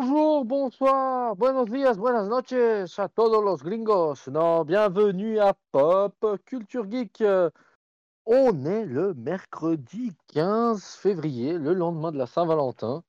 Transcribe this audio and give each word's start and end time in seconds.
Bonjour, 0.00 0.46
bonsoir, 0.46 1.36
buenos 1.36 1.66
días, 1.66 1.98
buenas 1.98 2.26
noches 2.26 2.98
a 2.98 3.08
todos 3.08 3.44
los 3.44 3.62
gringos. 3.62 4.28
Non, 4.28 4.64
bienvenue 4.64 5.38
à 5.38 5.52
Pop 5.72 6.14
Culture 6.46 6.90
Geek. 6.90 7.22
On 8.24 8.64
est 8.64 8.86
le 8.86 9.12
mercredi 9.12 10.12
15 10.28 10.82
février, 10.82 11.58
le 11.58 11.74
lendemain 11.74 12.12
de 12.12 12.16
la 12.16 12.26
Saint-Valentin, 12.26 13.02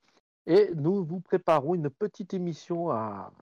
et 0.46 0.70
nous 0.74 1.02
vous 1.02 1.20
préparons 1.20 1.74
une 1.74 1.88
petite 1.88 2.34
émission 2.34 2.90
à 2.90 3.32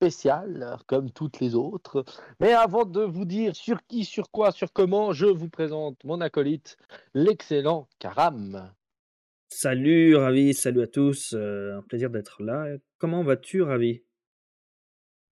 spéciale, 0.00 0.76
comme 0.88 1.12
toutes 1.12 1.38
les 1.38 1.54
autres. 1.54 2.04
Mais 2.40 2.52
avant 2.52 2.84
de 2.84 3.02
vous 3.02 3.26
dire 3.26 3.54
sur 3.54 3.78
qui, 3.86 4.04
sur 4.04 4.28
quoi, 4.32 4.50
sur 4.50 4.72
comment, 4.72 5.12
je 5.12 5.26
vous 5.26 5.48
présente 5.48 6.02
mon 6.02 6.20
acolyte, 6.20 6.78
l'excellent 7.14 7.86
Karam. 8.00 8.72
Salut 9.50 10.16
Ravi, 10.16 10.54
salut 10.54 10.80
à 10.80 10.86
tous, 10.86 11.34
euh, 11.36 11.76
un 11.76 11.82
plaisir 11.82 12.08
d'être 12.08 12.42
là. 12.42 12.78
Comment 12.96 13.22
vas-tu 13.22 13.60
Ravi? 13.60 14.02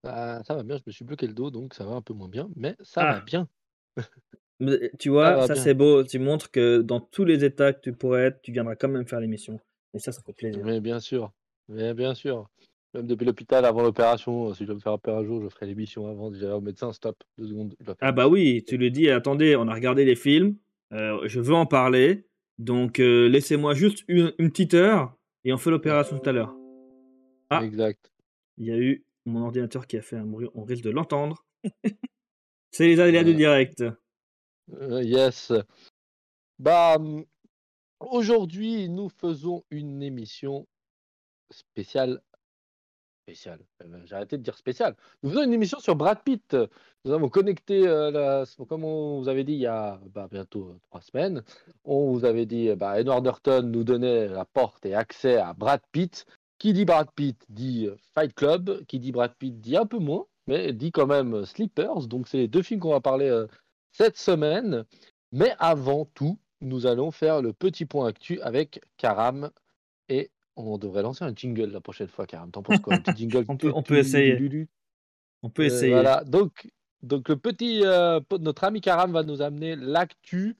Ah, 0.03 0.41
ça 0.45 0.55
va 0.55 0.63
bien, 0.63 0.77
je 0.77 0.83
me 0.87 0.91
suis 0.91 1.05
bloqué 1.05 1.25
le 1.27 1.33
dos, 1.33 1.51
donc 1.51 1.73
ça 1.73 1.85
va 1.85 1.91
un 1.93 2.01
peu 2.01 2.13
moins 2.13 2.27
bien, 2.29 2.49
mais 2.55 2.75
ça 2.81 3.05
va 3.05 3.15
Ah, 3.17 3.21
bien. 3.21 3.47
mais 4.59 4.91
tu 4.99 5.09
Ça 5.09 5.13
vois, 5.13 5.35
va 5.35 5.47
ça 5.47 5.53
bien. 5.53 5.63
c'est 5.63 5.73
beau, 5.73 6.03
tu 6.03 6.19
montres 6.19 6.51
que 6.51 6.81
dans 6.81 6.99
tous 6.99 7.25
les 7.25 7.43
états 7.43 7.73
que 7.73 7.81
tu 7.81 7.93
pourrais 7.93 8.25
être, 8.25 8.41
tu 8.41 8.51
viendras 8.51 8.75
quand 8.75 8.89
même 8.89 9.07
faire 9.07 9.19
l'émission. 9.19 9.59
Et 9.93 9.99
ça, 9.99 10.11
ça 10.11 10.21
fait 10.21 10.33
plaisir. 10.33 10.65
Mais 10.65 10.79
bien 10.81 10.99
sûr, 10.99 11.31
mais 11.67 11.93
bien 11.93 12.13
sûr. 12.13 12.49
Même 12.93 13.05
depuis 13.07 13.25
l'hôpital, 13.25 13.65
avant 13.65 13.83
l'opération, 13.83 14.53
si 14.53 14.63
je 14.63 14.65
dois 14.67 14.75
me 14.75 14.79
faire 14.79 14.93
opérer 14.93 15.17
un 15.17 15.23
jour, 15.23 15.41
je 15.43 15.49
ferai 15.49 15.67
l'émission 15.67 16.07
avant. 16.07 16.31
Je 16.33 16.39
dirai 16.39 16.53
au 16.53 16.61
médecin, 16.61 16.91
stop, 16.91 17.23
deux 17.37 17.47
secondes, 17.47 17.75
je 17.79 17.85
dois 17.85 17.95
faire 17.95 18.07
Ah 18.07 18.11
bah 18.11 18.27
l'émission. 18.27 18.33
oui, 18.33 18.63
tu 18.67 18.77
le 18.77 18.89
dis, 18.89 19.09
attendez, 19.09 19.55
on 19.55 19.67
a 19.67 19.73
regardé 19.73 20.05
les 20.05 20.15
films, 20.15 20.55
euh, 20.93 21.21
je 21.27 21.39
veux 21.39 21.53
en 21.53 21.65
parler, 21.65 22.27
donc 22.59 22.99
euh, 22.99 23.27
laissez-moi 23.27 23.73
juste 23.73 24.03
une, 24.07 24.33
une 24.37 24.51
petite 24.51 24.75
heure 24.75 25.15
et 25.43 25.51
on 25.53 25.57
fait 25.57 25.71
l'opération 25.71 26.19
tout 26.19 26.29
à 26.29 26.33
l'heure. 26.33 26.55
Ah, 27.49 27.63
Exact. 27.63 28.11
il 28.57 28.67
y 28.67 28.71
a 28.71 28.77
eu 28.77 29.03
mon 29.25 29.41
ordinateur 29.43 29.87
qui 29.87 29.97
a 29.97 30.01
fait 30.03 30.17
un 30.17 30.25
bruit, 30.25 30.47
on 30.53 30.63
risque 30.63 30.83
de 30.83 30.91
l'entendre. 30.91 31.43
C'est 32.71 32.85
les 32.85 32.99
aléas 32.99 33.23
du 33.23 33.31
Ouais. 33.31 33.35
direct. 33.37 33.83
Euh, 34.73 35.01
yes. 35.03 35.51
Bah, 36.59 36.97
hum, 36.99 37.25
aujourd'hui, 37.99 38.87
nous 38.89 39.09
faisons 39.09 39.63
une 39.71 40.03
émission 40.03 40.67
spéciale. 41.51 42.21
Spéciale. 43.29 43.59
Euh, 43.83 44.01
J'ai 44.05 44.15
arrêté 44.15 44.37
de 44.39 44.41
dire 44.41 44.57
spéciale. 44.57 44.95
Nous 45.21 45.29
faisons 45.29 45.43
une 45.43 45.53
émission 45.53 45.79
sur 45.79 45.95
Brad 45.95 46.23
Pitt. 46.23 46.57
Nous 47.05 47.11
avons 47.11 47.29
connecté, 47.29 47.87
euh, 47.87 48.43
comme 48.67 48.83
on 48.83 49.19
vous 49.19 49.29
avait 49.29 49.43
dit 49.43 49.53
il 49.53 49.59
y 49.59 49.67
a 49.67 49.99
bah, 50.15 50.27
bientôt 50.31 50.69
euh, 50.69 50.79
trois 50.89 51.01
semaines, 51.01 51.43
on 51.83 52.11
vous 52.11 52.25
avait 52.25 52.47
dit, 52.47 52.73
bah, 52.75 52.99
Edward 52.99 53.23
Norton 53.23 53.61
nous 53.61 53.83
donnait 53.83 54.27
la 54.27 54.45
porte 54.45 54.83
et 54.87 54.95
accès 54.95 55.37
à 55.37 55.53
Brad 55.53 55.81
Pitt. 55.91 56.25
Qui 56.57 56.73
dit 56.73 56.85
Brad 56.85 57.11
Pitt 57.11 57.45
dit 57.49 57.87
Fight 58.15 58.33
Club. 58.33 58.83
Qui 58.87 58.99
dit 58.99 59.11
Brad 59.11 59.35
Pitt 59.37 59.61
dit 59.61 59.77
un 59.77 59.85
peu 59.85 59.99
moins, 59.99 60.25
mais 60.47 60.73
dit 60.73 60.91
quand 60.91 61.05
même 61.05 61.45
Sleepers. 61.45 62.07
Donc 62.07 62.27
c'est 62.27 62.37
les 62.37 62.47
deux 62.47 62.63
films 62.63 62.79
qu'on 62.79 62.89
va 62.89 62.99
parler 62.99 63.45
cette 63.91 64.17
semaine. 64.17 64.85
Mais 65.31 65.53
avant 65.59 66.05
tout, 66.15 66.39
nous 66.61 66.87
allons 66.87 67.11
faire 67.11 67.43
le 67.43 67.53
petit 67.53 67.85
point 67.85 68.07
actu 68.07 68.41
avec 68.41 68.81
Karam 68.97 69.51
on 70.67 70.77
devrait 70.77 71.01
lancer 71.03 71.23
un 71.23 71.33
jingle 71.35 71.71
la 71.71 71.81
prochaine 71.81 72.07
fois, 72.07 72.25
Karam. 72.25 72.51
T'en 72.51 72.63
penses 72.63 72.79
quoi 72.79 72.95
Un 72.95 72.99
petit 73.01 73.17
jingle 73.29 73.45
On 73.47 73.57
peut, 73.57 73.71
on 73.73 73.83
peut 73.83 73.97
essayer. 73.97 74.37
On 75.41 75.49
peut 75.49 75.63
Euh, 75.63 75.65
essayer. 75.65 75.91
Voilà, 75.93 76.23
donc, 76.23 76.69
donc 77.01 77.29
le 77.29 77.37
petit, 77.37 77.81
euh, 77.85 78.19
notre 78.39 78.63
ami 78.65 78.81
Karam 78.81 79.11
va 79.11 79.23
nous 79.23 79.41
amener 79.41 79.75
l'actu 79.75 80.55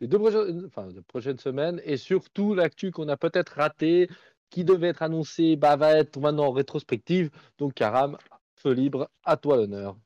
des 0.00 0.08
deux 0.08 0.18
prochaines, 0.18 0.64
enfin, 0.66 0.88
des 0.88 1.02
prochaines 1.02 1.38
semaines 1.38 1.80
et 1.84 1.96
surtout 1.96 2.54
l'actu 2.54 2.90
qu'on 2.90 3.08
a 3.08 3.16
peut-être 3.16 3.50
raté, 3.50 4.08
qui 4.50 4.64
devait 4.64 4.88
être 4.88 5.02
annoncé, 5.02 5.56
bah, 5.56 5.76
va 5.76 5.92
être 5.98 6.18
maintenant 6.18 6.46
en 6.46 6.52
rétrospective. 6.52 7.30
Donc 7.58 7.74
Karam, 7.74 8.18
feu 8.56 8.72
libre, 8.72 9.08
à 9.24 9.36
toi 9.36 9.56
l'honneur. 9.56 9.96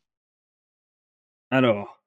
Alors, 1.50 2.02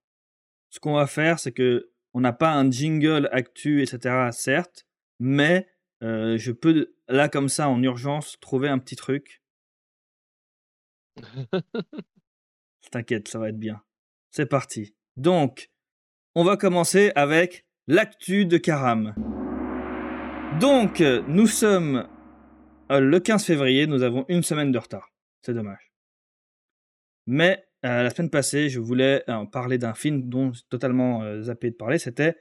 ce 0.69 0.79
qu'on 0.79 0.93
va 0.93 1.07
faire, 1.07 1.39
c'est 1.39 1.51
que 1.51 1.89
on 2.13 2.19
n'a 2.21 2.33
pas 2.33 2.51
un 2.53 2.69
jingle 2.69 3.29
actu, 3.31 3.81
etc. 3.81 4.29
Certes, 4.31 4.85
mais 5.19 5.67
euh, 6.03 6.37
je 6.37 6.51
peux 6.51 6.93
là 7.11 7.29
comme 7.29 7.49
ça 7.49 7.69
en 7.69 7.81
urgence 7.83 8.37
trouver 8.39 8.69
un 8.69 8.79
petit 8.79 8.95
truc. 8.95 9.41
T'inquiète, 12.91 13.27
ça 13.27 13.39
va 13.39 13.49
être 13.49 13.59
bien. 13.59 13.81
C'est 14.31 14.45
parti. 14.45 14.95
Donc, 15.17 15.69
on 16.35 16.43
va 16.43 16.57
commencer 16.57 17.11
avec 17.15 17.65
l'actu 17.87 18.45
de 18.45 18.57
Karam. 18.57 19.13
Donc, 20.59 21.01
nous 21.01 21.47
sommes 21.47 22.07
euh, 22.91 22.99
le 22.99 23.19
15 23.19 23.45
février, 23.45 23.87
nous 23.87 24.03
avons 24.03 24.25
une 24.27 24.43
semaine 24.43 24.71
de 24.71 24.77
retard. 24.77 25.13
C'est 25.41 25.53
dommage. 25.53 25.91
Mais 27.27 27.65
euh, 27.85 28.03
la 28.03 28.09
semaine 28.09 28.29
passée, 28.29 28.69
je 28.69 28.79
voulais 28.79 29.23
euh, 29.29 29.45
parler 29.45 29.77
d'un 29.77 29.93
film 29.93 30.29
dont 30.29 30.53
j'ai 30.53 30.61
totalement 30.69 31.23
euh, 31.23 31.41
zappé 31.43 31.71
de 31.71 31.75
parler. 31.75 31.97
C'était 31.97 32.35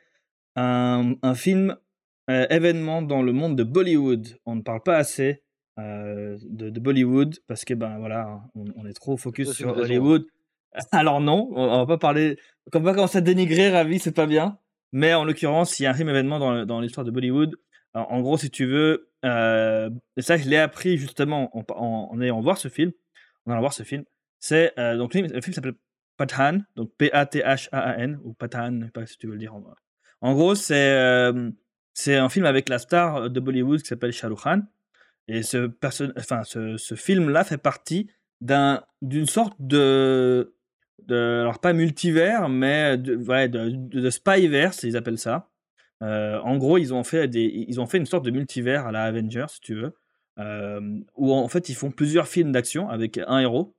un, 0.56 1.14
un 1.22 1.34
film 1.34 1.76
euh, 2.30 2.46
événement 2.48 3.02
dans 3.02 3.22
le 3.22 3.32
monde 3.32 3.56
de 3.56 3.64
Bollywood. 3.64 4.38
On 4.46 4.56
ne 4.56 4.62
parle 4.62 4.82
pas 4.82 4.96
assez 4.96 5.42
euh, 5.78 6.38
de, 6.44 6.70
de 6.70 6.80
Bollywood 6.80 7.38
parce 7.46 7.64
que 7.64 7.74
ben 7.74 7.98
voilà, 7.98 8.41
on, 8.54 8.64
on 8.76 8.86
est 8.86 8.92
trop 8.92 9.16
focus 9.16 9.48
une 9.48 9.54
sur. 9.54 9.76
Hollywood. 9.76 10.24
Alors 10.92 11.20
non, 11.20 11.50
on, 11.52 11.62
on 11.62 11.78
va 11.78 11.86
pas 11.86 11.98
parler. 11.98 12.38
On 12.72 12.80
va 12.80 12.94
commencer 12.94 13.18
à 13.18 13.22
dénigrer 13.22 13.70
Ravi, 13.70 13.98
c'est 13.98 14.14
pas 14.14 14.26
bien. 14.26 14.58
Mais 14.92 15.12
en 15.14 15.24
l'occurrence, 15.24 15.78
il 15.78 15.84
y 15.84 15.86
a 15.86 15.91
un 15.91 15.94
film 15.94 16.08
événement 16.08 16.38
dans, 16.38 16.64
dans 16.64 16.80
l'histoire 16.80 17.04
de 17.04 17.10
Bollywood. 17.10 17.56
Alors, 17.94 18.12
en 18.12 18.20
gros, 18.20 18.38
si 18.38 18.50
tu 18.50 18.66
veux, 18.66 19.10
euh, 19.24 19.91
et 20.16 20.22
ça 20.22 20.36
je 20.36 20.48
l'ai 20.48 20.56
appris 20.56 20.97
justement 20.97 21.50
en, 21.56 21.64
en, 21.74 22.08
en 22.12 22.20
ayant 22.20 22.41
voir 22.41 22.56
ce 22.58 22.68
film, 22.68 22.92
en 23.47 23.52
allant 23.52 23.60
voir 23.60 23.72
ce 23.72 23.82
film. 23.82 24.04
C'est 24.38 24.72
donc 24.97 25.12
le 25.14 25.26
film, 25.26 25.42
film 25.42 25.54
s'appelle 25.54 25.74
Pathan, 26.16 26.58
donc 26.76 26.91
P-A-T-H-A-A-N 26.98 28.20
ou 28.24 28.34
Pathan, 28.34 28.78
je 28.80 28.84
sais 28.86 28.91
pas 28.92 29.06
si 29.06 29.16
tu 29.16 29.26
veux 29.26 29.32
le 29.32 29.38
dire. 29.38 29.54
En, 29.54 29.64
en 30.20 30.34
gros, 30.34 30.54
c'est 30.54 30.92
euh, 30.92 31.50
c'est 32.00 32.16
un 32.16 32.28
film 32.28 32.46
avec 32.46 32.68
la 32.68 32.78
star 32.78 33.28
de 33.30 33.40
Bollywood 33.40 33.82
qui 33.82 33.86
s'appelle 33.88 34.12
Shah 34.12 34.28
Rukh 34.28 34.40
Khan. 34.40 34.62
Et 35.28 35.42
ce, 35.42 35.66
perso- 35.66 36.12
enfin, 36.16 36.42
ce, 36.44 36.76
ce 36.76 36.94
film-là 36.94 37.44
fait 37.44 37.58
partie 37.58 38.08
d'un 38.40 38.82
d'une 39.02 39.26
sorte 39.26 39.54
de, 39.60 40.54
de 41.06 41.40
alors 41.42 41.60
pas 41.60 41.72
multivers, 41.72 42.48
mais 42.48 42.96
de, 42.96 43.16
ouais, 43.16 43.48
de, 43.48 44.10
spyverse, 44.10 44.82
ils 44.82 44.96
appellent 44.96 45.18
ça. 45.18 45.48
Euh, 46.02 46.38
en 46.40 46.56
gros, 46.56 46.78
ils 46.78 46.94
ont 46.94 47.04
fait 47.04 47.28
des, 47.28 47.44
ils 47.68 47.80
ont 47.80 47.86
fait 47.86 47.98
une 47.98 48.06
sorte 48.06 48.24
de 48.24 48.30
multivers 48.30 48.86
à 48.86 48.92
la 48.92 49.04
Avengers, 49.04 49.46
si 49.50 49.60
tu 49.60 49.74
veux, 49.74 49.94
euh, 50.38 50.80
où 51.16 51.34
en 51.34 51.48
fait 51.48 51.68
ils 51.68 51.74
font 51.74 51.90
plusieurs 51.90 52.26
films 52.26 52.50
d'action 52.50 52.88
avec 52.88 53.18
un 53.18 53.40
héros 53.40 53.74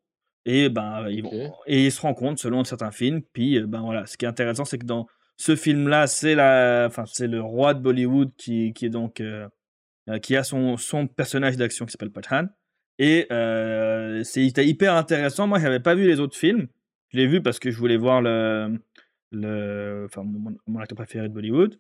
et 0.46 0.70
ben 0.70 1.08
ils 1.10 1.24
vont 1.24 1.54
et 1.66 1.86
ils 1.88 1.92
se 1.92 2.02
rencontrent 2.02 2.40
selon 2.40 2.64
certains 2.64 2.92
films. 2.92 3.24
Puis 3.34 3.58
euh, 3.58 3.66
ben 3.66 3.82
voilà, 3.82 4.06
ce 4.06 4.16
qui 4.16 4.26
est 4.26 4.30
intéressant, 4.30 4.64
c'est 4.64 4.78
que 4.78 4.86
dans 4.86 5.08
ce 5.38 5.56
film-là, 5.56 6.08
c'est 6.08 6.36
la, 6.36 6.86
enfin 6.88 7.06
c'est 7.06 7.28
le 7.28 7.42
roi 7.42 7.74
de 7.74 7.80
Bollywood 7.82 8.32
qui, 8.38 8.74
qui 8.74 8.86
est 8.86 8.90
donc 8.90 9.22
euh, 9.22 9.48
euh, 10.10 10.20
qui 10.20 10.36
a 10.36 10.44
son, 10.44 10.78
son 10.78 11.08
personnage 11.08 11.58
d'action 11.58 11.86
qui 11.86 11.92
s'appelle 11.92 12.12
Pathan. 12.12 12.48
Et 13.00 13.28
euh, 13.32 14.24
c'était 14.24 14.66
hyper 14.66 14.94
intéressant. 14.94 15.48
Moi, 15.48 15.60
j'avais 15.60 15.80
pas 15.80 15.96
vu 15.96 16.08
les 16.08 16.20
autres 16.20 16.38
films. 16.38 16.68
Je 17.10 17.18
l'ai 17.18 17.28
vu 17.28 17.42
parce 17.42 17.60
que 17.60 17.72
je 17.72 17.78
voulais 17.78 17.98
voir 17.98 18.22
le, 18.22 18.80
le, 19.32 20.06
enfin 20.06 20.24
mon, 20.24 20.80
acteur 20.80 20.96
préféré 20.96 21.28
de 21.28 21.34
Bollywood. 21.34 21.80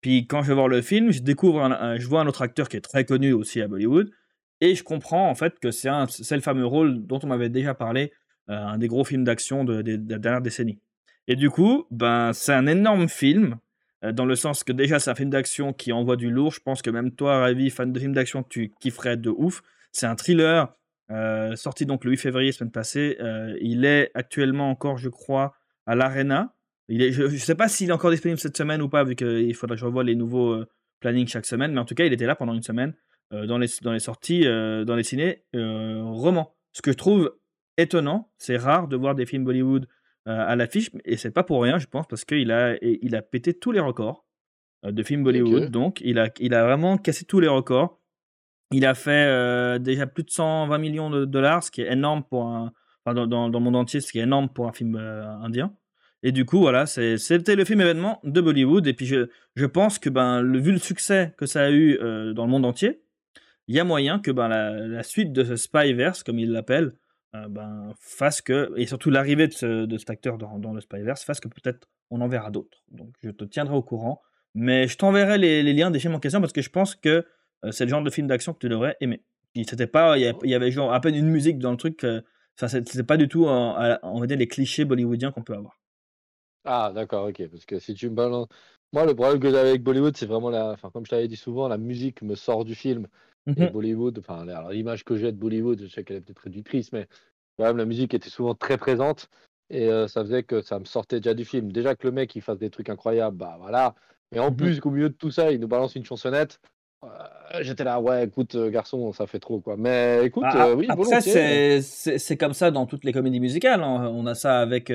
Puis 0.00 0.26
quand 0.26 0.42
je 0.42 0.48
vais 0.48 0.54
voir 0.54 0.68
le 0.68 0.82
film, 0.82 1.12
je 1.12 1.20
découvre, 1.20 1.96
je 1.98 2.06
vois 2.06 2.22
un 2.22 2.26
autre 2.26 2.42
acteur 2.42 2.68
qui 2.68 2.76
est 2.76 2.80
très 2.80 3.04
connu 3.04 3.32
aussi 3.32 3.60
à 3.60 3.68
Bollywood, 3.68 4.10
et 4.60 4.74
je 4.74 4.82
comprends 4.82 5.28
en 5.28 5.34
fait 5.34 5.58
que 5.58 5.70
c'est 5.70 5.90
le 5.90 6.40
fameux 6.40 6.66
rôle 6.66 7.06
dont 7.06 7.18
on 7.22 7.26
m'avait 7.26 7.48
déjà 7.48 7.74
parlé, 7.74 8.12
euh, 8.48 8.54
un 8.54 8.78
des 8.78 8.88
gros 8.88 9.04
films 9.04 9.24
d'action 9.24 9.64
de 9.64 9.74
la 9.74 10.18
dernière 10.18 10.40
décennie. 10.40 10.80
Et 11.30 11.36
du 11.36 11.48
coup, 11.48 11.86
ben 11.92 12.32
c'est 12.32 12.52
un 12.52 12.66
énorme 12.66 13.08
film, 13.08 13.56
euh, 14.04 14.10
dans 14.10 14.24
le 14.24 14.34
sens 14.34 14.64
que 14.64 14.72
déjà 14.72 14.98
c'est 14.98 15.12
un 15.12 15.14
film 15.14 15.30
d'action 15.30 15.72
qui 15.72 15.92
envoie 15.92 16.16
du 16.16 16.28
lourd. 16.28 16.50
Je 16.50 16.58
pense 16.58 16.82
que 16.82 16.90
même 16.90 17.12
toi, 17.12 17.38
Ravi, 17.38 17.70
fan 17.70 17.92
de 17.92 18.00
films 18.00 18.14
d'action, 18.14 18.42
tu 18.42 18.72
kifferais 18.80 19.16
de 19.16 19.30
ouf. 19.30 19.62
C'est 19.92 20.06
un 20.06 20.16
thriller 20.16 20.74
euh, 21.12 21.54
sorti 21.54 21.86
donc 21.86 22.04
le 22.04 22.10
8 22.10 22.16
février 22.16 22.50
semaine 22.50 22.72
passée. 22.72 23.16
Euh, 23.20 23.56
il 23.60 23.84
est 23.84 24.10
actuellement 24.14 24.70
encore, 24.70 24.98
je 24.98 25.08
crois, 25.08 25.54
à 25.86 25.94
l'Arena. 25.94 26.52
Je 26.88 27.22
ne 27.22 27.36
sais 27.36 27.54
pas 27.54 27.68
s'il 27.68 27.90
est 27.90 27.92
encore 27.92 28.10
disponible 28.10 28.40
cette 28.40 28.56
semaine 28.56 28.82
ou 28.82 28.88
pas, 28.88 29.04
vu 29.04 29.14
qu'il 29.14 29.54
faudra 29.54 29.76
que 29.76 29.80
je 29.80 29.84
revoie 29.84 30.02
les 30.02 30.16
nouveaux 30.16 30.64
plannings 30.98 31.28
chaque 31.28 31.46
semaine. 31.46 31.72
Mais 31.72 31.78
en 31.78 31.84
tout 31.84 31.94
cas, 31.94 32.06
il 32.06 32.12
était 32.12 32.26
là 32.26 32.34
pendant 32.34 32.54
une 32.54 32.64
semaine 32.64 32.92
dans, 33.30 33.58
les, 33.58 33.68
dans 33.82 33.92
les 33.92 34.00
sorties, 34.00 34.42
dans 34.42 34.96
les 34.96 35.04
ciné 35.04 35.44
romans. 35.54 36.56
Ce 36.72 36.82
que 36.82 36.90
je 36.90 36.96
trouve 36.96 37.32
étonnant, 37.78 38.32
c'est 38.36 38.56
rare 38.56 38.88
de 38.88 38.96
voir 38.96 39.14
des 39.14 39.26
films 39.26 39.44
Bollywood 39.44 39.86
à 40.26 40.54
l'affiche, 40.56 40.90
et 41.04 41.16
c'est 41.16 41.30
pas 41.30 41.42
pour 41.42 41.62
rien, 41.62 41.78
je 41.78 41.86
pense, 41.86 42.06
parce 42.06 42.24
qu'il 42.24 42.52
a, 42.52 42.76
il 42.82 43.16
a 43.16 43.22
pété 43.22 43.54
tous 43.54 43.72
les 43.72 43.80
records 43.80 44.26
euh, 44.84 44.92
de 44.92 45.02
films 45.02 45.24
Bollywood. 45.24 45.70
Donc, 45.70 46.00
il 46.02 46.18
a, 46.18 46.30
il 46.38 46.54
a 46.54 46.64
vraiment 46.64 46.98
cassé 46.98 47.24
tous 47.24 47.40
les 47.40 47.48
records. 47.48 47.98
Il 48.72 48.86
a 48.86 48.94
fait 48.94 49.26
euh, 49.26 49.78
déjà 49.78 50.06
plus 50.06 50.24
de 50.24 50.30
120 50.30 50.78
millions 50.78 51.10
de 51.10 51.24
dollars, 51.24 51.62
ce 51.62 51.70
qui 51.70 51.82
est 51.82 51.92
énorme 51.92 52.22
pour 52.22 52.46
un. 52.46 52.72
Enfin, 53.04 53.14
dans, 53.14 53.26
dans, 53.26 53.48
dans 53.48 53.58
le 53.58 53.64
monde 53.64 53.76
entier, 53.76 54.00
ce 54.00 54.12
qui 54.12 54.18
est 54.18 54.24
énorme 54.24 54.50
pour 54.50 54.68
un 54.68 54.72
film 54.72 54.96
euh, 54.96 55.26
indien. 55.38 55.74
Et 56.22 56.32
du 56.32 56.44
coup, 56.44 56.58
voilà, 56.58 56.84
c'était 56.84 57.56
le 57.56 57.64
film 57.64 57.80
événement 57.80 58.20
de 58.24 58.40
Bollywood. 58.42 58.86
Et 58.86 58.92
puis, 58.92 59.06
je, 59.06 59.28
je 59.56 59.66
pense 59.66 59.98
que, 59.98 60.10
ben, 60.10 60.42
le, 60.42 60.58
vu 60.58 60.70
le 60.70 60.78
succès 60.78 61.32
que 61.38 61.46
ça 61.46 61.64
a 61.64 61.70
eu 61.70 61.98
euh, 62.02 62.34
dans 62.34 62.44
le 62.44 62.50
monde 62.50 62.66
entier, 62.66 63.00
il 63.68 63.74
y 63.74 63.80
a 63.80 63.84
moyen 63.84 64.18
que 64.18 64.30
ben, 64.30 64.48
la, 64.48 64.86
la 64.86 65.02
suite 65.02 65.32
de 65.32 65.44
ce 65.44 65.56
Spyverse, 65.56 66.22
comme 66.22 66.38
il 66.38 66.52
l'appelle, 66.52 66.92
euh, 67.34 67.48
ben, 67.48 67.94
que, 68.44 68.72
et 68.76 68.86
surtout 68.86 69.10
l'arrivée 69.10 69.48
de, 69.48 69.52
ce, 69.52 69.86
de 69.86 69.98
cet 69.98 70.10
acteur 70.10 70.38
dans, 70.38 70.58
dans 70.58 70.72
le 70.72 70.80
Spyverse, 70.80 71.22
fasse 71.24 71.40
que 71.40 71.48
peut-être 71.48 71.88
on 72.10 72.20
en 72.20 72.28
verra 72.28 72.50
d'autres. 72.50 72.82
Donc 72.90 73.14
je 73.22 73.30
te 73.30 73.44
tiendrai 73.44 73.76
au 73.76 73.82
courant. 73.82 74.20
Mais 74.54 74.88
je 74.88 74.96
t'enverrai 74.98 75.38
les, 75.38 75.72
liens 75.72 75.90
des 75.90 76.00
films 76.00 76.14
en 76.14 76.18
question 76.18 76.40
parce 76.40 76.52
que 76.52 76.62
je 76.62 76.70
pense 76.70 76.96
que 76.96 77.24
euh, 77.64 77.70
c'est 77.70 77.84
le 77.84 77.90
genre 77.90 78.02
de 78.02 78.10
film 78.10 78.26
d'action 78.26 78.52
que 78.52 78.58
tu 78.58 78.68
devrais 78.68 78.96
aimer. 79.00 79.22
Il 79.54 79.64
y, 80.44 80.54
avait 80.54 80.70
genre 80.70 80.92
à 80.92 81.00
peine 81.00 81.14
une 81.14 81.28
musique 81.28 81.58
dans 81.58 81.72
le 81.72 81.76
truc. 81.76 82.04
Euh, 82.04 82.20
enfin, 82.56 82.68
c'était 82.68 83.02
pas 83.02 83.16
du 83.16 83.28
tout, 83.28 83.48
les 83.48 84.48
clichés 84.48 84.84
bollywoodiens 84.84 85.32
qu'on 85.32 85.42
peut 85.42 85.54
avoir. 85.54 85.80
Ah, 86.64 86.92
d'accord, 86.94 87.28
ok. 87.28 87.48
Parce 87.48 87.64
que 87.64 87.78
si 87.78 87.94
tu 87.94 88.10
me 88.10 88.14
balances. 88.14 88.48
Moi, 88.92 89.06
le 89.06 89.14
problème 89.14 89.38
que 89.38 89.50
j'ai 89.50 89.58
avec 89.58 89.82
Bollywood, 89.82 90.16
c'est 90.16 90.26
vraiment 90.26 90.50
la. 90.50 90.76
Comme 90.92 91.04
je 91.04 91.10
t'avais 91.10 91.28
dit 91.28 91.36
souvent, 91.36 91.68
la 91.68 91.78
musique 91.78 92.22
me 92.22 92.34
sort 92.34 92.64
du 92.64 92.74
film. 92.74 93.06
Et 93.46 93.52
mhm. 93.52 93.70
Bollywood, 93.70 94.18
enfin, 94.18 94.44
l'image 94.70 95.04
que 95.04 95.16
j'ai 95.16 95.32
de 95.32 95.36
Bollywood, 95.36 95.80
je 95.82 95.86
sais 95.88 96.04
qu'elle 96.04 96.18
est 96.18 96.20
peut-être 96.20 96.42
réductrice, 96.42 96.92
mais 96.92 97.06
quand 97.58 97.64
même, 97.64 97.76
la 97.76 97.84
musique 97.84 98.14
était 98.14 98.30
souvent 98.30 98.54
très 98.54 98.76
présente. 98.76 99.28
Et 99.70 99.88
euh, 99.88 100.08
ça 100.08 100.22
faisait 100.22 100.42
que 100.42 100.62
ça 100.62 100.78
me 100.78 100.84
sortait 100.84 101.20
déjà 101.20 101.34
du 101.34 101.44
film. 101.44 101.70
Déjà 101.70 101.94
que 101.94 102.06
le 102.06 102.12
mec, 102.12 102.34
il 102.34 102.42
fasse 102.42 102.58
des 102.58 102.70
trucs 102.70 102.88
incroyables, 102.88 103.36
bah 103.36 103.56
voilà. 103.60 103.94
Mais 104.32 104.40
en 104.40 104.50
mhm. 104.50 104.56
plus, 104.56 104.80
qu'au 104.80 104.90
milieu 104.90 105.08
de 105.08 105.14
tout 105.14 105.30
ça, 105.30 105.52
il 105.52 105.60
nous 105.60 105.68
balance 105.68 105.94
une 105.94 106.04
chansonnette. 106.04 106.60
Euh, 107.04 107.08
j'étais 107.62 107.84
là, 107.84 108.00
ouais, 108.00 108.24
écoute, 108.24 108.56
euh, 108.56 108.68
garçon, 108.68 109.12
ça 109.12 109.26
fait 109.26 109.38
trop, 109.38 109.60
quoi. 109.60 109.76
Mais 109.76 110.26
écoute, 110.26 110.42
bah, 110.42 110.74
oui, 110.74 110.86
Après, 110.88 111.20
c'est 111.20 112.36
comme 112.36 112.52
ça 112.52 112.70
dans 112.70 112.86
toutes 112.86 113.04
les 113.04 113.12
comédies 113.12 113.40
musicales. 113.40 113.82
Hein. 113.82 114.10
On 114.12 114.26
a 114.26 114.34
ça 114.34 114.60
avec 114.60 114.92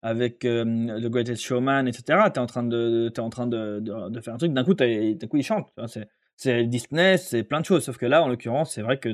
avec 0.00 0.40
The 0.40 1.06
Greatest 1.06 1.42
Showman, 1.42 1.86
etc. 1.86 2.30
Tu 2.32 2.34
es 2.34 2.38
en 2.38 2.46
train 2.46 2.62
de, 2.62 3.10
es 3.14 3.20
en 3.20 3.30
train 3.30 3.46
de, 3.46 3.80
de, 3.80 4.20
faire 4.20 4.34
un 4.34 4.38
truc, 4.38 4.52
d'un 4.52 4.64
coup, 4.64 4.74
coup, 4.74 5.36
il 5.36 5.42
chante. 5.42 5.72
C'est 5.86 6.08
Disney, 6.44 7.16
c'est 7.18 7.42
plein 7.42 7.60
de 7.60 7.64
choses. 7.64 7.84
Sauf 7.84 7.96
que 7.96 8.06
là, 8.06 8.22
en 8.22 8.28
l'occurrence, 8.28 8.74
c'est 8.74 8.82
vrai 8.82 8.98
que 8.98 9.08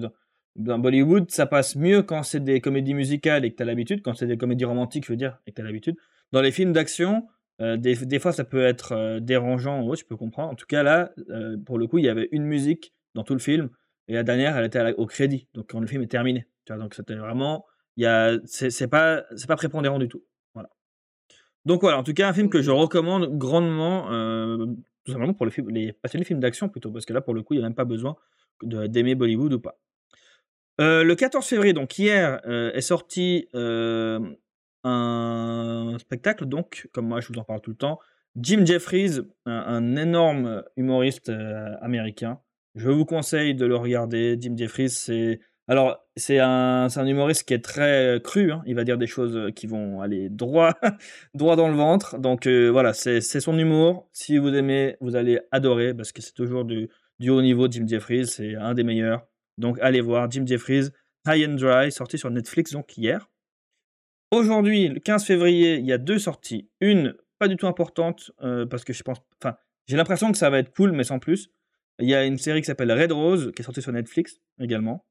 dans, 0.57 0.79
Bollywood, 0.79 1.31
ça 1.31 1.47
passe 1.47 1.77
mieux 1.77 2.03
quand 2.03 2.23
c'est 2.23 2.41
des 2.41 2.61
comédies 2.61 2.95
musicales 2.95 3.45
et 3.45 3.51
que 3.51 3.57
tu 3.57 3.63
as 3.63 3.67
l'habitude, 3.67 4.03
quand 4.03 4.15
c'est 4.15 4.27
des 4.27 4.37
comédies 4.37 4.65
romantiques, 4.65 5.05
je 5.07 5.13
veux 5.13 5.17
dire, 5.17 5.39
et 5.47 5.51
que 5.51 5.57
tu 5.57 5.63
as 5.63 5.65
l'habitude. 5.65 5.97
Dans 6.33 6.43
les 6.43 6.53
films 6.53 6.73
d'action, 6.73 7.27
euh, 7.61 7.77
des, 7.77 7.95
des, 7.95 8.19
fois, 8.19 8.33
ça 8.33 8.45
peut 8.45 8.65
être 8.65 8.93
euh, 8.93 9.21
dérangeant, 9.21 9.83
ouais, 9.83 9.97
je 9.97 10.05
peux 10.05 10.17
comprendre. 10.17 10.51
En 10.51 10.55
tout 10.55 10.67
cas, 10.67 10.83
là, 10.83 11.13
euh, 11.31 11.57
pour 11.65 11.79
le 11.79 11.87
coup, 11.87 11.99
il 11.99 12.05
y 12.05 12.09
avait 12.09 12.29
une 12.33 12.45
musique 12.45 12.93
dans 13.15 13.25
tout 13.25 13.35
le 13.35 13.41
film, 13.41 13.71
et 14.09 14.15
la 14.15 14.23
dernière, 14.23 14.57
elle 14.57 14.65
était 14.65 14.93
au 14.95 15.07
crédit, 15.07 15.49
donc 15.55 15.71
quand 15.71 15.81
le 15.81 15.87
film 15.87 16.03
est 16.03 16.09
terminé. 16.09 16.47
Tu 16.67 16.73
vois, 16.73 16.83
donc 16.83 16.95
c'était 16.95 17.15
vraiment, 17.15 17.65
il 17.97 18.05
y 18.05 18.07
a, 18.07 18.39
c'est 18.45 18.89
pas, 18.89 19.25
c'est 19.37 19.47
pas 19.47 19.57
prépondérant 19.57 19.99
du 19.99 20.09
tout. 20.09 20.23
Donc 21.65 21.81
voilà, 21.81 21.99
en 21.99 22.03
tout 22.03 22.13
cas, 22.13 22.29
un 22.29 22.35
film 22.35 22.51
que 22.51 22.61
je 22.61 22.71
recommande 22.71 23.39
grandement, 23.39 24.11
tout 25.05 25.13
simplement 25.13 25.35
pour 25.35 25.47
les, 25.47 25.53
les 25.69 25.93
passionnés 25.93 26.25
films 26.25 26.41
d'action 26.41 26.69
plutôt, 26.69 26.91
parce 26.91 27.05
que 27.05 27.13
là, 27.13 27.21
pour 27.21 27.35
le 27.35 27.43
coup, 27.43 27.55
il 27.55 27.59
n'y 27.59 27.65
a 27.65 27.67
même 27.67 27.75
pas 27.75 27.85
besoin 27.85 28.17
d'aimer 28.63 29.15
Bollywood 29.15 29.53
ou 29.53 29.61
pas. 29.61 29.79
Euh, 30.81 31.05
le 31.05 31.15
14 31.15 31.47
février, 31.47 31.73
donc 31.73 31.99
hier, 31.99 32.41
euh, 32.47 32.73
est 32.73 32.81
sorti 32.81 33.49
un 34.87 35.97
spectacle, 35.99 36.47
donc, 36.47 36.89
comme 36.93 37.07
moi 37.07 37.21
je 37.21 37.29
vous 37.29 37.39
en 37.39 37.45
parle 37.45 37.61
tout 37.61 37.71
le 37.71 37.77
temps, 37.77 37.99
Jim 38.37 38.67
Jeffries, 38.67 39.21
un 39.47 39.97
énorme 39.97 40.65
humoriste 40.77 41.31
américain. 41.81 42.41
Je 42.75 42.91
vous 42.91 43.05
conseille 43.05 43.55
de 43.55 43.67
le 43.67 43.77
regarder. 43.77 44.37
Jim 44.41 44.55
Jeffries, 44.57 44.91
c'est 44.91 45.41
alors, 45.67 46.05
c'est 46.17 46.39
un, 46.41 46.89
un, 46.95 47.07
humoriste 47.07 47.45
qui 47.45 47.55
est 47.55 47.65
très 47.65 48.21
cru. 48.23 48.53
Hein. 48.53 48.63
Il 48.67 48.75
va 48.75 48.85
dire 48.85 48.99
des 48.99 49.07
choses 49.07 49.51
qui 49.55 49.67
vont 49.67 50.03
aller 50.03 50.29
droit, 50.29 50.75
droit 51.35 51.57
dans 51.57 51.69
le 51.69 51.75
ventre. 51.75 52.19
Donc 52.19 52.47
voilà, 52.47 52.93
c'est 52.93 53.21
son 53.21 53.59
humour. 53.59 54.09
Si 54.13 54.37
vous 54.37 54.55
aimez, 54.55 54.97
vous 55.01 55.17
allez 55.17 55.41
adorer 55.53 55.95
parce 55.95 56.13
que 56.13 56.21
c'est 56.21 56.35
toujours 56.35 56.65
du, 56.65 56.91
du, 57.19 57.31
haut 57.31 57.41
niveau. 57.41 57.67
Jim 57.71 57.87
Jeffries, 57.87 58.27
c'est 58.27 58.55
un 58.57 58.75
des 58.75 58.85
meilleurs. 58.85 59.27
Donc 59.57 59.79
allez 59.81 60.03
voir 60.03 60.31
Jim 60.31 60.45
Jeffries, 60.47 60.89
High 61.27 61.49
and 61.49 61.55
Dry, 61.55 61.91
sorti 61.91 62.19
sur 62.19 62.31
Netflix 62.31 62.73
donc 62.73 62.97
hier. 62.99 63.31
Aujourd'hui, 64.31 64.89
le 64.89 65.01
15 65.01 65.25
février, 65.25 65.77
il 65.77 65.87
y 65.87 65.93
a 65.93 65.99
deux 65.99 66.19
sorties. 66.19 66.69
Une 66.81 67.15
pas 67.39 67.49
du 67.49 67.57
tout 67.57 67.67
importante 67.67 68.33
parce 68.69 68.85
que 68.85 68.93
je 68.93 69.03
pense, 69.03 69.19
enfin, 69.43 69.57
j'ai 69.87 69.97
l'impression 69.97 70.31
que 70.31 70.39
ça 70.39 70.51
va 70.51 70.59
être 70.59 70.75
cool, 70.75 70.93
mais 70.93 71.05
sans 71.05 71.19
plus. 71.19 71.51
Il 72.01 72.09
y 72.09 72.15
a 72.15 72.25
une 72.25 72.39
série 72.39 72.61
qui 72.61 72.67
s'appelle 72.67 72.91
Red 72.93 73.13
Rose 73.13 73.53
qui 73.55 73.63
est 73.63 73.65
sortie 73.65 73.83
sur 73.83 73.93
Netflix 73.93 74.41
également. 74.59 75.05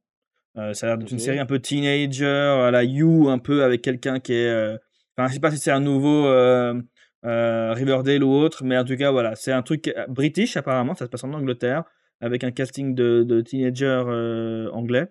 Euh, 0.58 0.74
ça 0.74 0.86
a 0.86 0.90
l'air 0.90 0.98
d'être 1.00 1.12
une 1.12 1.20
série 1.20 1.40
un 1.40 1.46
peu 1.46 1.60
teenager, 1.60 2.26
à 2.26 2.72
la 2.72 2.84
You, 2.84 3.30
un 3.30 3.40
peu 3.40 3.64
avec 3.64 3.82
quelqu'un 3.82 4.20
qui 4.20 4.34
est. 4.34 4.50
Euh, 4.50 4.78
enfin, 5.18 5.28
je 5.28 5.34
sais 5.34 5.40
pas 5.40 5.52
si 5.52 5.58
c'est 5.58 5.72
un 5.72 5.80
nouveau 5.80 6.28
euh, 6.28 6.82
Riverdale 7.24 8.24
ou 8.24 8.32
autre, 8.32 8.64
mais 8.64 8.78
en 8.78 8.86
tout 8.86 8.96
cas, 8.96 9.12
voilà. 9.12 9.36
C'est 9.36 9.52
un 9.52 9.64
truc 9.64 9.94
british, 10.10 10.58
apparemment. 10.58 10.96
Ça 10.96 11.06
se 11.06 11.10
passe 11.10 11.24
en 11.24 11.34
Angleterre, 11.34 11.84
avec 12.22 12.44
un 12.44 12.52
casting 12.52 12.94
de, 12.94 13.24
de 13.24 13.42
teenagers 13.42 14.70
anglais. 14.72 15.08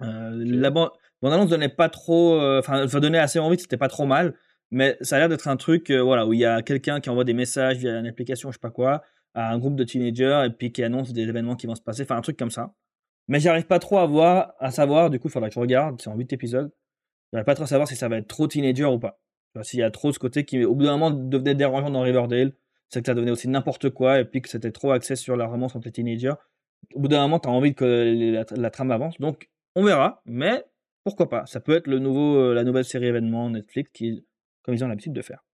La 0.00 0.70
bande-annonce 0.70 1.50
donnait 1.50 1.68
pas 1.68 1.88
trop. 1.88 2.40
Enfin, 2.58 2.88
ça 2.88 3.00
donnait 3.00 3.18
assez 3.18 3.38
envie, 3.38 3.58
c'était 3.58 3.76
pas 3.76 3.88
trop 3.88 4.06
mal. 4.06 4.34
Mais 4.72 4.96
ça 5.00 5.16
a 5.16 5.18
l'air 5.20 5.28
d'être 5.28 5.46
un 5.46 5.56
truc 5.56 5.92
voilà, 5.92 6.26
où 6.26 6.32
il 6.32 6.40
y 6.40 6.44
a 6.44 6.60
quelqu'un 6.62 7.00
qui 7.00 7.08
envoie 7.08 7.22
des 7.22 7.34
messages 7.34 7.76
via 7.76 8.00
une 8.00 8.06
application, 8.06 8.50
je 8.50 8.54
sais 8.54 8.60
pas 8.60 8.70
quoi, 8.70 9.02
à 9.34 9.52
un 9.52 9.58
groupe 9.58 9.76
de 9.76 9.84
teenagers 9.84 10.42
et 10.46 10.50
puis 10.50 10.72
qui 10.72 10.82
annonce 10.82 11.12
des 11.12 11.22
événements 11.22 11.54
qui 11.54 11.68
vont 11.68 11.76
se 11.76 11.82
passer. 11.82 12.02
Enfin, 12.02 12.16
un 12.16 12.22
truc 12.22 12.36
comme 12.36 12.50
ça. 12.50 12.74
Mais 13.28 13.40
j'arrive 13.40 13.66
pas 13.66 13.78
trop 13.78 13.98
à 13.98 14.06
voir, 14.06 14.54
à 14.58 14.70
savoir, 14.70 15.10
du 15.10 15.18
coup, 15.18 15.28
il 15.28 15.30
faudra 15.30 15.48
que 15.48 15.54
je 15.54 15.60
regarde, 15.60 16.00
c'est 16.00 16.08
en 16.08 16.16
8 16.16 16.32
épisodes. 16.32 16.72
J'arrive 17.32 17.44
pas 17.44 17.54
trop 17.54 17.64
à 17.64 17.66
savoir 17.66 17.88
si 17.88 17.96
ça 17.96 18.08
va 18.08 18.18
être 18.18 18.28
trop 18.28 18.46
teenager 18.46 18.84
ou 18.84 18.98
pas. 18.98 19.20
S'il 19.62 19.80
y 19.80 19.82
a 19.82 19.90
trop 19.90 20.12
ce 20.12 20.18
côté 20.18 20.44
qui, 20.44 20.64
au 20.64 20.74
bout 20.74 20.84
d'un 20.84 20.96
moment, 20.96 21.10
devenait 21.10 21.54
dérangeant 21.54 21.90
dans 21.90 22.02
Riverdale, 22.02 22.52
c'est 22.88 23.00
que 23.00 23.06
ça 23.06 23.14
devenait 23.14 23.30
aussi 23.30 23.48
n'importe 23.48 23.90
quoi, 23.90 24.20
et 24.20 24.24
puis 24.24 24.42
que 24.42 24.48
c'était 24.48 24.70
trop 24.70 24.92
axé 24.92 25.16
sur 25.16 25.36
la 25.36 25.46
romance 25.46 25.74
entre 25.74 25.86
les 25.86 25.92
teenagers. 25.92 26.34
Au 26.94 27.00
bout 27.00 27.08
d'un 27.08 27.22
moment, 27.22 27.40
tu 27.40 27.48
as 27.48 27.52
envie 27.52 27.74
que 27.74 28.44
la, 28.54 28.70
trame 28.70 28.90
avance. 28.90 29.18
Donc, 29.18 29.50
on 29.74 29.82
verra, 29.82 30.22
mais 30.24 30.64
pourquoi 31.04 31.28
pas. 31.28 31.46
Ça 31.46 31.60
peut 31.60 31.74
être 31.74 31.86
le 31.86 31.98
nouveau, 31.98 32.36
euh, 32.36 32.54
la 32.54 32.64
nouvelle 32.64 32.84
série 32.84 33.06
événement 33.06 33.50
Netflix, 33.50 33.90
qui, 33.92 34.24
comme 34.62 34.74
ils 34.74 34.84
ont 34.84 34.88
l'habitude 34.88 35.14
de 35.14 35.22
faire. 35.22 35.44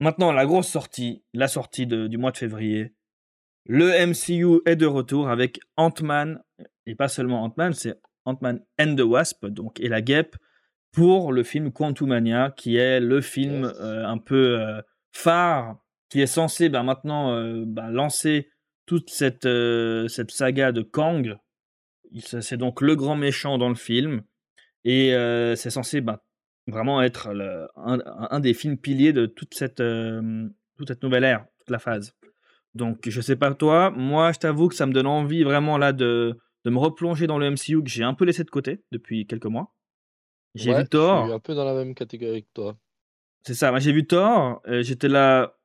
Maintenant, 0.00 0.32
la 0.32 0.46
grosse 0.46 0.68
sortie, 0.68 1.24
la 1.32 1.48
sortie 1.48 1.86
du 1.86 2.18
mois 2.18 2.30
de 2.30 2.36
février, 2.36 2.94
le 3.68 4.06
MCU 4.06 4.62
est 4.64 4.76
de 4.76 4.86
retour 4.86 5.28
avec 5.28 5.60
Ant-Man, 5.76 6.42
et 6.86 6.94
pas 6.94 7.08
seulement 7.08 7.44
Ant-Man, 7.44 7.74
c'est 7.74 8.00
Ant-Man 8.24 8.64
and 8.80 8.96
the 8.96 9.02
Wasp, 9.02 9.44
donc 9.46 9.78
et 9.78 9.88
la 9.88 10.00
guêpe, 10.00 10.36
pour 10.90 11.32
le 11.32 11.42
film 11.42 11.70
Quantumania, 11.70 12.50
qui 12.56 12.76
est 12.76 12.98
le 12.98 13.20
film 13.20 13.64
euh, 13.64 14.06
un 14.06 14.16
peu 14.16 14.58
euh, 14.58 14.80
phare, 15.12 15.76
qui 16.08 16.22
est 16.22 16.26
censé 16.26 16.70
ben, 16.70 16.82
maintenant 16.82 17.34
euh, 17.34 17.64
ben, 17.66 17.90
lancer 17.90 18.50
toute 18.86 19.10
cette, 19.10 19.46
cette 20.08 20.30
saga 20.30 20.72
de 20.72 20.80
Kang. 20.80 21.36
C'est 22.20 22.56
donc 22.56 22.80
le 22.80 22.96
grand 22.96 23.16
méchant 23.16 23.58
dans 23.58 23.68
le 23.68 23.74
film, 23.74 24.22
et 24.84 25.10
c'est 25.56 25.68
censé 25.68 26.00
ben, 26.00 26.20
vraiment 26.66 27.02
être 27.02 27.28
un, 27.76 27.98
un, 28.06 28.40
des 28.40 28.54
films 28.54 28.78
piliers 28.78 29.12
de 29.12 29.26
toute 29.26 29.52
cette, 29.52 29.82
toute 30.78 30.88
cette 30.88 31.02
nouvelle 31.02 31.24
ère, 31.24 31.44
toute 31.58 31.68
la 31.68 31.78
phase. 31.78 32.17
Donc, 32.74 33.08
je 33.08 33.20
sais 33.20 33.36
pas 33.36 33.52
toi, 33.54 33.90
moi, 33.90 34.32
je 34.32 34.38
t'avoue 34.38 34.68
que 34.68 34.74
ça 34.74 34.86
me 34.86 34.92
donne 34.92 35.06
envie 35.06 35.42
vraiment 35.42 35.78
là 35.78 35.92
de, 35.92 36.38
de 36.64 36.70
me 36.70 36.78
replonger 36.78 37.26
dans 37.26 37.38
le 37.38 37.50
MCU 37.50 37.82
que 37.82 37.90
j'ai 37.90 38.04
un 38.04 38.14
peu 38.14 38.24
laissé 38.24 38.44
de 38.44 38.50
côté 38.50 38.82
depuis 38.92 39.26
quelques 39.26 39.46
mois. 39.46 39.74
J'ai 40.54 40.74
vu 40.74 40.88
Thor. 40.88 41.22
Je 41.22 41.26
suis 41.26 41.34
un 41.34 41.40
peu 41.40 41.54
dans 41.54 41.64
la 41.64 41.74
même 41.74 41.94
catégorie 41.94 42.42
que 42.42 42.48
toi. 42.54 42.76
C'est 43.42 43.54
ça, 43.54 43.70
moi 43.70 43.78
j'ai 43.78 43.92
vu 43.92 44.06
Thor, 44.06 44.60
j'étais 44.66 45.08
là, 45.08 45.56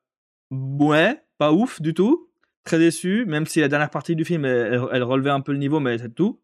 ouais, 0.52 1.22
pas 1.38 1.52
ouf 1.52 1.82
du 1.82 1.94
tout, 1.94 2.30
très 2.64 2.80
déçu, 2.80 3.26
même 3.26 3.46
si 3.46 3.60
la 3.60 3.68
dernière 3.68 3.90
partie 3.90 4.16
du 4.16 4.26
film, 4.26 4.46
elle, 4.46 5.04
relevait 5.04 5.32
un 5.32 5.42
peu 5.42 5.52
le 5.52 5.58
niveau, 5.58 5.80
mais 5.80 5.98
c'est 5.98 6.14
tout. 6.14 6.40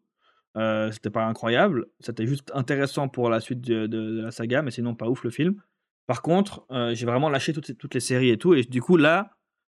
Euh, 0.56 0.90
c'était 0.90 1.10
pas 1.10 1.24
incroyable, 1.24 1.86
c'était 2.00 2.26
juste 2.26 2.50
intéressant 2.54 3.08
pour 3.08 3.30
la 3.30 3.38
suite 3.38 3.60
de, 3.60 3.86
de, 3.86 4.20
la 4.20 4.32
saga, 4.32 4.62
mais 4.62 4.72
sinon 4.72 4.96
pas 4.96 5.08
ouf 5.08 5.22
le 5.22 5.30
film. 5.30 5.62
Par 6.08 6.22
contre, 6.22 6.66
euh, 6.72 6.92
j'ai 6.92 7.06
vraiment 7.06 7.28
lâché 7.28 7.52
toutes, 7.52 7.78
toutes 7.78 7.94
les 7.94 8.00
séries 8.00 8.30
et 8.30 8.36
tout, 8.36 8.54
et 8.54 8.64
du 8.64 8.82
coup 8.82 8.96
là, 8.96 9.30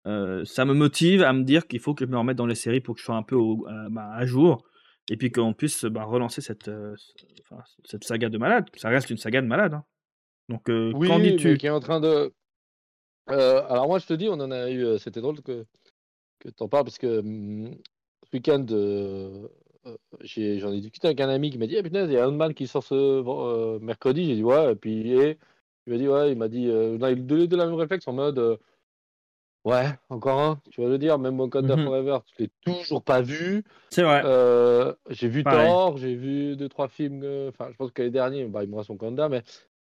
euh, 0.08 0.46
ça 0.46 0.66
me 0.66 0.74
motive 0.74 1.24
à 1.24 1.34
me 1.34 1.44
dire 1.44 1.68
qu'il 1.68 1.80
faut 1.80 1.96
que 1.96 2.06
je 2.06 2.10
me 2.10 2.18
remette 2.18 2.38
dans 2.38 2.46
les 2.46 2.56
séries 2.56 2.82
pour 2.82 2.96
que 2.96 3.02
je 3.02 3.06
sois 3.06 3.16
un 3.16 3.24
peu 3.24 3.38
bah, 3.90 4.10
à 4.14 4.26
jour 4.26 4.64
et 5.10 5.18
puis 5.18 5.32
qu'on 5.32 5.54
puisse 5.54 5.86
bah, 5.86 6.04
relancer 6.04 6.42
cette, 6.42 6.68
euh, 6.68 6.96
cette 7.84 8.04
saga 8.04 8.30
de 8.30 8.38
malade. 8.38 8.66
Ça 8.76 8.90
reste 8.90 9.10
une 9.10 9.18
saga 9.18 9.42
de 9.42 9.48
malade. 9.48 9.74
Hein. 9.74 9.84
Donc, 10.50 10.70
euh, 10.70 10.92
oui, 10.96 11.08
qu'en 11.08 11.20
dis-tu? 11.20 11.58
qui 11.58 11.68
est 11.68 11.72
en 11.72 11.80
train 11.80 12.00
de. 12.00 12.32
alors, 13.28 13.88
moi, 13.88 14.00
je 14.00 14.06
te 14.06 14.14
dis, 14.14 14.30
on 14.30 14.34
en 14.34 14.52
a 14.52 14.70
eu. 14.70 14.98
C'était 15.00 15.22
drôle 15.22 15.42
que, 15.42 15.66
que 16.40 16.50
tu 16.50 16.64
en 16.64 16.68
parles 16.68 16.86
parce 16.86 17.00
que 17.00 17.22
mmh, 17.22 17.76
ce 18.26 18.30
week-end, 18.34 18.66
j'en 20.22 20.72
ai, 20.72 20.82
discuté 20.82 21.08
avec 21.08 21.22
un 21.22 21.30
ami 21.30 21.50
qui 21.50 21.58
m'a 21.58 21.68
dit 21.68 21.78
ah, 21.78 21.84
putain, 21.84 22.06
il 22.06 22.14
y 22.14 22.18
a 22.18 22.26
un 22.26 22.32
man 22.32 22.54
qui 22.54 22.68
sort 22.68 22.84
ce 22.84 23.80
mercredi. 23.80 24.26
J'ai 24.26 24.36
dit 24.36 24.44
ouais, 24.44 24.74
et 24.74 24.76
puis 24.76 25.12
et, 25.14 25.38
il 25.88 25.94
m'a 25.94 25.98
dit 25.98 26.08
ouais, 26.08 26.32
il 26.32 26.38
m'a 26.38 26.48
dit. 26.48 26.70
on 26.70 27.02
a 27.02 27.12
eu 27.12 27.16
de 27.16 27.56
la 27.56 27.66
même 27.66 27.76
réflexe 27.76 28.08
en 28.08 28.14
mode 28.14 28.60
Ouais, 29.66 29.88
encore 30.10 30.40
un, 30.40 30.62
tu 30.70 30.82
vas 30.82 30.88
le 30.88 31.00
dire, 31.00 31.18
même 31.18 31.40
Wakanda 31.40 31.76
mmh 31.76 31.84
Forever, 31.86 32.20
je 32.38 32.44
l'ai 32.44 32.52
toujours 32.62 33.04
pas 33.04 33.22
vu. 33.24 33.64
C'est 33.90 34.04
vrai. 34.04 34.22
Euh, 34.24 34.94
j'ai 35.10 35.28
vu 35.28 35.44
Thor, 35.44 35.98
j'ai 35.98 36.14
vu 36.14 36.56
deux, 36.56 36.70
trois 36.70 36.88
films, 36.88 37.24
euh, 37.24 37.50
enfin, 37.50 37.70
je 37.72 37.76
pense 37.76 37.92
que 37.92 38.04
les 38.04 38.12
derniers, 38.12 38.46
bah, 38.46 38.64
il 38.64 38.70
me 38.70 38.76
reste 38.76 38.90
Wakanda, 38.90 39.28
mais 39.28 39.42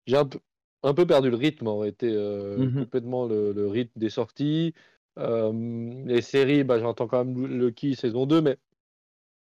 j'ai 0.07 0.19
un 0.19 0.27
peu, 0.27 0.39
un 0.83 0.93
peu 0.93 1.07
perdu 1.07 1.31
le 1.31 1.37
rythme, 1.37 1.67
en 1.67 1.79
réalité, 1.79 2.13
euh, 2.13 2.59
mmh 2.59 2.81
complètement 2.81 3.25
le, 3.25 3.67
rythme 3.69 3.99
des 3.99 4.11
sorties. 4.11 4.75
les 5.17 6.21
séries, 6.21 6.63
bah, 6.63 6.79
j'entends 6.79 7.07
quand 7.07 7.25
même 7.25 7.73
qui 7.73 7.95
saison 7.95 8.27
2, 8.27 8.43
mais 8.43 8.59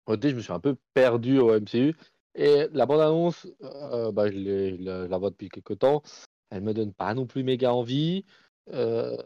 Au 0.07 0.15
je 0.19 0.35
me 0.35 0.41
suis 0.41 0.51
un 0.51 0.59
peu 0.59 0.75
perdu 0.95 1.37
au 1.37 1.53
MCU. 1.53 1.95
Et 2.33 2.65
la 2.73 2.87
bande-annonce, 2.87 3.45
bah, 3.61 4.31
je, 4.31 4.83
la, 4.83 5.17
vois 5.19 5.29
depuis 5.29 5.49
quelques 5.49 5.77
temps. 5.77 6.01
Elle 6.49 6.63
me 6.63 6.73
donne 6.73 6.91
pas 6.91 7.13
non 7.13 7.27
plus 7.27 7.43
méga 7.43 7.71
envie. 7.71 8.25
Euh, 8.71 9.17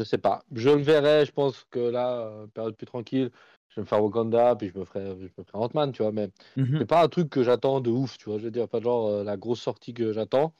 je 0.00 0.04
sais 0.04 0.18
pas. 0.18 0.44
Je 0.52 0.70
le 0.70 0.82
verrai. 0.82 1.24
Je 1.26 1.32
pense 1.32 1.64
que 1.70 1.78
là, 1.78 2.26
euh, 2.26 2.46
période 2.48 2.76
plus 2.76 2.86
tranquille, 2.86 3.30
je 3.68 3.76
vais 3.76 3.82
me 3.82 3.86
faire 3.86 4.02
Wakanda, 4.02 4.56
puis 4.56 4.70
je 4.74 4.78
me 4.78 4.84
ferai, 4.84 5.16
je 5.18 5.24
me 5.24 5.28
ferai 5.28 5.44
Ant-Man, 5.54 5.92
tu 5.92 6.02
vois. 6.02 6.12
Mais 6.12 6.28
mmh 6.56 6.78
c'est 6.78 6.86
pas 6.86 7.02
un 7.04 7.08
truc 7.08 7.30
que 7.30 7.42
j'attends 7.42 7.80
de 7.80 7.90
ouf, 7.90 8.18
tu 8.18 8.26
vois. 8.26 8.38
Je 8.38 8.44
veux 8.44 8.50
dire, 8.50 8.68
pas 8.68 8.80
genre 8.80 9.08
euh, 9.08 9.24
la 9.24 9.36
grosse 9.36 9.60
sortie 9.60 9.94
que 9.94 10.12
j'attends. 10.12 10.52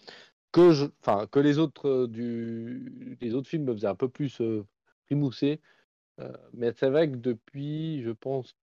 Que, 0.53 0.73
je, 0.73 0.87
que 1.31 1.39
les, 1.41 1.59
autres, 1.59 2.07
du, 2.07 3.17
les 3.21 3.35
autres 3.35 3.49
films 3.49 3.65
me 3.65 3.73
faisaient 3.75 3.87
un 3.87 3.95
peu 3.95 4.09
plus 4.09 4.43
rimousser. 5.09 5.61
mais 6.55 6.73
c'est 6.73 6.91
vrai 6.91 7.11
que 7.11 7.17
depuis, 7.17 8.03
je 8.03 8.11
pense, 8.11 8.57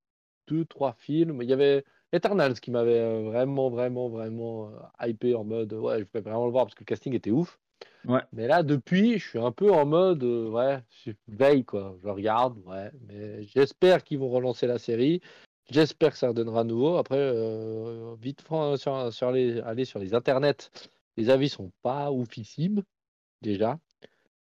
deux, 0.48 0.66
trois 0.66 0.94
films, 0.94 1.42
il 1.42 1.50
y 1.50 1.54
avait 1.54 1.86
Eternals 2.14 2.60
qui 2.60 2.72
m'avait 2.72 3.00
euh, 3.00 3.22
vraiment, 3.24 3.70
vraiment, 3.70 4.10
vraiment 4.10 4.70
euh, 4.70 5.08
hypé 5.08 5.36
en 5.36 5.44
mode 5.44 5.74
ouais, 5.74 6.00
je 6.00 6.06
vais 6.14 6.22
vraiment 6.22 6.46
le 6.46 6.52
voir 6.52 6.66
parce 6.66 6.76
que 6.76 6.82
le 6.82 6.86
casting 6.86 7.14
était 7.14 7.32
ouf. 7.32 7.60
Ouais. 8.08 8.22
Mais 8.34 8.48
là, 8.48 8.64
depuis, 8.64 9.20
je 9.20 9.28
suis 9.30 9.40
un 9.40 9.52
peu 9.52 9.72
en 9.72 9.86
mode 9.86 10.24
euh, 10.24 10.50
ouais, 10.50 10.82
je 11.06 11.12
veille 11.28 11.66
quoi. 11.66 11.98
Je 12.04 12.08
regarde, 12.08 12.58
ouais. 12.66 12.90
Mais 13.08 13.44
j'espère 13.44 14.04
qu'ils 14.04 14.20
vont 14.20 14.30
relancer 14.30 14.66
la 14.68 14.80
série. 14.80 15.22
J'espère 15.70 16.14
que 16.14 16.18
ça 16.18 16.30
redonnera 16.30 16.64
nouveau. 16.64 16.96
Après, 16.96 17.34
vite 18.22 18.42
sur, 18.78 19.14
sur 19.14 19.32
les, 19.32 19.60
aller 19.60 19.84
sur 19.84 20.00
les 20.00 20.14
internets, 20.14 20.72
les 21.18 21.30
avis 21.30 21.50
sont 21.50 21.72
pas 21.82 22.10
oufissimes 22.10 22.84
déjà. 23.42 23.78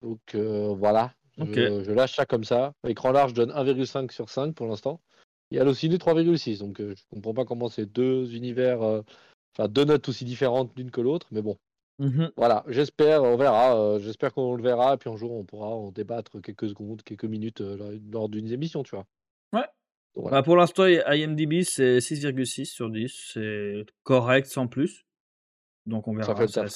Donc 0.01 0.35
voilà, 0.35 1.13
je, 1.37 1.83
je, 1.83 1.91
lâche 1.91 2.15
ça 2.15 2.25
comme 2.25 2.43
ça. 2.43 2.73
Écran 2.87 3.11
large, 3.11 3.29
je 3.31 3.35
donne 3.35 3.51
1,5 3.51 4.11
sur 4.11 4.29
5 4.29 4.55
pour 4.55 4.65
l'instant. 4.65 4.99
Et 5.51 5.59
Allociné 5.59 5.97
3,6. 5.97 6.59
Donc 6.59 6.79
euh, 6.81 6.95
je 6.95 7.03
comprends 7.09 7.33
pas 7.33 7.45
comment 7.45 7.69
c'est 7.69 7.85
deux 7.85 8.35
univers, 8.35 8.81
euh, 8.81 9.01
enfin 9.53 9.67
deux 9.67 9.85
notes 9.85 10.09
aussi 10.09 10.25
différentes 10.25 10.71
l'une 10.75 10.91
que 10.91 11.01
l'autre, 11.01 11.27
mais 11.31 11.41
bon. 11.41 11.57
Mmh 11.99 12.25
voilà, 12.37 12.63
j'espère, 12.67 13.23
on 13.23 13.37
verra. 13.37 13.77
Euh, 13.77 13.99
j'espère 13.99 14.33
qu'on 14.33 14.55
le 14.55 14.63
verra, 14.63 14.95
et 14.95 14.97
puis 14.97 15.09
un 15.09 15.15
jour 15.15 15.31
on 15.31 15.45
pourra 15.45 15.67
en 15.67 15.91
débattre 15.91 16.41
quelques 16.41 16.69
secondes, 16.69 17.03
quelques 17.03 17.25
minutes 17.25 17.61
lors 18.11 18.29
d'une 18.29 18.51
émission, 18.51 18.83
tu 18.83 18.95
vois. 18.95 19.05
Ouais. 19.53 19.65
Bah, 20.15 20.43
pour 20.43 20.55
l'instant, 20.55 20.85
IMDb 20.85 21.63
c'est 21.63 21.99
6,6 21.99 22.65
sur 22.65 22.89
10, 22.89 23.31
c'est 23.33 23.85
correct 24.03 24.47
sans 24.47 24.67
plus. 24.67 25.05
Donc 25.85 26.07
on 26.07 26.13
verra. 26.13 26.27
Ça 26.27 26.35
fait 26.35 26.45
le 26.45 26.51
taf. 26.51 26.69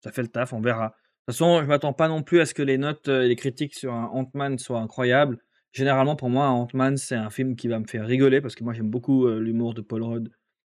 Ça, 0.00 0.12
fait 0.12 0.22
le 0.22 0.28
taf, 0.28 0.52
on 0.52 0.60
verra. 0.60 0.88
De 0.88 1.32
toute 1.32 1.38
façon, 1.38 1.62
je 1.62 1.66
m'attends 1.66 1.94
pas 1.94 2.08
non 2.08 2.22
plus 2.22 2.40
à 2.40 2.46
ce 2.46 2.54
que 2.54 2.62
les 2.62 2.76
notes 2.76 3.08
et 3.08 3.28
les 3.28 3.36
critiques 3.36 3.74
sur 3.74 3.92
un 3.92 4.06
Ant-Man 4.06 4.58
soient 4.58 4.80
incroyables. 4.80 5.38
Généralement, 5.72 6.14
pour 6.14 6.28
moi, 6.28 6.48
Ant-Man, 6.48 6.96
c'est 6.98 7.16
un 7.16 7.30
film 7.30 7.56
qui 7.56 7.68
va 7.68 7.78
me 7.78 7.86
faire 7.86 8.06
rigoler 8.06 8.40
parce 8.40 8.54
que 8.54 8.64
moi, 8.64 8.74
j'aime 8.74 8.90
beaucoup 8.90 9.26
l'humour 9.28 9.72
de 9.74 9.80
Paul 9.80 10.02
Rudd 10.02 10.30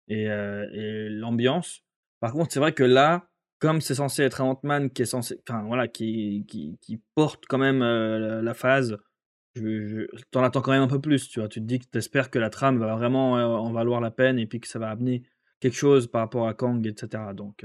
et, 0.08 0.28
l'ambiance. 1.08 1.82
Par 2.20 2.32
contre, 2.32 2.52
c'est 2.52 2.60
vrai 2.60 2.72
que 2.72 2.84
là, 2.84 3.31
comme 3.62 3.80
c'est 3.80 3.94
censé 3.94 4.24
être 4.24 4.40
un 4.40 4.46
Ant-Man 4.46 4.90
qui 4.90 5.02
est 5.02 5.06
censé, 5.06 5.40
enfin 5.48 5.62
voilà, 5.62 5.86
qui, 5.86 6.44
qui, 6.48 7.00
porte 7.14 7.44
quand 7.48 7.58
même 7.58 7.78
la 7.78 8.54
phase, 8.54 8.98
je, 9.54 10.08
t'en 10.32 10.42
attends 10.42 10.62
quand 10.62 10.72
même 10.72 10.82
un 10.82 10.88
peu 10.88 11.00
plus, 11.00 11.28
tu 11.28 11.38
vois. 11.38 11.48
Tu 11.48 11.60
te 11.60 11.64
dis 11.64 11.78
que 11.78 11.84
t'espères 11.84 12.28
que 12.28 12.40
la 12.40 12.50
trame 12.50 12.78
va 12.78 12.96
vraiment 12.96 13.34
en 13.34 13.72
valoir 13.72 14.00
la 14.00 14.10
peine 14.10 14.40
et 14.40 14.46
puis 14.46 14.58
que 14.58 14.66
ça 14.66 14.80
va 14.80 14.90
amener 14.90 15.22
quelque 15.60 15.76
chose 15.76 16.08
par 16.08 16.22
rapport 16.22 16.48
à 16.48 16.54
Kang, 16.54 16.84
etc. 16.84 17.22
Donc, 17.34 17.64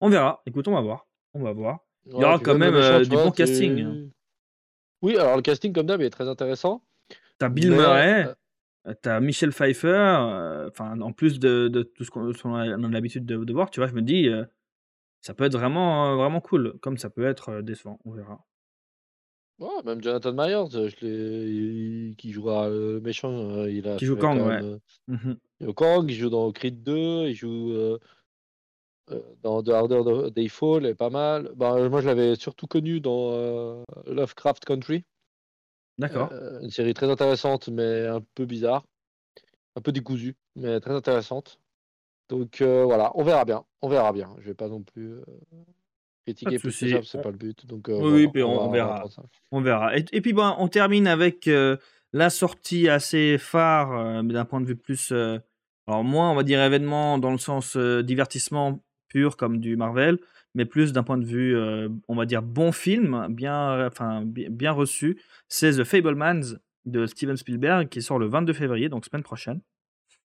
on 0.00 0.08
verra. 0.08 0.40
Écoute, 0.46 0.66
on 0.68 0.72
va 0.72 0.80
voir. 0.80 1.06
On 1.34 1.42
va 1.42 1.52
voir. 1.52 1.80
Il 2.06 2.12
y 2.12 2.24
aura 2.24 2.38
quand 2.38 2.56
même 2.56 3.02
du 3.02 3.10
bon 3.10 3.30
casting. 3.30 3.80
Hein. 3.82 4.08
Oui, 5.02 5.18
alors 5.18 5.36
le 5.36 5.42
casting, 5.42 5.74
comme 5.74 5.86
d'hab, 5.86 6.00
est 6.00 6.10
très 6.10 6.28
intéressant. 6.28 6.82
T'as 7.38 7.48
Bill 7.48 7.70
Murray, 7.70 8.26
euh, 8.26 8.34
euh, 8.88 8.94
t'as 9.00 9.20
Michel 9.20 9.50
Pfeiffer, 9.50 9.88
euh, 9.88 10.68
enfin, 10.68 11.00
en 11.00 11.12
plus 11.12 11.40
de, 11.40 11.68
de 11.68 11.82
tout 11.82 12.04
ce 12.04 12.10
qu'on 12.10 12.54
a 12.54 12.66
l'habitude 12.66 13.24
de, 13.24 13.42
de, 13.42 13.52
voir, 13.52 13.70
tu 13.70 13.80
vois, 13.80 13.88
je 13.88 13.94
me 13.94 14.02
dis, 14.02 14.28
ça 15.20 15.34
peut 15.34 15.44
être 15.44 15.56
vraiment, 15.56 16.16
vraiment 16.16 16.40
cool, 16.40 16.78
comme 16.80 16.98
ça 16.98 17.10
peut 17.10 17.26
être 17.26 17.60
décevant, 17.62 17.98
on 18.04 18.12
verra. 18.12 18.44
Ouais, 19.58 19.82
même 19.84 20.02
Jonathan 20.02 20.32
Myers, 20.32 20.88
je 20.88 22.14
qui 22.14 22.32
jouera 22.32 22.68
le 22.70 23.00
méchant, 23.00 23.64
il 23.66 23.86
a 23.86 23.96
qui 23.96 24.06
joue 24.06 24.16
Kang, 24.16 24.40
ouais. 24.40 24.60
Mmh 25.08 25.34
il 25.60 25.66
joue 25.66 25.74
Kang, 25.74 26.10
il 26.10 26.14
joue 26.14 26.30
dans 26.30 26.50
Creed 26.50 26.82
2, 26.82 27.28
il 27.28 27.34
joue 27.34 27.98
dans 29.42 29.62
The 29.62 29.70
Harder 29.70 30.30
Day 30.30 30.48
Fall 30.48 30.86
est 30.86 30.94
pas 30.94 31.10
mal. 31.10 31.50
Bah, 31.56 31.88
moi, 31.88 32.00
je 32.00 32.06
l'avais 32.06 32.36
surtout 32.36 32.66
connu 32.66 33.00
dans 33.00 33.32
euh, 33.32 33.82
Lovecraft 34.06 34.64
Country. 34.64 35.04
D'accord. 35.98 36.30
Euh, 36.32 36.60
une 36.60 36.70
série 36.70 36.94
très 36.94 37.10
intéressante, 37.10 37.68
mais 37.68 38.06
un 38.06 38.22
peu 38.34 38.46
bizarre. 38.46 38.84
Un 39.76 39.80
peu 39.80 39.92
décousue, 39.92 40.36
mais 40.56 40.80
très 40.80 40.94
intéressante. 40.94 41.59
Donc 42.30 42.60
euh, 42.60 42.84
voilà, 42.84 43.10
on 43.16 43.24
verra 43.24 43.44
bien. 43.44 43.64
On 43.82 43.88
verra 43.88 44.12
bien. 44.12 44.28
Je 44.38 44.46
vais 44.46 44.54
pas 44.54 44.68
non 44.68 44.82
plus 44.82 45.16
critiquer 46.24 46.58
plus 46.58 46.78
que 46.78 47.02
c'est 47.02 47.20
pas 47.20 47.30
le 47.30 47.36
but. 47.36 47.66
Donc, 47.66 47.88
oui, 47.88 48.28
puis 48.28 48.42
on, 48.42 48.70
verra. 48.70 49.04
On 49.50 49.60
verra. 49.60 49.96
Et, 49.96 50.20
puis 50.20 50.32
bon, 50.32 50.54
on 50.58 50.68
termine 50.68 51.06
avec 51.06 51.50
la 52.12 52.30
sortie 52.30 52.88
assez 52.88 53.36
phare, 53.38 54.22
mais 54.22 54.32
d'un 54.32 54.44
point 54.44 54.60
de 54.60 54.66
vue 54.66 54.76
plus. 54.76 55.12
alors, 55.12 56.04
moins, 56.04 56.30
on 56.30 56.34
va 56.34 56.44
dire 56.44 56.62
événement 56.62 57.18
dans 57.18 57.32
le 57.32 57.38
sens 57.38 57.76
divertissement 57.76 58.80
pur 59.08 59.36
comme 59.36 59.58
du 59.58 59.76
Marvel, 59.76 60.18
mais 60.54 60.64
plus 60.64 60.92
d'un 60.92 61.02
point 61.02 61.18
de 61.18 61.24
vue, 61.24 61.58
on 62.06 62.14
va 62.14 62.26
dire, 62.26 62.42
bon 62.42 62.70
film, 62.70 63.26
bien, 63.30 63.86
enfin, 63.86 64.22
bien 64.24 64.70
reçu. 64.70 65.20
C'est 65.48 65.72
The 65.72 65.84
Fablemans 65.84 66.58
de 66.84 67.06
Steven 67.06 67.36
Spielberg 67.36 67.88
qui 67.88 68.02
sort 68.02 68.18
le 68.18 68.26
22 68.26 68.52
février, 68.52 68.88
donc 68.88 69.04
semaine 69.04 69.22
prochaine. 69.24 69.60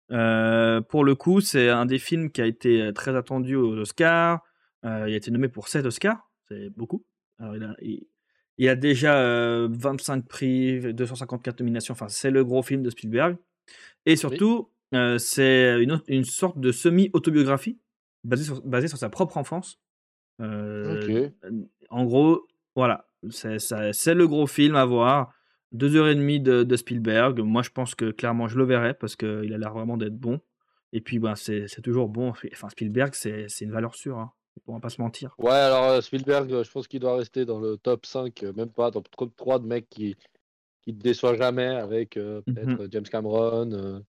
Pour 0.09 1.03
le 1.03 1.15
coup, 1.15 1.41
c'est 1.41 1.69
un 1.69 1.85
des 1.85 1.99
films 1.99 2.31
qui 2.31 2.41
a 2.41 2.45
été 2.45 2.91
très 2.93 3.15
attendu 3.15 3.55
aux 3.55 3.77
Oscars. 3.77 4.41
il 4.83 4.89
a 4.89 5.09
été 5.09 5.31
nommé 5.31 5.47
pour 5.47 5.67
7 5.67 5.85
Oscars, 5.85 6.29
c'est 6.47 6.69
beaucoup. 6.69 7.05
il, 7.41 8.67
a, 8.67 8.71
a, 8.71 8.75
déjà 8.75 9.67
25 9.67 10.27
prix, 10.27 10.93
254 10.93 11.59
nominations. 11.59 11.93
Enfin, 11.93 12.09
c'est 12.09 12.31
le 12.31 12.43
gros 12.43 12.63
film 12.63 12.81
de 12.83 12.89
Spielberg. 12.89 13.37
Et 14.05 14.15
surtout, 14.15 14.71
c'est 14.91 15.81
une, 15.81 16.01
une, 16.07 16.23
sorte 16.23 16.59
de 16.59 16.71
semi-autobiographie 16.71 17.79
basé 18.23 18.87
sur, 18.87 18.97
sa 18.97 19.09
propre 19.09 19.37
enfance. 19.37 19.79
Euh, 20.41 21.29
en 21.89 22.05
gros, 22.05 22.47
voilà, 22.75 23.07
c'est 23.29 24.13
le 24.13 24.27
gros 24.27 24.47
film 24.47 24.75
à 24.75 24.85
voir. 24.85 25.33
Deux 25.71 25.95
heures 25.95 26.07
et 26.07 26.15
demie 26.15 26.39
de, 26.39 26.63
de, 26.63 26.75
Spielberg. 26.75 27.39
Moi, 27.39 27.61
je 27.61 27.69
pense 27.69 27.95
que 27.95 28.11
clairement, 28.11 28.47
je 28.47 28.57
le 28.57 28.65
verrai 28.65 28.93
parce 28.93 29.15
qu'il 29.15 29.53
a 29.53 29.57
l'air 29.57 29.73
vraiment 29.73 29.97
d'être 29.97 30.17
bon. 30.17 30.39
Et 30.93 31.01
puis, 31.01 31.19
ben, 31.19 31.35
c'est 31.35 31.67
toujours 31.83 32.09
bon. 32.09 32.33
Enfin, 32.51 32.69
Spielberg, 32.69 33.13
c'est 33.13 33.47
une 33.61 33.71
valeur 33.71 33.93
sûre. 33.95 34.17
Hein. 34.17 34.31
On 34.67 34.73
va 34.73 34.79
pas 34.79 34.89
se 34.89 35.01
mentir. 35.01 35.35
Ouais, 35.37 35.51
alors 35.51 35.85
euh, 35.85 36.01
Spielberg, 36.01 36.63
je 36.63 36.71
pense 36.71 36.87
qu'il 36.87 36.99
doit 36.99 37.15
rester 37.15 37.45
dans 37.45 37.59
le 37.59 37.77
top 37.77 38.05
5, 38.05 38.43
euh, 38.43 38.53
même 38.53 38.69
pas 38.69 38.91
dans 38.91 38.99
le 38.99 39.05
top 39.17 39.35
3 39.37 39.59
de 39.59 39.65
mecs 39.65 39.89
qui 39.89 40.15
qui 40.81 40.95
te 40.95 41.01
déçoit 41.01 41.35
jamais 41.35 41.67
avec 41.67 42.17
mmh 42.17 42.41
peut-être 42.45 42.87
James 42.91 43.03
Cameron, 43.03 44.01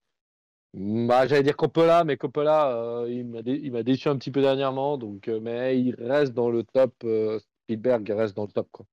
bah, 0.73 1.27
j'allais 1.27 1.43
dire 1.43 1.57
Coppola, 1.57 2.05
mais 2.05 2.15
Coppola, 2.15 2.77
euh, 2.77 3.09
il 3.09 3.71
m'a 3.71 3.83
déçu 3.83 4.07
un 4.07 4.17
petit 4.17 4.31
peu 4.31 4.41
dernièrement, 4.41 4.97
donc, 4.97 5.27
euh, 5.27 5.39
mais 5.41 5.79
il 5.79 5.95
reste 5.95 6.33
dans 6.33 6.49
le 6.49 6.63
top. 6.63 6.93
Euh, 7.03 7.39
Spielberg 7.63 8.09
reste 8.09 8.35
dans 8.35 8.45
le 8.45 8.51
top. 8.51 8.69
Quoi. 8.71 8.85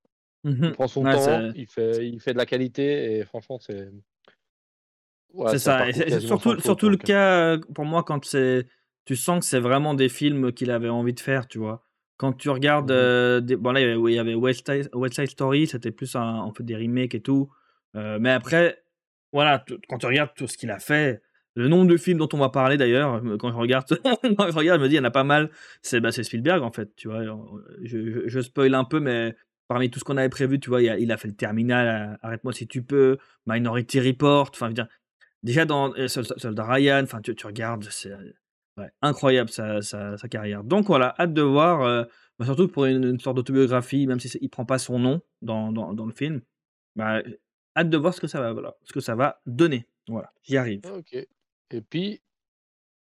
Mmh 0.45 0.65
il 0.65 0.73
prend 0.73 0.89
son 0.89 1.03
temps, 1.03 1.51
il 1.55 1.67
fait, 1.67 2.07
il 2.07 2.21
fait 2.21 2.33
de 2.33 2.39
la 2.39 2.47
qualité, 2.47 3.19
et 3.19 3.25
franchement, 3.25 3.59
c'est. 3.59 3.89
c'est 5.49 5.59
ça, 5.59 5.87
c'est 5.93 6.21
surtout, 6.21 6.61
surtout 6.61 6.89
le 6.89 6.97
cas 6.97 7.59
pour 7.75 7.85
moi 7.85 8.03
quand 8.05 8.25
c'est. 8.25 8.67
Tu 9.05 9.17
sens 9.17 9.41
que 9.41 9.47
c'est 9.47 9.61
vraiment 9.61 9.95
des 9.95 10.09
films 10.09 10.53
qu'il 10.53 10.71
avait 10.71 10.91
envie 10.91 11.15
de 11.15 11.21
faire, 11.21 11.49
tu 11.49 11.59
vois. 11.59 11.83
Quand 12.19 12.33
tu 12.33 12.51
regardes. 12.51 12.93
Mmh 12.93 13.41
des... 13.41 13.57
Bon, 13.57 13.73
là, 13.73 13.81
il 13.81 14.15
y 14.15 14.19
avait 14.19 14.35
West 14.35 14.71
Side, 14.71 15.29
Story, 15.29 15.67
c'était 15.67 15.93
plus 15.93 16.15
un, 16.15 16.37
en 16.37 16.53
fait 16.53 16.63
des 16.63 16.77
remakes 16.77 17.15
et 17.15 17.21
tout. 17.21 17.51
mais 17.95 18.31
après, 18.31 18.83
voilà, 19.33 19.65
quand 19.89 19.99
tu 19.99 20.07
regardes 20.07 20.31
tout 20.37 20.47
ce 20.47 20.57
qu'il 20.57 20.71
a 20.71 20.79
fait 20.79 21.21
le 21.59 21.67
nombre 21.67 21.89
de 21.89 21.97
films 21.97 22.19
dont 22.19 22.29
on 22.33 22.39
va 22.39 22.51
parler 22.51 22.77
d'ailleurs, 22.77 23.21
quand 23.41 23.51
je 23.51 23.57
regarde, 23.57 23.85
je 24.23 24.55
regarde, 24.55 24.79
je 24.79 24.85
me 24.85 24.89
dis, 24.89 24.95
il 24.95 24.99
y 24.99 25.01
en 25.01 25.05
a 25.05 25.11
pas 25.11 25.25
mal. 25.25 25.51
C'est 25.83 26.01
bah, 26.01 26.13
Spielberg 26.13 26.63
en 26.63 26.71
fait, 26.71 26.95
tu 26.95 27.09
vois. 27.09 27.25
Je, 27.83 28.29
je, 28.29 28.41
spoil 28.41 28.75
un 28.75 28.85
peu, 28.85 29.01
mais 29.01 29.35
parmi 29.69 29.91
tout 29.91 30.01
ce 30.01 30.05
qu'on 30.05 30.17
avait 30.17 30.29
prévu, 30.29 30.59
tu 30.59 30.71
vois, 30.71 30.83
il 30.83 31.13
a, 31.13 31.17
fait 31.17 31.29
le 31.29 31.35
Terminal, 31.35 32.19
Arrête-moi 32.23 32.53
si 32.53 32.67
tu 32.67 32.83
peux, 32.83 33.19
Minority 33.47 34.01
Report, 34.01 34.51
enfin, 34.53 34.73
déjà 35.43 35.65
dans 35.65 35.95
euh, 35.95 36.09
Soldat 36.09 36.65
Ryan, 36.65 37.03
enfin, 37.05 37.21
tu, 37.21 37.35
tu 37.35 37.47
regardes, 37.47 37.85
c'est 37.85 38.13
incroyable 39.03 39.51
sa, 39.51 39.83
sa, 39.83 40.29
carrière. 40.29 40.65
Donc 40.65 40.87
voilà, 40.87 41.15
hâte 41.19 41.33
de 41.35 41.43
voir, 41.43 41.83
euh, 41.83 42.05
bah, 42.39 42.47
surtout 42.47 42.69
pour 42.69 42.87
une, 42.87 43.19
sorte 43.21 43.37
d'autobiographie, 43.37 44.07
même 44.07 44.21
si 44.21 44.37
il 44.41 44.49
prend 44.49 44.65
pas 44.65 44.79
son 44.79 44.99
nom 44.99 45.21
dans, 45.43 45.73
dans, 45.73 45.93
dans 45.93 46.07
le 46.07 46.13
film. 46.13 46.41
Bah, 46.97 47.23
hâte 47.77 47.91
de 47.91 47.97
voir 47.97 48.15
ce 48.15 48.21
que 48.21 48.27
ça 48.27 48.41
va, 48.41 48.53
voilà, 48.53 48.77
ce 48.85 48.93
que 48.93 49.01
ça 49.01 49.15
va 49.15 49.41
donner. 49.47 49.87
Voilà, 50.09 50.33
j'y 50.43 50.57
arrive. 50.57 50.81
Ok. 50.87 51.15
Et 51.71 51.81
puis, 51.83 52.23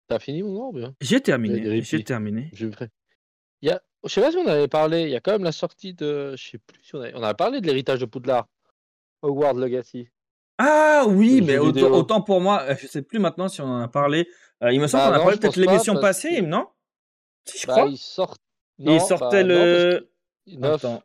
t'as 0.09 0.19
fini 0.19 0.43
mon 0.43 0.55
grand 0.55 0.73
bien? 0.73 0.95
J'ai 1.01 1.21
terminé. 1.21 1.83
J'ai 1.83 2.03
terminé. 2.03 2.51
Je 2.53 2.67
il 3.63 3.69
y 3.69 3.73
a... 3.73 3.83
Je 4.07 4.13
sais 4.15 4.21
pas 4.21 4.31
si 4.31 4.37
on 4.39 4.47
avait 4.47 4.69
parlé, 4.69 5.03
il 5.03 5.11
y 5.11 5.17
a 5.17 5.21
quand 5.21 5.33
même 5.33 5.45
la 5.45 5.53
sortie 5.53 5.95
de. 5.95 6.35
Je 6.37 6.51
sais 6.51 6.59
plus 6.59 6.81
si 6.83 6.95
on 6.95 7.01
avait, 7.01 7.13
on 7.15 7.23
avait 7.23 7.35
parlé 7.35 7.61
de 7.61 7.67
l'héritage 7.67 8.01
de 8.01 8.05
Poudlard. 8.07 8.47
Hogwarts 9.23 9.55
Legacy. 9.55 10.09
Ah 10.59 11.05
oui, 11.07 11.43
mais 11.43 11.59
autant, 11.59 12.21
pour 12.23 12.41
moi, 12.41 12.63
euh, 12.63 12.75
je 12.79 12.87
sais 12.87 13.03
plus 13.03 13.19
maintenant 13.19 13.49
si 13.49 13.61
on 13.61 13.67
en 13.67 13.81
a 13.83 13.89
parlé. 13.89 14.29
Euh, 14.63 14.73
il 14.73 14.81
me 14.81 14.87
semble 14.87 15.03
Bah 15.03 15.09
qu'on 15.09 15.15
a 15.15 15.19
non, 15.19 15.25
parlé 15.25 15.39
peut-être 15.39 15.55
pas, 15.55 15.61
l'émission 15.73 15.95
passée, 16.01 16.37
que- 16.37 16.41
non? 16.47 16.67
Si, 17.45 17.59
je 17.59 17.67
Bah, 17.67 17.73
crois. 17.75 17.87
il 17.89 17.99
sort. 17.99 18.37
Il 18.79 18.87
Non, 18.87 19.01
sortait 19.01 19.43
bah, 19.45 19.55
non, 19.55 19.65
le. 19.65 20.09
que- 20.47 20.57
9. 20.57 20.75
Attends. 20.85 21.03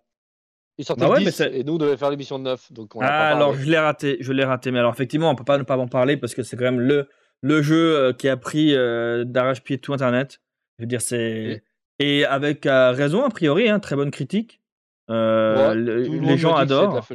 Il 0.78 0.86
sortait 0.86 1.02
Bah 1.02 1.10
ouais, 1.10 1.20
le 1.20 1.26
mais 1.26 1.32
10 1.32 1.36
c'est- 1.38 1.54
et 1.60 1.64
nous 1.64 1.74
on 1.74 1.78
devait 1.78 1.98
faire 1.98 2.10
l'émission 2.10 2.40
de 2.40 2.44
9. 2.46 2.72
Donc 2.72 2.96
on 2.96 3.02
Ah, 3.02 3.08
pas 3.08 3.28
alors 3.30 3.54
je 3.56 3.70
l'ai 3.70 3.78
raté, 3.78 4.18
je 4.22 4.32
l'ai 4.32 4.44
raté. 4.46 4.72
Mais 4.72 4.80
alors 4.80 4.94
effectivement, 4.94 5.30
on 5.30 5.36
peut 5.36 5.44
pas 5.44 5.58
ne 5.58 5.64
pas 5.64 5.78
en 5.78 5.88
parler 5.88 6.16
parce 6.18 6.34
que 6.34 6.44
c'est 6.44 6.56
quand 6.56 6.64
même 6.66 6.80
le, 6.80 7.10
le 7.42 7.62
jeu 7.62 7.96
euh, 7.98 8.14
qui 8.14 8.30
a 8.30 8.38
pris 8.38 8.74
euh, 8.76 9.24
d'arrache-pied 9.26 9.80
tout 9.80 9.94
Internet. 9.94 10.40
Je 10.78 10.84
veux 10.84 10.88
dire, 10.88 11.02
c'est. 11.02 11.64
Et 12.02 12.26
avec 12.26 12.66
euh, 12.66 12.92
raison, 12.92 13.24
a 13.24 13.30
priori, 13.30 13.70
hein, 13.70 13.80
très 13.80 13.96
bonne 13.96 14.12
critique. 14.12 14.62
Euh, 15.10 15.70
Ouais, 15.70 15.76
le- 15.76 16.06
tout 16.06 16.12
le 16.14 16.20
les 16.20 16.38
gens 16.38 16.56
adorent. 16.56 17.06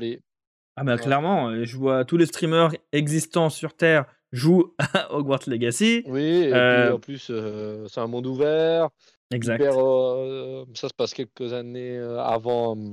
Ah 0.79 0.85
Ouais. 0.97 1.03
clairement, 1.03 1.65
je 1.65 1.77
vois 1.77 2.05
tous 2.05 2.17
les 2.19 2.27
streamers 2.27 2.71
existants 2.93 3.49
sur 3.49 3.75
Terre 3.75 4.05
jouent 4.33 4.75
à 4.79 5.11
Hogwarts 5.15 5.41
Legacy. 5.47 6.03
Oui, 6.07 6.23
et 6.23 6.53
Euh, 6.55 6.85
puis 6.87 6.93
en 6.95 6.99
plus, 6.99 7.33
c'est 7.89 8.01
un 8.01 8.07
monde 8.07 8.27
ouvert. 8.27 8.89
Exact. 9.33 9.61
hyper, 9.61 9.75
ça 10.75 10.89
se 10.89 10.95
passe 10.95 11.15
quelques 11.15 11.53
années 11.53 11.99
avant. 12.19 12.77
euh, 12.77 12.91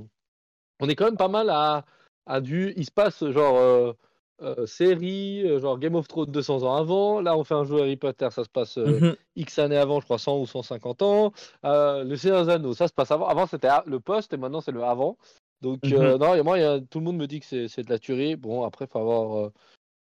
On 0.80 0.88
est 0.90 0.96
quand 0.96 1.06
même 1.06 1.18
pas 1.18 1.28
mal 1.28 1.50
à, 1.50 1.84
à 2.26 2.40
du. 2.42 2.74
Il 2.78 2.86
se 2.86 2.92
passe 2.92 3.24
genre 3.30 3.96
euh, 4.44 4.66
série, 4.66 5.42
euh, 5.48 5.60
genre 5.60 5.80
Game 5.80 5.96
of 5.96 6.08
Thrones 6.08 6.32
200 6.32 6.64
ans 6.64 6.76
avant. 6.76 7.22
Là, 7.22 7.38
on 7.38 7.44
fait 7.44 7.54
un 7.56 7.64
jeu 7.64 7.80
Harry 7.80 7.96
Potter, 7.98 8.28
ça 8.32 8.44
se 8.44 8.50
passe 8.50 8.78
euh, 8.78 9.00
Mhm. 9.00 9.16
X 9.36 9.58
années 9.60 9.78
avant, 9.78 10.00
je 10.00 10.06
crois 10.06 10.18
100 10.20 10.40
ou 10.40 10.46
150 10.46 11.02
ans. 11.02 11.32
Le 11.64 12.16
Seigneur 12.16 12.46
des 12.46 12.52
Anneaux, 12.52 12.74
ça 12.74 12.88
se 12.88 12.94
passe 12.94 13.12
avant. 13.12 13.28
Avant, 13.28 13.48
c'était 13.48 13.70
le 13.86 14.00
post 14.00 14.34
et 14.34 14.38
maintenant, 14.38 14.62
c'est 14.62 14.72
le 14.72 14.84
avant. 14.84 15.18
Donc, 15.62 15.80
euh, 15.92 16.18
non, 16.18 16.36
et 16.36 16.42
moi, 16.44 16.58
il 16.60 16.62
y 16.62 16.66
a- 16.66 16.80
tout 16.82 17.00
le 17.00 17.06
monde 17.06 17.18
me 17.18 17.26
dit 17.26 17.40
que 17.40 17.68
c'est 17.68 17.84
de 17.84 17.90
la 17.90 17.98
tuerie. 18.00 18.36
Bon, 18.36 18.64
après, 18.64 18.86
il 18.86 18.90
faut 18.90 19.00
avoir. 19.00 19.50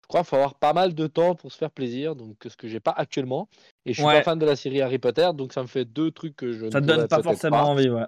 je 0.02 0.08
crois 0.08 0.22
faut 0.24 0.36
avoir 0.36 0.56
pas 0.56 0.74
mal 0.74 0.94
de 0.94 1.06
temps 1.06 1.34
pour 1.34 1.50
se 1.50 1.56
faire 1.56 1.70
plaisir, 1.70 2.14
donc 2.14 2.36
ce 2.46 2.56
que 2.56 2.68
j'ai 2.68 2.80
pas 2.80 2.90
actuellement. 2.90 3.48
Et 3.86 3.92
je 3.94 4.00
suis 4.00 4.06
Ouais. 4.06 4.18
pas 4.18 4.22
fan 4.22 4.38
de 4.38 4.44
la 4.44 4.54
série 4.56 4.82
Harry 4.82 4.98
Potter, 4.98 5.30
donc 5.34 5.54
ça 5.54 5.62
me 5.62 5.66
fait 5.66 5.86
deux 5.86 6.10
trucs 6.10 6.36
que 6.36 6.52
je 6.52 6.68
Ça 6.70 6.80
ne 6.82 6.86
donne 6.86 7.08
pas 7.08 7.22
forcément 7.22 7.56
pas. 7.58 7.64
envie, 7.64 7.88
ouais. 7.88 8.04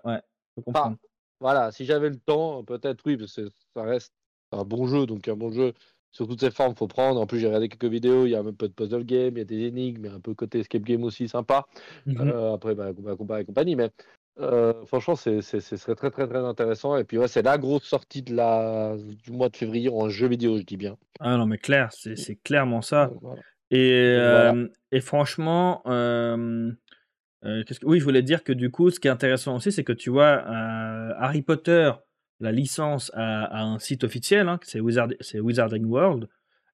Voilà, 1.40 1.71
si 1.73 1.85
j'avais 1.85 2.09
le 2.11 2.18
temps, 2.18 2.64
peut-être 2.64 3.02
oui, 3.06 3.16
parce 3.16 3.35
que 3.35 3.49
ça 3.75 3.83
reste 3.83 4.12
un 4.52 4.64
bon 4.64 4.87
jeu, 4.87 5.06
donc 5.06 5.28
un 5.28 5.37
bon 5.37 5.50
jeu 5.50 5.73
sur 6.13 6.27
toutes 6.27 6.41
ses 6.41 6.51
formes, 6.51 6.75
faut 6.75 6.87
prendre. 6.87 7.21
En 7.21 7.27
plus, 7.27 7.39
j'ai 7.39 7.47
regardé 7.47 7.69
quelques 7.69 7.91
vidéos, 7.93 8.27
il 8.27 8.31
y 8.31 8.35
a 8.35 8.41
un 8.41 8.53
peu 8.53 8.69
de 8.69 8.73
puzzle 8.73 9.05
game, 9.05 9.35
il 9.37 9.39
y 9.39 9.43
a 9.43 9.45
des 9.45 9.65
énigmes, 9.67 10.05
il 10.05 10.09
y 10.09 10.13
a 10.13 10.15
un 10.15 10.21
peu 10.21 10.35
côté 10.35 10.61
escape 10.61 10.83
game 10.83 11.05
aussi 11.05 11.29
sympa. 11.29 11.67
Mhm. 12.07 12.29
Euh, 12.29 12.55
après, 12.55 12.75
bah, 12.75 12.93
combat, 12.95 13.17
combat 13.17 13.41
et 13.41 13.45
compagnie, 13.45 13.77
mais 13.77 13.91
euh, 14.39 14.85
franchement, 14.87 15.17
c'est, 15.17 15.43
c'est- 15.43 15.61
ce 15.61 15.77
serait 15.77 15.95
très 15.95 16.11
très 16.11 16.27
très 16.27 16.39
intéressant. 16.39 16.97
Et 16.97 17.05
puis, 17.05 17.19
ouais, 17.19 17.29
c'est 17.29 17.43
la 17.43 17.59
grosse 17.59 17.85
sortie 17.85 18.23
de 18.23 18.35
la, 18.35 18.97
du 19.25 19.33
mois 19.33 19.49
de 19.49 19.57
février 19.57 19.89
en 19.89 20.09
jeu 20.09 20.29
vidéo, 20.29 20.59
je 20.59 20.63
dis 20.63 20.77
bien. 20.77 20.97
Ah 21.21 21.37
non, 21.37 21.47
mais 21.47 21.59
clair, 21.59 21.91
c'est 21.93 22.37
clairement 22.37 22.83
ça. 22.83 23.11
Voilà. 23.21 23.41
Et, 23.71 24.15
voilà. 24.17 24.53
euh, 24.53 24.69
et 24.93 25.01
franchement, 25.01 25.83
euh, 25.87 26.71
que... 27.43 27.75
oui, 27.85 27.99
je 27.99 28.05
voulais 28.05 28.23
dire 28.23 28.45
que 28.45 28.53
du 28.53 28.71
coup, 28.71 28.91
ce 28.91 29.01
qui 29.01 29.09
est 29.09 29.11
intéressant 29.11 29.57
aussi, 29.57 29.73
c'est 29.73 29.85
que 29.85 29.93
tu 29.93 30.11
vois, 30.11 30.45
Harry 31.19 31.43
Potter, 31.43 31.93
la 32.40 32.52
licence 32.52 33.11
a 33.14 33.62
un 33.62 33.78
site 33.78 34.05
officiel, 34.05 34.49
hein, 34.49 34.59
c'est 34.62 34.81
Wizard, 34.81 35.09
c'est 35.21 35.40
Wizarding 35.40 35.85
World. 35.85 36.28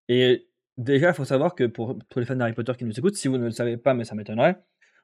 Et 0.09 0.49
déjà, 0.76 1.09
il 1.09 1.14
faut 1.14 1.25
savoir 1.25 1.54
que 1.54 1.64
pour, 1.64 1.99
pour 1.99 2.21
les 2.21 2.26
fans 2.26 2.37
d'Harry 2.37 2.52
Potter 2.52 2.73
qui 2.76 2.85
nous 2.85 2.99
écoutent, 2.99 3.16
si 3.16 3.28
vous 3.28 3.38
ne 3.38 3.45
le 3.45 3.50
savez 3.50 3.76
pas, 3.76 3.95
mais 3.95 4.04
ça 4.04 4.14
m'étonnerait, 4.14 4.59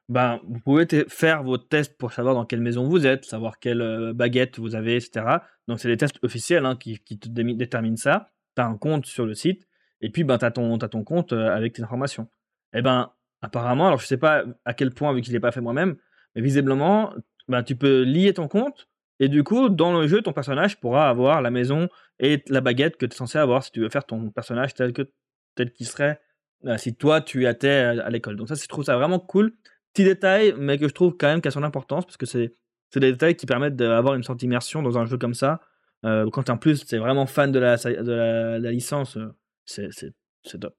ben, 0.09 0.41
vous 0.43 0.59
pouvez 0.59 0.87
faire 1.07 1.43
vos 1.43 1.57
tests 1.57 1.95
pour 1.97 2.11
savoir 2.11 2.33
dans 2.33 2.45
quelle 2.45 2.61
maison 2.61 2.87
vous 2.87 3.05
êtes, 3.05 3.25
savoir 3.25 3.59
quelle 3.59 3.81
euh, 3.81 4.13
baguette 4.13 4.57
vous 4.57 4.75
avez, 4.75 4.95
etc. 4.95 5.37
Donc, 5.67 5.79
c'est 5.79 5.87
des 5.87 5.97
tests 5.97 6.17
officiels 6.23 6.65
hein, 6.65 6.75
qui, 6.75 6.99
te 6.99 7.29
déterminent 7.29 7.95
ça. 7.95 8.31
Tu 8.55 8.61
as 8.61 8.65
un 8.65 8.75
compte 8.75 9.05
sur 9.05 9.25
le 9.25 9.35
site, 9.35 9.67
et 10.01 10.09
puis 10.09 10.23
ben, 10.23 10.39
tu 10.39 10.45
as, 10.45 10.51
ton 10.51 11.03
compte 11.03 11.31
euh, 11.31 11.55
avec 11.55 11.73
tes 11.73 11.83
informations. 11.83 12.27
Et 12.73 12.81
ben, 12.81 13.11
apparemment, 13.41 13.87
alors 13.87 13.99
je 13.99 14.07
sais 14.07 14.17
pas 14.17 14.43
à 14.65 14.73
quel 14.73 14.91
point, 14.91 15.13
vu 15.13 15.23
je 15.23 15.31
l'ai 15.31 15.39
pas 15.39 15.51
fait 15.51 15.61
moi-même, 15.61 15.95
mais 16.35 16.41
visiblement, 16.41 17.13
ben, 17.47 17.61
tu 17.61 17.75
peux 17.75 18.01
lier 18.01 18.33
ton 18.33 18.47
compte, 18.47 18.88
et 19.19 19.27
du 19.29 19.43
coup, 19.43 19.69
dans 19.69 19.99
le 19.99 20.07
jeu, 20.07 20.21
ton 20.21 20.33
personnage 20.33 20.79
pourra 20.79 21.09
avoir 21.09 21.41
la 21.41 21.51
maison 21.51 21.89
et 22.19 22.43
la 22.47 22.61
baguette 22.61 22.97
que 22.97 23.05
tu 23.05 23.13
es 23.13 23.17
censé 23.17 23.37
avoir 23.37 23.63
si 23.63 23.71
tu 23.71 23.81
veux 23.81 23.89
faire 23.89 24.05
ton 24.05 24.29
personnage 24.31 24.73
tel 24.73 24.93
que 24.93 25.03
tel 25.55 25.71
qu'il 25.73 25.87
serait 25.87 26.19
euh, 26.65 26.77
si 26.77 26.95
toi 26.95 27.21
tu 27.21 27.47
étais 27.47 27.69
à, 27.69 28.05
à 28.05 28.09
l'école. 28.09 28.35
Donc 28.35 28.49
ça, 28.49 28.55
je 28.55 28.67
trouve 28.67 28.83
ça 28.83 28.95
vraiment 28.97 29.19
cool. 29.19 29.53
Petit 29.93 30.03
détail, 30.03 30.53
mais 30.57 30.77
que 30.77 30.87
je 30.87 30.93
trouve 30.93 31.15
quand 31.17 31.27
même 31.27 31.41
qui 31.41 31.47
a 31.47 31.51
son 31.51 31.63
importance 31.63 32.05
parce 32.05 32.17
que 32.17 32.25
c'est 32.25 32.53
des 32.95 33.11
détails 33.11 33.35
qui 33.35 33.45
permettent 33.45 33.75
d'avoir 33.75 34.15
une 34.15 34.23
sorte 34.23 34.39
d'immersion 34.39 34.81
dans 34.81 34.97
un 34.97 35.05
jeu 35.05 35.17
comme 35.17 35.33
ça. 35.33 35.61
Euh, 36.05 36.29
quand 36.29 36.49
en 36.49 36.57
plus 36.57 36.85
tu 36.85 36.95
es 36.95 36.97
vraiment 36.97 37.25
fan 37.25 37.51
de 37.51 37.59
la, 37.59 37.75
de 37.75 38.11
la, 38.11 38.59
la 38.59 38.71
licence, 38.71 39.17
euh, 39.17 39.33
c'est 39.65 40.59
top. 40.59 40.75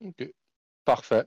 Ok, 0.00 0.28
parfait. 0.84 1.24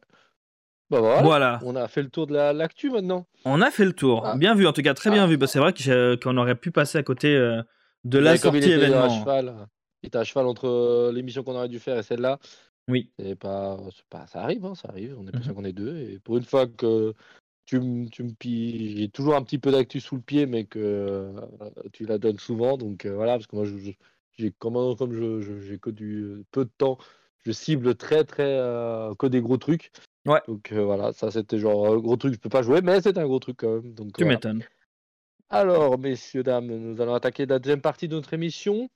Bah 0.89 0.99
voilà, 1.01 1.21
Voilà, 1.21 1.59
on 1.65 1.75
a 1.75 1.87
fait 1.89 2.01
le 2.01 2.09
tour 2.09 2.27
de 2.27 2.33
la- 2.33 2.53
l'actu 2.53 2.89
maintenant. 2.89 3.27
on 3.43 3.61
a 3.61 3.71
fait 3.71 3.83
le 3.83 3.91
tour. 3.93 4.23
Ah. 4.25 4.37
Bien 4.37 4.55
vu, 4.55 4.65
en 4.67 4.73
tout 4.73 4.81
cas, 4.81 4.93
très 4.93 5.09
bien 5.11 5.25
Ah. 5.25 5.27
vu. 5.27 5.35
Bah, 5.37 5.47
c'est 5.47 5.59
vrai 5.59 5.73
j'ai- 5.75 6.15
qu'on 6.23 6.37
aurait 6.37 6.55
pu 6.55 6.71
passer 6.71 6.97
à 6.97 7.03
côté 7.03 7.35
euh, 7.35 7.61
de 8.05 8.19
la 8.19 8.37
comme 8.37 8.55
il 8.55 8.61
sortie 8.63 8.71
était 8.73 8.83
à 8.85 8.87
événement. 8.87 9.19
cheval, 9.19 9.55
il 10.03 10.07
était 10.07 10.17
à 10.17 10.23
cheval 10.23 10.45
entre 10.47 10.67
euh, 10.67 11.11
l'émission 11.11 11.43
qu'on 11.43 11.55
aurait 11.55 11.67
dû 11.67 11.79
faire 11.79 11.97
et 11.97 12.03
celle-là. 12.03 12.39
Oui. 12.87 13.11
C'est 13.19 13.35
pas, 13.35 13.77
c'est 13.93 14.05
pas, 14.09 14.27
ça 14.27 14.41
arrive, 14.41 14.65
hein, 14.65 14.75
ça 14.75 14.87
arrive. 14.87 15.17
On 15.19 15.27
est 15.27 15.31
plus 15.31 15.39
Mhm. 15.39 15.43
sûr 15.43 15.55
qu'on 15.55 15.65
est 15.65 15.73
deux. 15.73 15.97
Et 15.97 16.19
pour 16.19 16.37
une 16.37 16.45
fois 16.45 16.67
que 16.67 17.13
tu 17.65 17.81
me, 17.81 18.07
tu 18.07 18.23
me 18.23 18.31
pilles, 18.31 18.95
j'ai 18.97 19.09
toujours 19.09 19.35
un 19.35 19.41
petit 19.43 19.57
peu 19.57 19.71
d'actu 19.71 19.99
sous 19.99 20.15
le 20.15 20.21
pied, 20.21 20.45
mais 20.45 20.63
que 20.63 20.79
euh, 20.79 21.31
tu 21.91 22.05
la 22.05 22.17
donnes 22.17 22.39
souvent. 22.39 22.77
Donc 22.77 23.05
euh, 23.05 23.13
voilà, 23.13 23.33
parce 23.33 23.47
que 23.47 23.57
moi, 23.57 23.65
j'ai 24.37 24.51
comme, 24.51 24.95
comme 24.95 25.11
je, 25.13 25.59
j'ai 25.59 25.77
que 25.79 25.89
du 25.89 26.21
euh, 26.23 26.45
peu 26.51 26.63
de 26.63 26.71
temps, 26.77 26.97
je 27.45 27.51
cible 27.51 27.95
très 27.95 28.23
très 28.23 28.57
euh, 28.57 29.13
que 29.15 29.27
des 29.27 29.41
gros 29.41 29.57
trucs. 29.57 29.91
Ouais. 30.27 30.41
Donc 30.47 30.71
euh, 30.71 30.83
voilà, 30.83 31.13
ça 31.13 31.31
c'était 31.31 31.57
genre 31.57 31.87
un 31.87 31.97
gros 31.97 32.17
truc, 32.17 32.33
je 32.33 32.39
peux 32.39 32.49
pas 32.49 32.61
jouer, 32.61 32.81
mais 32.81 33.01
c'est 33.01 33.17
un 33.17 33.25
gros 33.25 33.39
truc 33.39 33.57
quand 33.59 33.75
même. 33.75 33.93
Donc 33.93 34.13
Tu 34.17 34.23
voilà. 34.23 34.35
m'étonnes. 34.35 34.63
Alors, 35.49 35.97
messieurs, 35.97 36.43
dames, 36.43 36.67
nous 36.67 37.01
allons 37.01 37.13
attaquer 37.13 37.45
la 37.45 37.59
deuxième 37.59 37.81
partie 37.81 38.07
de 38.09 38.15
notre 38.15 38.33
émission. 38.33 38.89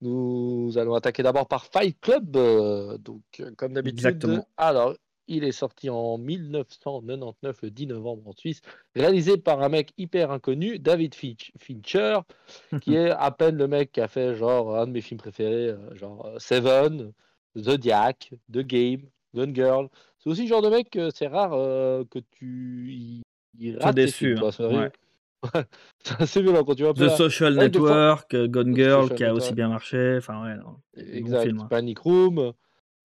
Nous 0.00 0.72
allons 0.76 0.94
attaquer 0.94 1.24
d'abord 1.24 1.48
par 1.48 1.66
Fight 1.66 1.98
Club. 2.00 2.36
euh, 2.36 2.98
donc, 2.98 3.22
euh, 3.40 3.50
comme 3.56 3.72
d'habitude. 3.72 3.98
Exactement. 3.98 4.46
Alors, 4.56 4.94
il 5.26 5.42
est 5.42 5.52
sorti 5.52 5.90
en 5.90 6.16
1999, 6.18 7.62
le 7.62 7.70
10 7.70 7.86
novembre 7.88 8.28
en 8.28 8.32
Suisse, 8.32 8.60
réalisé 8.94 9.36
par 9.38 9.60
un 9.60 9.68
mec 9.68 9.92
hyper 9.98 10.30
inconnu, 10.30 10.78
David 10.78 11.14
Finch- 11.14 11.50
Fincher, 11.58 12.20
qui 12.80 12.94
est 12.94 13.10
à 13.10 13.30
peine 13.32 13.56
le 13.56 13.66
mec 13.66 13.90
qui 13.92 14.00
a 14.00 14.06
fait 14.08 14.36
genre 14.36 14.76
un 14.76 14.86
de 14.86 14.92
mes 14.92 15.00
films 15.00 15.18
préférés, 15.18 15.74
genre 15.94 16.30
Seven, 16.38 17.12
Zodiac, 17.58 18.32
The 18.52 18.58
Game, 18.60 19.02
Gun 19.34 19.52
Girl. 19.52 19.88
C'est 20.18 20.30
aussi 20.30 20.42
le 20.42 20.48
genre 20.48 20.62
de 20.62 20.68
mec 20.68 20.90
que 20.90 21.10
c'est 21.10 21.26
rare 21.28 21.52
euh, 21.54 22.04
que 22.10 22.18
tu 22.30 23.22
tes 23.58 23.92
déçu. 23.92 24.12
films, 24.26 24.36
hein. 24.36 24.40
toi, 24.40 24.52
c'est 24.52 24.62
vrai. 24.64 24.76
Ouais. 25.54 25.62
c'est 26.02 26.20
assez 26.20 26.42
violent 26.42 26.64
quand 26.64 26.74
tu 26.74 26.82
vois 26.82 26.92
The 26.94 27.08
Social 27.10 27.54
fois- 27.54 27.62
Network, 27.62 28.34
euh, 28.34 28.48
Gone 28.48 28.74
Girl, 28.74 29.14
qui 29.14 29.24
a 29.24 29.32
aussi 29.32 29.54
bien 29.54 29.68
marché. 29.68 30.16
Enfin, 30.18 30.42
ouais, 30.44 30.56
non, 30.56 30.76
Exact. 30.96 31.52
hein. 31.60 31.66
Panic 31.70 31.98
Room, 32.00 32.52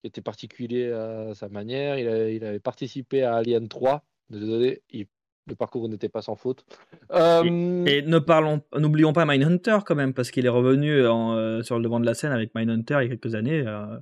qui 0.00 0.08
était 0.08 0.20
particulier 0.20 0.90
à 0.90 1.32
sa 1.34 1.48
manière. 1.48 1.96
Il, 1.98 2.08
a- 2.08 2.30
il 2.30 2.44
avait 2.44 2.58
participé 2.58 3.22
à 3.22 3.36
Alien 3.36 3.68
3. 3.68 4.02
Désolé, 4.30 4.82
il- 4.90 5.06
le 5.46 5.54
parcours 5.54 5.88
n'était 5.88 6.08
pas 6.08 6.22
sans 6.22 6.34
faute. 6.36 6.64
Euh, 7.12 7.84
Et 7.84 8.00
ne 8.02 8.18
parlons, 8.18 8.62
n'oublions 8.76 9.12
pas 9.12 9.26
Mindhunter 9.26 9.78
quand 9.86 9.94
même, 9.94 10.14
parce 10.14 10.30
qu'il 10.32 10.46
est 10.46 10.48
revenu 10.50 11.06
en, 11.06 11.34
euh, 11.36 11.62
sur 11.62 11.76
le 11.76 11.84
devant 11.84 12.00
de 12.00 12.06
la 12.06 12.14
scène 12.14 12.32
avec 12.32 12.52
Mindhunter 12.54 12.96
il 13.02 13.02
y 13.02 13.06
a 13.06 13.16
quelques 13.16 13.34
années. 13.36 13.62
euh, 13.66 13.98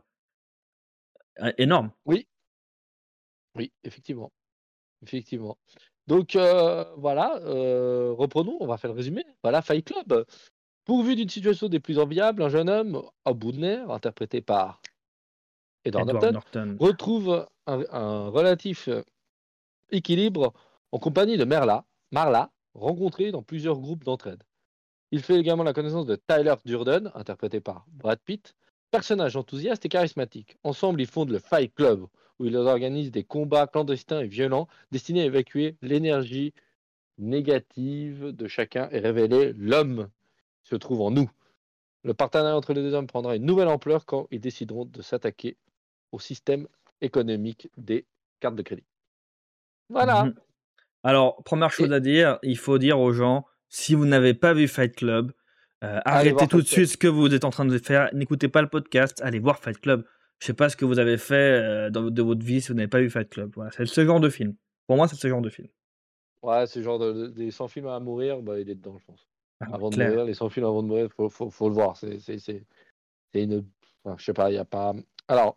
énorme. 1.58 1.90
Oui, 3.56 3.72
effectivement. 3.84 4.32
Effectivement. 5.02 5.58
Donc 6.06 6.36
euh, 6.36 6.84
voilà, 6.96 7.36
euh, 7.42 8.12
reprenons, 8.12 8.56
on 8.60 8.66
va 8.66 8.76
faire 8.76 8.90
le 8.90 8.96
résumé. 8.96 9.24
Voilà, 9.42 9.62
Fight 9.62 9.84
Club. 9.84 10.24
Pourvu 10.84 11.14
d'une 11.14 11.28
situation 11.28 11.68
des 11.68 11.78
plus 11.78 11.98
enviables, 11.98 12.42
un 12.42 12.48
jeune 12.48 12.68
homme, 12.68 13.02
à 13.24 13.32
bout 13.32 13.52
de 13.52 13.58
nerfs, 13.58 13.90
interprété 13.90 14.40
par 14.40 14.80
Edward 15.84 16.08
Edward 16.08 16.32
Norton, 16.32 16.66
Norton. 16.66 16.84
retrouve 16.84 17.46
un, 17.66 17.84
un 17.90 18.28
relatif 18.28 18.88
équilibre 19.90 20.52
en 20.90 20.98
compagnie 20.98 21.36
de 21.36 21.44
Merla, 21.44 21.84
Marla, 22.10 22.50
rencontrée 22.74 23.30
dans 23.30 23.42
plusieurs 23.42 23.78
groupes 23.78 24.04
d'entraide. 24.04 24.42
Il 25.12 25.22
fait 25.22 25.38
également 25.38 25.62
la 25.62 25.72
connaissance 25.72 26.06
de 26.06 26.16
Tyler 26.16 26.54
Durden, 26.64 27.12
interprété 27.14 27.60
par 27.60 27.84
Brad 27.88 28.18
Pitt, 28.24 28.54
personnage 28.90 29.36
enthousiaste 29.36 29.84
et 29.84 29.88
charismatique. 29.88 30.56
Ensemble, 30.64 31.00
ils 31.00 31.06
fondent 31.06 31.30
le 31.30 31.38
Fight 31.38 31.74
Club, 31.74 32.06
où 32.42 32.46
ils 32.46 32.56
organisent 32.56 33.12
des 33.12 33.22
combats 33.22 33.68
clandestins 33.68 34.20
et 34.20 34.26
violents 34.26 34.66
destinés 34.90 35.22
à 35.22 35.26
évacuer 35.26 35.76
l'énergie 35.80 36.52
négative 37.18 38.32
de 38.32 38.48
chacun 38.48 38.88
et 38.90 38.98
révéler 38.98 39.52
l'homme 39.56 40.08
qui 40.64 40.70
se 40.70 40.76
trouve 40.76 41.00
en 41.02 41.10
nous. 41.10 41.30
Le 42.04 42.14
partenariat 42.14 42.56
entre 42.56 42.72
les 42.72 42.82
deux 42.82 42.94
hommes 42.94 43.06
prendra 43.06 43.36
une 43.36 43.44
nouvelle 43.46 43.68
ampleur 43.68 44.06
quand 44.06 44.26
ils 44.32 44.40
décideront 44.40 44.84
de 44.86 45.02
s'attaquer 45.02 45.56
au 46.10 46.18
système 46.18 46.66
économique 47.00 47.70
des 47.76 48.06
cartes 48.40 48.56
de 48.56 48.62
crédit. 48.62 48.84
Voilà. 49.88 50.24
Mhm. 50.24 50.34
Alors, 51.04 51.42
première 51.44 51.70
chose 51.70 51.90
Et- 51.90 51.94
à 51.94 52.00
dire, 52.00 52.38
il 52.42 52.58
faut 52.58 52.78
dire 52.78 52.98
aux 52.98 53.12
gens, 53.12 53.44
si 53.68 53.94
vous 53.94 54.04
n'avez 54.06 54.34
pas 54.34 54.52
vu 54.52 54.66
Fight 54.68 54.94
Club, 54.96 55.32
Euh, 55.84 55.98
arrêtez 56.04 56.46
tout 56.46 56.62
de 56.62 56.66
suite 56.66 56.86
ce 56.90 56.96
que 56.96 57.08
vous 57.08 57.34
êtes 57.34 57.42
en 57.44 57.50
train 57.50 57.64
de 57.64 57.76
faire. 57.76 58.08
N'écoutez 58.12 58.46
pas 58.46 58.62
le 58.62 58.68
podcast. 58.68 59.20
Allez 59.20 59.40
voir 59.40 59.58
Fight 59.58 59.80
Club. 59.80 60.04
Je 60.42 60.46
sais 60.48 60.54
pas 60.54 60.68
ce 60.68 60.76
que 60.76 60.84
vous 60.84 60.98
avez 60.98 61.18
fait 61.18 61.34
euh, 61.62 61.88
dans, 61.88 62.10
de 62.10 62.20
votre 62.20 62.44
vie 62.44 62.60
si 62.60 62.66
vous 62.66 62.74
n'avez 62.74 62.88
pas 62.88 62.98
vu 62.98 63.08
Fight 63.08 63.28
Club. 63.28 63.52
Voilà, 63.54 63.70
c'est 63.70 63.86
ce 63.86 64.04
genre 64.04 64.18
de 64.18 64.28
film. 64.28 64.56
Pour 64.88 64.96
moi, 64.96 65.06
c'est 65.06 65.14
ce 65.14 65.28
genre 65.28 65.40
de 65.40 65.48
film. 65.48 65.68
Ouais, 66.42 66.66
c'est 66.66 66.82
genre 66.82 66.98
de, 66.98 67.12
de- 67.12 67.26
des 67.28 67.52
100 67.52 67.68
films 67.68 67.86
à 67.86 68.00
mourir, 68.00 68.42
bah, 68.42 68.58
il 68.58 68.68
est 68.68 68.74
dedans, 68.74 68.98
je 68.98 69.04
pense. 69.04 69.28
Ah, 69.60 69.66
Avant 69.74 69.88
de 69.90 70.02
mourir, 70.04 70.24
les 70.24 70.34
100 70.34 70.48
films 70.48 70.66
avant 70.66 70.82
de 70.82 70.88
mourir, 70.88 71.08
faut, 71.16 71.30
faut, 71.30 71.48
faut 71.48 71.68
le 71.68 71.74
voir. 71.76 71.96
C'est 71.96 72.18
c'est- 72.18 72.38
c'est- 72.40 72.64
c'est 73.32 73.44
une. 73.44 73.64
Enfin, 74.02 74.16
je 74.18 74.24
sais 74.24 74.32
pas, 74.32 74.50
il 74.50 74.54
n'y 74.54 74.58
a 74.58 74.64
pas. 74.64 74.92
Alors, 75.28 75.56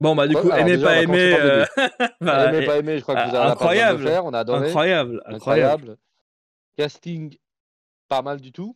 Bon, 0.00 0.16
bah, 0.16 0.26
du 0.26 0.34
coup, 0.36 0.50
alors 0.50 0.66
aimé, 0.66 0.76
déjà, 0.76 0.86
pas 0.86 1.02
aimé. 1.02 1.36
euh, 1.38 1.64
bah, 2.22 2.48
aimé, 2.54 2.64
pas 2.64 2.78
aimé, 2.78 2.96
je 2.96 3.02
crois 3.02 3.14
que 3.14 3.28
vous 3.28 3.34
avez 3.36 3.44
la 3.46 3.50
incroyable. 3.52 3.98
de 3.98 4.04
le 4.04 4.10
faire, 4.10 4.24
on 4.24 4.32
a 4.32 4.38
adoré. 4.38 4.68
incroyable, 4.68 5.22
incroyable. 5.26 5.34
Incroyable. 5.34 5.96
Casting, 6.78 7.36
pas 8.08 8.22
mal 8.22 8.40
du 8.40 8.52
tout. 8.52 8.74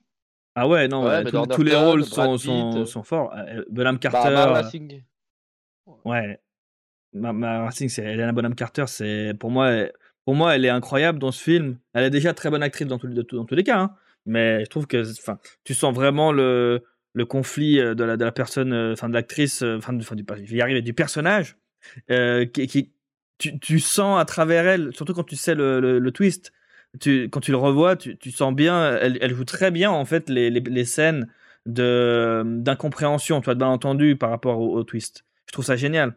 Ah 0.54 0.66
ouais, 0.68 0.88
non, 0.88 1.04
Ouais, 1.04 1.24
tous, 1.24 1.62
les 1.62 1.74
rôles 1.76 2.04
sont, 2.04 2.36
sont, 2.38 2.76
euh, 2.78 2.84
sont 2.84 3.02
forts. 3.02 3.32
Euh, 3.36 3.64
Bonham 3.70 3.96
Bah, 3.96 4.10
Carter. 4.10 4.28
Euh, 4.56 4.62
Singh. 4.70 5.04
Ouais. 6.04 6.40
Ma, 7.12 7.32
ma 7.32 7.64
Racing, 7.64 7.88
c'est 7.88 8.02
Helena 8.02 8.32
Bonham 8.32 8.54
Carter. 8.54 8.84
C'est 8.86 9.32
pour 9.38 9.50
moi, 9.50 9.70
elle- 9.70 9.92
pour 10.24 10.34
moi, 10.34 10.54
elle 10.54 10.64
est 10.64 10.68
incroyable 10.70 11.18
dans 11.18 11.32
ce 11.32 11.42
film. 11.42 11.78
Elle 11.92 12.04
est 12.04 12.10
déjà 12.10 12.34
très 12.34 12.50
bonne 12.50 12.62
actrice 12.62 12.86
dans, 12.86 12.98
tous 12.98 13.06
les- 13.08 13.14
de 13.14 13.22
tout- 13.22 13.36
dans 13.36 13.44
tous 13.44 13.54
les 13.54 13.64
cas, 13.64 13.78
hein. 13.78 13.94
mais 14.26 14.64
je 14.64 14.70
trouve 14.70 14.86
que, 14.86 15.02
enfin, 15.18 15.38
tu 15.64 15.72
sens 15.74 15.94
vraiment 15.94 16.30
le, 16.32 16.84
le 17.14 17.24
conflit 17.26 17.80
euh, 17.80 17.94
de 17.94 18.04
la, 18.04 18.16
de 18.16 18.24
la 18.24 18.32
personne, 18.32 18.72
euh, 18.72 18.92
enfin 18.92 19.08
de 19.08 19.14
l'actrice, 19.14 19.62
euh, 19.62 19.78
enfin, 19.78 19.92
du, 19.92 20.04
y 20.56 20.60
arriver, 20.60 20.82
du 20.82 20.92
personnage, 20.94 21.56
euh, 22.10 22.44
qui, 22.44 22.66
qui- 22.66 22.92
tu, 23.38 23.58
tu 23.58 23.80
sens 23.80 24.20
à 24.20 24.24
travers 24.26 24.66
elle, 24.66 24.94
surtout 24.94 25.14
quand 25.14 25.24
tu 25.24 25.36
sais 25.36 25.54
le, 25.54 25.80
le- 25.80 25.98
le 25.98 26.12
twist. 26.12 26.52
Tu, 26.98 27.28
quand 27.30 27.40
tu 27.40 27.52
le 27.52 27.56
revois, 27.56 27.94
tu, 27.96 28.16
tu 28.16 28.32
sens 28.32 28.52
bien, 28.52 28.96
elle, 28.96 29.18
elle 29.20 29.34
joue 29.34 29.44
très 29.44 29.70
bien 29.70 29.90
en 29.92 30.04
fait 30.04 30.28
les, 30.28 30.50
les, 30.50 30.60
les 30.60 30.84
scènes 30.84 31.28
de 31.66 32.42
d'incompréhension, 32.44 33.40
tu 33.40 33.44
vois, 33.44 33.54
de 33.54 33.60
malentendu 33.60 34.16
par 34.16 34.30
rapport 34.30 34.60
au, 34.60 34.76
au 34.76 34.82
twist. 34.82 35.24
Je 35.46 35.52
trouve 35.52 35.64
ça 35.64 35.76
génial. 35.76 36.16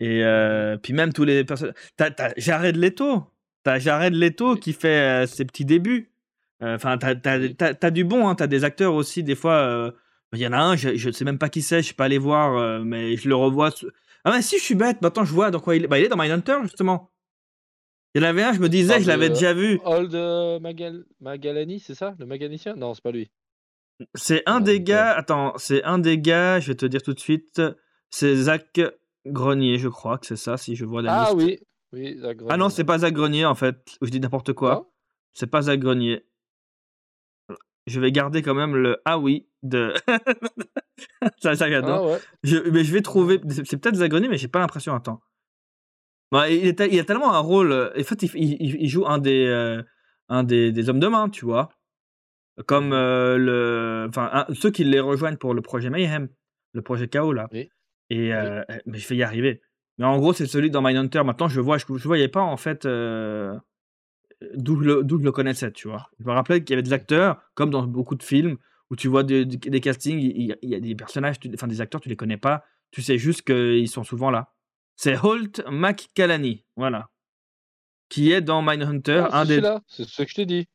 Et 0.00 0.24
euh, 0.24 0.76
puis 0.78 0.92
même 0.92 1.12
tous 1.12 1.24
les 1.24 1.44
personnes. 1.44 1.74
T'as, 1.96 2.10
t'as 2.10 2.32
Jared 2.36 2.76
Leto. 2.76 3.24
T'as 3.62 3.78
Jared 3.78 4.14
Leto 4.14 4.56
qui 4.56 4.72
fait 4.72 5.24
euh, 5.24 5.26
ses 5.26 5.44
petits 5.44 5.64
débuts. 5.64 6.10
Euh, 6.62 6.76
Enfin, 6.76 6.98
t'as, 6.98 7.90
du 7.90 8.04
bon. 8.04 8.28
Hein. 8.28 8.34
T'as 8.34 8.46
des 8.46 8.64
acteurs 8.64 8.94
aussi. 8.94 9.22
Des 9.22 9.34
fois, 9.34 9.92
il 10.32 10.38
y 10.38 10.46
en 10.46 10.52
a 10.52 10.58
un. 10.58 10.76
Je, 10.76 10.96
je 10.96 11.10
sais 11.10 11.24
même 11.24 11.38
pas 11.38 11.48
qui 11.48 11.62
c'est. 11.62 11.78
Je 11.78 11.86
suis 11.86 11.94
pas 11.94 12.06
allé 12.06 12.18
voir, 12.18 12.82
mais 12.84 13.16
je 13.16 13.28
le 13.28 13.34
revois. 13.34 13.70
Ah 14.24 14.32
mais 14.32 14.42
si, 14.42 14.58
je 14.58 14.62
suis 14.64 14.74
bête. 14.74 15.02
Maintenant, 15.02 15.24
je 15.24 15.32
vois 15.32 15.50
dans 15.50 15.60
quoi 15.60 15.76
il 15.76 15.84
est. 15.84 15.86
Bah, 15.86 15.98
il 15.98 16.04
est 16.04 16.08
dans 16.08 16.16
Mindhunter 16.16 16.58
justement. 16.62 17.10
Il 18.14 18.22
y 18.22 18.24
en 18.24 18.28
avait 18.28 18.42
un. 18.42 18.52
Je 18.52 18.58
me 18.60 18.68
disais, 18.68 19.00
je 19.00 19.06
l'avais 19.06 19.28
déjà 19.28 19.52
vu. 19.54 19.80
Old 19.84 20.14
euh, 20.14 20.58
Magal... 20.60 21.04
Magalani, 21.20 21.78
c'est 21.80 21.94
ça? 21.94 22.14
Le 22.18 22.26
Maganicien 22.26 22.74
Non, 22.74 22.94
c'est 22.94 23.02
pas 23.02 23.12
lui. 23.12 23.30
C'est 24.14 24.42
un 24.46 24.60
des 24.60 24.80
gars. 24.80 25.12
Attends, 25.12 25.52
c'est 25.58 25.84
un 25.84 25.98
des 25.98 26.18
gars. 26.18 26.58
Je 26.58 26.68
vais 26.68 26.74
te 26.74 26.86
dire 26.86 27.02
tout 27.02 27.12
de 27.14 27.20
suite. 27.20 27.60
C'est 28.08 28.34
Zach 28.34 28.80
Grenier, 29.26 29.78
je 29.78 29.88
crois 29.88 30.18
que 30.18 30.26
c'est 30.26 30.36
ça. 30.36 30.56
Si 30.56 30.74
je 30.74 30.84
vois 30.84 31.02
la 31.02 31.14
Ah 31.22 31.34
liste. 31.34 31.36
oui, 31.36 31.58
oui, 31.92 32.18
Zach 32.18 32.38
Ah 32.48 32.56
non, 32.56 32.64
Grenier. 32.64 32.74
c'est 32.74 32.84
pas 32.84 32.98
Zach 32.98 33.12
Grenier 33.12 33.44
en 33.44 33.54
fait. 33.54 33.76
Je 34.02 34.08
dis 34.08 34.18
n'importe 34.20 34.54
quoi. 34.54 34.90
C'est 35.34 35.46
pas 35.46 35.62
Zach 35.62 35.78
Grenier. 35.78 36.24
Je 37.86 38.00
vais 38.00 38.10
garder 38.12 38.42
quand 38.42 38.54
même 38.54 38.74
le 38.74 39.00
ah 39.04 39.18
oui 39.18 39.46
de. 39.62 39.94
ça, 41.38 41.54
ça 41.54 41.70
j'adore. 41.70 42.06
Ah 42.08 42.12
ouais. 42.14 42.18
Je, 42.42 42.56
mais 42.70 42.82
je 42.84 42.92
vais 42.92 43.02
trouver. 43.02 43.40
C'est 43.50 43.66
c'est 43.66 43.76
peut-être 43.76 43.96
Zach 43.96 44.10
Grenier, 44.10 44.28
mais 44.28 44.38
j'ai 44.38 44.48
pas 44.48 44.58
l'impression. 44.60 44.94
Attends. 44.94 45.20
Bah, 46.32 46.48
il, 46.50 46.66
est, 46.66 46.80
il 46.92 46.98
a 46.98 47.04
tellement 47.04 47.34
un 47.34 47.38
rôle. 47.40 47.72
En 47.98 48.02
fait, 48.04 48.22
il, 48.22 48.30
il- 48.34 48.76
il 48.82 48.88
joue 48.88 49.06
un 49.06 49.18
des, 49.18 49.46
euh, 49.46 49.82
un 50.28 50.44
des, 50.44 50.72
des 50.72 50.88
hommes 50.88 51.00
de 51.00 51.08
main, 51.08 51.28
tu 51.28 51.44
vois. 51.44 51.70
Comme 52.66 52.92
euh, 52.92 53.36
le, 53.38 54.10
un- 54.16 54.46
ceux 54.54 54.70
qui 54.70 54.84
les 54.84 55.00
rejoignent 55.00 55.36
pour 55.38 55.54
le 55.54 55.62
projet 55.62 55.90
Mayhem, 55.90 56.28
le 56.72 56.82
projet 56.82 57.08
KO 57.08 57.32
là. 57.32 57.48
Oui. 57.52 57.70
Et 58.10 58.34
euh, 58.34 58.62
mais 58.86 58.98
je 58.98 59.08
vais 59.08 59.16
y 59.16 59.22
arriver. 59.22 59.60
Mais 59.98 60.04
en 60.04 60.18
gros, 60.18 60.32
c'est 60.32 60.46
celui 60.46 60.70
dans 60.70 60.82
Mindhunter. 60.82 61.22
Maintenant, 61.24 61.48
je 61.48 61.60
vois, 61.60 61.78
je, 61.78 61.84
je 61.88 62.04
voyais 62.08 62.28
pas 62.28 62.40
en 62.42 62.56
fait 62.56 62.86
d'où 64.54 64.80
je 64.80 64.86
le- 64.86 65.04
d'où 65.04 65.18
je 65.18 65.24
le 65.24 65.32
connaissais, 65.32 65.70
tu 65.72 65.88
vois. 65.88 66.08
Je 66.18 66.24
me 66.24 66.32
rappelais 66.32 66.60
qu'il 66.62 66.70
y 66.70 66.72
avait 66.74 66.82
des 66.82 66.92
acteurs, 66.92 67.40
comme 67.54 67.70
dans 67.70 67.82
beaucoup 67.86 68.14
de 68.14 68.22
films, 68.22 68.56
où 68.90 68.96
tu 68.96 69.08
vois 69.08 69.22
des, 69.22 69.46
castings, 69.80 70.18
il 70.20 70.42
y, 70.46 70.52
a- 70.52 70.56
il 70.62 70.70
y 70.70 70.74
a 70.74 70.80
des 70.80 70.94
personnages, 70.94 71.38
tu- 71.38 71.50
enfin 71.54 71.66
des 71.66 71.80
acteurs, 71.80 72.00
tu 72.00 72.08
les 72.08 72.16
connais 72.16 72.36
pas. 72.38 72.64
Tu 72.90 73.02
sais 73.02 73.18
juste 73.18 73.42
qu'ils 73.42 73.88
sont 73.88 74.02
souvent 74.04 74.30
là. 74.30 74.52
C'est 75.02 75.16
Holt 75.16 75.62
McCallany, 75.66 76.62
voilà, 76.76 77.08
qui 78.10 78.32
est 78.32 78.42
dans 78.42 78.60
Mindhunter, 78.60 79.24
Ah, 79.32 79.40
un 79.40 79.44
des. 79.46 79.62
c'est 79.86 80.04
ce 80.04 80.20
que 80.24 80.28
je 80.28 80.34
t'ai 80.34 80.44
dit. 80.44 80.68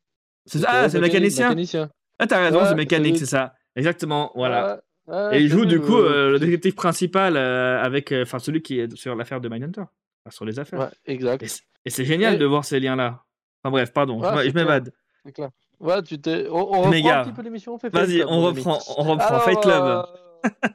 c'est 0.48 0.58
ça, 0.58 0.68
ah, 0.68 0.90
c'est 0.90 0.98
le 0.98 1.04
mécanicien. 1.04 1.50
mécanicien. 1.50 1.92
Ah, 2.18 2.26
t'as 2.26 2.40
raison, 2.40 2.62
Ouais, 2.62 2.66
c'est 2.70 2.74
mécanique, 2.74 3.20
c'est 3.20 3.28
ça. 3.28 3.54
Exactement, 3.76 4.32
voilà. 4.34 4.82
Ouais, 5.06 5.14
ouais, 5.16 5.38
Et 5.38 5.44
il 5.44 5.48
joue 5.48 5.66
du 5.66 5.80
coup 5.80 6.00
euh, 6.00 6.32
le 6.32 6.40
détective 6.40 6.74
principal 6.74 7.38
euh, 7.38 7.80
avec, 7.84 8.12
euh, 8.12 8.24
enfin 8.24 8.40
celui 8.40 8.64
qui 8.64 8.80
est 8.80 8.96
sur 8.96 9.14
l'affaire 9.14 9.42
de 9.42 9.48
Mindhunter, 9.48 9.82
enfin, 9.82 10.32
sur 10.32 10.44
les 10.44 10.58
affaires. 10.58 10.80
Ouais, 10.80 10.90
exact. 11.06 11.44
Et 11.86 11.92
c'est- 11.92 12.04
génial 12.04 12.40
de 12.40 12.46
voir 12.46 12.66
ces 12.66 12.80
liens-là. 12.80 13.24
Enfin 13.64 13.70
bref, 13.70 13.94
pardon, 13.94 14.24
je 14.24 14.52
m'évade. 14.54 14.92
C'est 15.24 15.34
clair. 15.34 15.52
Ouais, 15.80 16.02
tu 16.02 16.20
t'es. 16.20 16.48
On, 16.50 16.66
reprend 16.66 16.88
un 16.88 17.24
petit 17.26 17.32
peu 17.32 17.44
l'émission. 17.44 17.76
on 17.76 17.78
fait 17.78 17.90
Vas-y, 17.90 18.24
on 18.24 18.42
reprend, 18.42 18.80
on 18.98 19.04
reprend 19.04 19.28
Alors, 19.28 19.44
Fight 19.44 19.62
Club. 19.62 19.84
euh, 19.84 20.04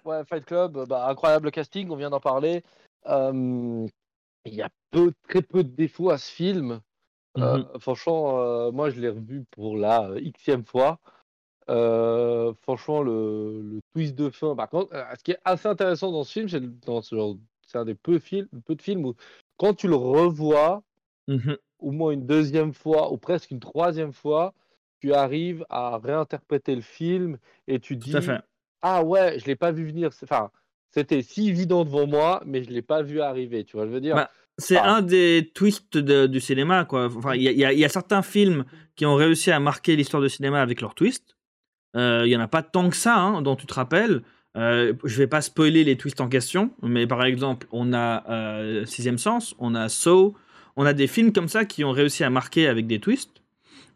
ouais, 0.04 0.24
Fight 0.24 0.44
Club, 0.44 0.86
bah, 0.88 1.08
incroyable 1.08 1.50
casting, 1.50 1.90
on 1.90 1.96
vient 1.96 2.10
d'en 2.10 2.20
parler. 2.20 2.62
Euh, 3.06 3.86
Il 4.46 4.54
y 4.54 4.62
a 4.62 4.70
peu, 4.90 5.12
très 5.28 5.42
peu 5.42 5.64
de 5.64 5.70
défauts 5.70 6.10
à 6.10 6.18
ce 6.18 6.30
film. 6.32 6.80
Euh, 7.38 7.58
Mhm. 7.58 7.80
franchement, 7.80 8.40
euh, 8.40 8.72
moi 8.72 8.90
je 8.90 9.00
l'ai 9.00 9.08
revu 9.10 9.44
pour 9.52 9.76
la 9.76 10.10
euh, 10.10 10.20
xème 10.32 10.64
fois. 10.64 11.00
Euh, 11.68 12.52
franchement, 12.62 13.02
le, 13.02 13.62
le 13.62 13.80
twist 13.92 14.14
de 14.16 14.30
fin. 14.30 14.56
Par 14.56 14.68
contre, 14.70 14.92
ce 15.18 15.22
qui 15.22 15.32
est 15.32 15.38
assez 15.44 15.68
intéressant 15.68 16.10
dans 16.12 16.24
ce 16.24 16.32
film, 16.32 16.48
c'est 16.48 16.60
ce 17.02 17.78
un 17.78 17.84
des 17.84 17.94
peu, 17.94 18.18
film, 18.18 18.48
peu 18.64 18.74
de 18.74 18.82
films 18.82 19.06
où 19.06 19.14
quand 19.56 19.74
tu 19.74 19.88
le 19.88 19.96
revois, 19.96 20.82
Mhm. 21.28 21.56
au 21.78 21.92
moins 21.92 22.12
une 22.12 22.26
deuxième 22.26 22.72
fois 22.74 23.12
ou 23.12 23.18
presque 23.18 23.50
une 23.50 23.60
troisième 23.60 24.12
fois, 24.12 24.54
tu 25.00 25.14
arrives 25.14 25.64
à 25.70 25.98
réinterpréter 25.98 26.74
le 26.74 26.82
film 26.82 27.38
et 27.68 27.80
tu 27.80 27.96
dis 27.96 28.18
ah 28.82 29.04
ouais, 29.04 29.38
je 29.38 29.46
l'ai 29.46 29.56
pas 29.56 29.72
vu 29.72 29.86
venir. 29.86 30.10
Enfin, 30.22 30.50
c'était 30.90 31.22
si 31.22 31.48
évident 31.48 31.84
devant 31.84 32.06
moi, 32.06 32.42
mais 32.46 32.62
je 32.64 32.70
l'ai 32.70 32.82
pas 32.82 33.02
vu 33.02 33.20
arriver. 33.20 33.64
Tu 33.64 33.76
vois, 33.76 33.86
je 33.86 33.92
veux 33.92 34.00
dire? 34.00 34.14
Bah, 34.16 34.30
C'est 34.58 34.76
Ah. 34.76 34.96
un 34.96 35.00
des 35.02 35.50
twists 35.54 35.96
de- 35.96 36.26
du 36.26 36.38
cinéma, 36.38 36.84
quoi. 36.84 37.06
Enfin, 37.06 37.34
il 37.34 37.40
y, 37.42 37.64
a- 37.64 37.72
y 37.72 37.80
y 37.82 37.88
certains 37.88 38.20
films 38.20 38.64
qui 38.94 39.06
ont 39.06 39.14
réussi 39.14 39.50
à 39.50 39.58
marquer 39.58 39.96
l'histoire 39.96 40.22
du 40.22 40.28
cinéma 40.28 40.60
avec 40.60 40.82
leur 40.82 40.94
twist. 40.94 41.34
Euh, 41.96 42.24
Il 42.26 42.30
y 42.30 42.36
en 42.36 42.40
a 42.40 42.48
pas 42.48 42.62
tant 42.62 42.90
que 42.90 42.96
ça, 42.96 43.16
hein, 43.18 43.40
dont 43.40 43.56
tu 43.56 43.64
te 43.66 43.72
rappelles. 43.72 44.20
Euh, 44.58 44.92
je 45.04 45.16
vais 45.16 45.26
pas 45.28 45.40
spoiler 45.40 45.82
les 45.84 45.96
twists 45.96 46.20
en 46.20 46.28
question, 46.28 46.72
mais 46.82 47.06
par 47.06 47.24
exemple, 47.24 47.66
on 47.72 47.92
a 47.94 48.28
euh, 48.30 48.84
Sixième 48.84 49.16
Sens, 49.16 49.54
on 49.58 49.74
a 49.74 49.88
Saw, 49.88 50.34
on 50.76 50.84
a 50.84 50.92
des 50.92 51.06
films 51.06 51.32
comme 51.32 51.48
ça 51.48 51.64
qui 51.64 51.82
ont 51.84 51.92
réussi 51.92 52.22
à 52.22 52.28
marquer 52.30 52.66
avec 52.68 52.86
des 52.86 52.98
twists. 52.98 53.40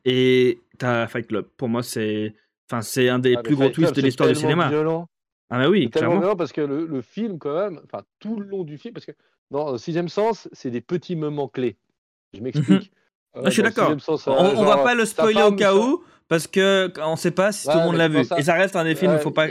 Et 0.07 0.61
t'as 0.79 1.07
Fight 1.09 1.27
Club. 1.27 1.47
Pour 1.57 1.69
moi, 1.69 1.83
c'est, 1.83 2.35
enfin, 2.71 2.81
c'est 2.83 3.09
un 3.11 3.19
des 3.19 3.35
Ah, 3.37 3.43
plus 3.43 3.55
gros 3.55 3.65
Fight 3.65 3.75
Club, 3.75 3.87
twists 3.89 3.97
de 3.97 4.03
l'histoire 4.03 4.29
du 4.29 4.35
cinéma. 4.35 4.69
Violent. 4.69 5.09
Ah 5.57 5.59
bah 5.63 5.69
oui, 5.71 5.89
clairement. 5.91 6.35
parce 6.37 6.53
que 6.53 6.61
le, 6.61 6.85
le 6.87 7.01
film, 7.01 7.39
quand 7.39 7.55
même, 7.55 7.81
enfin, 7.85 8.03
tout 8.19 8.41
le 8.41 8.47
long 8.47 8.65
du 8.65 8.77
film, 8.79 8.93
parce 8.93 9.07
que 9.07 9.13
dans 9.51 9.79
Sixième 9.79 10.09
Sens, 10.09 10.49
c'est 10.53 10.71
des 10.71 10.81
petits 10.81 11.15
moments 11.17 11.47
clés. 11.49 11.77
Je 12.33 12.41
m'explique. 12.41 12.91
Euh, 13.37 13.43
Ah, 13.45 13.47
je 13.47 13.51
suis 13.51 13.63
dans 13.63 13.69
d'accord. 13.69 13.91
On, 14.27 14.33
euh, 14.33 14.53
on 14.57 14.65
va 14.65 14.79
pas 14.79 14.95
le 14.95 15.05
spoiler 15.05 15.43
au 15.43 15.53
cas 15.53 15.75
où, 15.75 16.03
parce 16.29 16.47
que 16.47 16.93
on 17.01 17.17
sait 17.17 17.31
pas 17.31 17.53
si 17.53 17.69
tout 17.69 17.77
le 17.79 17.85
monde 17.85 17.97
l'a 17.97 18.09
vu. 18.09 18.25
ça. 18.25 18.39
Et 18.39 18.43
ça 18.43 18.55
reste 18.55 18.75
un 18.77 18.85
des 18.85 18.95
films, 18.97 19.13
il 19.13 19.17
Ouais, 19.17 19.21
faut 19.23 19.31
pas. 19.31 19.47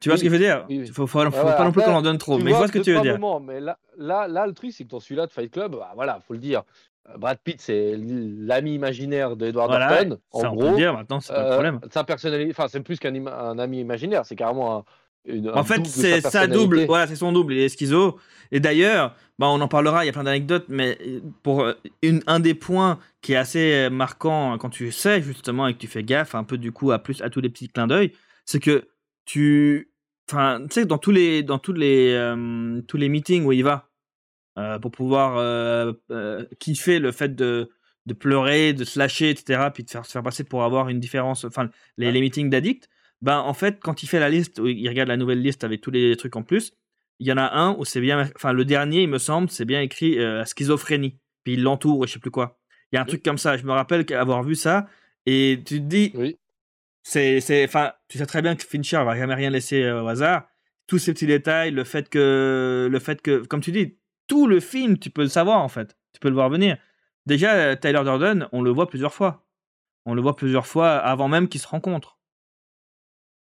Tu 0.00 0.08
vois 0.08 0.16
oui, 0.16 0.18
ce 0.18 0.24
que 0.24 0.30
je 0.30 0.34
veux 0.34 0.40
dire? 0.40 0.64
Oui, 0.68 0.78
oui. 0.80 0.86
Faut, 0.88 1.06
faut, 1.06 1.30
faut 1.30 1.30
Ouais, 1.30 1.30
pas 1.30 1.64
non 1.64 1.72
plus 1.72 1.82
qu'on 1.82 1.92
en 1.94 2.02
donne 2.02 2.18
trop. 2.18 2.38
Mais 2.38 2.50
je 2.50 2.56
vois 2.56 2.66
ce 2.68 2.72
que 2.72 2.78
tu 2.78 2.92
veux 2.92 3.00
dire. 3.00 3.14
moments, 3.14 3.40
mais 3.40 3.60
là, 3.60 3.78
là, 3.98 4.28
là, 4.28 4.46
le 4.46 4.54
truc, 4.54 4.72
c'est 4.72 4.84
que 4.84 4.88
dans 4.88 5.00
celui-là 5.00 5.26
de 5.26 5.32
Fight 5.32 5.50
Club, 5.52 5.72
bah, 5.72 5.92
voilà, 5.94 6.20
faut 6.26 6.32
le 6.32 6.38
dire. 6.40 6.62
euh, 7.08 7.18
Brad 7.18 7.38
Pitt, 7.42 7.60
c'est 7.60 7.96
l'ami 7.98 8.74
imaginaire 8.74 9.36
d'Edward 9.36 9.68
Voilà, 9.70 10.04
Norton. 10.04 10.18
En 10.32 10.40
ça 10.40 10.48
on 10.50 10.56
peut 10.56 10.64
gros, 10.64 10.70
le 10.70 10.76
dire 10.76 10.94
maintenant, 10.94 11.20
c'est 11.20 11.32
pas 11.34 11.40
le 11.40 11.46
Euh, 11.46 11.52
problème. 11.52 11.80
sa 11.92 12.04
personnalité, 12.04 12.50
enfin, 12.50 12.68
c'est 12.68 12.80
plus 12.80 12.98
qu'un 12.98 13.14
ami 13.58 13.80
imaginaire, 13.80 14.24
c'est 14.24 14.36
carrément 14.36 14.78
un. 14.78 14.84
une- 15.26 15.48
un 15.48 15.54
En 15.54 15.64
fait, 15.64 15.86
c'est 15.86 16.20
sa 16.22 16.30
sa 16.30 16.46
double. 16.46 16.86
Voilà, 16.86 17.06
c'est 17.06 17.16
son 17.16 17.32
double. 17.32 17.52
Il 17.54 17.60
est 17.60 17.68
schizo. 17.68 18.18
Et 18.52 18.60
d'ailleurs, 18.60 19.14
bah, 19.38 19.48
on 19.48 19.60
en 19.60 19.68
parlera. 19.68 20.04
Il 20.04 20.06
y 20.06 20.10
a 20.10 20.12
plein 20.12 20.24
d'anecdotes, 20.24 20.66
mais 20.68 20.98
pour 21.42 21.62
euh, 21.62 21.74
une, 22.02 22.22
un 22.26 22.40
des 22.40 22.54
points 22.54 22.98
qui 23.20 23.32
est 23.34 23.36
assez 23.36 23.72
euh, 23.74 23.90
marquant 23.90 24.56
quand 24.58 24.70
tu 24.70 24.90
sais 24.92 25.20
justement 25.22 25.66
et 25.68 25.74
que 25.74 25.78
tu 25.78 25.86
fais 25.88 26.02
gaffe 26.02 26.34
un 26.34 26.44
peu 26.44 26.56
du 26.58 26.72
coup 26.72 26.90
à 26.92 26.98
plus 26.98 27.20
à 27.22 27.28
tous 27.30 27.40
les 27.42 27.50
petits 27.50 27.68
clins 27.68 27.86
d'œil, 27.86 28.12
c'est 28.46 28.60
que 28.60 28.88
tu, 29.26 29.89
enfin, 30.32 30.60
tu 30.62 30.74
sais, 30.74 30.84
dans 30.86 30.98
tous 30.98 31.10
les 31.10 31.42
dans 31.42 31.58
tous 31.58 31.72
les 31.72 32.12
euh, 32.14 32.80
tous 32.86 32.96
les 32.96 33.08
meetings 33.08 33.44
où 33.44 33.52
il 33.52 33.64
va 33.64 33.88
euh, 34.58 34.78
pour 34.78 34.90
pouvoir 34.90 35.36
euh, 35.38 35.92
kiffer 36.58 36.98
le 36.98 37.12
fait 37.12 37.34
de 37.34 37.70
de 38.06 38.14
pleurer, 38.14 38.72
de 38.72 38.84
se 38.84 38.98
lâcher, 38.98 39.30
etc., 39.30 39.70
puis 39.72 39.84
de 39.84 39.90
faire, 39.90 40.06
se 40.06 40.12
faire 40.12 40.22
passer 40.22 40.42
pour 40.42 40.64
avoir 40.64 40.88
une 40.88 41.00
différence, 41.00 41.44
enfin, 41.44 41.68
les, 41.98 42.06
Ouais. 42.06 42.12
les 42.12 42.20
meetings 42.22 42.48
d'addicts, 42.48 42.88
ben, 43.20 43.38
en 43.38 43.52
fait, 43.52 43.78
quand 43.78 44.02
il 44.02 44.06
fait 44.06 44.18
la 44.18 44.30
liste, 44.30 44.58
où 44.58 44.66
il 44.66 44.88
regarde 44.88 45.08
la 45.08 45.18
nouvelle 45.18 45.42
liste 45.42 45.64
avec 45.64 45.82
tous 45.82 45.90
les 45.90 46.16
trucs 46.16 46.34
en 46.34 46.42
plus, 46.42 46.72
il 47.18 47.26
y 47.28 47.32
en 47.32 47.36
a 47.36 47.50
un 47.52 47.74
où 47.76 47.84
c'est 47.84 48.00
bien, 48.00 48.28
enfin, 48.34 48.52
le 48.54 48.64
dernier, 48.64 49.02
il 49.02 49.08
me 49.08 49.18
semble, 49.18 49.50
c'est 49.50 49.66
bien 49.66 49.82
écrit 49.82 50.18
schizophrénie, 50.46 51.18
puis 51.44 51.52
il 51.54 51.62
l'entoure, 51.62 52.04
et 52.04 52.08
je 52.08 52.14
sais 52.14 52.18
plus 52.18 52.30
quoi. 52.30 52.58
Il 52.90 52.96
y 52.96 52.98
a 52.98 53.02
un 53.02 53.04
Oui. 53.04 53.08
truc 53.10 53.22
comme 53.22 53.38
ça, 53.38 53.58
je 53.58 53.64
me 53.64 53.72
rappelle 53.72 54.04
avoir 54.14 54.42
vu 54.42 54.54
ça, 54.54 54.86
et 55.26 55.60
tu 55.64 55.76
te 55.80 55.84
dis, 55.86 56.12
Oui. 56.14 56.38
C'est, 57.02 57.40
c'est, 57.40 57.64
enfin, 57.64 57.92
tu 58.08 58.18
sais 58.18 58.26
très 58.26 58.42
bien 58.42 58.54
que 58.56 58.62
Fincher 58.62 59.02
va 59.04 59.16
jamais 59.16 59.34
rien 59.34 59.50
laisser 59.50 59.82
euh, 59.82 60.02
au 60.02 60.08
hasard. 60.08 60.48
Tous 60.86 60.98
ces 60.98 61.12
petits 61.12 61.26
détails, 61.26 61.70
le 61.70 61.84
fait 61.84 62.08
que, 62.08 62.88
le 62.90 62.98
fait 62.98 63.22
que, 63.22 63.46
comme 63.46 63.60
tu 63.60 63.72
dis, 63.72 63.98
tout 64.26 64.46
le 64.46 64.60
film, 64.60 64.98
tu 64.98 65.10
peux 65.10 65.22
le 65.22 65.28
savoir 65.28 65.60
en 65.62 65.68
fait. 65.68 65.96
Tu 66.12 66.20
peux 66.20 66.28
le 66.28 66.34
voir 66.34 66.50
venir. 66.50 66.76
Déjà, 67.26 67.54
euh, 67.54 67.76
Tyler 67.76 68.02
Durden, 68.04 68.48
on 68.52 68.62
le 68.62 68.70
voit 68.70 68.88
plusieurs 68.88 69.14
fois. 69.14 69.46
On 70.06 70.14
le 70.14 70.22
voit 70.22 70.36
plusieurs 70.36 70.66
fois 70.66 70.96
avant 70.96 71.28
même 71.28 71.48
qu'ils 71.48 71.60
se 71.60 71.68
rencontrent. 71.68 72.18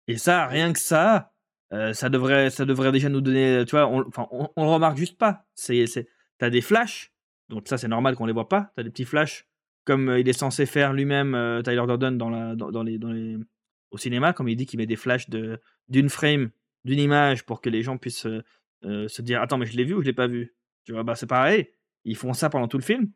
Et 0.07 0.17
ça, 0.17 0.47
rien 0.47 0.73
que 0.73 0.79
ça, 0.79 1.33
euh, 1.73 1.93
ça 1.93 2.09
devrait, 2.09 2.49
ça 2.49 2.65
devrait 2.65 2.91
déjà 2.91 3.09
nous 3.09 3.21
donner, 3.21 3.63
tu 3.65 3.71
vois, 3.71 3.87
on, 3.87 4.07
enfin, 4.07 4.27
on, 4.31 4.49
le 4.63 4.69
remarque 4.69 4.97
juste 4.97 5.17
pas. 5.17 5.45
C'est, 5.55 5.87
c'est, 5.87 6.07
t'as 6.37 6.49
des 6.49 6.61
flashs, 6.61 7.13
donc 7.49 7.67
ça 7.67 7.77
c'est 7.77 7.87
normal 7.87 8.15
qu'on 8.15 8.25
les 8.25 8.33
voit 8.33 8.49
pas. 8.49 8.71
T'as 8.75 8.83
des 8.83 8.89
petits 8.89 9.05
flashs 9.05 9.47
comme 9.85 10.09
euh, 10.09 10.19
il 10.19 10.27
est 10.29 10.33
censé 10.33 10.65
faire 10.65 10.93
lui-même 10.93 11.35
euh, 11.35 11.61
Tyler 11.61 11.83
Durden 11.87 12.17
dans, 12.17 12.29
la, 12.29 12.55
dans, 12.55 12.71
dans 12.71 12.83
les, 12.83 12.97
dans 12.97 13.11
les, 13.11 13.37
au 13.91 13.97
cinéma, 13.97 14.33
comme 14.33 14.47
il 14.49 14.55
dit 14.55 14.65
qu'il 14.65 14.79
met 14.79 14.85
des 14.85 14.95
flashs 14.95 15.29
de, 15.29 15.59
d'une 15.89 16.09
frame, 16.09 16.49
d'une 16.85 16.99
image 16.99 17.45
pour 17.45 17.61
que 17.61 17.69
les 17.69 17.81
gens 17.81 17.97
puissent 17.97 18.25
euh, 18.25 18.43
euh, 18.85 19.07
se 19.07 19.21
dire 19.21 19.41
attends 19.41 19.57
mais 19.57 19.65
je 19.65 19.75
l'ai 19.77 19.83
vu 19.83 19.93
ou 19.93 20.01
je 20.01 20.05
l'ai 20.07 20.13
pas 20.13 20.27
vu? 20.27 20.55
Tu 20.85 20.91
vois, 20.93 21.03
bah 21.03 21.15
c'est 21.15 21.27
pareil. 21.27 21.69
Ils 22.05 22.17
font 22.17 22.33
ça 22.33 22.49
pendant 22.49 22.67
tout 22.67 22.77
le 22.77 22.83
film 22.83 23.09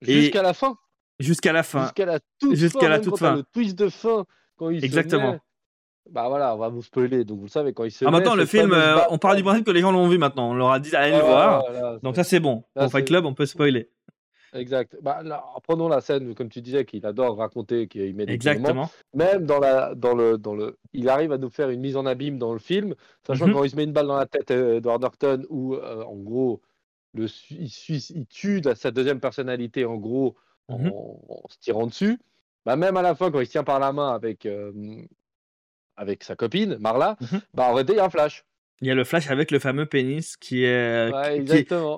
Jusqu'à 0.00 0.42
la 0.42 0.54
fin. 0.54 0.76
jusqu'à 1.18 1.52
la 1.52 1.62
fin. 1.64 1.82
Jusqu'à 1.84 2.06
la 2.06 2.20
toute 2.38 2.54
Jusqu'à 2.54 2.80
fin. 2.80 2.88
la 2.88 3.00
toute 3.00 3.18
fin. 3.18 3.36
Le 3.36 3.42
twist 3.52 3.76
de 3.78 3.88
fin. 3.88 4.24
Quand 4.56 4.70
il 4.70 4.84
Exactement. 4.84 5.28
Se 5.28 5.32
met, 5.32 5.40
bah 6.12 6.28
voilà, 6.28 6.54
on 6.54 6.58
va 6.58 6.68
vous 6.68 6.82
spoiler. 6.82 7.24
Donc 7.24 7.38
vous 7.38 7.44
le 7.46 7.50
savez, 7.50 7.72
quand 7.72 7.84
il 7.84 7.90
se 7.90 8.04
même 8.04 8.22
temps, 8.22 8.34
le 8.36 8.46
film, 8.46 8.72
euh, 8.72 8.98
on 9.10 9.18
part 9.18 9.34
du 9.36 9.42
principe 9.42 9.66
que 9.66 9.70
les 9.72 9.80
gens 9.80 9.90
l'ont 9.92 10.08
vu 10.08 10.18
maintenant. 10.18 10.50
On 10.50 10.54
leur 10.54 10.70
a 10.70 10.78
dit 10.80 10.94
allez 10.94 11.10
le 11.10 11.16
Ouais, 11.18 11.22
voir. 11.26 11.64
voilà, 11.70 11.98
Donc 12.02 12.14
ça 12.16 12.24
c'est 12.24 12.40
bon. 12.40 12.64
Là, 12.76 12.82
Pour 12.84 12.92
Fight 12.92 13.06
Club, 13.06 13.24
on 13.26 13.34
peut 13.34 13.46
spoiler. 13.46 13.90
Exact. 14.52 14.96
Bah, 15.02 15.22
là, 15.22 15.44
prenons 15.62 15.88
la 15.88 16.00
scène, 16.00 16.34
comme 16.34 16.48
tu 16.48 16.62
disais, 16.62 16.84
qu'il 16.84 17.04
adore 17.06 17.36
raconter, 17.36 17.88
qu'il 17.88 18.14
met 18.14 18.26
des. 18.26 18.32
Exactement. 18.32 18.90
Même 19.14 19.44
dans, 19.46 19.58
la, 19.58 19.94
dans, 19.94 20.14
le, 20.14 20.38
dans 20.38 20.54
le. 20.54 20.78
Il 20.92 21.08
arrive 21.08 21.32
à 21.32 21.38
nous 21.38 21.50
faire 21.50 21.70
une 21.70 21.80
mise 21.80 21.96
en 21.96 22.06
abîme 22.06 22.38
dans 22.38 22.52
le 22.52 22.58
film, 22.58 22.94
sachant 23.26 23.46
Mhm. 23.46 23.52
que 23.52 23.58
quand 23.58 23.64
il 23.64 23.70
se 23.70 23.76
met 23.76 23.84
une 23.84 23.92
balle 23.92 24.06
dans 24.06 24.16
la 24.16 24.26
tête 24.26 24.50
euh, 24.50 24.74
d'Edward 24.74 25.02
Norton, 25.02 25.42
où 25.50 25.74
euh, 25.74 26.02
en 26.02 26.16
gros, 26.16 26.62
le, 27.14 27.26
il, 27.50 28.26
tue 28.26 28.62
sa 28.74 28.90
deuxième 28.90 29.20
personnalité, 29.20 29.84
en 29.84 29.96
gros, 29.96 30.36
en, 30.68 30.78
Mhm. 30.78 30.92
en 30.92 31.48
se 31.48 31.58
tirant 31.58 31.86
dessus. 31.86 32.18
Bah, 32.64 32.76
même 32.76 32.96
à 32.96 33.02
la 33.02 33.14
fin, 33.14 33.30
quand 33.30 33.40
il 33.40 33.46
se 33.46 33.52
tient 33.52 33.64
par 33.64 33.80
la 33.80 33.92
main 33.92 34.12
avec, 34.14 34.46
euh, 34.46 34.72
avec 35.96 36.24
sa 36.24 36.36
copine, 36.36 36.76
Marla, 36.78 37.16
Mhm. 37.20 37.40
bah, 37.54 37.64
en 37.64 37.74
réalité, 37.74 37.94
il 37.94 37.96
y 37.96 38.00
a 38.00 38.04
un 38.04 38.10
flash. 38.10 38.44
Il 38.80 38.86
y 38.86 38.90
a 38.92 38.94
le 38.94 39.02
flash 39.04 39.28
avec 39.30 39.50
le 39.50 39.58
fameux 39.58 39.86
pénis 39.86 40.36
qui 40.36 40.62
est 40.64 41.10
Ouais, 41.12 41.44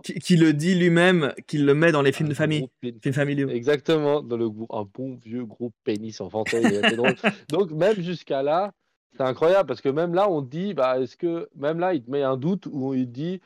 qui- 0.03 0.15
qui, 0.19 0.37
le 0.37 0.53
dit 0.55 0.75
lui-même, 0.75 1.35
qu'il 1.47 1.67
le 1.67 1.75
met 1.75 1.93
dans 1.93 2.01
les 2.01 2.13
films 2.13 2.29
Un 2.29 2.31
de 2.31 2.35
famille, 2.35 2.67
films 3.03 3.15
familiaux. 3.15 3.49
Exactement, 3.51 4.23
dans 4.23 4.39
le 4.39 4.47
un 4.71 4.89
bon 4.95 5.19
vieux 5.23 5.45
gros 5.45 5.73
pénis 5.85 6.21
enfantin. 6.21 6.59
Donc 7.51 7.71
même 7.73 8.01
jusqu'à 8.01 8.43
là, 8.43 8.73
c'est 9.17 9.23
incroyable 9.23 9.67
parce 9.67 9.83
que 9.83 9.91
même 9.91 10.15
là, 10.15 10.31
on 10.31 10.41
dit, 10.41 10.73
bah 10.73 10.99
est-ce 11.01 11.17
que 11.17 11.51
même 11.55 11.81
là, 11.81 11.93
il 11.93 12.03
te 12.03 12.11
met 12.11 12.23
un 12.23 12.37
doute 12.39 12.67
où 12.71 12.95
il 12.95 13.11
dit, 13.11 13.41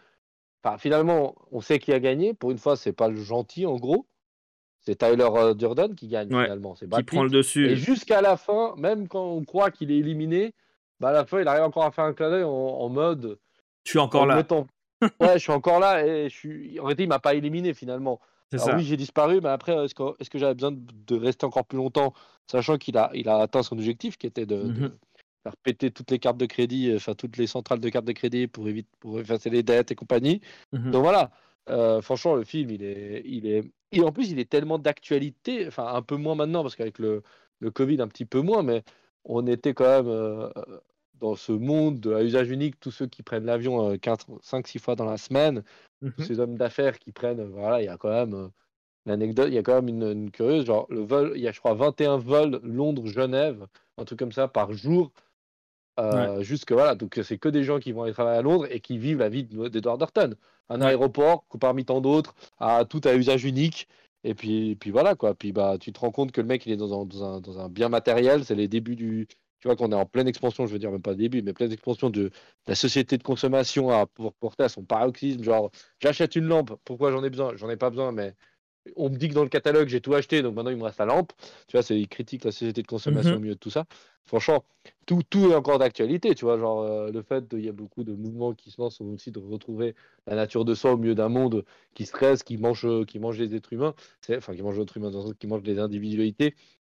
enfin 0.62 0.78
finalement, 0.78 1.34
on 1.50 1.60
sait 1.60 1.80
qui 1.80 1.92
a 1.92 1.98
gagné. 1.98 2.34
Pour 2.34 2.52
une 2.52 2.58
fois, 2.58 2.76
c'est 2.76 2.92
pas 2.92 3.08
le 3.08 3.16
gentil 3.16 3.66
en 3.66 3.76
gros, 3.76 4.06
c'est 4.78 4.96
Tyler 4.98 5.26
euh, 5.34 5.54
Durden 5.54 5.94
qui 5.96 6.06
gagne 6.06 6.32
Ouais, 6.32 6.44
finalement. 6.44 6.76
C'est 6.76 6.88
Qui 6.88 7.02
prend 7.02 7.24
le 7.24 7.30
dessus. 7.30 7.66
Et 7.68 7.74
jusqu'à 7.76 8.20
la 8.20 8.36
fin, 8.36 8.74
même 8.76 9.08
quand 9.08 9.26
on 9.26 9.42
croit 9.44 9.70
qu'il 9.72 9.90
est 9.90 9.96
éliminé, 9.98 10.54
bah 11.04 11.10
à 11.10 11.12
la 11.12 11.26
fin, 11.26 11.38
il 11.40 11.48
arrive 11.48 11.64
encore 11.64 11.84
à 11.84 11.90
faire 11.90 12.04
un 12.04 12.14
clin 12.14 12.30
d'œil 12.30 12.44
en, 12.44 12.50
en 12.50 12.88
mode. 12.88 13.38
Je 13.84 13.90
suis 13.90 13.98
encore 13.98 14.22
en 14.22 14.26
là. 14.26 14.36
mettant- 14.36 14.66
ouais, 15.20 15.34
je 15.34 15.38
suis 15.38 15.52
encore 15.52 15.78
là 15.78 16.02
et 16.06 16.30
je 16.30 16.34
suis. 16.34 16.80
En 16.80 16.84
réalité, 16.84 17.02
il 17.02 17.08
m'a 17.10 17.18
pas 17.18 17.34
éliminé 17.34 17.74
finalement. 17.74 18.20
Alors 18.52 18.66
ça. 18.66 18.76
oui, 18.76 18.84
j'ai 18.84 18.96
disparu, 18.96 19.40
mais 19.42 19.50
après, 19.50 19.84
est-ce 19.84 19.94
que, 19.94 20.38
j'avais 20.38 20.54
besoin 20.54 20.72
de, 20.72 21.16
rester 21.16 21.44
encore 21.44 21.66
plus 21.66 21.76
longtemps, 21.76 22.14
sachant 22.46 22.78
qu'il 22.78 22.96
a, 22.96 23.10
il 23.12 23.28
a 23.28 23.36
atteint 23.38 23.62
son 23.62 23.76
objectif, 23.76 24.16
qui 24.16 24.26
était 24.26 24.46
de, 24.46 24.62
de 24.62 24.80
Mhm. 24.80 24.96
faire 25.42 25.56
péter 25.62 25.90
toutes 25.90 26.10
les 26.10 26.18
cartes 26.18 26.38
de 26.38 26.46
crédit, 26.46 26.90
euh, 26.90 26.96
enfin 26.96 27.14
toutes 27.14 27.36
les 27.36 27.46
centrales 27.46 27.80
de 27.80 27.88
cartes 27.90 28.06
de 28.06 28.12
crédit 28.12 28.46
pour, 28.46 28.66
éviter, 28.68 28.88
pour 29.00 29.20
effacer 29.20 29.50
les 29.50 29.62
dettes 29.62 29.90
et 29.90 29.94
compagnie. 29.94 30.40
Mhm. 30.72 30.90
Donc 30.90 31.02
voilà, 31.02 31.32
euh, 31.68 32.00
franchement, 32.00 32.34
le 32.34 32.44
film, 32.44 32.70
il 32.70 32.82
est, 32.82 33.22
il 33.26 33.46
est, 33.46 33.64
et 33.92 34.00
en 34.00 34.12
plus, 34.12 34.30
il 34.30 34.38
est 34.38 34.48
tellement 34.48 34.78
d'actualité, 34.78 35.66
enfin 35.66 35.86
un 35.86 36.00
peu 36.02 36.16
moins 36.16 36.34
maintenant, 36.34 36.62
parce 36.62 36.76
qu'avec 36.76 36.98
le, 36.98 37.22
le 37.58 37.70
Covid, 37.70 38.00
un 38.00 38.08
petit 38.08 38.24
peu 38.24 38.40
moins, 38.40 38.62
mais 38.62 38.84
on 39.24 39.46
était 39.46 39.74
quand 39.74 39.84
même 39.84 40.08
euh, 40.08 40.48
dans 41.24 41.36
ce 41.36 41.52
monde 41.52 42.06
à 42.14 42.22
usage 42.22 42.50
unique, 42.50 42.78
tous 42.80 42.90
ceux 42.90 43.06
qui 43.06 43.22
prennent 43.22 43.46
l'avion 43.46 43.96
4, 43.96 44.26
5, 44.42 44.68
6 44.68 44.78
fois 44.78 44.94
dans 44.94 45.06
la 45.06 45.16
semaine, 45.16 45.64
Mhm. 46.02 46.12
ces 46.18 46.38
hommes 46.38 46.56
d'affaires 46.58 46.98
qui 46.98 47.12
prennent, 47.12 47.40
euh, 47.40 47.48
voilà, 47.48 47.80
il 47.80 47.86
y 47.86 47.88
a 47.88 47.96
quand 47.96 48.10
même 48.10 48.34
euh, 48.34 48.48
l'anecdote, 49.06 49.48
il 49.48 49.54
y 49.54 49.58
a 49.58 49.62
quand 49.62 49.74
même 49.80 49.88
une, 49.88 50.02
une 50.04 50.30
curieuse, 50.30 50.66
genre 50.66 50.86
le 50.90 51.00
vol, 51.00 51.32
il 51.34 51.40
y 51.42 51.48
a 51.48 51.52
je 51.52 51.60
crois 51.60 51.72
21 51.74 52.18
vols 52.18 52.60
Londres-Genève, 52.62 53.66
un 53.96 54.04
truc 54.04 54.18
comme 54.18 54.32
ça 54.32 54.48
par 54.48 54.72
jour. 54.74 55.12
Euh, 56.00 56.42
Jusque 56.42 56.72
voilà, 56.72 56.94
donc 56.94 57.18
c'est 57.22 57.38
que 57.38 57.48
des 57.48 57.62
gens 57.64 57.78
qui 57.78 57.92
vont 57.92 58.02
aller 58.02 58.12
travailler 58.12 58.38
à 58.38 58.42
Londres 58.42 58.66
et 58.70 58.80
qui 58.80 58.98
vivent 58.98 59.18
la 59.20 59.28
vie 59.28 59.44
de- 59.44 59.68
d'Edward 59.68 60.00
Norton. 60.00 60.34
Un 60.68 60.80
Ouais. 60.80 60.88
aéroport 60.88 61.44
parmi 61.60 61.84
tant 61.84 62.00
d'autres, 62.00 62.34
à 62.58 62.84
tout 62.84 63.00
à 63.04 63.14
usage 63.14 63.44
unique. 63.44 63.88
Et 64.24 64.34
puis, 64.34 64.76
puis 64.76 64.90
voilà 64.90 65.14
quoi. 65.14 65.34
Puis 65.34 65.52
bah 65.52 65.76
tu 65.78 65.92
te 65.92 66.00
rends 66.00 66.10
compte 66.10 66.32
que 66.32 66.40
le 66.40 66.46
mec 66.48 66.66
il 66.66 66.72
est 66.72 66.76
dans 66.76 67.00
un, 67.00 67.04
dans 67.06 67.24
un, 67.24 67.40
dans 67.40 67.58
un 67.60 67.68
bien 67.68 67.88
matériel. 67.88 68.44
C'est 68.44 68.54
les 68.56 68.68
débuts 68.68 68.96
du. 68.96 69.28
Tu 69.64 69.68
vois 69.68 69.76
qu'on 69.76 69.90
est 69.92 69.94
en 69.94 70.04
pleine 70.04 70.28
expansion, 70.28 70.66
je 70.66 70.72
veux 70.74 70.78
dire 70.78 70.90
même 70.92 71.00
pas 71.00 71.14
début, 71.14 71.40
mais 71.40 71.54
pleine 71.54 71.72
expansion 71.72 72.10
de, 72.10 72.24
de 72.24 72.30
la 72.68 72.74
société 72.74 73.16
de 73.16 73.22
consommation 73.22 73.88
à 73.90 74.06
pour 74.06 74.34
porter 74.34 74.64
à 74.64 74.68
son 74.68 74.84
paroxysme. 74.84 75.42
Genre 75.42 75.70
j'achète 76.00 76.36
une 76.36 76.44
lampe, 76.44 76.72
pourquoi 76.84 77.10
j'en 77.12 77.24
ai 77.24 77.30
besoin? 77.30 77.56
J'en 77.56 77.70
ai 77.70 77.78
pas 77.78 77.88
besoin, 77.88 78.12
mais 78.12 78.34
on 78.96 79.08
me 79.10 79.16
dit 79.16 79.28
que 79.30 79.34
dans 79.34 79.42
le 79.42 79.48
catalogue 79.48 79.88
j'ai 79.88 80.02
tout 80.02 80.12
acheté, 80.14 80.42
donc 80.42 80.54
maintenant 80.54 80.70
il 80.70 80.76
me 80.76 80.84
reste 80.84 80.98
la 80.98 81.06
lampe. 81.06 81.32
Tu 81.68 81.72
vois, 81.78 81.82
c'est 81.82 81.98
il 81.98 82.08
critique 82.08 82.44
la 82.44 82.52
société 82.52 82.82
de 82.82 82.86
consommation 82.86 83.36
Mhm. 83.36 83.38
au 83.38 83.40
milieu 83.40 83.54
de 83.54 83.58
tout 83.58 83.70
ça. 83.70 83.86
Franchement, 84.26 84.64
tout, 85.06 85.22
tout 85.30 85.50
est 85.50 85.54
encore 85.54 85.78
d'actualité, 85.78 86.34
tu 86.34 86.44
vois, 86.44 86.58
genre 86.58 86.82
euh, 86.82 87.10
le 87.10 87.22
fait 87.22 87.48
qu'il 87.48 87.64
y 87.64 87.68
a 87.68 87.72
beaucoup 87.72 88.04
de 88.04 88.14
mouvements 88.14 88.54
qui 88.54 88.70
se 88.70 88.80
lancent 88.80 89.00
aussi 89.00 89.30
de 89.32 89.38
retrouver 89.40 89.94
la 90.26 90.34
nature 90.36 90.64
de 90.66 90.74
soi 90.74 90.92
au 90.92 90.98
milieu 90.98 91.14
d'un 91.14 91.28
monde 91.30 91.64
qui 91.94 92.06
stresse, 92.06 92.42
qui 92.42 92.58
mange, 92.58 92.84
euh, 92.86 93.04
qui 93.06 93.18
mange 93.18 93.38
les 93.38 93.54
êtres 93.54 93.72
humains, 93.72 93.94
enfin 94.30 94.54
qui 94.54 94.62
mange 94.62 94.76
les 94.76 94.82
êtres 94.82 94.96
humains, 94.98 95.10
dans 95.10 95.20
le 95.20 95.24
sens 95.28 95.34
qui 95.38 95.46
mange 95.46 95.62
les 95.62 95.78
individualités. 95.78 96.54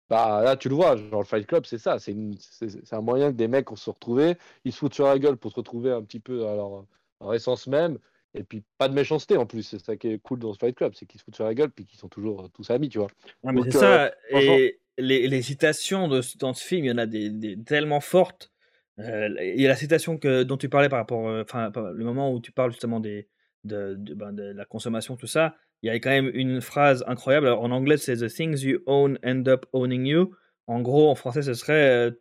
Bah 0.09 0.41
là, 0.43 0.55
tu 0.55 0.69
le 0.69 0.75
vois, 0.75 0.95
genre 0.95 1.19
le 1.21 1.25
Fight 1.25 1.45
Club, 1.45 1.65
c'est 1.65 1.77
ça, 1.77 1.99
c'est 1.99 2.11
une- 2.13 2.37
c'est 2.39 2.69
c'est 2.69 2.95
un 2.95 3.01
moyen 3.01 3.31
que 3.31 3.37
des 3.37 3.47
mecs 3.49 3.71
ont 3.71 3.75
se 3.75 3.89
retrouver, 3.89 4.37
ils 4.63 4.71
se 4.71 4.77
foutent 4.79 4.93
sur 4.93 5.05
la 5.05 5.19
gueule 5.19 5.35
pour 5.37 5.51
se 5.51 5.55
retrouver 5.57 5.91
un 5.91 6.01
petit 6.03 6.19
peu 6.21 6.47
à 6.47 6.55
leur, 6.55 6.73
à 6.79 6.85
leur 7.25 7.33
essence 7.33 7.67
même, 7.67 7.97
et 8.33 8.43
puis 8.43 8.63
pas 8.77 8.87
de 8.87 8.93
méchanceté 8.93 9.35
en 9.37 9.45
plus, 9.45 9.63
c'est 9.63 9.79
ça 9.83 9.97
qui 9.97 10.07
est 10.07 10.19
cool 10.19 10.39
dans 10.39 10.53
ce 10.53 10.59
Fight 10.59 10.75
Club, 10.75 10.93
c'est 10.95 11.05
qu'ils 11.05 11.19
se 11.19 11.25
foutent 11.25 11.35
sur 11.35 11.45
la 11.45 11.53
gueule, 11.53 11.71
puis 11.71 11.85
qu'ils 11.85 11.99
sont 11.99 12.07
toujours 12.09 12.45
euh, 12.45 12.47
tous 12.53 12.69
amis, 12.71 12.87
tu 12.89 12.99
vois. 12.99 13.09
Ouais, 13.43 13.53
mais 13.53 13.61
Donc, 13.61 13.65
c'est 13.71 13.71
euh, 13.75 13.79
ça. 13.79 14.11
franchement- 14.29 14.57
Et 14.59 14.79
les, 14.97 15.27
les 15.27 15.41
citations 15.41 16.07
de, 16.07 16.21
dans 16.39 16.53
ce 16.53 16.63
film, 16.63 16.85
il 16.85 16.87
y 16.89 16.91
en 16.91 16.97
a 16.97 17.05
des, 17.05 17.29
des 17.29 17.61
tellement 17.61 17.99
fortes. 17.99 18.51
Euh, 18.99 19.29
il 19.55 19.61
y 19.61 19.65
a 19.65 19.69
la 19.69 19.75
citation 19.75 20.17
que, 20.17 20.43
dont 20.43 20.57
tu 20.57 20.69
parlais 20.69 20.89
par 20.89 20.99
rapport, 20.99 21.27
euh, 21.27 21.43
enfin, 21.43 21.71
le 21.93 22.03
moment 22.03 22.31
où 22.33 22.39
tu 22.41 22.51
parles 22.51 22.71
justement 22.71 22.99
des, 22.99 23.27
de, 23.63 23.95
de, 23.97 24.13
ben, 24.15 24.31
de 24.33 24.43
la 24.43 24.65
consommation, 24.65 25.15
tout 25.17 25.27
ça. 25.27 25.55
Il 25.83 25.87
y 25.87 25.89
a 25.89 25.95
quand 25.99 26.09
même 26.09 26.31
une 26.33 26.59
phrase 26.61 27.03
incroyable. 27.07 27.47
Alors, 27.47 27.61
en 27.61 27.71
anglais, 27.71 27.97
c'est 27.97 28.17
The 28.17 28.27
things 28.33 28.61
you 28.63 28.79
own 28.87 29.19
end 29.23 29.43
up 29.47 29.65
owning 29.73 30.05
you. 30.05 30.33
En 30.65 30.81
gros, 30.81 31.09
en 31.09 31.15
français, 31.15 31.41
ce 31.43 31.53
serait 31.53 31.87
euh, 31.89 32.11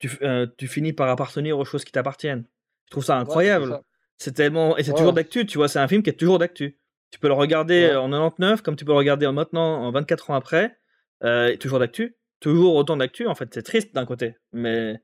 tu, 0.00 0.10
euh, 0.22 0.46
tu 0.58 0.66
finis 0.68 0.92
par 0.92 1.08
appartenir 1.08 1.58
aux 1.58 1.64
choses 1.64 1.84
qui 1.84 1.92
t'appartiennent. 1.92 2.44
Je 2.86 2.90
trouve 2.90 3.04
ça 3.04 3.16
incroyable. 3.16 3.80
C'est 4.18 4.32
tellement. 4.32 4.76
Et 4.76 4.82
c'est 4.82 4.90
Ouais. 4.92 4.98
toujours 4.98 5.12
d'actu, 5.12 5.46
tu 5.46 5.58
vois. 5.58 5.68
C'est 5.68 5.78
un 5.78 5.88
film 5.88 6.02
qui 6.02 6.10
est 6.10 6.18
toujours 6.18 6.38
d'actu. 6.38 6.78
Tu 7.10 7.18
peux 7.20 7.28
le 7.28 7.34
regarder 7.34 7.86
Ouais. 7.90 7.94
en 7.96 8.08
99, 8.10 8.62
comme 8.62 8.76
tu 8.76 8.84
peux 8.84 8.92
le 8.92 8.98
regarder 8.98 9.26
en 9.26 9.32
maintenant, 9.32 9.82
en 9.84 9.90
24 9.92 10.30
ans 10.30 10.34
après. 10.34 10.76
Euh, 11.22 11.56
toujours 11.56 11.78
d'actu. 11.78 12.16
Toujours 12.40 12.74
autant 12.74 12.96
d'actu, 12.96 13.26
en 13.26 13.34
fait. 13.34 13.48
C'est 13.54 13.62
triste 13.62 13.94
d'un 13.94 14.04
côté. 14.04 14.36
Mais, 14.52 15.00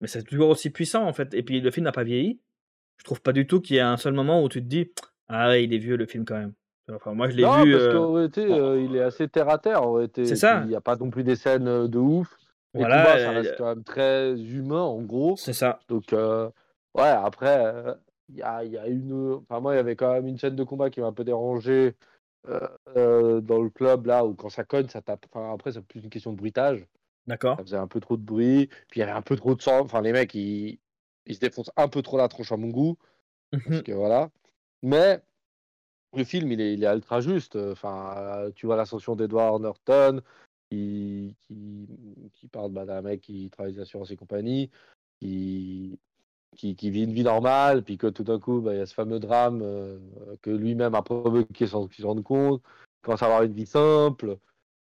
mais 0.00 0.06
c'est 0.06 0.22
toujours 0.22 0.50
aussi 0.50 0.70
puissant, 0.70 1.04
en 1.06 1.12
fait. 1.12 1.32
Et 1.34 1.42
puis 1.42 1.60
le 1.60 1.70
film 1.70 1.84
n'a 1.84 1.92
pas 1.92 2.04
vieilli. 2.04 2.40
Je 2.98 3.04
trouve 3.04 3.20
pas 3.22 3.32
du 3.32 3.46
tout 3.46 3.60
qu'il 3.60 3.76
y 3.76 3.78
ait 3.78 3.82
un 3.82 3.96
seul 3.96 4.12
moment 4.12 4.42
où 4.44 4.48
tu 4.48 4.60
te 4.62 4.66
dis 4.68 4.92
Ah 5.28 5.48
ouais, 5.48 5.64
il 5.64 5.72
est 5.74 5.78
vieux 5.78 5.96
le 5.96 6.06
film 6.06 6.24
quand 6.24 6.38
même. 6.38 6.52
Enfin, 6.92 7.14
moi 7.14 7.28
je 7.30 7.36
l'ai 7.36 7.42
vu. 7.42 7.72
parce 7.72 7.84
euh, 7.84 7.92
qu'en 7.92 8.12
réalité, 8.12 8.44
euh, 8.44 8.80
il 8.80 8.94
est 8.96 9.00
assez 9.02 9.28
terre 9.28 9.48
à 9.48 9.58
terre. 9.58 9.82
C'est 10.14 10.36
ça. 10.36 10.60
Il 10.64 10.68
n'y 10.68 10.74
a 10.76 10.80
pas 10.80 10.96
non 10.96 11.10
plus 11.10 11.24
des 11.24 11.36
scènes 11.36 11.66
euh, 11.68 11.88
de 11.88 11.98
ouf. 11.98 12.36
Et 12.74 12.78
Voilà, 12.78 13.04
bas, 13.04 13.18
ça 13.18 13.30
euh, 13.30 13.34
reste 13.34 13.54
quand 13.56 13.66
même 13.66 13.84
très 13.84 14.38
humain, 14.38 14.82
en 14.82 15.00
gros. 15.00 15.36
C'est 15.36 15.52
ça. 15.52 15.78
Donc, 15.88 16.12
euh, 16.12 16.50
ouais, 16.94 17.02
après, 17.04 17.64
euh, 17.64 17.94
il 18.28 18.36
y, 18.36 18.42
a, 18.42 18.64
il 18.64 18.72
y 18.72 18.78
a 18.78 18.86
une. 18.88 19.34
Enfin, 19.48 19.60
moi, 19.60 19.74
il 19.74 19.76
y 19.76 19.80
avait 19.80 19.96
quand 19.96 20.12
même 20.12 20.26
une 20.26 20.38
scène 20.38 20.56
de 20.56 20.64
combat 20.64 20.90
qui 20.90 21.00
m'a 21.00 21.06
un 21.06 21.12
peu 21.12 21.24
dérangé 21.24 21.94
euh, 22.48 22.60
euh, 22.96 23.40
dans 23.40 23.62
le 23.62 23.70
club, 23.70 24.06
là, 24.06 24.26
où 24.26 24.34
quand 24.34 24.48
ça 24.48 24.64
cogne, 24.64 24.88
ça 24.88 25.00
tape. 25.02 25.24
Enfin, 25.32 25.54
après, 25.54 25.72
c'est 25.72 25.80
plus 25.82 26.00
une 26.00 26.10
question 26.10 26.32
de 26.32 26.36
bruitage. 26.36 26.84
D'accord. 27.26 27.56
Ça 27.56 27.62
faisait 27.62 27.76
un 27.76 27.86
peu 27.86 28.00
trop 28.00 28.16
de 28.16 28.22
bruit. 28.24 28.66
Puis, 28.90 28.98
il 28.98 29.00
y 29.00 29.02
avait 29.04 29.12
un 29.12 29.22
peu 29.22 29.36
trop 29.36 29.54
de 29.54 29.62
sang. 29.62 29.80
Enfin, 29.80 30.02
les 30.02 30.12
mecs, 30.12 30.34
ils, 30.34 30.78
ils 31.26 31.34
se 31.36 31.40
défoncent 31.40 31.70
un 31.76 31.88
peu 31.88 32.02
trop 32.02 32.18
la 32.18 32.28
tronche 32.28 32.50
à 32.52 32.56
mon 32.56 32.68
goût. 32.68 32.96
Parce 33.52 33.64
Mhm. 33.66 33.82
que 33.84 33.92
voilà. 33.92 34.30
Mais 34.82 35.20
le 36.16 36.24
film, 36.24 36.52
il 36.52 36.60
est, 36.60 36.74
il 36.74 36.84
est 36.84 36.92
ultra 36.94 37.20
juste. 37.20 37.56
Enfin, 37.56 38.14
euh, 38.16 38.50
tu 38.54 38.66
vois 38.66 38.76
l'ascension 38.76 39.16
d'Edward 39.16 39.60
Norton, 39.60 40.20
qui, 40.70 41.36
qui, 41.42 41.86
qui 42.32 42.48
parle 42.48 42.72
bah, 42.72 42.84
d'un 42.84 43.02
mec 43.02 43.20
qui 43.20 43.50
travaille 43.50 43.74
des 43.74 43.80
assurances 43.80 44.10
et 44.10 44.16
compagnie, 44.16 44.70
qui, 45.20 45.98
qui, 46.56 46.74
qui 46.76 46.90
vit 46.90 47.04
une 47.04 47.12
vie 47.12 47.24
normale, 47.24 47.82
puis 47.82 47.98
que 47.98 48.06
tout 48.06 48.24
d'un 48.24 48.38
coup, 48.38 48.60
bah, 48.60 48.74
il 48.74 48.78
y 48.78 48.80
a 48.80 48.86
ce 48.86 48.94
fameux 48.94 49.20
drame 49.20 49.60
euh, 49.62 49.98
que 50.42 50.50
lui-même 50.50 50.94
a 50.94 51.02
provoqué 51.02 51.66
sans 51.66 51.86
qu'il 51.86 52.02
se 52.02 52.06
rende 52.06 52.22
compte, 52.22 52.62
commence 53.02 53.22
à 53.22 53.26
avoir 53.26 53.42
une 53.42 53.52
vie 53.52 53.66
simple. 53.66 54.38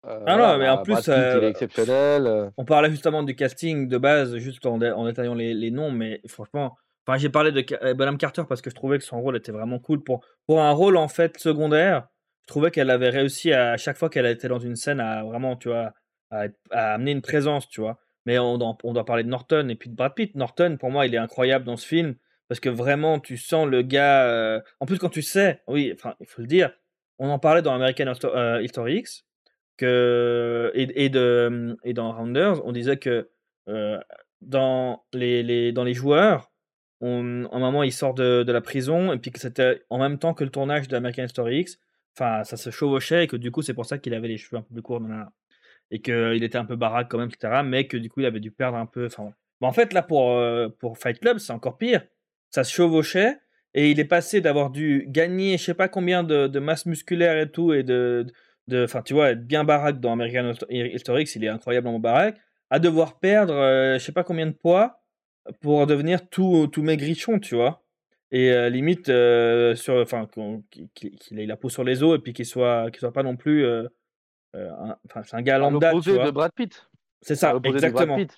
Euh, 0.06 0.24
Ah 0.26 0.38
non, 0.38 0.58
mais 0.58 0.70
en 0.70 0.78
bah, 0.78 0.84
plus, 0.84 1.08
il 1.08 1.13
euh, 1.13 1.42
est 1.42 1.50
exceptionnel. 1.50 2.28
euh. 2.28 2.50
On 2.58 2.65
parlait 2.65 2.89
justement 2.89 3.24
du 3.24 3.36
casting 3.36 3.88
de 3.88 3.98
base, 3.98 4.38
juste 4.38 4.65
en, 4.65 4.78
dé- 4.78 4.92
en 4.92 5.06
détaillant 5.06 5.36
les, 5.36 5.54
les 5.54 5.72
noms, 5.72 5.92
mais 5.92 6.22
franchement, 6.28 6.78
enfin, 7.10 7.17
j'ai 7.17 7.30
parlé 7.30 7.52
de 7.52 7.65
euh, 7.84 7.93
Bonham 7.93 8.17
Carter 8.17 8.43
parce 8.48 8.62
que 8.62 8.69
je 8.69 8.76
trouvais 8.76 9.00
que 9.00 9.04
son 9.04 9.19
rôle 9.22 9.36
était 9.36 9.52
vraiment 9.52 9.80
cool. 9.80 10.04
Pour, 10.04 10.24
pour 10.45 10.62
un 10.62 10.72
rôle 10.72 10.95
en 10.95 11.08
fait 11.08 11.38
secondaire, 11.39 12.08
je 12.43 12.48
trouvais 12.48 12.72
qu'elle 12.72 12.89
avait 12.89 13.10
réussi 13.10 13.52
à, 13.52 13.78
chaque 13.78 13.98
fois 13.98 14.10
qu'elle 14.10 14.26
était 14.28 14.48
dans 14.48 14.60
une 14.60 14.76
scène 14.76 15.00
à 15.00 15.24
vraiment, 15.24 15.56
tu 15.56 15.69
vois, 15.69 15.93
à, 16.30 16.48
amener 16.72 17.12
une 17.12 17.22
présence, 17.22 17.67
tu 17.67 17.82
vois. 17.82 18.00
Mais 18.26 18.38
on, 18.38 18.58
doit- 18.58 19.06
parler 19.06 19.24
de 19.24 19.30
Norton 19.30 19.69
et 19.69 19.76
puis 19.76 19.89
de 19.89 19.95
Brad 19.95 20.13
Pitt. 20.13 20.36
Norton, 20.36 20.78
pour 20.80 20.91
moi, 20.91 21.08
il 21.08 21.15
est 21.15 21.19
incroyable 21.19 21.65
dans 21.65 21.78
ce 21.78 21.88
film 21.88 22.15
parce 22.48 22.60
que 22.60 22.69
vraiment, 22.69 23.19
tu 23.19 23.38
sens 23.38 23.67
le 23.67 23.82
gars. 23.82 24.26
euh, 24.26 24.62
En 24.80 24.86
plus, 24.86 25.00
quand 25.00 25.10
tu 25.10 25.22
sais, 25.22 25.62
oui, 25.67 25.91
enfin, 25.95 26.15
il 26.19 26.28
faut 26.28 26.41
le 26.41 26.48
dire, 26.48 26.72
on 27.17 27.30
en 27.30 27.39
parlait 27.39 27.62
dans 27.62 27.74
American 27.74 28.12
euh, 28.26 28.62
History 28.62 28.98
X 28.98 29.26
que 29.78 30.72
et, 30.76 31.10
de 31.10 31.78
et 31.84 31.93
dans 31.93 32.12
Rounders, 32.12 32.65
on 32.65 32.72
disait 32.72 32.98
que 32.98 33.30
dans 34.41 35.04
les, 35.13 35.43
les 35.43 35.72
dans 35.72 35.84
les 35.84 35.93
joueurs, 35.93 36.50
un 37.02 37.60
moment 37.60 37.84
il 37.84 37.94
sort 37.94 38.14
de, 38.14 38.44
la 38.52 38.62
prison 38.62 39.14
et 39.14 39.18
puis 39.18 39.32
que 39.32 39.40
c'était 39.40 39.84
en 39.90 40.00
même 40.00 40.20
temps 40.20 40.34
que 40.34 40.44
le 40.44 40.50
tournage 40.50 40.88
de 40.88 40.96
American 40.96 41.24
History 41.24 41.60
X. 41.62 41.80
Enfin, 42.18 42.44
ça 42.44 42.58
se 42.58 42.70
chevauchait 42.70 43.26
et 43.26 43.28
que 43.28 43.38
du 43.38 43.52
coup 43.52 43.62
c'est 43.62 43.74
pour 43.74 43.86
ça 43.86 43.98
qu'il 43.98 44.14
avait 44.14 44.28
les 44.28 44.38
cheveux 44.38 44.58
un 44.58 44.62
peu 44.62 44.74
plus 44.74 44.82
courts 44.82 45.02
et 45.92 46.02
qu'il 46.02 46.44
était 46.44 46.58
un 46.58 46.66
peu 46.66 46.76
baraque 46.76 47.10
quand 47.10 47.18
même, 47.18 47.30
etc. 47.34 47.62
Mais 47.64 47.88
que 47.88 47.98
du 47.98 48.10
coup 48.10 48.20
il 48.20 48.26
avait 48.26 48.40
dû 48.40 48.52
perdre 48.52 48.78
un 48.78 48.86
peu. 48.86 49.06
Enfin. 49.06 49.32
Mais 49.62 49.68
en 49.68 49.72
fait 49.72 49.94
là 49.94 50.02
pour 50.02 50.32
euh, 50.32 50.70
pour 50.80 50.98
Fight 50.98 51.20
Club 51.20 51.38
c'est 51.38 51.54
encore 51.54 51.78
pire. 51.78 52.02
Ça 52.50 52.64
se 52.64 52.74
chevauchait 52.74 53.38
et 53.74 53.92
il 53.92 54.00
est 54.00 54.06
passé 54.06 54.42
d'avoir 54.42 54.72
dû 54.72 55.06
gagner 55.08 55.58
je 55.58 55.64
sais 55.64 55.74
pas 55.74 55.88
combien 55.88 56.24
de, 56.24 56.48
masse 56.60 56.86
musculaire 56.86 57.38
et 57.38 57.50
tout 57.50 57.74
et 57.74 57.84
de 57.84 58.26
de 58.68 58.84
enfin 58.84 59.02
tu 59.02 59.14
vois 59.14 59.32
être 59.32 59.46
bien 59.46 59.64
baraque 59.64 60.00
dans 60.00 60.14
American 60.14 60.54
History 60.70 61.24
X 61.24 61.36
il 61.36 61.44
est 61.44 61.50
incroyablement 61.50 62.00
baraque 62.00 62.38
à 62.70 62.80
devoir 62.80 63.20
perdre 63.20 63.54
euh, 63.54 64.00
je 64.00 64.00
sais 64.00 64.12
pas 64.12 64.24
combien 64.24 64.48
de 64.48 64.52
poids 64.52 64.99
pour 65.62 65.86
devenir 65.88 66.28
tout 66.30 66.67
tout 66.67 66.84
maigrichon 66.84 67.39
tu 67.39 67.56
vois 67.56 67.82
et 68.32 68.52
euh, 68.52 68.69
limite 68.69 69.10
euh, 69.10 69.75
sur 69.75 69.95
enfin 69.95 70.28
qu'on- 70.28 70.63
qu'il 70.93 71.39
ait 71.39 71.45
la 71.45 71.58
peau 71.58 71.69
sur 71.69 71.84
les 71.84 72.04
os 72.04 72.15
et 72.17 72.21
puis 72.21 72.34
qu'il 72.34 72.45
soit 72.45 72.91
qu'il 72.91 72.99
soit 72.99 73.13
pas 73.13 73.23
non 73.23 73.36
plus 73.36 73.65
euh, 73.65 73.88
euh, 74.56 74.71
enfin 75.06 75.23
c'est 75.23 75.36
un 75.36 75.41
gars 75.41 75.58
lambda 75.58 75.89
tu 75.89 75.95
l'opposé 75.95 76.12
de 76.13 76.17
vois 76.21 76.32
Brad 76.32 76.52
Pitt. 76.54 76.88
c'est 77.21 77.36
ça 77.36 77.54
de 77.54 77.60
Brad 77.60 77.73
exactement 77.75 78.15
Pitt. 78.17 78.30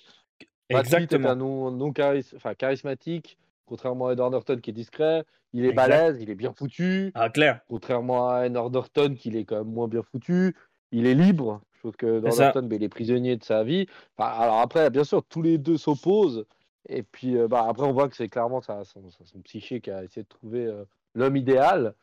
Brad 0.70 0.84
Pitt 0.84 0.92
est 0.92 0.94
exactement 0.94 1.28
un 1.30 1.36
non, 1.36 1.70
non 1.70 1.92
charis- 1.92 2.32
enfin, 2.34 2.54
charismatique, 2.54 3.36
contrairement 3.66 4.08
à 4.08 4.12
Edward 4.14 4.32
Norton 4.32 4.58
qui 4.62 4.70
est 4.70 4.72
discret. 4.72 5.24
Il 5.52 5.66
est 5.66 5.70
Exact. 5.70 5.88
balèze, 5.90 6.22
il 6.22 6.30
est 6.30 6.34
bien 6.34 6.54
foutu. 6.54 7.10
ah 7.14 7.28
clair 7.28 7.60
Contrairement 7.68 8.30
à 8.30 8.46
Edward 8.46 8.72
Norton 8.72 9.14
qui 9.14 9.36
est 9.36 9.44
quand 9.44 9.58
même 9.58 9.72
moins 9.74 9.86
bien 9.88 10.02
foutu. 10.02 10.56
Il 10.92 11.06
est 11.06 11.14
libre. 11.14 11.60
Je 11.74 11.80
trouve 11.80 11.96
que 11.96 12.18
Edward. 12.18 12.38
Norton, 12.38 12.62
ben, 12.62 12.76
il 12.76 12.84
est 12.84 12.88
prisonnier 12.88 13.36
de 13.36 13.44
sa 13.44 13.62
vie. 13.64 13.86
Enfin, 14.16 14.30
alors 14.30 14.60
après, 14.60 14.88
bien 14.88 15.04
sûr, 15.04 15.22
tous 15.28 15.42
les 15.42 15.58
deux 15.58 15.76
s'opposent. 15.76 16.46
Et 16.88 17.02
puis 17.02 17.36
euh, 17.36 17.48
bah, 17.48 17.66
après, 17.68 17.86
on 17.86 17.92
voit 17.92 18.08
que 18.08 18.16
c'est 18.16 18.28
clairement 18.28 18.60
ça, 18.60 18.82
son, 18.84 19.08
son- 19.10 19.24
son 19.24 19.40
psyché 19.40 19.80
qui 19.80 19.90
a 19.90 20.02
essayé 20.02 20.22
de 20.24 20.28
trouver 20.28 20.66
euh, 20.66 20.84
l'homme 21.14 21.36
idéal. 21.36 21.94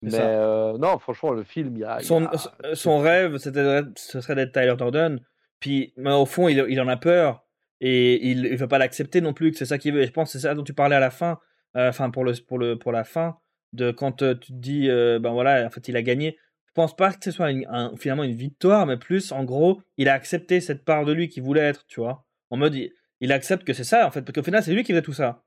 Mais 0.00 0.10
euh, 0.14 0.78
non, 0.78 0.98
franchement, 0.98 1.32
le 1.32 1.42
film, 1.42 1.76
il 1.76 1.80
y 1.80 1.84
a. 1.84 1.98
il 1.98 2.02
y 2.02 2.06
son, 2.06 2.24
a- 2.26 2.38
son- 2.38 2.50
son 2.74 2.98
rêve, 2.98 3.36
ce 3.38 4.20
serait 4.20 4.34
d'être 4.36 4.52
Tyler 4.52 4.74
Durden. 4.76 5.20
Puis, 5.60 5.92
mais 5.96 6.12
au 6.12 6.24
fond, 6.26 6.46
il, 6.48 6.64
il 6.68 6.80
en 6.80 6.86
a 6.86 6.96
peur 6.96 7.44
et 7.80 8.28
il 8.30 8.42
ne 8.42 8.56
veut 8.56 8.68
pas 8.68 8.78
l'accepter 8.78 9.20
non 9.20 9.32
plus. 9.32 9.50
Que 9.50 9.58
c'est 9.58 9.66
ça 9.66 9.76
qu'il 9.78 9.92
veut. 9.92 10.02
Et 10.02 10.06
je 10.06 10.12
pense 10.12 10.32
que 10.32 10.38
c'est 10.38 10.46
ça 10.46 10.54
dont 10.54 10.62
tu 10.62 10.72
parlais 10.74 10.94
à 10.96 11.00
la 11.00 11.10
fin. 11.10 11.38
euh, 11.76 11.88
Enfin, 11.88 12.10
pour 12.10 12.24
le 12.24 12.32
pour 12.46 12.58
le 12.58 12.78
pour 12.78 12.92
la 12.92 13.02
fin 13.04 13.38
de 13.72 13.90
quand 13.90 14.22
euh, 14.22 14.34
tu 14.34 14.52
te 14.52 14.56
dis, 14.58 14.86
ben 14.88 15.32
voilà, 15.32 15.66
en 15.66 15.70
fait, 15.70 15.88
il 15.88 15.96
a 15.96 16.02
gagné. 16.02 16.38
Je 16.66 16.72
pense 16.74 16.94
pas 16.94 17.12
que 17.12 17.24
ce 17.24 17.32
soit 17.32 17.50
une- 17.50 17.66
un- 17.68 17.92
finalement 17.96 18.22
une 18.22 18.36
victoire, 18.36 18.86
mais 18.86 18.96
plus, 18.98 19.32
en 19.32 19.42
gros, 19.42 19.82
il 19.96 20.08
a 20.08 20.12
accepté 20.14 20.60
cette 20.60 20.84
part 20.84 21.04
de 21.04 21.12
lui 21.12 21.28
qui 21.28 21.40
voulait 21.40 21.62
être, 21.62 21.84
tu 21.88 21.98
vois. 21.98 22.24
En 22.50 22.56
mode, 22.56 22.76
il, 22.76 22.92
il 23.20 23.32
accepte 23.32 23.64
que 23.64 23.72
c'est 23.72 23.84
ça, 23.84 24.06
en 24.06 24.10
fait, 24.10 24.22
parce 24.22 24.32
qu'au 24.34 24.42
final, 24.42 24.62
c'est 24.62 24.72
lui 24.72 24.82
qui 24.84 24.92
faisait 24.92 25.02
tout 25.02 25.12
ça. 25.12 25.42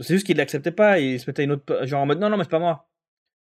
C'est 0.00 0.14
juste 0.14 0.26
qu'il 0.26 0.36
l'acceptait 0.36 0.72
pas 0.72 0.98
il 0.98 1.20
se 1.20 1.28
mettait 1.30 1.44
une 1.44 1.52
autre, 1.52 1.86
genre 1.86 2.02
en 2.02 2.06
mode, 2.06 2.18
non, 2.20 2.28
non, 2.28 2.36
mais 2.36 2.44
c'est 2.44 2.50
pas 2.50 2.58
moi. 2.58 2.88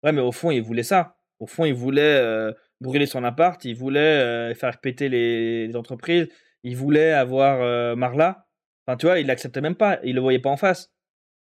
Ouais, 0.03 0.11
mais 0.11 0.21
au 0.21 0.31
fond, 0.31 0.51
il 0.51 0.61
voulait 0.61 0.83
ça. 0.83 1.17
Au 1.39 1.45
fond, 1.47 1.65
il 1.65 1.73
voulait 1.73 2.01
euh, 2.01 2.51
brûler 2.81 3.05
son 3.05 3.23
appart, 3.23 3.63
il 3.65 3.75
voulait 3.75 3.99
euh, 3.99 4.55
faire 4.55 4.79
péter 4.79 5.09
les, 5.09 5.67
les 5.67 5.75
entreprises, 5.75 6.27
il 6.63 6.75
voulait 6.75 7.11
avoir 7.11 7.61
euh, 7.61 7.95
Marla. 7.95 8.47
Enfin, 8.87 8.97
tu 8.97 9.05
vois, 9.05 9.19
il 9.19 9.27
l'acceptait 9.27 9.61
même 9.61 9.75
pas, 9.75 9.99
il 10.03 10.15
le 10.15 10.21
voyait 10.21 10.39
pas 10.39 10.49
en 10.49 10.57
face. 10.57 10.91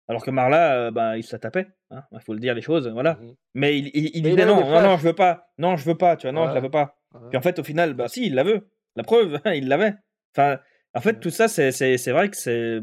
Alors 0.08 0.24
que 0.24 0.30
Marla, 0.30 0.90
ben, 0.90 1.16
il 1.16 1.22
se 1.22 1.32
la 1.34 1.38
tapait. 1.38 1.66
hein, 1.90 2.02
Il 2.12 2.20
faut 2.20 2.34
le 2.34 2.40
dire 2.40 2.54
les 2.54 2.60
choses, 2.62 2.88
voilà. 2.88 3.14
Mhm. 3.20 3.34
Mais 3.54 3.78
il, 3.78 3.86
il, 3.94 4.10
il 4.16 4.22
Mais 4.22 4.30
il 4.30 4.34
disait 4.36 4.46
non, 4.46 4.60
non, 4.68 4.82
non, 4.82 4.96
je 4.98 5.02
veux 5.04 5.14
pas. 5.14 5.48
Non, 5.58 5.76
je 5.76 5.84
veux 5.84 5.96
pas, 5.96 6.16
tu 6.16 6.26
vois, 6.26 6.32
non, 6.32 6.42
je 6.44 6.48
la 6.48 6.54
Ouais. 6.56 6.60
veux 6.60 6.70
pas. 6.70 6.96
Ouais. 7.14 7.20
Puis 7.30 7.38
en 7.38 7.42
fait, 7.42 7.58
au 7.58 7.64
final, 7.64 7.94
bah 7.94 8.08
si, 8.08 8.26
il 8.26 8.34
la 8.34 8.42
veut. 8.42 8.68
La 8.96 9.02
preuve, 9.02 9.38
il 9.54 9.68
l'avait. 9.68 9.94
Enfin, 10.36 10.58
en 10.94 11.00
fait, 11.00 11.20
tout 11.20 11.30
ça, 11.30 11.48
c'est 11.48 12.10
vrai 12.10 12.30
que 12.30 12.36
c'est. 12.36 12.80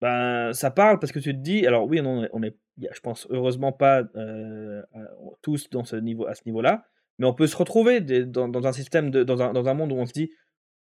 Ben, 0.00 0.52
ça 0.54 0.70
parle 0.70 0.98
parce 0.98 1.12
que 1.12 1.18
tu 1.18 1.32
te 1.32 1.38
dis. 1.38 1.66
Alors, 1.66 1.86
oui, 1.86 2.00
on 2.02 2.24
est, 2.24 2.30
on 2.32 2.42
est 2.42 2.56
je 2.92 3.00
pense, 3.00 3.26
heureusement 3.30 3.72
pas 3.72 4.02
euh, 4.16 4.82
euh, 4.96 5.04
tous 5.42 5.68
dans 5.70 5.84
ce 5.84 5.96
niveau, 5.96 6.26
à 6.26 6.34
ce 6.34 6.42
niveau-là, 6.46 6.86
mais 7.18 7.26
on 7.26 7.34
peut 7.34 7.46
se 7.46 7.56
retrouver 7.56 8.00
des- 8.00 8.24
dans, 8.24 8.48
dans 8.48 8.66
un 8.66 8.72
système, 8.72 9.10
de, 9.10 9.22
dans, 9.22 9.42
un, 9.42 9.52
dans 9.52 9.68
un 9.68 9.74
monde 9.74 9.92
où 9.92 9.96
on 9.96 10.06
se 10.06 10.12
dit 10.12 10.30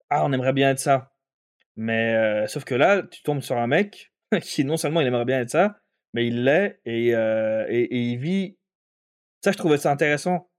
Ah, 0.10 0.26
on 0.26 0.34
aimerait 0.34 0.54
bien 0.54 0.72
être 0.72 0.80
ça. 0.80 1.12
Mais 1.76 2.16
euh, 2.16 2.48
sauf 2.48 2.64
que 2.64 2.76
là, 2.76 3.04
tu 3.04 3.22
tombes 3.24 3.42
sur 3.42 3.58
un 3.58 3.68
mec 3.68 4.12
qui, 4.42 4.66
non 4.66 4.78
seulement 4.78 5.02
il 5.02 5.08
aimerait 5.08 5.26
bien 5.26 5.40
être 5.42 5.50
ça, 5.50 5.78
mais 6.14 6.28
il 6.28 6.44
l'est 6.44 6.80
et, 6.86 7.16
euh, 7.16 7.66
et, 7.70 7.82
et 7.84 8.00
il 8.00 8.18
vit. 8.18 8.58
Ça, 9.44 9.52
je 9.52 9.58
trouvais 9.58 9.78
ça 9.78 9.92
intéressant. 9.92 10.50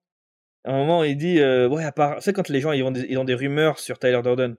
À 0.64 0.72
un 0.72 0.78
moment, 0.78 1.04
il 1.04 1.16
dit 1.16 1.40
Ouais, 1.40 1.84
à 1.84 1.92
part. 1.92 2.16
Tu 2.16 2.22
sais, 2.22 2.32
quand 2.32 2.48
les 2.48 2.60
gens 2.60 2.72
ils 2.72 2.82
ont, 2.82 2.90
des, 2.90 3.06
ils 3.08 3.18
ont 3.18 3.24
des 3.24 3.34
rumeurs 3.34 3.78
sur 3.78 3.98
Tyler 3.98 4.20
Durden, 4.22 4.56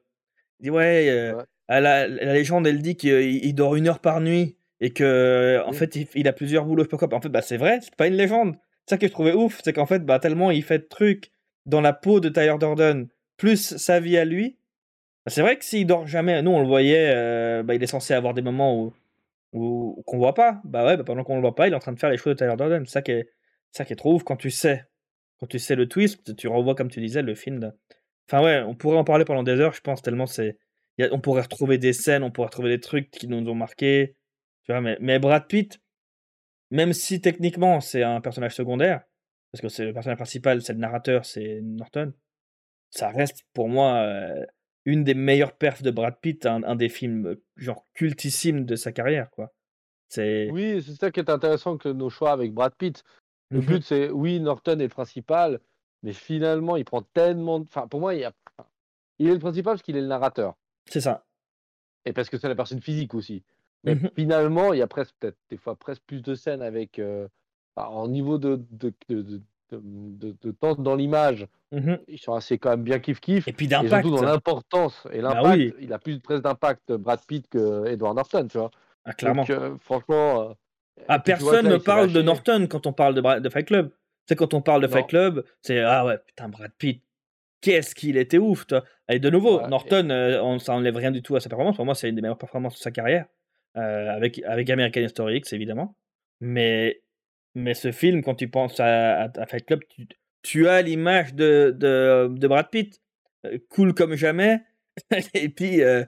il 0.60 0.64
dit 0.64 0.70
Ouais, 0.70 1.08
euh, 1.10 1.34
Ouais. 1.36 1.82
la, 1.82 2.08
la 2.08 2.34
légende, 2.34 2.68
elle 2.68 2.82
dit 2.82 2.96
qu'il 2.96 3.44
il 3.46 3.54
dort 3.54 3.76
une 3.76 3.88
heure 3.88 4.00
par 4.00 4.22
nuit 4.22 4.58
et 4.82 4.92
que 4.92 5.62
en 5.66 5.72
Oui. 5.72 5.76
fait, 5.78 5.96
il, 5.96 6.08
il 6.16 6.28
a 6.28 6.34
plusieurs 6.34 6.66
boulots. 6.66 6.84
je 6.84 6.90
sais 6.90 6.98
pas 6.98 7.08
quoi. 7.08 7.18
En 7.18 7.22
fait, 7.22 7.30
bah, 7.30 7.42
c'est 7.42 7.58
vrai, 7.58 7.80
c'est 7.82 7.96
pas 7.96 8.08
une 8.08 8.16
légende. 8.16 8.56
C'est 8.86 8.96
ça 8.96 8.98
que 9.00 9.08
je 9.08 9.12
trouvais 9.12 9.34
ouf, 9.34 9.62
c'est 9.64 9.74
qu'en 9.74 9.86
fait, 9.88 10.06
bah, 10.06 10.20
tellement 10.20 10.52
il 10.52 10.64
fait 10.64 10.80
de 10.80 10.84
trucs 10.84 11.32
dans 11.66 11.82
la 11.82 11.94
peau 11.94 12.20
de 12.20 12.30
Tyler 12.30 12.56
Durden, 12.60 13.08
plus 13.38 13.76
sa 13.78 14.00
vie 14.00 14.18
à 14.18 14.26
lui. 14.26 14.58
bah, 15.26 15.32
c'est 15.32 15.42
vrai 15.42 15.58
que 15.58 15.66
s'il 15.66 15.88
dort 15.88 16.06
jamais, 16.08 16.42
nous 16.44 16.52
on 16.52 16.62
le 16.62 16.68
voyait, 16.68 17.12
euh, 17.16 17.64
bah, 17.64 17.74
il 17.76 17.82
est 17.84 17.88
censé 17.88 18.14
avoir 18.14 18.34
des 18.36 18.44
moments 18.44 18.80
où, 18.80 18.94
où 19.54 20.04
qu'on 20.06 20.18
voit 20.20 20.34
pas. 20.36 20.62
Bah 20.66 20.86
ouais, 20.86 20.98
bah, 20.98 21.04
pendant 21.04 21.24
qu'on 21.24 21.36
le 21.36 21.42
voit 21.42 21.56
pas, 21.56 21.68
il 21.68 21.74
est 21.74 21.76
en 21.76 21.80
train 21.80 21.94
de 21.94 22.00
faire 22.00 22.10
les 22.12 22.18
choses 22.18 22.36
de 22.36 22.38
Tyler 22.38 22.56
Durden. 22.58 22.86
C'est 22.86 22.92
ça 22.92 23.02
qui 23.02 23.12
est, 23.12 23.30
ça 23.72 23.86
qui 23.86 23.94
est 23.94 23.96
trop 23.96 24.14
ouf 24.14 24.24
quand 24.24 24.36
tu 24.38 24.52
sais. 24.52 24.86
Quand 25.40 25.48
tu 25.48 25.58
sais 25.60 25.76
le 25.76 25.88
twist, 25.88 26.36
tu 26.36 26.48
revois, 26.48 26.76
comme 26.76 26.90
tu 26.90 27.00
disais, 27.02 27.22
le 27.24 27.34
film. 27.36 27.60
de- 27.60 27.72
Enfin 28.28 28.44
ouais, 28.44 28.62
on 28.64 28.76
pourrait 28.76 28.98
en 28.98 29.04
parler 29.04 29.26
pendant 29.26 29.44
des 29.44 29.60
heures, 29.60 29.74
je 29.74 29.82
pense, 29.82 30.02
tellement 30.02 30.26
c'est. 30.26 30.58
a- 31.00 31.10
on 31.12 31.20
pourrait 31.20 31.42
retrouver 31.44 31.78
des 31.78 31.94
scènes, 31.94 32.24
on 32.24 32.32
pourrait 32.32 32.48
retrouver 32.48 32.70
des 32.70 32.80
trucs 32.80 33.12
qui 33.12 33.28
nous 33.28 33.48
ont 33.50 33.56
marqués. 33.56 34.16
Tu 34.64 34.72
vois, 34.72 34.82
mais, 34.82 34.98
mais 35.00 35.20
Brad 35.20 35.48
Pitt, 35.48 35.80
même 36.72 36.94
si 36.94 37.22
techniquement 37.22 37.80
c'est 37.82 38.04
un 38.04 38.22
personnage 38.22 38.56
secondaire, 38.56 39.04
parce 39.52 39.62
que 39.62 39.70
c'est 39.70 39.86
le 39.86 39.94
personnage 39.94 40.18
principal, 40.18 40.62
c'est 40.62 40.74
le 40.74 40.80
narrateur, 40.80 41.26
c'est 41.26 41.62
Norton, 41.62 42.14
ça 42.90 43.10
reste 43.10 43.44
pour 43.54 43.70
moi 43.70 43.98
euh, 43.98 44.44
une 44.86 45.04
des 45.04 45.14
meilleures 45.14 45.56
perfs 45.56 45.84
de 45.84 45.92
Brad 45.92 46.16
Pitt, 46.20 46.46
un, 46.46 46.64
un 46.64 46.76
des 46.76 46.90
films 46.90 47.36
genre 47.56 47.86
cultissimes 47.94 48.66
de 48.66 48.76
sa 48.76 48.92
carrière, 48.92 49.30
quoi. 49.30 49.54
C'est. 50.10 50.50
Oui, 50.52 50.82
c'est 50.84 50.96
ça 50.96 51.12
qui 51.12 51.20
est 51.20 51.30
intéressant 51.30 51.78
que 51.78 51.90
nos 51.90 52.10
choix 52.10 52.32
avec 52.32 52.54
Brad 52.54 52.74
Pitt. 52.76 53.04
Le 53.52 53.60
Mhm. 53.60 53.66
but, 53.66 53.84
c'est, 53.84 54.10
oui, 54.10 54.40
Norton 54.40 54.80
est 54.80 54.84
le 54.84 54.90
principal, 54.90 55.60
mais 56.06 56.14
finalement, 56.14 56.78
il 56.78 56.86
prend 56.86 57.02
tellement 57.02 57.60
de... 57.60 57.66
Enfin, 57.66 57.88
pour 57.88 58.00
moi, 58.00 58.14
il, 58.16 58.24
a... 58.24 58.32
est 59.20 59.24
le 59.26 59.40
principal 59.40 59.74
parce 59.74 59.82
qu'il 59.82 59.98
est 59.98 60.02
le 60.02 60.08
narrateur. 60.08 60.54
C'est 60.86 61.02
ça. 61.02 61.26
Et 62.06 62.14
parce 62.14 62.30
que 62.30 62.38
c'est 62.38 62.48
la 62.48 62.56
personne 62.56 62.80
physique 62.80 63.14
aussi. 63.16 63.44
Mais 63.84 63.96
Mhm. 63.96 64.10
finalement, 64.16 64.72
il 64.74 64.80
y 64.80 64.82
a 64.82 64.88
presque, 64.88 65.14
peut-être 65.20 65.38
des 65.50 65.58
fois, 65.58 65.76
presque 65.76 66.04
plus 66.08 66.22
de 66.22 66.36
scènes 66.36 66.62
avec... 66.62 67.00
euh, 67.00 67.28
enfin, 67.76 67.90
en 67.90 68.08
niveau 68.08 68.38
de, 68.38 68.62
de, 68.72 68.94
de, 69.10 69.42
de, 69.72 70.52
temps 70.52 70.76
dans 70.76 70.96
l'image, 70.96 71.48
Mhm. 71.72 72.00
ils 72.08 72.20
sont 72.20 72.34
assez 72.34 72.58
quand 72.60 72.70
même 72.70 72.84
bien 72.84 73.00
kiff-kiff. 73.00 73.44
Et 73.50 73.54
puis 73.54 73.68
d'impact. 73.68 74.06
surtout 74.06 74.16
dans 74.22 74.24
l'importance 74.32 75.08
et 75.12 75.22
Bah 75.22 75.34
l'impact, 75.34 75.58
oui. 75.58 75.74
il 75.82 75.92
a 75.92 76.00
plus 76.00 76.20
presque 76.20 76.44
d'impact 76.44 76.94
Brad 76.94 77.20
Pitt 77.28 77.48
que 77.50 77.86
Edward 77.88 78.16
Norton, 78.16 78.48
tu 78.48 78.58
vois. 78.60 78.72
Ah, 79.04 79.14
clairement. 79.14 79.42
Donc, 79.42 79.50
euh, 79.50 79.76
franchement... 79.80 80.42
euh, 80.52 80.54
Ah, 81.08 81.20
personne 81.20 81.68
ne 81.68 81.78
parle 81.78 82.12
de. 82.14 82.22
Norton 82.22 82.68
quand 82.70 82.86
on 82.88 82.94
parle 82.94 83.16
de, 83.16 83.22
Bra- 83.22 83.40
de 83.40 83.50
Fight 83.50 83.66
Club. 83.68 83.92
C'est 84.28 84.36
quand 84.36 84.54
on 84.54 84.62
parle 84.62 84.82
de 84.82 84.88
Fight. 84.88 85.08
Club, 85.08 85.46
c'est 85.62 85.80
ah 85.82 86.06
ouais, 86.06 86.18
putain, 86.26 86.50
Brad 86.50 86.72
Pitt, 86.78 87.04
qu'est-ce 87.62 87.94
qu'il 87.96 88.18
était 88.18 88.38
ouf, 88.38 88.66
toi. 88.68 88.84
Et 89.10 89.20
de 89.20 89.30
nouveau, 89.30 89.60
Norton, 89.70 90.10
euh, 90.10 90.42
on, 90.42 90.60
ça 90.60 90.74
enlève 90.74 90.96
rien 90.96 91.12
du 91.12 91.22
tout 91.22 91.36
à 91.36 91.40
sa 91.40 91.50
performance. 91.50 91.76
Pour 91.76 91.86
moi, 91.86 91.96
c'est 91.96 92.10
une 92.10 92.16
des 92.16 92.22
meilleures 92.22 92.38
performances 92.38 92.76
de 92.76 92.80
sa 92.80 92.92
carrière, 92.92 93.26
euh, 93.78 94.10
avec, 94.10 94.42
avec 94.44 94.70
American 94.70 95.02
History 95.02 95.38
X, 95.38 95.54
évidemment. 95.54 95.96
Mais, 96.42 97.02
mais 97.54 97.74
ce 97.76 97.92
film, 97.92 98.24
quand 98.24 98.36
tu 98.36 98.48
penses 98.50 98.80
à, 98.80 99.24
à- 99.26 99.40
à 99.40 99.46
Fight 99.46 99.66
Club, 99.66 99.82
tu, 99.90 100.08
tu 100.42 100.68
as 100.68 100.82
l'image 100.82 101.34
de, 101.36 101.76
de, 101.78 102.28
de 102.32 102.48
Brad 102.48 102.70
Pitt, 102.70 103.00
euh, 103.46 103.58
cool 103.70 103.94
comme 103.94 104.16
jamais. 104.16 104.62
et 105.34 105.50
puis, 105.50 105.82
euh, 105.84 106.04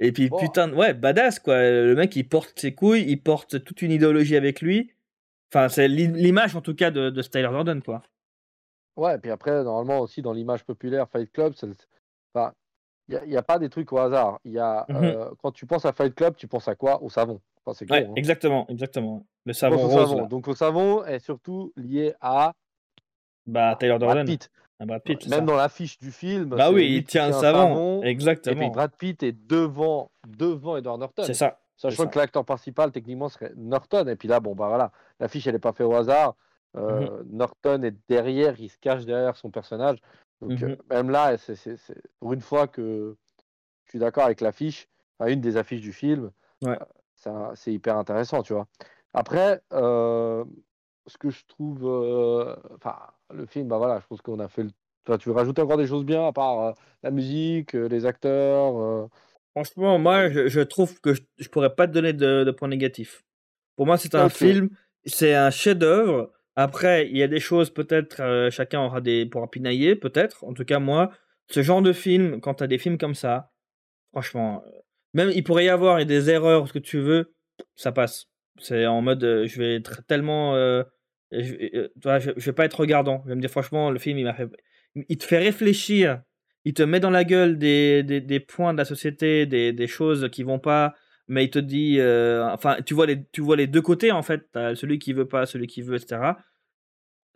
et 0.00 0.12
puis 0.12 0.28
putain, 0.40 0.72
ouais, 0.74 0.94
badass, 0.94 1.38
quoi. 1.38 1.58
Le 1.62 1.94
mec, 1.94 2.14
il 2.16 2.28
porte 2.28 2.58
ses 2.58 2.74
couilles, 2.74 3.04
il 3.06 3.22
porte 3.22 3.62
toute 3.64 3.80
une 3.82 3.92
idéologie 3.92 4.36
avec 4.36 4.60
lui. 4.60 4.92
Enfin, 5.54 5.68
c'est 5.68 5.86
l'i- 5.88 6.06
l'image, 6.08 6.56
en 6.56 6.60
tout 6.62 6.74
cas, 6.74 6.90
de, 6.90 7.10
de 7.10 7.22
Tyler 7.22 7.48
Durden, 7.48 7.82
quoi. 7.82 8.02
Ouais, 8.96 9.14
et 9.16 9.18
puis 9.18 9.30
après, 9.30 9.62
normalement 9.64 10.00
aussi 10.00 10.22
dans 10.22 10.32
l'image 10.32 10.64
populaire, 10.64 11.06
Fight 11.10 11.30
Club, 11.32 11.54
le, 11.62 11.74
Enfin, 12.34 12.52
il 13.08 13.20
n'y 13.28 13.36
a, 13.36 13.42
pas 13.42 13.58
des 13.58 13.68
trucs 13.68 13.92
au 13.92 13.98
hasard. 13.98 14.38
Il 14.44 14.52
y 14.52 14.58
a, 14.58 14.86
Mmh 14.88 14.96
euh, 14.96 15.30
quand 15.42 15.52
tu 15.52 15.66
penses 15.66 15.84
à 15.84 15.92
Fight 15.92 16.14
Club, 16.14 16.36
tu 16.36 16.46
penses 16.48 16.68
à 16.68 16.74
quoi? 16.74 17.02
Au 17.02 17.10
savon. 17.10 17.40
Enfin, 17.64 17.74
c'est 17.78 17.86
con, 17.86 17.94
Ouais, 17.94 18.06
hein. 18.06 18.12
exactement, 18.16 18.66
exactement. 18.68 19.26
Le 19.44 19.52
savon 19.52 19.76
au 19.84 19.88
rose, 19.88 20.08
savon. 20.10 20.26
Donc, 20.26 20.46
le 20.46 20.54
savon 20.54 21.04
est 21.04 21.18
surtout 21.18 21.72
lié 21.76 22.14
à 22.20 22.52
Bah, 23.46 23.76
Brad 23.78 23.98
Durden. 24.00 24.24
Pitt. 24.24 24.50
Ah, 24.80 24.86
Brad 24.86 25.02
Pitt, 25.02 25.26
Même 25.28 25.40
ça. 25.40 25.44
dans 25.44 25.56
l'affiche 25.56 25.98
du 25.98 26.10
film, 26.10 26.46
Bah 26.50 26.70
oui, 26.72 26.96
il 26.96 27.04
tient 27.04 27.26
un 27.26 27.32
savon. 27.32 27.58
savon, 27.74 27.98
et 27.98 28.00
puis 28.02 28.10
Exactement. 28.10 28.68
Brad 28.70 28.92
Pitt 28.96 29.22
est 29.22 29.32
devant, 29.32 30.10
devant 30.26 30.76
Edward 30.76 30.98
Norton. 30.98 31.22
C'est 31.24 31.34
ça. 31.34 31.60
Sachant 31.90 32.06
que 32.06 32.16
l'acteur 32.16 32.44
principal, 32.44 32.92
techniquement, 32.92 33.28
serait 33.28 33.52
Norton. 33.56 34.06
Et 34.06 34.14
puis 34.14 34.28
là, 34.28 34.38
bon, 34.38 34.54
bah 34.54 34.68
voilà, 34.68 34.92
l'affiche, 35.18 35.48
elle 35.48 35.54
n'est 35.54 35.58
pas 35.58 35.72
faite 35.72 35.86
au 35.86 35.94
hasard. 35.94 36.36
Euh, 36.76 37.24
Norton 37.28 37.82
est 37.82 37.96
derrière, 38.08 38.58
il 38.60 38.70
se 38.70 38.78
cache 38.78 39.04
derrière 39.04 39.36
son 39.36 39.50
personnage. 39.50 39.98
Donc, 40.40 40.62
Mhm. 40.62 40.70
euh, 40.70 40.76
même 40.90 41.10
là, 41.10 41.36
c'est, 41.38 41.76
pour 42.20 42.32
une 42.34 42.40
fois 42.40 42.68
que 42.68 43.16
je 43.84 43.90
suis 43.90 43.98
d'accord 43.98 44.24
avec 44.24 44.40
l'affiche, 44.40 44.88
enfin, 45.18 45.30
une 45.32 45.40
des 45.40 45.56
affiches 45.56 45.80
du 45.80 45.92
film, 45.92 46.30
Ouais. 46.62 46.78
euh, 47.26 47.50
c'est 47.56 47.72
hyper 47.72 47.96
intéressant, 47.98 48.42
tu 48.42 48.52
vois. 48.52 48.68
Après, 49.12 49.60
ce 49.72 51.18
que 51.18 51.30
je 51.30 51.44
trouve. 51.46 51.84
Enfin, 52.76 52.96
le 53.34 53.44
film, 53.46 53.66
bah 53.66 53.78
voilà, 53.78 53.98
je 53.98 54.06
pense 54.06 54.22
qu'on 54.22 54.38
a 54.38 54.46
fait 54.48 54.62
le. 54.62 54.70
Enfin, 55.04 55.18
tu 55.18 55.30
veux 55.30 55.34
rajouter 55.34 55.60
encore 55.62 55.78
des 55.78 55.88
choses 55.88 56.04
bien, 56.04 56.28
à 56.28 56.32
part 56.32 56.74
la 57.02 57.10
musique, 57.10 57.72
les 57.72 58.06
acteurs 58.06 59.08
Franchement, 59.54 59.98
moi, 59.98 60.30
je, 60.30 60.48
je 60.48 60.60
trouve 60.60 61.00
que 61.00 61.14
je, 61.14 61.22
je 61.38 61.48
pourrais 61.48 61.74
pas 61.74 61.86
te 61.86 61.92
donner 61.92 62.12
de, 62.12 62.44
de 62.44 62.50
points 62.50 62.68
négatifs. 62.68 63.22
Pour 63.76 63.86
moi, 63.86 63.98
c'est 63.98 64.14
un 64.14 64.28
film, 64.28 64.70
c'est 65.04 65.34
un 65.34 65.50
chef-d'œuvre. 65.50 66.32
Après, 66.56 67.08
il 67.08 67.16
y 67.16 67.22
a 67.22 67.28
des 67.28 67.40
choses, 67.40 67.70
peut-être, 67.70 68.20
euh, 68.20 68.50
chacun 68.50 68.80
aura 68.80 69.00
des 69.00 69.26
pourra 69.26 69.50
pinailler, 69.50 69.96
peut-être. 69.96 70.44
En 70.44 70.52
tout 70.54 70.64
cas, 70.64 70.78
moi, 70.78 71.10
ce 71.48 71.62
genre 71.62 71.82
de 71.82 71.92
film, 71.92 72.40
quand 72.40 72.54
tu 72.54 72.64
as 72.64 72.66
des 72.66 72.78
films 72.78 72.98
comme 72.98 73.14
ça, 73.14 73.50
franchement, 74.12 74.62
euh, 74.66 74.70
même 75.14 75.30
il 75.34 75.44
pourrait 75.44 75.64
y 75.66 75.68
avoir 75.70 76.04
des 76.04 76.30
erreurs, 76.30 76.68
ce 76.68 76.72
que 76.72 76.78
tu 76.78 76.98
veux, 76.98 77.34
ça 77.74 77.92
passe. 77.92 78.26
C'est 78.58 78.86
en 78.86 79.00
mode, 79.02 79.24
euh, 79.24 79.46
je 79.46 79.58
vais 79.58 79.76
être 79.76 80.04
tellement. 80.06 80.54
euh, 80.56 80.82
je, 81.30 81.54
je, 82.04 82.30
je 82.36 82.44
vais 82.46 82.52
pas 82.52 82.66
être 82.66 82.80
regardant. 82.80 83.22
Je 83.24 83.30
vais 83.30 83.34
me 83.36 83.40
dire, 83.40 83.50
franchement, 83.50 83.90
le 83.90 83.98
film, 83.98 84.18
il 84.18 84.24
m'a 84.24 84.34
fait. 84.34 84.48
Il 84.94 85.16
te 85.16 85.24
fait 85.24 85.38
réfléchir. 85.38 86.22
Il 86.64 86.74
te 86.74 86.82
met 86.82 87.00
dans 87.00 87.10
la 87.10 87.24
gueule 87.24 87.58
des, 87.58 88.02
des, 88.02 88.20
des 88.20 88.40
points 88.40 88.72
de 88.72 88.78
la 88.78 88.84
société, 88.84 89.46
des, 89.46 89.72
des 89.72 89.86
choses 89.86 90.28
qui 90.30 90.42
vont 90.44 90.58
pas, 90.60 90.94
mais 91.28 91.44
il 91.44 91.50
te 91.50 91.58
dit. 91.58 91.98
euh, 91.98 92.48
enfin, 92.50 92.76
tu 92.86 92.94
vois, 92.94 93.06
les, 93.06 93.24
tu 93.32 93.40
vois 93.40 93.56
les 93.56 93.66
deux 93.66 93.82
côtés, 93.82 94.12
en 94.12 94.22
fait. 94.22 94.46
Celui 94.74 94.98
qui 94.98 95.12
veut 95.12 95.28
pas, 95.28 95.46
celui 95.46 95.66
qui 95.66 95.82
veut, 95.82 95.96
etc. 95.96 96.38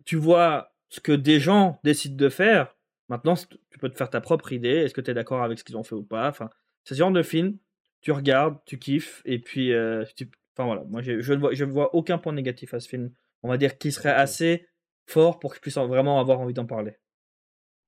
Tu 0.04 0.16
vois 0.16 0.72
ce 0.88 1.00
que 1.00 1.12
des 1.12 1.40
gens 1.40 1.80
décident 1.84 2.16
de 2.16 2.28
faire. 2.28 2.74
Maintenant, 3.08 3.34
tu 3.36 3.78
peux 3.78 3.88
te 3.88 3.96
faire 3.96 4.10
ta 4.10 4.20
propre 4.20 4.52
idée. 4.52 4.68
Est-ce 4.70 4.94
que 4.94 5.00
tu 5.00 5.10
es 5.10 5.14
d'accord 5.14 5.42
avec 5.42 5.58
ce 5.58 5.64
qu'ils 5.64 5.76
ont 5.76 5.84
fait 5.84 5.94
ou 5.94 6.02
pas? 6.04 6.28
Enfin, 6.28 6.50
c'est 6.84 6.94
ce 6.94 6.98
genre 6.98 7.10
de 7.12 7.22
film. 7.22 7.58
Tu 8.02 8.12
regardes, 8.12 8.58
tu 8.66 8.78
kiffes, 8.78 9.22
et 9.24 9.38
puis. 9.38 9.72
euh, 9.72 10.04
tu- 10.16 10.30
Enfin 10.58 10.64
voilà, 10.64 10.84
moi 10.84 11.02
je 11.02 11.20
je 11.20 11.34
ne 11.34 11.38
vois, 11.38 11.52
je 11.52 11.64
vois 11.66 11.94
aucun 11.94 12.16
point 12.16 12.32
négatif 12.32 12.72
à 12.72 12.80
ce 12.80 12.88
film. 12.88 13.12
On 13.42 13.48
va 13.50 13.58
dire 13.58 13.76
qu'il 13.76 13.92
serait 13.92 14.08
assez 14.12 14.66
fort 15.06 15.38
pour 15.38 15.50
que 15.50 15.56
je 15.56 15.60
puisse 15.60 15.76
en- 15.76 15.86
vraiment 15.86 16.18
avoir 16.18 16.40
envie 16.40 16.54
d'en 16.54 16.64
parler. 16.64 16.96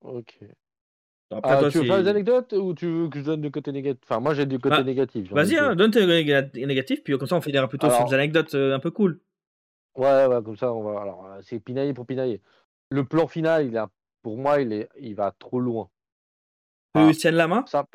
Ok. 0.01 0.39
Après, 1.31 1.51
Ah, 1.53 1.59
toi, 1.59 1.69
tu 1.69 1.77
veux 1.79 1.85
c'est- 1.85 2.01
les 2.01 2.07
anecdotes 2.07 2.53
ou 2.53 2.73
tu 2.73 2.87
veux 2.87 3.09
que 3.09 3.19
je 3.19 3.25
donne 3.25 3.41
du 3.41 3.51
côté 3.51 3.71
négatif? 3.71 4.01
Enfin, 4.09 4.19
moi 4.19 4.33
j'ai 4.33 4.45
du 4.47 4.57
côté 4.57 4.77
Bah, 4.77 4.83
négatif. 4.83 5.31
Vas-y, 5.31 5.57
hein, 5.57 5.75
donne 5.75 5.91
tes 5.91 6.05
néga- 6.05 6.49
négatifs, 6.55 7.03
puis 7.03 7.17
comme 7.17 7.27
ça 7.27 7.35
on 7.35 7.41
finira 7.41 7.67
plutôt 7.67 7.89
sur 7.89 8.05
des 8.05 8.13
anecdotes 8.15 8.55
euh, 8.55 8.75
un 8.75 8.79
peu 8.79 8.89
cool. 8.89 9.19
Ouais, 9.95 10.25
ouais, 10.25 10.43
comme 10.43 10.55
ça, 10.57 10.73
on 10.73 10.81
va. 10.83 11.01
Alors, 11.01 11.25
euh, 11.25 11.39
c'est 11.41 11.59
pinailler 11.59 11.93
pour 11.93 12.05
pinailler. 12.05 12.41
Le 12.89 13.03
plan 13.03 13.27
final, 13.27 13.65
il 13.67 13.77
a, 13.77 13.89
pour 14.23 14.37
moi, 14.37 14.61
il 14.61 14.71
est, 14.73 14.89
il 14.99 15.13
va 15.13 15.31
trop 15.37 15.59
loin. 15.59 15.89
Tu 16.95 17.01
Ah. 17.01 17.11
tiennes 17.13 17.35
la 17.35 17.47
main? 17.47 17.63
Ça, 17.67 17.85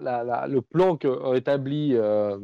la- 0.00 0.22
la- 0.22 0.46
le 0.46 0.60
plan 0.62 0.96
que 0.96 1.08
a 1.08 1.36
établi. 1.36 1.94
euh, 1.94 2.38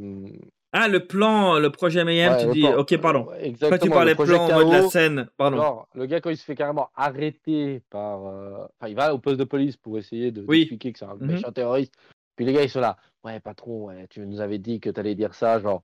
Ah, 0.79 0.89
le 0.89 1.07
plan, 1.07 1.59
le 1.59 1.71
projet 1.71 2.05
Mayhem, 2.05 2.33
ouais, 2.35 2.39
tu 2.39 2.47
dis. 2.53 2.61
plan, 2.61 2.77
Ok, 2.79 2.97
pardon. 2.99 3.21
euh, 3.31 3.33
Après, 3.33 3.41
tu 3.41 3.47
Exactement. 3.49 3.95
parlais 3.95 4.15
plan 4.15 4.53
mode 4.53 4.69
la 4.69 4.83
scène. 4.83 5.29
Pardon. 5.39 5.57
Genre, 5.57 5.89
le 5.95 6.05
gars, 6.07 6.21
quand 6.21 6.29
il 6.29 6.37
se 6.37 6.45
fait 6.45 6.55
carrément 6.55 6.91
arrêter 6.95 7.81
par. 7.89 8.27
euh, 8.27 8.67
Enfin, 8.79 8.89
il 8.89 8.95
va 8.95 9.15
au 9.15 9.19
poste 9.19 9.39
de 9.39 9.45
police 9.45 9.77
pour 9.79 9.97
essayer 9.97 10.31
de 10.33 10.45
Oui. 10.47 10.59
d'expliquer 10.61 10.93
que 10.93 10.99
c'est 10.99 11.07
un 11.07 11.15
Mhm. 11.15 11.29
méchant 11.29 11.51
terroriste. 11.51 11.95
Puis 12.37 12.45
les 12.45 12.53
gars, 12.53 12.63
ils 12.63 12.69
sont 12.69 12.81
là. 12.81 12.99
Ouais, 13.25 13.41
patron, 13.41 13.87
ouais, 13.87 14.07
tu 14.11 14.21
nous 14.21 14.41
avais 14.41 14.59
dit 14.59 14.79
que 14.79 14.91
tu 14.91 15.01
allais 15.01 15.15
dire 15.15 15.33
ça. 15.35 15.59
Genre, 15.61 15.83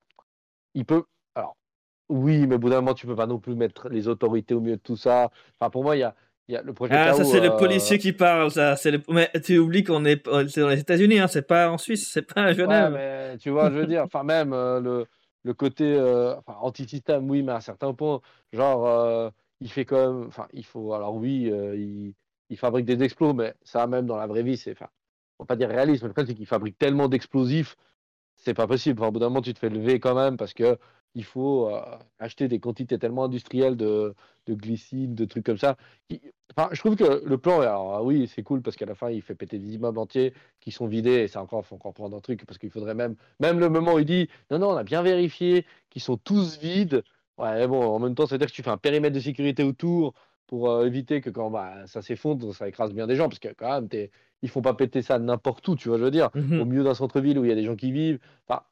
il 0.75 0.85
peut. 0.85 1.05
Alors, 1.35 1.57
oui, 2.11 2.47
mais 2.47 2.57
au 2.57 2.59
bout 2.59 2.69
d'un 2.69 2.83
moment, 2.83 2.93
tu 2.95 3.07
peux 3.07 3.17
pas 3.17 3.27
non 3.27 3.39
plus 3.39 3.55
mettre 3.55 3.89
les 3.89 4.09
autorités 4.09 4.53
au 4.55 4.61
milieu 4.61 4.77
de 4.77 4.83
tout 4.83 4.97
ça. 4.97 5.31
Enfin, 5.59 5.71
pour 5.71 5.83
moi, 5.85 5.97
il 5.97 6.01
y 6.01 6.03
a, 6.03 6.15
y 6.49 6.57
a 6.57 6.63
le 6.63 6.73
projet 6.73 6.95
Ah, 6.95 7.15
ça 7.15 7.25
c'est 7.25 7.41
le 7.41 7.53
euh, 7.53 7.57
policier 7.59 7.99
qui 7.99 8.13
parle, 8.13 8.51
ça. 8.51 8.77
C'est 8.77 8.91
le... 8.91 9.03
Mais 9.09 9.31
tu 9.45 9.59
oublies 9.59 9.85
qu'on 9.85 10.05
est, 10.05 10.23
c'est 10.49 10.61
dans 10.61 10.69
les 10.69 10.81
États-Unis, 10.81 11.19
hein, 11.21 11.29
c'est 11.29 11.47
pas 11.47 11.71
en 11.71 11.79
Suisse, 11.79 12.11
c'est 12.13 12.23
pas 12.23 12.43
à 12.43 12.47
Ouais, 12.49 12.55
Genève. 12.55 12.93
mais 12.93 13.39
tu 13.39 13.51
vois, 13.51 13.71
je 13.71 13.77
veux 13.79 13.87
dire, 13.87 14.03
enfin, 14.05 14.23
même 14.25 14.53
euh, 14.53 14.81
le, 14.81 15.07
le 15.45 15.55
côté 15.55 15.85
euh, 15.85 16.37
enfin, 16.39 16.59
anti-système, 16.61 17.29
oui, 17.31 17.43
mais 17.43 17.53
à 17.53 17.57
un 17.57 17.61
certain 17.61 17.95
point, 17.95 18.21
genre, 18.53 19.33
il 19.61 19.71
fait 19.71 19.85
quand 19.85 20.13
même. 20.15 20.27
Enfin, 20.29 20.47
il 20.53 20.65
faut. 20.65 20.93
Alors, 20.95 21.15
oui, 21.15 21.51
il, 21.51 22.15
il 22.51 22.57
fabrique 22.59 22.85
des 22.87 23.03
explos, 23.03 23.33
mais 23.33 23.55
ça, 23.63 23.87
même 23.87 24.07
dans 24.07 24.17
la 24.17 24.27
vraie 24.27 24.43
vie, 24.43 24.57
c'est. 24.57 24.73
Enfin, 24.73 24.89
faut 25.39 25.45
pas 25.45 25.57
dire 25.57 25.69
réaliste, 25.69 26.03
mais 26.03 26.09
le 26.09 26.15
fait, 26.15 26.27
c'est 26.27 26.35
qu'il 26.35 26.47
fabrique 26.47 26.79
tellement 26.79 27.09
d'explosifs, 27.09 27.77
c'est 28.37 28.55
pas 28.55 28.67
possible. 28.67 29.01
Enfin, 29.01 29.09
au 29.09 29.13
bout 29.13 29.19
d'un 29.21 29.29
moment, 29.29 29.43
tu 29.43 29.55
te 29.55 29.59
fais 29.59 29.69
lever 29.71 29.99
quand 30.01 30.15
même 30.15 30.37
parce 30.37 30.55
que 30.55 30.77
il 31.15 31.25
faut 31.25 31.69
euh, 31.69 31.81
acheter 32.19 32.49
des 32.49 32.59
quantités 32.61 32.99
tellement 32.99 33.25
industrielles 33.25 33.77
de, 33.77 34.15
de 34.47 34.55
glycine, 34.55 35.15
de 35.15 35.25
trucs 35.25 35.45
comme 35.47 35.59
ça. 35.59 35.77
qui- 36.09 36.21
Enfin, 36.57 36.69
je 36.73 36.81
trouve 36.81 36.97
que 36.97 37.23
le 37.25 37.39
plan, 37.39 37.61
alors 37.61 37.95
ah 37.95 38.03
oui, 38.03 38.27
c'est 38.29 38.43
cool 38.43 38.61
parce 38.61 38.77
qu'à 38.77 38.85
la 38.85 38.95
fin, 38.95 39.09
il 39.11 39.23
fait 39.23 39.35
péter 39.35 39.59
des 39.59 39.75
immeubles 39.75 39.99
entiers 39.99 40.35
qui 40.61 40.71
sont 40.71 40.87
vidés 40.87 41.21
et 41.23 41.29
c'est 41.29 41.39
encore, 41.39 41.65
faut 41.65 41.77
encore 41.77 41.95
prendre 41.95 42.15
un 42.17 42.21
truc 42.21 42.45
parce 42.45 42.59
qu'il 42.59 42.69
faudrait 42.71 42.95
même, 42.95 43.17
même 43.41 43.59
le 43.59 43.71
moment 43.71 43.95
où 43.95 43.99
il 43.99 44.05
dit 44.05 44.29
non, 44.51 44.59
non, 44.59 44.69
on 44.71 44.77
a 44.77 44.85
bien 44.85 45.01
vérifié 45.03 45.65
qu'ils 45.89 46.03
sont 46.03 46.19
tous 46.19 46.59
vides. 46.59 47.03
Ouais, 47.39 47.67
bon, 47.67 47.83
en 47.83 47.99
même 47.99 48.15
temps, 48.15 48.27
c'est-à-dire 48.27 48.49
que 48.49 48.53
tu 48.53 48.63
fais 48.63 48.69
un 48.71 48.77
périmètre 48.77 49.15
de 49.15 49.21
sécurité 49.21 49.63
autour 49.63 50.13
pour 50.47 50.69
euh, 50.71 50.85
éviter 50.87 51.23
que 51.23 51.31
quand 51.31 51.51
bah, 51.51 51.87
ça 51.87 52.03
s'effondre, 52.03 52.55
ça 52.55 52.69
écrase 52.69 52.93
bien 52.93 53.07
des 53.07 53.17
gens 53.17 53.29
parce 53.31 53.39
que 53.39 53.49
quand 53.57 53.71
même, 53.73 53.89
t'es- 53.89 54.11
ils 54.43 54.51
font 54.51 54.61
pas 54.61 54.75
péter 54.75 55.01
ça 55.01 55.19
n'importe 55.19 55.67
où, 55.69 55.75
tu 55.77 55.89
vois, 55.89 55.97
je 55.97 56.05
veux 56.05 56.11
dire, 56.11 56.29
Mhm. 56.35 56.61
au 56.61 56.65
milieu 56.67 56.85
d'un 56.85 56.93
centre-ville 56.95 57.39
où 57.39 57.45
il 57.45 57.49
y 57.49 57.53
a 57.53 57.55
des 57.55 57.65
gens 57.65 57.77
qui 57.77 57.93
vivent. 57.93 58.19
Enfin, 58.47 58.63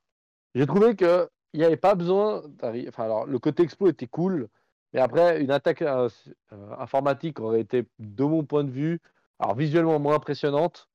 j'ai 0.55 0.67
trouvé 0.67 0.95
que 0.97 1.31
il 1.53 1.61
n'y 1.61 1.67
avait 1.67 1.77
pas 1.77 1.95
besoin. 1.95 2.43
d'arri- 2.49 2.89
Enfin, 2.89 3.05
alors, 3.05 3.27
le 3.27 3.39
côté 3.39 3.63
explo 3.63 3.89
était 3.89 4.07
cool, 4.07 4.49
mais 4.93 5.01
après, 5.01 5.41
une 5.43 5.51
attaque 5.51 5.83
euh, 5.83 6.09
euh, 6.53 6.75
informatique 6.79 7.41
aurait 7.41 7.61
été, 7.61 7.87
de 7.99 8.25
mon 8.25 8.45
point 8.45 8.65
de 8.65 8.71
vue, 8.71 9.01
alors 9.39 9.55
visuellement 9.57 9.99
moins 9.99 10.17
impressionnante, 10.17 10.89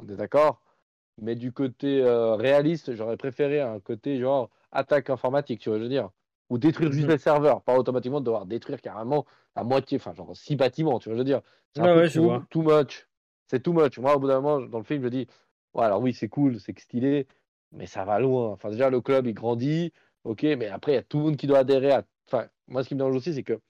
on 0.00 0.08
est 0.08 0.16
d'accord, 0.16 0.62
mais 1.20 1.34
du 1.34 1.52
côté 1.52 2.02
euh, 2.02 2.34
réaliste, 2.36 2.94
j'aurais 2.94 3.16
préféré 3.16 3.60
un 3.60 3.80
côté 3.80 4.18
genre 4.20 4.50
attaque 4.72 5.10
informatique, 5.10 5.60
tu 5.60 5.68
vois, 5.70 5.78
je 5.78 5.84
veux 5.84 5.88
dire, 5.88 6.10
ou 6.50 6.58
détruire 6.58 6.92
juste 6.92 7.06
Mhm. 7.06 7.12
les 7.12 7.18
serveurs, 7.18 7.62
pas 7.62 7.76
automatiquement 7.78 8.20
devoir 8.20 8.46
détruire 8.46 8.80
carrément 8.80 9.26
la 9.56 9.64
moitié, 9.64 9.98
enfin, 9.98 10.14
genre 10.14 10.36
six 10.36 10.56
bâtiments, 10.56 10.98
tu 10.98 11.08
vois, 11.08 11.14
je 11.16 11.20
veux 11.20 11.24
dire, 11.24 11.42
c'est 11.74 11.82
Ouais, 11.82 12.08
vois. 12.18 12.46
too 12.50 12.62
much. 12.62 13.08
C'est 13.46 13.62
too 13.62 13.72
much. 13.72 13.98
Moi, 13.98 14.14
au 14.16 14.18
bout 14.20 14.28
d'un 14.28 14.40
moment, 14.40 14.60
dans 14.66 14.78
le 14.78 14.84
film, 14.84 15.02
je 15.02 15.08
dis, 15.08 15.26
ouais, 15.74 15.84
alors 15.84 16.00
oui, 16.02 16.12
c'est 16.14 16.28
cool, 16.28 16.60
c'est 16.60 16.78
stylé, 16.78 17.26
mais 17.72 17.86
ça 17.86 18.04
va 18.04 18.18
loin. 18.20 18.50
Enfin, 18.52 18.70
déjà, 18.70 18.90
le 18.90 19.00
club, 19.00 19.26
il 19.26 19.34
grandit, 19.34 19.92
ok, 20.24 20.42
mais 20.44 20.68
après, 20.68 20.92
il 20.92 20.94
y 20.96 20.98
a 20.98 21.02
tout 21.02 21.18
le 21.18 21.24
monde 21.24 21.36
qui 21.36 21.46
doit 21.46 21.58
adhérer 21.60 21.92
à. 21.92 22.04
Enfin, 22.28 22.48
moi, 22.66 22.82
ce 22.84 22.88
qui 22.88 22.94
me 22.94 22.98
dérange 23.00 23.16
aussi, 23.16 23.34
c'est 23.34 23.42
que. 23.44 23.60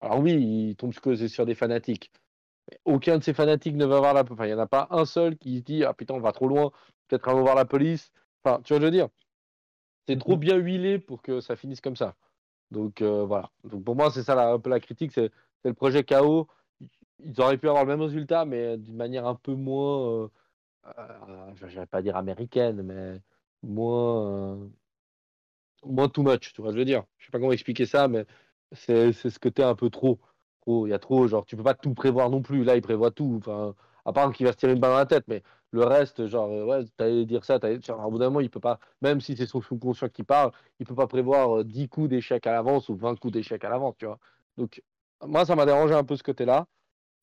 Alors, 0.00 0.20
oui, 0.20 0.34
il 0.34 0.76
tombe 0.76 0.92
sur 0.94 1.46
des 1.46 1.54
fanatiques. 1.54 2.12
Mais 2.70 2.80
aucun 2.86 3.18
de 3.18 3.24
ces 3.24 3.34
fanatiques 3.34 3.76
ne 3.76 3.86
va 3.86 3.98
voir 4.00 4.14
la. 4.14 4.22
Enfin, 4.30 4.46
il 4.46 4.48
n'y 4.48 4.54
en 4.54 4.58
a 4.60 4.66
pas 4.68 4.88
un 4.90 5.04
seul 5.06 5.36
qui 5.38 5.58
se 5.58 5.64
dit, 5.64 5.84
ah 5.84 5.94
putain, 5.94 6.14
on 6.14 6.20
va 6.20 6.32
trop 6.32 6.48
loin, 6.48 6.72
peut-être 7.08 7.28
on 7.28 7.36
va 7.36 7.42
voir 7.42 7.54
la 7.56 7.64
police. 7.66 8.12
Enfin, 8.44 8.60
tu 8.64 8.72
vois, 8.74 8.80
je 8.80 8.86
veux 8.86 8.90
dire, 8.92 9.08
c'est 10.06 10.18
trop 10.18 10.36
Mhm. 10.36 10.40
bien 10.40 10.56
huilé 10.56 10.98
pour 10.98 11.22
que 11.22 11.40
ça 11.40 11.56
finisse 11.56 11.80
comme 11.80 11.96
ça. 11.96 12.16
Donc, 12.70 13.02
euh, 13.02 13.24
voilà. 13.26 13.50
Donc, 13.64 13.84
pour 13.84 13.96
moi, 13.96 14.10
c'est 14.12 14.24
ça 14.24 14.34
la, 14.36 14.52
un 14.52 14.60
peu 14.60 14.70
la 14.70 14.80
critique, 14.80 15.12
c'est 15.12 15.30
c'est 15.62 15.68
le 15.70 15.74
projet 15.74 16.04
KO. 16.04 16.48
Ils 17.24 17.40
auraient 17.40 17.58
pu 17.58 17.68
avoir 17.68 17.84
le 17.84 17.90
même 17.92 18.02
résultat, 18.02 18.44
mais 18.46 18.78
d'une 18.78 18.96
manière 18.96 19.26
un 19.26 19.34
peu 19.36 19.54
moins. 19.54 20.24
euh, 20.24 20.28
euh, 20.98 21.52
je 21.56 21.66
ne 21.66 21.70
vais 21.72 21.86
pas 21.86 22.02
dire 22.02 22.16
américaine, 22.16 22.82
mais 22.82 23.20
moins, 23.62 24.54
euh, 24.54 24.68
moins 25.84 26.08
too 26.08 26.22
much, 26.22 26.52
tu 26.52 26.62
vois, 26.62 26.72
je 26.72 26.78
veux 26.78 26.84
dire. 26.84 27.04
Je 27.18 27.26
sais 27.26 27.30
pas 27.30 27.38
comment 27.38 27.52
expliquer 27.52 27.86
ça, 27.86 28.08
mais 28.08 28.26
c'est 28.72 29.12
ce 29.12 29.38
côté 29.38 29.62
un 29.62 29.74
peu 29.74 29.90
trop. 29.90 30.18
Trop, 30.62 30.86
il 30.86 30.90
y 30.90 30.92
a 30.92 30.98
trop, 30.98 31.26
genre, 31.28 31.46
tu 31.46 31.56
peux 31.56 31.62
pas 31.62 31.74
tout 31.74 31.94
prévoir 31.94 32.30
non 32.30 32.42
plus. 32.42 32.64
Là, 32.64 32.76
il 32.76 32.82
prévoit 32.82 33.10
tout. 33.10 33.36
Enfin, 33.38 33.74
à 34.04 34.12
part 34.12 34.32
qu'il 34.32 34.46
va 34.46 34.52
se 34.52 34.58
tirer 34.58 34.72
une 34.72 34.80
balle 34.80 34.92
dans 34.92 34.98
la 34.98 35.06
tête, 35.06 35.24
mais 35.28 35.42
le 35.70 35.84
reste, 35.84 36.26
genre, 36.26 36.50
euh, 36.50 36.64
ouais, 36.64 36.84
t'allais 36.96 37.26
dire 37.26 37.44
ça, 37.44 37.58
t'allais, 37.58 37.80
genre, 37.80 38.06
au 38.06 38.10
bout 38.10 38.18
d'un 38.18 38.26
moment, 38.26 38.40
il 38.40 38.50
peut 38.50 38.60
pas, 38.60 38.78
même 39.02 39.20
si 39.20 39.36
c'est 39.36 39.46
son 39.46 39.60
subconscient 39.60 40.08
qui 40.08 40.22
parle, 40.24 40.52
il 40.80 40.86
peut 40.86 40.94
pas 40.94 41.06
prévoir 41.06 41.58
euh, 41.60 41.64
10 41.64 41.88
coups 41.88 42.08
d'échec 42.08 42.46
à 42.46 42.52
l'avance 42.52 42.88
ou 42.88 42.96
20 42.96 43.16
coups 43.18 43.32
d'échec 43.32 43.62
à 43.64 43.68
l'avance, 43.68 43.94
tu 43.98 44.06
vois. 44.06 44.18
Donc, 44.56 44.82
moi, 45.26 45.44
ça 45.44 45.54
m'a 45.56 45.66
dérangé 45.66 45.94
un 45.94 46.04
peu 46.04 46.16
ce 46.16 46.22
côté-là. 46.22 46.66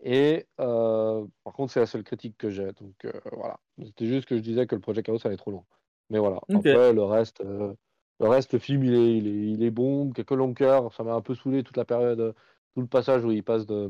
Et 0.02 0.48
euh, 0.60 1.26
par 1.44 1.54
contre, 1.54 1.74
c'est 1.74 1.80
la 1.80 1.86
seule 1.88 2.04
critique 2.04 2.38
que 2.38 2.50
j'ai. 2.50 2.72
Donc 2.74 3.06
euh, 3.06 3.12
voilà. 3.34 3.60
C'était 3.84 4.08
juste 4.08 4.28
que 4.28 4.38
je 4.38 4.42
disais 4.42 4.68
que 4.68 4.76
le 4.76 4.82
projet 4.82 5.04
Chaos 5.04 5.18
allait 5.26 5.38
trop 5.38 5.52
loin. 5.52 5.66
Mais 6.10 6.20
voilà. 6.20 6.40
Après, 6.54 6.94
le 6.94 7.04
reste, 7.04 7.42
euh, 7.42 7.74
le 8.20 8.28
reste, 8.28 8.54
le 8.54 8.60
film, 8.60 8.84
il 8.84 8.94
est, 8.94 9.18
il 9.18 9.28
est, 9.28 9.52
il 9.54 9.64
est 9.64 9.72
bon. 9.72 10.12
Quelques 10.12 10.32
longueurs. 10.32 10.94
Ça 10.94 11.04
m'a 11.04 11.14
un 11.14 11.22
peu 11.22 11.36
saoulé 11.36 11.64
toute 11.64 11.78
la 11.78 11.86
période, 11.86 12.20
euh, 12.20 12.34
tout 12.74 12.82
le 12.82 12.88
passage 12.88 13.24
où 13.26 13.32
il 13.32 13.44
passe 13.44 13.66
de, 13.66 13.90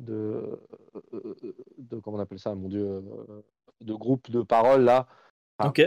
de, 0.00 0.58
de 1.78 1.98
comment 2.00 2.16
on 2.16 2.20
appelle 2.20 2.38
ça, 2.38 2.54
mon 2.54 2.68
dieu, 2.68 3.02
de 3.80 3.94
groupe 3.94 4.30
de 4.30 4.42
paroles 4.42 4.82
là. 4.84 5.06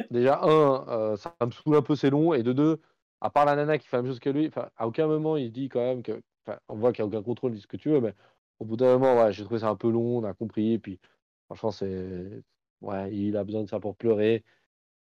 Déjà, 0.09 0.39
un, 0.41 1.17
ça 1.17 1.35
me 1.45 1.51
saoule 1.51 1.75
un 1.75 1.81
peu, 1.81 1.95
c'est 1.95 2.09
long, 2.09 2.33
et 2.33 2.43
de 2.43 2.53
deux, 2.53 2.79
à 3.19 3.29
part 3.29 3.45
la 3.45 3.57
nana 3.57 3.77
qui 3.77 3.87
fait 3.87 3.97
la 3.97 4.03
même 4.03 4.11
chose 4.11 4.21
que 4.21 4.29
lui, 4.29 4.49
à 4.77 4.87
aucun 4.87 5.05
moment 5.05 5.35
il 5.35 5.51
dit 5.51 5.67
quand 5.67 5.81
même 5.81 6.01
que, 6.01 6.21
on 6.69 6.75
voit 6.75 6.93
qu'il 6.93 7.03
n'y 7.03 7.13
a 7.13 7.17
aucun 7.17 7.25
contrôle, 7.25 7.51
dit 7.51 7.59
ce 7.59 7.67
que 7.67 7.75
tu 7.75 7.89
veux, 7.89 7.99
mais 7.99 8.13
au 8.59 8.65
bout 8.65 8.77
d'un 8.77 8.97
moment, 8.97 9.21
ouais, 9.21 9.33
j'ai 9.33 9.43
trouvé 9.43 9.59
ça 9.59 9.69
un 9.69 9.75
peu 9.75 9.89
long, 9.89 10.19
on 10.19 10.23
a 10.23 10.33
compris, 10.33 10.73
et 10.73 10.79
puis 10.79 10.99
franchement, 11.47 11.71
c'est, 11.71 12.43
ouais, 12.81 13.13
il 13.13 13.35
a 13.35 13.43
besoin 13.43 13.63
de 13.63 13.67
ça 13.67 13.81
pour 13.81 13.97
pleurer, 13.97 14.45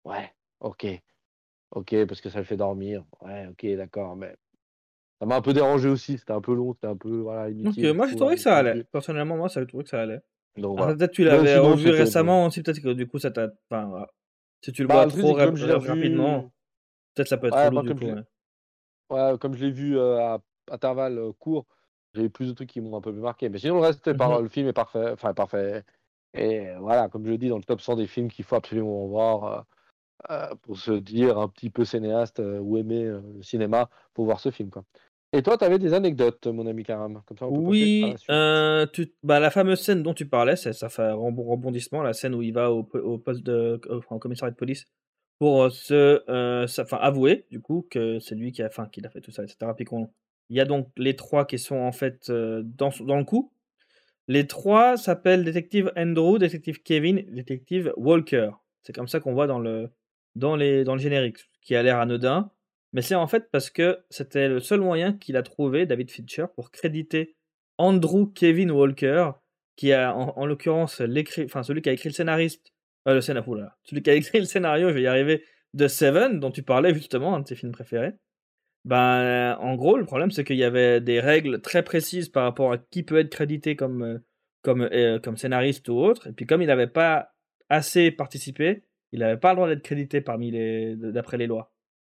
ouais, 0.06 0.32
ok, 0.60 0.86
ok, 1.72 2.06
parce 2.08 2.22
que 2.22 2.30
ça 2.30 2.40
le 2.40 2.46
fait 2.46 2.58
dormir, 2.58 3.04
ouais, 3.22 3.48
ok, 3.48 3.66
d'accord, 3.78 4.16
mais 4.16 4.36
ça 5.20 5.26
m'a 5.26 5.36
un 5.38 5.42
peu 5.42 5.54
dérangé 5.54 5.90
aussi, 5.90 6.18
c'était 6.18 6.34
un 6.34 6.42
peu 6.42 6.54
long, 6.54 6.74
c'était 6.74 6.88
un 6.88 6.98
peu, 6.98 7.18
voilà, 7.20 7.50
inutile. 7.50 7.94
Moi 7.94 8.08
j'ai 8.08 8.16
trouvé 8.16 8.36
que 8.36 8.42
ça 8.42 8.58
allait, 8.58 8.84
personnellement, 8.86 9.38
moi 9.38 9.48
j'ai 9.48 9.66
trouvé 9.68 9.84
que 9.84 9.90
ça 9.90 10.02
allait. 10.02 10.22
Donc, 10.58 10.78
Alors, 10.78 10.78
voilà. 10.78 10.96
Peut-être 10.96 11.12
tu 11.12 11.24
Mais 11.24 11.30
l'avais 11.30 11.58
revu 11.58 11.90
récemment 11.90 12.46
aussi, 12.46 12.62
peut-être 12.62 12.80
que 12.82 12.94
du 12.94 13.08
coup 13.08 13.20
ça 13.20 13.32
t'a. 13.32 13.48
Enfin, 13.70 13.86
voilà. 13.86 14.08
Si 14.62 14.72
tu 14.72 14.84
le 14.84 14.88
Bah, 14.88 14.96
vois 14.96 15.06
le 15.06 15.12
trop 15.12 15.34
que 15.36 15.42
rap- 15.42 15.88
rapidement, 15.88 16.54
peut-être 17.16 17.28
ça 17.30 17.38
peut 17.38 17.48
être 17.48 17.56
Ouais, 17.56 17.70
du 17.84 17.88
comme 17.88 18.00
coup. 18.00 18.06
je 18.06 18.10
l'ai- 18.10 18.14
ouais. 18.14 18.24
Ouais, 19.10 19.38
comme 19.40 19.54
je 19.56 19.66
l'ai 19.66 19.72
vu 19.72 19.98
euh, 19.98 20.20
à 20.20 20.40
intervalles 20.72 21.18
euh, 21.20 21.32
courts, 21.34 21.66
j'ai 22.14 22.24
eu 22.24 22.30
plus 22.30 22.48
de 22.48 22.54
trucs 22.54 22.70
qui 22.70 22.82
m'ont 22.82 22.98
un 22.98 23.02
peu 23.02 23.12
plus 23.12 23.22
marqué. 23.22 23.50
Mais 23.50 23.60
sinon, 23.60 23.76
le 23.76 23.82
reste, 23.82 24.14
par- 24.14 24.40
Mhm. 24.40 24.44
le 24.44 24.50
film 24.50 24.68
est 24.68 24.74
parfait. 24.74 25.12
Enfin, 25.12 25.34
parfait. 25.34 25.84
Et 26.34 26.74
voilà, 26.80 27.10
comme 27.10 27.26
je 27.26 27.32
le 27.32 27.38
dis, 27.38 27.50
dans 27.50 27.58
le 27.58 27.64
top 27.64 27.82
100 27.82 27.96
des 27.96 28.08
films 28.08 28.30
qu'il 28.30 28.46
faut 28.46 28.56
absolument 28.56 29.08
voir 29.08 29.44
euh, 29.46 29.62
pour 30.64 30.78
se 30.78 30.92
dire 30.92 31.38
un 31.38 31.48
petit 31.48 31.70
peu 31.70 31.86
cinéaste 31.86 32.40
euh, 32.40 32.60
ou 32.60 32.78
aimer 32.78 33.04
euh, 33.06 33.22
le 33.38 33.44
cinéma, 33.44 33.90
pour 34.14 34.26
voir 34.26 34.40
ce 34.40 34.52
film. 34.52 34.70
Quoi. 34.70 34.84
Et 35.36 35.42
toi, 35.42 35.58
tu 35.58 35.66
avais 35.66 35.80
des 35.80 35.94
anecdotes, 35.94 36.46
mon 36.48 36.68
ami 36.68 36.84
Karam. 36.84 37.22
Comme 37.26 37.38
ça, 37.38 37.48
on 37.48 37.54
peut 37.54 37.56
passer 37.70 38.04
à 38.04 38.08
Oui, 38.08 38.16
euh, 38.30 38.86
tu, 38.94 39.12
bah, 39.24 39.40
la 39.40 39.50
fameuse 39.50 39.82
scène 39.82 40.04
dont 40.04 40.14
tu 40.14 40.28
parlais, 40.28 40.56
c'est- 40.56 40.74
ça 40.74 40.90
fait 40.90 41.02
un 41.04 41.14
rebond- 41.16 41.50
rebondissement, 41.50 42.04
la 42.04 42.14
scène 42.14 42.36
où 42.36 42.42
il 42.44 42.54
va 42.54 42.72
au, 42.72 42.84
po- 42.84 43.00
au 43.00 43.18
poste 43.18 43.44
de, 43.44 43.82
au, 43.90 43.98
enfin, 43.98 44.16
au 44.16 44.20
commissariat 44.20 44.52
de 44.52 44.56
police 44.58 44.86
pour 45.40 45.64
euh, 45.64 45.70
se, 45.72 46.22
euh, 46.30 46.68
sa- 46.68 46.84
enfin, 46.84 46.98
avouer 46.98 47.46
du 47.50 47.60
coup 47.62 47.88
que 47.90 48.20
c'est 48.20 48.36
lui 48.36 48.52
qui 48.52 48.62
a, 48.62 48.68
enfin, 48.68 48.88
qu'il 48.88 49.06
a 49.08 49.10
fait 49.10 49.22
tout 49.22 49.32
ça, 49.32 49.44
etc. 49.44 49.72
Puis 49.76 49.86
il 50.50 50.56
y 50.56 50.60
a 50.62 50.66
donc 50.66 50.90
les 50.98 51.16
trois 51.16 51.46
qui 51.46 51.58
sont 51.58 51.78
en 51.78 51.92
fait 51.92 52.30
euh, 52.30 52.62
dans, 52.64 52.92
dans 53.02 53.18
le 53.18 53.24
coup. 53.26 53.52
Les 54.28 54.46
trois 54.48 54.98
s'appellent 54.98 55.44
détective 55.44 55.92
Andrew, 55.98 56.38
détective 56.38 56.82
Kevin, 56.84 57.26
détective 57.32 57.92
Walker. 57.98 58.52
C'est 58.84 58.94
comme 58.94 59.08
ça 59.08 59.20
qu'on 59.20 59.34
voit 59.34 59.48
dans 59.48 59.60
le, 59.60 59.90
dans, 60.36 60.56
les, 60.56 60.84
dans 60.84 60.94
le 60.94 61.02
générique, 61.02 61.40
ce 61.40 61.46
qui 61.62 61.76
a 61.76 61.84
l'air 61.84 62.00
anodin. 62.00 62.52
Mais 62.94 63.02
c'est 63.02 63.16
en 63.16 63.28
fait 63.28 63.50
parce 63.52 63.70
que 63.70 64.00
c'était 64.10 64.48
le 64.48 64.60
seul 64.60 64.82
moyen 64.82 65.14
qu'il 65.14 65.36
a 65.38 65.44
trouvé, 65.44 65.86
David 65.86 66.12
Fincher, 66.12 66.46
pour 66.56 66.72
créditer 66.72 67.36
Andrew 67.78 68.32
Kevin 68.34 68.72
Walker, 68.72 69.32
qui 69.76 69.94
a 69.94 70.16
en, 70.16 70.38
en 70.38 70.46
l'occurrence 70.46 71.02
l'écrit, 71.02 71.44
enfin 71.46 71.64
celui 71.64 71.82
qui 71.82 71.90
a 71.90 71.94
écrit 71.94 72.10
le 72.10 72.14
scénariste, 72.14 72.74
euh, 73.08 73.16
le 73.16 73.22
scénario, 73.22 73.68
celui 73.84 74.04
qui 74.04 74.10
a 74.10 74.14
écrit 74.16 74.40
le 74.40 74.46
scénario, 74.46 74.90
je 74.90 74.94
vais 74.94 75.02
y 75.02 75.08
arriver, 75.08 75.44
de 75.74 75.88
Seven, 75.88 76.40
dont 76.40 76.52
tu 76.52 76.64
parlais 76.64 76.94
justement, 76.94 77.36
un 77.36 77.40
de 77.40 77.46
tes 77.46 77.56
films 77.56 77.72
préférés. 77.72 78.14
Ben, 78.86 79.56
en 79.60 79.76
gros, 79.76 79.98
le 79.98 80.06
problème, 80.06 80.32
c'est 80.32 80.44
qu'il 80.44 80.58
y 80.58 80.64
avait 80.64 81.00
des 81.00 81.20
règles 81.20 81.62
très 81.62 81.84
précises 81.84 82.30
par 82.30 82.44
rapport 82.44 82.74
à 82.74 82.78
qui 82.78 83.04
peut 83.04 83.18
être 83.18 83.30
crédité 83.30 83.76
comme, 83.76 84.04
euh, 84.04 84.20
comme, 84.62 84.82
euh, 84.82 85.20
comme 85.20 85.38
scénariste 85.38 85.88
ou 85.90 85.94
autre. 85.94 86.28
Et 86.28 86.34
puis, 86.34 86.46
comme 86.46 86.62
il 86.62 86.68
n'avait 86.68 86.88
pas 86.88 87.34
assez 87.70 88.12
participé, 88.12 88.84
il 89.14 89.20
n'avait 89.20 89.38
pas 89.38 89.52
le 89.52 89.56
droit 89.56 89.68
d'être 89.70 89.82
crédité 89.84 90.20
parmi 90.20 90.52
les, 90.52 90.96
d'après 90.98 91.38
les 91.38 91.48
lois. 91.48 91.72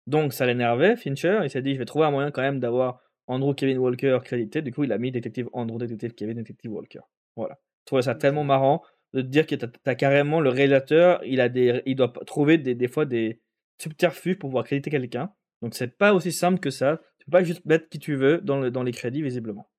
Donc, 0.06 0.34
ça 0.34 0.45
l'énervait, 0.45 0.98
Fincher. 0.98 1.39
Il 1.43 1.50
s'est 1.50 1.62
dit, 1.62 1.74
je 1.74 1.80
vais 1.80 1.86
trouver 1.86 2.06
un 2.06 2.12
moyen 2.12 2.32
quand 2.32 2.41
même 2.41 2.60
d'avoir 2.60 3.02
Andrew 3.28 3.54
Kevin 3.54 3.78
Walker 3.78 4.20
crédité. 4.24 4.62
Du 4.62 4.74
coup, 4.74 4.84
il 4.84 4.91
a 4.91 4.98
mis 4.98 5.12
détective 5.12 5.48
Andrew, 5.54 5.78
détective 5.78 6.14
Kevin, 6.14 6.38
détective 6.38 6.72
Walker. 6.72 7.02
Voilà. 7.36 7.58
Je 7.82 7.86
trouvais 7.86 8.02
ça 8.02 8.16
tellement 8.16 8.43
marrant 8.43 8.84
de 9.14 9.22
te 9.22 9.28
dire 9.28 9.48
que 9.48 9.56
tu 9.56 9.66
as, 9.86 9.95
carrément 9.95 10.41
le 10.41 10.50
réalisateur, 10.50 11.22
il, 11.24 11.39
a 11.39 11.48
des, 11.50 11.82
il 11.86 11.95
doit 11.95 12.12
trouver 12.26 12.58
des, 12.58 12.76
des 12.76 12.88
fois 12.88 13.06
des 13.06 13.41
subterfuges 13.82 14.38
pour 14.38 14.50
pouvoir 14.50 14.66
créditer 14.66 14.89
quelqu'un. 14.89 15.32
Donc 15.62 15.76
c'est 15.76 15.98
pas 15.98 16.14
aussi 16.14 16.32
simple 16.32 16.60
que 16.60 16.70
ça. 16.70 17.00
Tu 17.20 17.26
peux 17.26 17.32
pas 17.32 17.43
juste 17.43 17.66
mettre 17.66 17.88
qui 17.89 18.00
tu 18.00 18.16
veux 18.16 18.39
dans, 18.39 18.60
le- 18.60 18.72
dans 18.72 18.84
les 18.84 18.91
crédits 18.91 19.22
visiblement. 19.22 19.70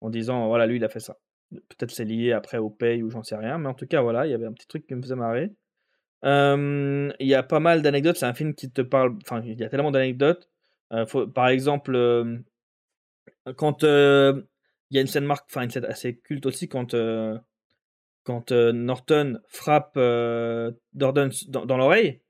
En 0.00 0.10
disant 0.10 0.46
voilà 0.46 0.66
lui 0.66 0.76
il 0.76 0.84
a 0.84 0.88
fait 0.88 1.00
ça. 1.00 1.18
Peut-être 1.50 1.90
c'est 1.90 2.04
lié 2.04 2.32
après 2.32 2.58
au 2.58 2.70
pay 2.70 3.02
ou 3.02 3.10
j'en 3.10 3.22
sais 3.22 3.36
rien. 3.36 3.58
Mais 3.58 3.68
en 3.68 3.74
tout 3.74 3.86
cas 3.86 4.02
voilà, 4.02 4.26
il 4.26 4.30
y 4.30 4.34
avait 4.34 4.46
un 4.46 4.52
petit 4.52 4.68
truc 4.68 4.86
qui 4.86 4.94
me 4.94 5.02
faisait 5.02 5.16
marrer. 5.16 5.50
Euh, 6.24 7.12
Il 7.18 7.26
y 7.26 7.34
a 7.34 7.42
pas 7.42 7.60
mal 7.60 7.82
d'anecdotes. 7.82 8.16
C'est 8.16 8.26
un 8.26 8.34
film 8.34 8.54
qui 8.54 8.70
te 8.70 8.82
parle. 8.82 9.16
Enfin 9.22 9.42
il 9.44 9.58
y 9.58 9.64
a 9.64 9.68
tellement 9.68 9.90
d'anecdotes. 9.90 10.48
Euh, 10.92 11.06
par 11.26 11.48
exemple 11.48 11.94
euh, 11.94 12.38
quand 13.56 13.82
il 13.82 14.96
y 14.96 14.98
a 14.98 15.00
une 15.00 15.06
scène 15.06 15.24
marque, 15.24 15.46
enfin 15.50 15.62
une 15.62 15.70
scène 15.70 15.84
assez 15.84 16.16
culte 16.18 16.46
aussi 16.46 16.68
quand 16.68 16.94
quand 18.24 18.52
Norton 18.52 19.40
frappe 19.48 19.94
euh, 19.96 20.72
Dordon 20.92 21.30
dans, 21.48 21.64
dans 21.64 21.76
l'oreille, 21.76 22.20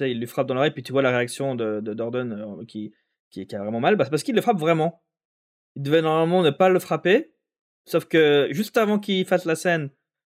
il 0.00 0.18
lui 0.20 0.26
frappe 0.26 0.46
dans 0.46 0.54
l'oreille, 0.54 0.72
puis 0.72 0.82
tu 0.82 0.92
vois 0.92 1.02
la 1.02 1.10
réaction 1.10 1.54
de, 1.54 1.80
de 1.80 1.94
Dordon 1.94 2.64
qui, 2.66 2.92
qui, 3.30 3.46
qui 3.46 3.56
a 3.56 3.60
vraiment 3.60 3.80
mal, 3.80 3.96
bah, 3.96 4.04
c'est 4.04 4.10
parce 4.10 4.22
qu'il 4.22 4.34
le 4.34 4.42
frappe 4.42 4.58
vraiment. 4.58 5.02
Il 5.74 5.82
devait 5.82 6.02
normalement 6.02 6.42
ne 6.42 6.50
pas 6.50 6.68
le 6.68 6.78
frapper, 6.78 7.32
sauf 7.84 8.04
que 8.04 8.48
juste 8.50 8.76
avant 8.76 8.98
qu'il 8.98 9.24
fasse 9.24 9.44
la 9.44 9.56
scène, 9.56 9.90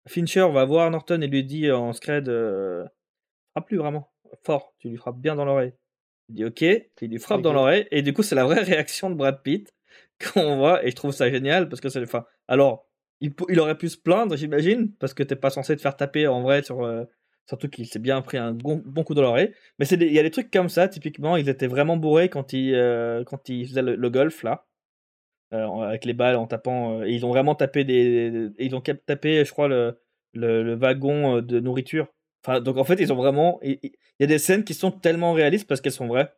Fincher 0.07 0.47
va 0.51 0.66
voir 0.66 0.89
Norton 0.89 1.22
et 1.22 1.28
lui 1.28 1.43
dit 1.43 1.72
en 1.72 1.93
scred 1.93 2.30
euh, 2.30 2.86
plus 3.60 3.76
vraiment 3.78 4.10
fort, 4.43 4.74
tu 4.80 4.88
lui 4.89 4.95
frappes 4.97 5.20
bien 5.20 5.36
dans 5.36 5.43
l'oreille. 5.43 5.74
Il 6.30 6.36
dit 6.36 6.45
ok, 6.45 6.62
il 6.62 7.10
lui 7.10 7.20
frappe 7.20 7.41
dans 7.41 7.52
l'oreille, 7.54 7.88
et 7.91 8.02
du 8.02 8.14
coup 8.14 8.24
c'est 8.24 8.36
la 8.36 8.45
vraie 8.45 8.62
réaction 8.64 9.10
de 9.10 9.16
Brad 9.16 9.41
Pitt 9.43 9.74
qu'on 10.34 10.58
voit, 10.58 10.86
et 10.86 10.91
je 10.91 10.95
trouve 10.95 11.12
ça 11.12 11.30
génial 11.30 11.68
parce 11.70 11.82
que 11.82 11.89
c'est. 11.89 12.02
Enfin, 12.04 12.26
alors, 12.47 12.88
il, 13.20 13.34
aurait 13.60 13.78
pu 13.78 13.89
se 13.89 13.97
plaindre, 13.97 14.36
j'imagine, 14.38 14.93
parce 14.99 15.14
que 15.14 15.24
t'es 15.24 15.36
pas 15.36 15.49
censé 15.49 15.76
te 15.76 15.82
faire 15.82 15.97
taper 15.97 16.28
en 16.28 16.41
vrai 16.41 16.64
sur. 16.64 16.84
euh, 16.84 17.04
surtout 17.47 17.68
qu'il 17.70 17.88
s'est 17.88 17.99
bien 17.99 18.22
pris 18.22 18.38
un 18.38 18.54
bon, 18.54 18.82
bon 18.86 19.04
coup 19.04 19.14
dans 19.14 19.22
l'oreille. 19.24 19.54
Mais 19.80 19.86
c'est 19.86 19.97
des- 19.97 20.08
il 20.08 20.14
y 20.14 20.20
a 20.20 20.24
des 20.24 20.32
trucs 20.32 20.52
comme 20.52 20.70
ça, 20.70 20.88
typiquement, 20.88 21.36
ils 21.38 21.49
étaient 21.49 21.68
vraiment 21.68 21.97
bourrés 21.97 22.30
quand 22.30 22.54
ils, 22.54 22.74
euh, 22.76 23.24
quand 23.26 23.49
ils 23.49 23.68
faisaient 23.68 23.82
le, 23.82 23.95
le 23.95 24.10
golf, 24.10 24.43
là. 24.43 24.66
euh, 25.54 25.68
avec 25.82 26.06
les 26.06 26.14
balles 26.14 26.36
en 26.38 26.47
tapant. 26.47 26.99
euh, 27.02 27.06
et 27.06 27.12
ils 27.14 27.26
ont 27.26 27.30
vraiment 27.30 27.56
tapé 27.56 27.84
des. 27.84 28.49
Ils 28.60 28.76
ont 28.76 28.82
tapé, 28.82 29.43
je 29.45 29.52
crois, 29.52 29.68
le, 29.68 29.99
le, 30.34 30.64
le 30.64 30.76
wagon 30.76 31.41
de 31.41 31.60
nourriture. 31.60 32.08
Enfin, 32.44 32.60
donc 32.62 32.78
en 32.78 32.84
fait, 32.84 32.96
ils 33.00 33.12
ont 33.14 33.16
vraiment. 33.16 33.60
Il 33.64 33.80
y 34.20 34.24
a 34.24 34.28
des 34.28 34.39
scènes 34.39 34.64
qui 34.64 34.74
sont 34.74 34.92
tellement 34.92 35.34
réalistes 35.34 35.68
parce 35.68 35.82
qu'elles 35.82 35.92
sont 35.92 36.08
vraies. 36.08 36.34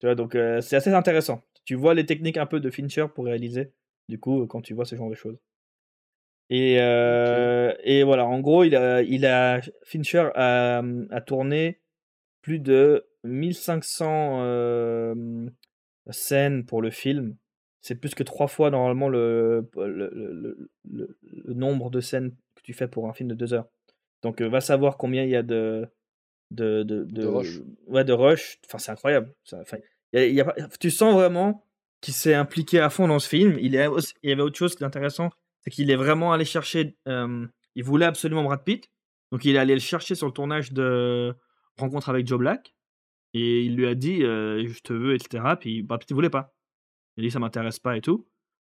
Tu 0.00 0.06
vois, 0.06 0.14
donc 0.14 0.34
euh, 0.34 0.60
c'est 0.60 0.76
assez 0.76 0.90
intéressant. 0.92 1.42
Tu 1.64 1.74
vois 1.76 1.94
les 1.94 2.06
techniques 2.06 2.36
un 2.38 2.46
peu 2.46 2.60
de 2.60 2.70
Fincher 2.70 3.06
pour 3.14 3.24
réaliser, 3.26 3.72
du 4.08 4.18
coup, 4.20 4.46
quand 4.46 4.62
tu 4.62 4.74
vois 4.74 4.84
ce 4.86 4.96
genre 4.96 5.10
de 5.10 5.14
choses. 5.16 5.38
Et, 6.48 6.76
euh, 6.80 7.74
et 7.82 8.04
voilà, 8.04 8.24
en 8.26 8.40
gros, 8.40 8.62
il 8.64 8.76
a, 8.76 9.02
il 9.02 9.26
a, 9.26 9.60
Fincher 9.84 10.30
a, 10.34 10.82
a 11.10 11.20
tourné 11.20 11.80
plus 12.42 12.60
de 12.60 13.06
1500 13.24 14.40
euh, 14.42 15.14
scènes 16.10 16.64
pour 16.66 16.82
le 16.82 16.90
film. 16.90 17.36
C'est 17.82 17.96
plus 17.96 18.14
que 18.14 18.22
trois 18.22 18.48
fois 18.48 18.70
normalement 18.70 19.08
le, 19.08 19.68
le, 19.76 20.10
le- 20.12 20.70
le- 20.90 21.18
le 21.32 21.54
nombre 21.54 21.90
de 21.90 22.00
scènes 22.00 22.32
que 22.56 22.62
tu 22.62 22.72
fais 22.74 22.88
pour 22.88 23.08
un 23.08 23.12
film 23.12 23.28
de 23.30 23.34
deux 23.34 23.54
heures. 23.54 23.68
Donc 24.26 24.42
va 24.42 24.60
savoir 24.60 24.96
combien 24.96 25.22
il 25.24 25.30
y 25.30 25.36
a 25.36 25.42
de 25.42 25.86
de 26.50 26.82
de, 26.82 27.04
De 27.04 27.26
rush. 27.26 27.60
ouais 27.86 28.04
de 28.04 28.12
rush. 28.12 28.58
Enfin 28.66 28.78
c'est 28.78 28.90
incroyable. 28.90 29.32
Ça- 29.44 29.60
enfin, 29.60 29.78
y 30.12 30.18
a- 30.18 30.26
y 30.26 30.42
tu 30.80 30.90
sens 30.90 31.14
vraiment 31.14 31.64
qu'il 32.00 32.14
s'est 32.14 32.34
impliqué 32.34 32.80
à 32.80 32.90
fond 32.90 33.06
dans 33.08 33.18
ce 33.18 33.28
film. 33.28 33.56
Il, 33.60 33.74
est 33.74 33.86
aussi- 33.86 34.14
il 34.22 34.30
y 34.30 34.32
avait 34.32 34.42
autre 34.42 34.56
chose 34.58 34.74
qui 34.74 34.82
est 34.82 34.86
intéressant, 34.86 35.30
c'est 35.62 35.70
qu'il 35.70 35.90
est 35.90 35.96
vraiment 35.96 36.32
allé 36.32 36.44
chercher. 36.44 36.96
euh, 37.08 37.46
il 37.74 37.84
voulait 37.84 38.06
absolument 38.06 38.42
Brad 38.42 38.64
Pitt, 38.64 38.90
donc 39.32 39.44
il 39.44 39.54
est 39.54 39.58
allé 39.58 39.74
le 39.74 39.80
chercher 39.80 40.14
sur 40.14 40.26
le 40.26 40.32
tournage 40.32 40.72
de 40.72 41.34
Rencontre 41.78 42.08
avec 42.08 42.26
Joe 42.26 42.38
Black, 42.38 42.74
et 43.34 43.62
il 43.62 43.76
lui 43.76 43.86
a 43.86 43.94
dit 43.94 44.22
euh, 44.24 44.66
je 44.66 44.80
te 44.80 44.92
veux, 44.92 45.14
etc. 45.14 45.44
Puis 45.60 45.82
Brad 45.82 46.00
Pitt 46.00 46.10
il 46.10 46.14
voulait 46.14 46.30
pas. 46.30 46.54
Il 47.16 47.24
a 47.24 47.26
dit 47.26 47.30
ça 47.30 47.38
m'intéresse 47.38 47.78
pas 47.78 47.96
et 47.96 48.00
tout. 48.00 48.26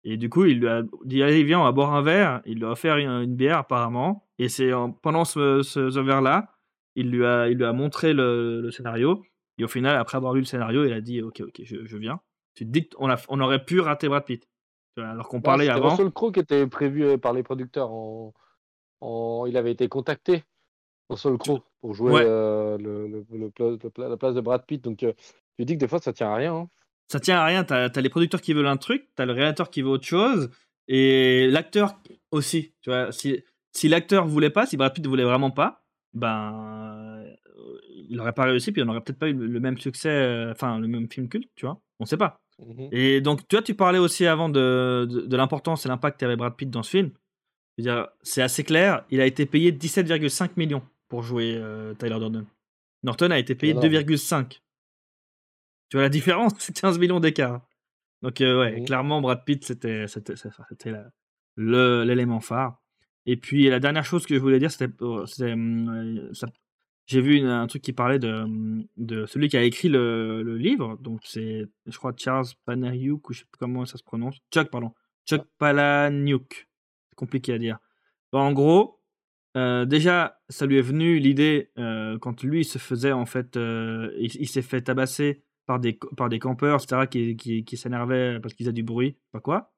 Et 0.04 0.18
du 0.18 0.30
coup, 0.30 0.46
il 0.46 0.60
lui 0.60 0.68
a 0.68 0.84
dit 1.06 1.22
allez 1.22 1.44
viens, 1.44 1.60
on 1.60 1.64
va 1.64 1.72
boire 1.72 1.94
un 1.94 2.02
verre. 2.02 2.42
Il 2.46 2.58
lui 2.60 2.66
a 2.66 2.72
offert 2.72 2.98
une, 2.98 3.10
une 3.10 3.36
bière 3.36 3.60
apparemment. 3.60 4.28
Et 4.40 4.50
c'est 4.50 4.74
en- 4.74 4.92
pendant 4.92 5.26
ce, 5.26 5.62
ce, 5.62 5.90
ce 5.92 6.00
verre-là, 6.00 6.52
il 6.96 7.12
lui 7.12 7.26
a, 7.26 7.48
il 7.50 7.58
lui 7.58 7.66
a 7.66 7.74
montré 7.74 8.14
le, 8.14 8.62
le 8.62 8.72
scénario. 8.72 9.24
Et 9.60 9.64
au 9.64 9.68
final, 9.68 9.96
après 9.98 10.18
avoir 10.18 10.34
lu 10.34 10.40
le 10.40 10.46
scénario, 10.46 10.84
il 10.86 10.94
a 10.94 11.02
dit 11.02 11.22
ok 11.22 11.42
ok 11.42 11.62
je, 11.64 11.86
je 11.86 11.98
viens. 11.98 12.20
Tu 12.56 12.66
te 12.66 12.72
dis 12.72 12.90
qu'on 12.90 13.10
a, 13.12 13.18
on 13.30 13.40
aurait 13.40 13.64
pu 13.64 13.80
rater 13.80 14.08
Brad 14.10 14.26
Pitt. 14.26 14.48
Alors 14.98 15.28
qu'on 15.30 15.40
parlait 15.42 15.70
avant. 15.70 15.90
Russell 15.92 16.12
Crowe 16.12 16.32
qui 16.34 16.40
était 16.42 16.66
prévu 16.68 17.06
euh, 17.06 17.18
par 17.18 17.34
les 17.34 17.44
producteurs. 17.44 17.92
En, 17.92 18.34
en- 19.02 19.46
Il 19.46 19.56
avait 19.58 19.72
été 19.72 19.88
contacté, 19.88 20.44
Russell 21.10 21.38
Crowe, 21.38 21.62
pour 21.80 21.94
jouer 21.94 22.12
Ouais. 22.12 22.24
euh, 22.26 22.78
le, 22.78 23.08
le- 23.08 23.52
la 23.98 24.18
place 24.18 24.34
de 24.36 24.42
Brad 24.42 24.66
Pitt. 24.66 24.84
Donc, 24.84 25.04
euh, 25.04 25.14
tu 25.58 25.66
dis 25.66 25.76
que 25.76 25.80
des 25.80 25.88
fois, 25.88 26.00
ça 26.00 26.12
tient 26.12 26.30
à 26.30 26.36
rien. 26.36 26.56
hein. 26.56 26.70
Ça 27.12 27.20
tient 27.20 27.38
à 27.38 27.46
rien. 27.46 27.64
T'as 27.64 27.90
as 27.94 28.02
les 28.02 28.10
producteurs 28.10 28.42
qui 28.42 28.54
veulent 28.54 28.68
un 28.68 28.78
truc, 28.78 29.08
t'as 29.16 29.26
le 29.26 29.34
réalisateur 29.34 29.70
qui 29.70 29.82
veut 29.82 29.90
autre 29.90 30.06
chose, 30.06 30.50
et 30.88 31.48
l'acteur 31.50 32.00
aussi. 32.32 32.74
Tu 32.82 32.90
vois, 32.90 33.12
si, 33.12 33.44
si 33.74 33.90
l'acteur 33.90 34.26
voulait 34.26 34.50
pas, 34.50 34.66
si 34.66 34.78
Brad 34.78 34.94
Pitt 34.94 35.06
voulait 35.06 35.24
vraiment 35.24 35.52
pas, 35.52 35.84
ben, 36.14 36.54
euh, 36.56 37.78
il 38.10 38.20
aurait 38.20 38.34
pas 38.34 38.46
réussi, 38.46 38.72
puis 38.72 38.82
on 38.82 38.88
aurait 38.88 39.02
peut-être 39.02 39.20
pas 39.20 39.30
eu 39.30 39.34
le, 39.34 39.60
même 39.60 39.78
succès, 39.78 40.10
euh, 40.10 40.52
enfin 40.52 40.80
le 40.80 40.88
même 40.88 41.10
film 41.10 41.28
culte, 41.28 41.50
tu 41.56 41.66
vois. 41.66 41.82
On 42.00 42.06
sait 42.06 42.18
pas. 42.18 42.42
Mhm. 42.60 42.90
Et 42.92 43.22
donc, 43.22 43.48
tu 43.48 43.56
vois, 43.56 43.64
tu 43.64 43.76
parlais 43.76 44.00
aussi 44.00 44.26
avant 44.26 44.48
de, 44.50 45.08
de, 45.10 45.22
de 45.22 45.38
l'importance 45.38 45.86
et 45.86 45.90
l'impact 45.90 46.20
qu'avait 46.20 46.38
Brad 46.38 46.56
Pitt 46.56 46.70
dans 46.70 46.84
ce 46.84 46.92
film. 46.92 47.12
C'est 48.22 48.42
assez 48.42 48.64
clair. 48.64 49.06
Il 49.10 49.22
a 49.22 49.26
été 49.26 49.46
payé 49.46 49.72
17,5 49.72 50.52
millions 50.58 50.84
pour 51.10 51.24
jouer 51.24 51.56
euh, 51.58 51.94
Tyler 51.96 52.20
Durden. 52.20 52.46
Norton 53.04 53.32
a 53.32 53.40
été 53.40 53.56
payé 53.56 53.72
Énorme. 53.72 53.88
2,5. 53.88 54.60
Tu 55.92 55.98
vois 55.98 56.04
la 56.04 56.10
différence? 56.10 56.54
C'est 56.60 56.74
15 56.76 56.98
millions 56.98 57.20
d'écart. 57.20 57.62
Donc, 58.24 58.42
euh, 58.42 58.60
ouais, 58.62 58.84
clairement, 58.84 59.22
Brad 59.22 59.44
Pitt, 59.46 59.64
c'était 59.66 60.08
c'était- 60.08 60.36
c'était 60.36 60.92
la- 60.92 61.10
le- 61.56 62.04
l'élément 62.04 62.40
phare. 62.40 62.82
Et 63.28 63.38
puis, 63.38 63.70
la 63.70 63.80
dernière 63.80 64.06
chose 64.06 64.26
que 64.26 64.34
je 64.36 64.40
voulais 64.40 64.58
dire, 64.60 64.72
c'était. 64.72 64.92
euh, 65.04 65.26
hum, 65.54 65.90
euh, 65.90 66.32
J'ai 67.08 67.20
vu 67.22 67.36
une- 67.36 67.48
un 67.48 67.68
truc 67.68 67.82
qui 67.82 67.94
parlait 67.94 68.20
de, 68.20 68.32
hum, 68.32 68.86
de 68.96 69.26
celui 69.26 69.50
qui 69.50 69.58
a 69.58 69.64
écrit 69.64 69.90
le, 69.90 70.44
le 70.44 70.58
livre. 70.58 70.98
Donc, 71.02 71.22
c'est, 71.26 71.66
je 71.88 71.98
crois, 71.98 72.14
Charles 72.16 72.46
Panariuk, 72.66 73.30
ou 73.30 73.34
je 73.34 73.40
sais 73.40 73.46
plus 73.46 73.58
comment 73.60 73.86
ça 73.86 73.98
se 73.98 74.04
prononce. 74.04 74.38
Chuck, 74.54 74.70
pardon. 74.72 74.94
Chuck 75.28 75.46
Palahniuk. 75.58 76.70
C'est 77.10 77.16
compliqué 77.16 77.54
à 77.54 77.58
dire. 77.58 77.80
Bon, 78.32 78.40
en 78.40 78.54
gros, 78.54 79.02
euh, 79.58 79.84
déjà, 79.86 80.40
ça 80.50 80.66
lui 80.66 80.78
est 80.78 80.82
venu 80.82 81.20
l'idée 81.20 81.72
euh, 81.78 82.18
quand 82.20 82.44
lui 82.44 82.62
il 82.62 82.66
se 82.66 82.78
faisait 82.78 83.12
en 83.12 83.26
fait, 83.26 83.58
euh, 83.58 84.12
il, 84.18 84.34
il 84.40 84.48
s'est 84.48 84.62
fait 84.62 84.82
tabasser 84.82 85.44
par 85.66 85.80
des 85.80 85.98
par 86.18 86.30
des 86.30 86.40
campeurs, 86.40 86.82
etc. 86.82 87.08
qui, 87.10 87.36
qui, 87.36 87.64
qui 87.64 87.78
s'énervaient 87.78 88.40
parce 88.42 88.54
qu'ils 88.54 88.66
faisaient 88.66 88.74
du 88.74 88.84
bruit, 88.84 89.18
pas 89.32 89.40
quoi. 89.40 89.72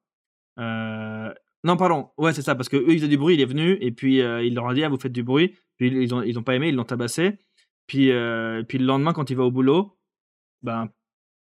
Euh, 0.59 1.33
non, 1.63 1.77
pardon, 1.77 2.09
ouais, 2.17 2.33
c'est 2.33 2.41
ça, 2.41 2.55
parce 2.55 2.67
que 2.67 2.75
eux 2.75 2.89
ils 2.89 2.97
faisaient 2.97 3.07
du 3.07 3.17
bruit, 3.17 3.35
il 3.35 3.41
est 3.41 3.45
venu 3.45 3.77
et 3.79 3.91
puis 3.91 4.21
euh, 4.21 4.43
il 4.43 4.53
leur 4.53 4.67
a 4.67 4.73
dit 4.73 4.83
ah, 4.83 4.89
vous 4.89 4.99
faites 4.99 5.13
du 5.13 5.23
bruit, 5.23 5.55
puis 5.77 5.87
ils 5.87 6.13
ont 6.13 6.21
ils 6.21 6.37
ont 6.37 6.43
pas 6.43 6.55
aimé, 6.55 6.69
ils 6.69 6.75
l'ont 6.75 6.83
tabassé. 6.83 7.39
Puis 7.87 8.11
euh, 8.11 8.63
puis 8.63 8.77
le 8.77 8.85
lendemain 8.85 9.13
quand 9.13 9.29
il 9.29 9.37
va 9.37 9.43
au 9.43 9.51
boulot, 9.51 9.97
ben 10.61 10.89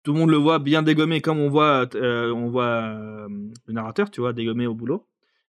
tout 0.02 0.12
le 0.12 0.18
monde 0.20 0.30
le 0.30 0.36
voit 0.36 0.58
bien 0.58 0.82
dégommé 0.82 1.20
comme 1.20 1.38
on 1.38 1.50
voit 1.50 1.88
euh, 1.94 2.32
on 2.32 2.48
voit 2.48 3.28
le 3.28 3.72
narrateur, 3.72 4.10
tu 4.10 4.20
vois, 4.20 4.32
dégommé 4.32 4.66
au 4.66 4.74
boulot. 4.74 5.06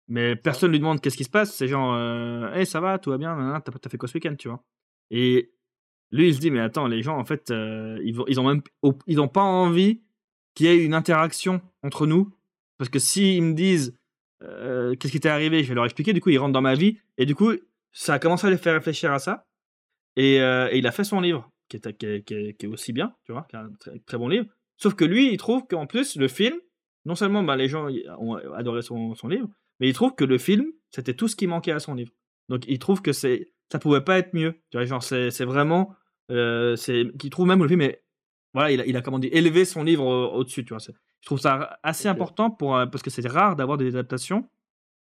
Mais 0.08 0.36
personne 0.36 0.70
lui 0.70 0.78
demande 0.78 1.00
qu'est-ce 1.00 1.16
qui 1.16 1.24
se 1.24 1.30
passe? 1.30 1.54
C'est 1.54 1.68
genre, 1.68 1.96
hey, 2.54 2.66
ça 2.66 2.80
va, 2.80 2.98
tout 2.98 3.10
va 3.10 3.18
bien, 3.18 3.60
t'as 3.64 3.88
fait 3.88 3.98
quoi 3.98 4.08
ce 4.08 4.14
week-end, 4.14 4.34
tu 4.36 4.48
vois? 4.48 4.62
Et 5.10 5.54
lui, 6.10 6.28
il 6.28 6.34
se 6.34 6.40
dit, 6.40 6.50
mais 6.50 6.60
attends, 6.60 6.86
les 6.86 7.02
gens, 7.02 7.18
en 7.18 7.24
fait, 7.24 7.50
euh, 7.50 7.98
ils, 8.04 8.16
ils 8.28 8.38
ont 8.40 8.44
même 8.48 8.62
ils 9.06 9.20
ont 9.20 9.28
pas 9.28 9.42
envie 9.42 10.00
qu'il 10.54 10.66
y 10.66 10.68
ait 10.68 10.84
une 10.84 10.94
interaction 10.94 11.60
entre 11.82 12.06
nous. 12.06 12.32
Parce 12.78 12.88
que 12.90 12.98
s'ils 12.98 13.42
me 13.42 13.54
disent, 13.54 13.96
euh, 14.42 14.94
qu'est-ce 14.96 15.12
qui 15.12 15.20
t'est 15.20 15.28
arrivé, 15.28 15.62
je 15.64 15.68
vais 15.68 15.74
leur 15.74 15.84
expliquer, 15.84 16.12
du 16.12 16.20
coup, 16.20 16.30
ils 16.30 16.38
rentrent 16.38 16.52
dans 16.52 16.60
ma 16.60 16.74
vie. 16.74 16.98
Et 17.18 17.26
du 17.26 17.34
coup, 17.34 17.52
ça 17.92 18.14
a 18.14 18.18
commencé 18.18 18.46
à 18.46 18.50
les 18.50 18.56
faire 18.56 18.74
réfléchir 18.74 19.12
à 19.12 19.18
ça. 19.18 19.46
Et, 20.16 20.40
euh, 20.40 20.68
et 20.70 20.78
il 20.78 20.86
a 20.86 20.92
fait 20.92 21.04
son 21.04 21.20
livre, 21.20 21.50
qui 21.68 21.76
est, 21.78 21.96
qui 21.96 22.06
est- 22.06 22.22
qui 22.56 22.66
est- 22.66 22.68
aussi 22.68 22.92
bien, 22.92 23.14
tu 23.24 23.32
vois, 23.32 23.46
qui 23.50 23.56
est 23.56 23.58
un 23.60 23.70
très, 23.80 23.98
très 24.00 24.18
bon 24.18 24.28
livre. 24.28 24.46
Sauf 24.76 24.94
que 24.94 25.04
lui, 25.04 25.32
il 25.32 25.36
trouve 25.38 25.66
qu'en 25.68 25.86
plus, 25.86 26.16
le 26.16 26.28
film, 26.28 26.56
non 27.04 27.14
seulement 27.14 27.42
bah, 27.42 27.56
les 27.56 27.68
gens 27.68 27.88
ont 28.18 28.34
adoré 28.54 28.82
son, 28.82 29.14
son 29.14 29.28
livre, 29.28 29.48
mais 29.80 29.88
il 29.88 29.92
trouve 29.94 30.14
que 30.14 30.24
le 30.24 30.38
film, 30.38 30.66
c'était 30.90 31.14
tout 31.14 31.28
ce 31.28 31.36
qui 31.36 31.46
manquait 31.46 31.72
à 31.72 31.80
son 31.80 31.94
livre. 31.94 32.12
Donc 32.48 32.64
il 32.68 32.78
trouve 32.78 33.02
que 33.02 33.12
c'est 33.12 33.52
ça 33.72 33.78
pouvait 33.78 34.02
pas 34.02 34.18
être 34.18 34.34
mieux. 34.34 34.60
Tu 34.70 34.76
vois, 34.78 34.84
genre 34.84 35.02
c'est 35.02 35.30
c'est 35.30 35.44
vraiment 35.44 35.94
euh, 36.30 36.76
c'est 36.76 37.10
qu'il 37.18 37.30
trouve 37.30 37.46
même 37.46 37.62
le 37.62 37.68
film 37.68 37.80
est 37.82 38.02
voilà, 38.54 38.70
il 38.70 38.80
a, 38.80 38.86
il 38.86 38.96
a 38.96 39.02
comment 39.02 39.18
dire 39.18 39.30
élevé 39.32 39.64
son 39.64 39.82
livre 39.82 40.04
au- 40.04 40.32
au-dessus, 40.34 40.64
tu 40.64 40.74
vois. 40.74 40.78
Je 40.78 41.26
trouve 41.26 41.40
ça 41.40 41.78
assez 41.82 42.06
important 42.08 42.50
pour 42.50 42.76
euh, 42.76 42.86
parce 42.86 43.02
que 43.02 43.10
c'est 43.10 43.26
rare 43.26 43.56
d'avoir 43.56 43.78
des 43.78 43.88
adaptations 43.88 44.48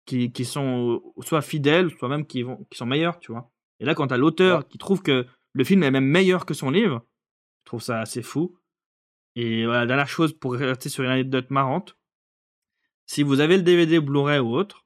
qui, 0.07 0.33
qui 0.33 0.45
sont 0.45 1.01
euh, 1.19 1.23
soit 1.23 1.43
fidèles, 1.43 1.91
soit 1.99 2.09
même 2.09 2.27
qui 2.27 2.43
vont 2.43 2.67
qui 2.71 2.77
sont 2.79 2.87
meilleures, 2.87 3.19
tu 3.21 3.33
vois. 3.33 3.51
Et 3.81 3.85
là 3.85 3.95
quand 3.95 4.09
tu 4.09 4.15
as 4.15 4.19
l'auteur 4.19 4.59
Ouais. 4.61 4.65
qui 4.69 4.79
trouve 4.79 5.03
que 5.03 5.27
le 5.53 5.65
film 5.65 5.83
est 5.83 5.91
même 5.91 6.05
meilleur 6.07 6.45
que 6.47 6.55
son 6.55 6.71
livre, 6.71 7.05
je 7.65 7.67
trouve 7.67 7.83
ça 7.83 8.01
assez 8.01 8.23
fou. 8.23 8.59
Et 9.37 9.67
voilà, 9.67 9.85
dernière 9.87 10.09
chose 10.09 10.33
pour 10.33 10.55
rester 10.55 10.89
sur 10.89 11.05
une 11.05 11.11
anecdote 11.11 11.51
marrante. 11.51 11.97
Si 13.07 13.23
vous 13.23 13.41
avez 13.41 13.57
le 13.59 13.63
DVD 13.63 14.01
Blu-ray 14.01 14.39
ou 14.41 14.55
autre, 14.57 14.85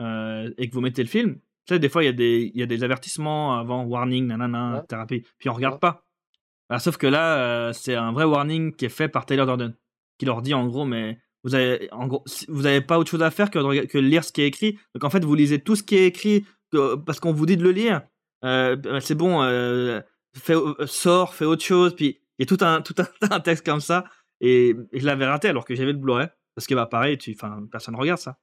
euh, 0.00 0.50
et 0.58 0.68
que 0.68 0.74
vous 0.74 0.80
mettez 0.80 1.02
le 1.02 1.08
film, 1.08 1.38
tu 1.66 1.74
sais, 1.74 1.78
des 1.78 1.88
fois, 1.88 2.02
il 2.02 2.06
y, 2.06 2.08
a 2.08 2.12
des- 2.12 2.50
il 2.54 2.60
y 2.60 2.62
a 2.62 2.66
des 2.66 2.84
avertissements 2.84 3.58
avant, 3.58 3.84
warning, 3.84 4.26
nanana, 4.26 4.76
Ouais. 4.76 4.86
thérapie, 4.88 5.24
puis 5.38 5.48
on 5.48 5.54
regarde 5.54 5.74
Ouais. 5.74 5.80
pas. 5.80 6.04
Alors, 6.68 6.80
sauf 6.80 6.96
que 6.96 7.06
là, 7.06 7.38
euh, 7.38 7.72
c'est 7.72 7.94
un 7.94 8.12
vrai 8.12 8.24
warning 8.24 8.74
qui 8.74 8.84
est 8.86 8.90
fait 8.90 9.08
par 9.08 9.26
Taylor 9.26 9.46
Durden, 9.46 9.74
qui 10.18 10.26
leur 10.26 10.42
dit 10.42 10.54
en 10.54 10.66
gros, 10.66 10.84
mais 10.84 11.18
vous 11.44 11.54
avez, 11.54 11.88
en 11.92 12.06
gros, 12.08 12.22
si- 12.26 12.46
vous 12.48 12.66
avez 12.66 12.80
pas 12.80 12.98
autre 12.98 13.10
chose 13.10 13.22
à 13.22 13.30
faire 13.30 13.50
que 13.50 13.84
que 13.86 13.98
lire 13.98 14.24
ce 14.24 14.32
qui 14.32 14.42
est 14.42 14.46
écrit. 14.48 14.78
Donc 14.94 15.04
en 15.04 15.10
fait, 15.10 15.24
vous 15.24 15.34
lisez 15.34 15.60
tout 15.60 15.76
ce 15.76 15.82
qui 15.84 15.96
est 15.96 16.06
écrit 16.06 16.44
que- 16.72 16.96
parce 16.96 17.20
qu'on 17.20 17.32
vous 17.32 17.46
dit 17.46 17.56
de 17.56 17.62
le 17.62 17.70
lire. 17.72 18.02
Euh, 18.44 18.74
bah, 18.76 19.00
c'est 19.00 19.14
bon, 19.14 19.42
euh, 19.42 20.00
fais, 20.36 20.54
sors, 20.86 21.34
fais 21.34 21.44
autre 21.44 21.62
chose. 21.64 21.94
Puis 21.94 22.20
il 22.38 22.42
y 22.42 22.52
a 22.52 22.56
tout 22.56 22.64
un, 22.64 22.82
tout 22.82 22.94
un, 22.98 23.06
un 23.38 23.40
texte 23.40 23.64
comme 23.64 23.80
ça. 23.80 24.04
Et, 24.40 24.74
et 24.92 25.00
je 25.00 25.06
l'avais 25.06 25.26
raté 25.26 25.48
alors 25.48 25.64
que 25.64 25.74
j'avais 25.74 25.92
le 25.92 25.98
Blu-ray. 25.98 26.26
Parce 26.56 26.66
que 26.66 26.74
bah, 26.74 26.86
pareil, 26.86 27.16
tu, 27.18 27.36
personne 27.70 27.94
ne 27.94 27.98
regarde 28.00 28.18
ça. 28.20 28.38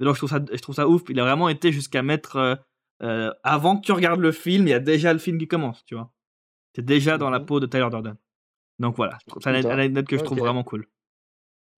Mais 0.00 0.06
donc 0.06 0.14
je 0.14 0.20
trouve 0.20 0.30
ça, 0.30 0.40
je 0.52 0.60
trouve 0.60 0.74
ça 0.74 0.88
ouf. 0.88 1.02
Il 1.08 1.18
a 1.20 1.24
vraiment 1.24 1.48
été 1.48 1.72
jusqu'à 1.72 2.02
mettre. 2.02 2.36
euh, 2.36 2.54
euh, 3.02 3.32
avant 3.42 3.76
que 3.76 3.84
tu 3.84 3.92
regardes 3.92 4.20
le 4.20 4.32
film, 4.32 4.66
il 4.68 4.70
y 4.70 4.74
a 4.74 4.78
déjà 4.78 5.12
le 5.12 5.18
film 5.18 5.36
qui 5.38 5.48
commence, 5.48 5.84
tu 5.84 5.94
vois. 5.96 6.12
T'es 6.72 6.82
déjà 6.82 7.18
dans 7.18 7.30
la 7.30 7.40
Mhm. 7.40 7.46
peau 7.46 7.60
de 7.60 7.66
Tyler 7.66 7.88
Durden. 7.90 8.16
Donc 8.78 8.96
voilà, 8.96 9.18
je 9.26 9.32
c'est 9.40 9.50
une 9.50 9.56
Putain. 9.56 9.70
anecdote 9.70 10.06
que 10.06 10.16
je 10.16 10.24
trouve 10.24 10.38
vraiment 10.38 10.64
cool. 10.64 10.86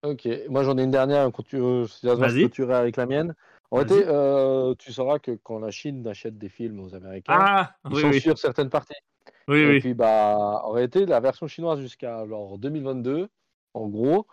Ok, 0.03 0.29
moi 0.49 0.63
j'en 0.63 0.79
ai 0.79 0.85
une 0.85 0.91
dernière, 0.91 1.31
tu 1.49 1.57
euh, 1.57 1.87
Vas-y. 2.05 2.41
clôturer 2.41 2.75
avec 2.75 2.97
la 2.97 3.07
mienne. 3.07 3.35
En 3.71 3.77
réalité, 3.79 4.05
euh, 4.07 4.75
tu 4.79 4.93
sauras 4.93 5.19
que 5.19 5.33
quand 5.43 5.59
la 5.59 5.71
Chine 5.71 6.07
achète 6.07 6.39
des 6.39 6.49
films 6.49 6.81
aux 6.81 6.95
Américains, 6.95 7.41
Ah 7.41 7.77
ils 7.91 7.97
oui, 7.97 8.23
certaines 8.37 8.71
parties. 8.71 8.95
oui, 9.49 9.65
Et 9.65 9.69
oui. 9.69 9.81
puis, 9.81 9.95
bah, 9.95 10.61
en 10.65 10.71
réalité, 10.71 11.07
la 11.07 11.19
version 11.21 11.49
chinoise 11.49 11.81
jusqu'à 11.81 12.19
alors, 12.21 12.59
2022, 12.59 13.29
en 13.75 13.89
gros, 13.89 14.27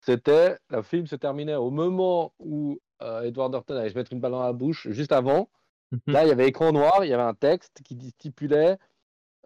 c'était 0.00 0.56
le 0.70 0.82
film 0.82 1.06
se 1.06 1.16
terminait 1.16 1.54
au 1.54 1.70
moment 1.70 2.32
où 2.38 2.80
Edward 3.24 3.52
Norton 3.52 3.76
allait 3.76 3.90
se 3.90 3.94
mettre 3.94 4.12
une 4.12 4.20
balle 4.20 4.32
dans 4.32 4.42
la 4.42 4.52
bouche, 4.52 4.88
juste 4.90 5.12
avant. 5.12 5.48
Mhm. 5.92 6.00
Là, 6.14 6.24
il 6.24 6.28
y 6.28 6.32
avait 6.32 6.46
écran 6.48 6.72
noir, 6.72 7.04
il 7.04 7.08
y 7.08 7.12
avait 7.12 7.22
un 7.22 7.34
texte 7.34 7.80
qui 7.84 7.96
stipulait 8.10 8.78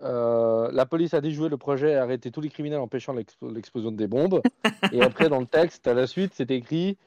euh, 0.02 0.70
la 0.72 0.86
police 0.86 1.14
a 1.14 1.20
déjoué 1.20 1.48
le 1.48 1.56
projet 1.56 1.92
et 1.92 1.96
arrêté 1.96 2.32
tous 2.32 2.40
les 2.40 2.48
criminels 2.48 2.80
empêchant 2.80 3.14
l'explo- 3.14 3.52
l'explosion 3.54 3.92
des 3.92 4.08
bombes. 4.08 4.42
et 4.92 5.00
après, 5.00 5.28
dans 5.28 5.38
le 5.38 5.46
texte, 5.46 5.86
à 5.86 5.94
la 5.94 6.06
suite, 6.08 6.32
c'est 6.34 6.50
écrit 6.50 6.98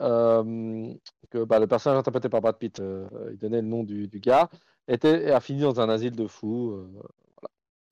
euh, 0.00 0.92
que 1.30 1.42
bah, 1.44 1.58
le 1.58 1.66
personnage 1.66 1.98
interprété 1.98 2.28
par 2.28 2.40
Brad 2.40 2.56
Pitt, 2.56 2.78
euh, 2.78 3.08
il 3.32 3.38
donnait 3.38 3.62
le 3.62 3.66
nom 3.66 3.82
du, 3.82 4.06
du 4.06 4.20
gars, 4.20 4.48
était, 4.86 5.32
a 5.32 5.40
fini 5.40 5.62
dans 5.62 5.80
un 5.80 5.88
asile 5.88 6.14
de 6.14 6.26
fous. 6.28 6.70
euh, 6.70 7.02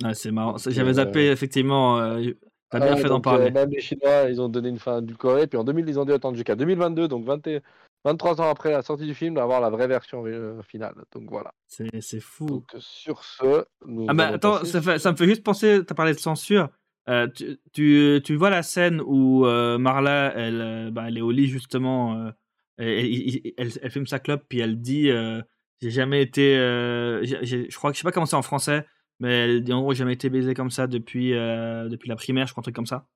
Ah, 0.04 0.14
c'est 0.14 0.30
marrant. 0.30 0.56
J'avais 0.58 0.90
euh, 0.90 0.94
zappé, 0.94 1.26
effectivement. 1.30 1.98
euh, 1.98 2.22
T'as 2.70 2.78
bien 2.78 2.94
Ouais, 2.94 3.02
fait 3.02 3.08
d'en 3.08 3.18
euh, 3.18 3.20
parler. 3.20 3.50
même 3.50 3.70
les 3.70 3.80
Chinois, 3.80 4.24
ils 4.30 4.40
ont 4.40 4.48
donné 4.48 4.68
une 4.68 4.78
fin 4.78 5.02
du 5.02 5.16
Corée. 5.16 5.46
Puis 5.48 5.58
en 5.58 5.64
2000, 5.64 5.88
ils 5.88 5.98
ont 5.98 6.04
dû 6.04 6.12
attendre 6.12 6.36
jusqu'à 6.36 6.54
2022, 6.56 7.08
donc 7.08 7.24
20 7.24 7.44
et- 7.48 7.60
23 8.05 8.40
ans 8.40 8.50
après 8.50 8.70
la 8.70 8.82
sortie 8.82 9.07
du 9.07 9.14
film, 9.14 9.34
d'avoir 9.34 9.61
la 9.61 9.70
vraie 9.70 9.88
version 9.88 10.24
euh, 10.26 10.61
finale. 10.62 10.94
Donc 11.12 11.28
voilà. 11.30 11.52
C'est 11.66 12.00
c'est 12.00 12.20
fou. 12.20 12.46
Donc 12.46 12.74
sur 12.78 13.24
ce, 13.24 13.64
nous 13.86 14.07
Ah 14.09 14.14
bah 14.14 14.28
attends, 14.28 14.64
ça, 14.64 14.82
fait- 14.82 14.98
ça 14.98 15.12
me 15.12 15.16
fait 15.16 15.26
juste 15.26 15.42
penser, 15.42 15.80
t'as 15.86 15.94
parlé 15.94 16.12
de 16.12 16.18
censure. 16.18 16.68
Euh, 17.09 17.26
tu, 17.28 17.59
tu, 17.72 18.20
tu 18.24 18.34
vois 18.36 18.50
la 18.50 18.62
scène 18.62 19.00
où 19.05 19.44
euh, 19.46 19.76
Marla, 19.78 20.32
elle, 20.36 20.90
bah, 20.92 21.05
elle 21.09 21.18
est 21.18 21.22
au 21.22 21.30
lit 21.30 21.46
justement, 21.48 22.16
euh, 22.18 22.30
et- 22.78 23.05
et- 23.07 23.48
et- 23.48 23.55
elle, 23.59 23.70
elle 23.82 23.90
fume 23.90 24.07
sa 24.07 24.18
clope, 24.18 24.44
puis 24.48 24.61
elle 24.61 24.80
dit 24.80 25.11
euh, 25.11 25.40
J'ai 25.82 25.90
jamais 25.90 26.22
été. 26.22 26.57
euh, 26.57 27.22
je 27.24 27.76
crois 27.76 27.90
que 27.90 27.96
je 27.96 28.00
sais 28.00 28.05
pas 28.05 28.12
comment 28.12 28.26
c'est 28.26 28.36
en 28.36 28.42
français, 28.42 28.86
mais 29.20 29.44
elle 29.44 29.64
dit 29.64 29.72
en 29.72 29.80
gros 29.82 29.92
J'ai 29.92 29.98
jamais 29.98 30.14
été 30.14 30.30
baisée 30.30 30.55
comme 30.55 30.70
ça 30.70 30.86
depuis, 30.86 31.34
euh, 31.34 31.88
depuis 31.88 32.09
la 32.09 32.16
primaire, 32.16 32.46
je 32.46 32.52
crois, 32.52 32.62
un 32.62 32.64
truc 32.64 32.74
comme 32.76 32.86
ça. 32.86 33.07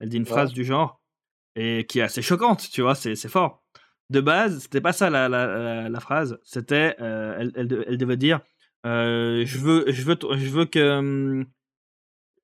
Elle 0.00 0.08
dit 0.08 0.16
une 0.18 0.22
Ouais. 0.24 0.28
phrase 0.28 0.52
du 0.52 0.64
genre, 0.64 1.00
et 1.56 1.84
qui 1.88 1.98
est 1.98 2.02
assez 2.02 2.22
choquante, 2.22 2.68
tu 2.72 2.82
vois, 2.82 2.94
c'est 2.94 3.16
c'est 3.16 3.28
fort. 3.28 3.61
De 4.10 4.20
base, 4.20 4.60
c'était 4.60 4.80
pas 4.80 4.92
ça 4.92 5.08
la, 5.10 5.28
la, 5.28 6.00
phrase, 6.00 6.38
c'était. 6.44 6.96
euh, 7.00 7.36
elle, 7.38 7.52
elle, 7.54 7.84
elle 7.88 7.96
devait 7.96 8.16
dire 8.16 8.40
euh, 8.84 9.44
je 9.46 9.58
veux, 9.58 9.84
je 9.92 10.02
veux, 10.02 10.18
je 10.36 10.48
veux 10.48 10.64
que, 10.64 10.98
hum, 10.98 11.46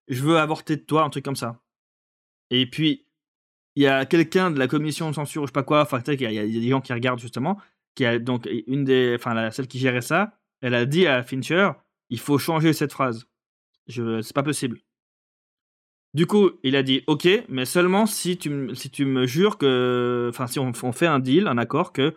je 0.08 0.22
veux 0.22 0.38
avorter 0.38 0.76
de 0.76 0.82
toi, 0.82 1.02
un 1.04 1.10
truc 1.10 1.24
comme 1.24 1.36
ça. 1.36 1.60
Et 2.50 2.66
puis, 2.68 3.06
il 3.76 3.82
y 3.82 3.86
a 3.86 4.06
quelqu'un 4.06 4.50
de 4.50 4.58
la 4.58 4.68
commission 4.68 5.10
de 5.10 5.14
censure, 5.14 5.42
je 5.42 5.48
sais 5.48 5.52
pas 5.52 5.62
quoi, 5.62 5.82
enfin, 5.82 6.00
il 6.06 6.20
y, 6.20 6.38
a- 6.38 6.46
des 6.46 6.68
gens 6.68 6.80
qui 6.80 6.92
regardent 6.92 7.20
justement, 7.20 7.60
qui 7.94 8.04
a 8.06 8.18
donc 8.18 8.48
une 8.66 8.84
des, 8.84 9.14
enfin, 9.18 9.50
celle 9.50 9.68
qui 9.68 9.78
gérait 9.78 10.00
ça, 10.02 10.38
elle 10.60 10.74
a 10.74 10.86
dit 10.86 11.06
à 11.06 11.22
Fincher, 11.22 11.70
il 12.10 12.20
faut 12.20 12.38
changer 12.38 12.72
cette 12.72 12.92
phrase. 12.92 13.26
Je, 13.86 14.22
c'est 14.22 14.34
pas 14.34 14.42
possible. 14.42 14.80
Du 16.14 16.26
coup, 16.26 16.50
il 16.62 16.74
a 16.76 16.82
dit, 16.82 17.02
ok, 17.06 17.28
mais 17.48 17.64
seulement 17.66 18.06
si 18.06 18.38
tu, 18.38 18.50
me- 18.50 18.74
si 18.74 18.90
tu 18.90 19.04
me 19.04 19.26
jures 19.26 19.58
que, 19.58 20.28
enfin, 20.30 20.46
si 20.46 20.58
on, 20.58 20.72
on 20.82 20.92
fait 20.92 21.06
un 21.06 21.18
deal, 21.18 21.46
un 21.46 21.58
accord 21.58 21.92
que 21.92 22.14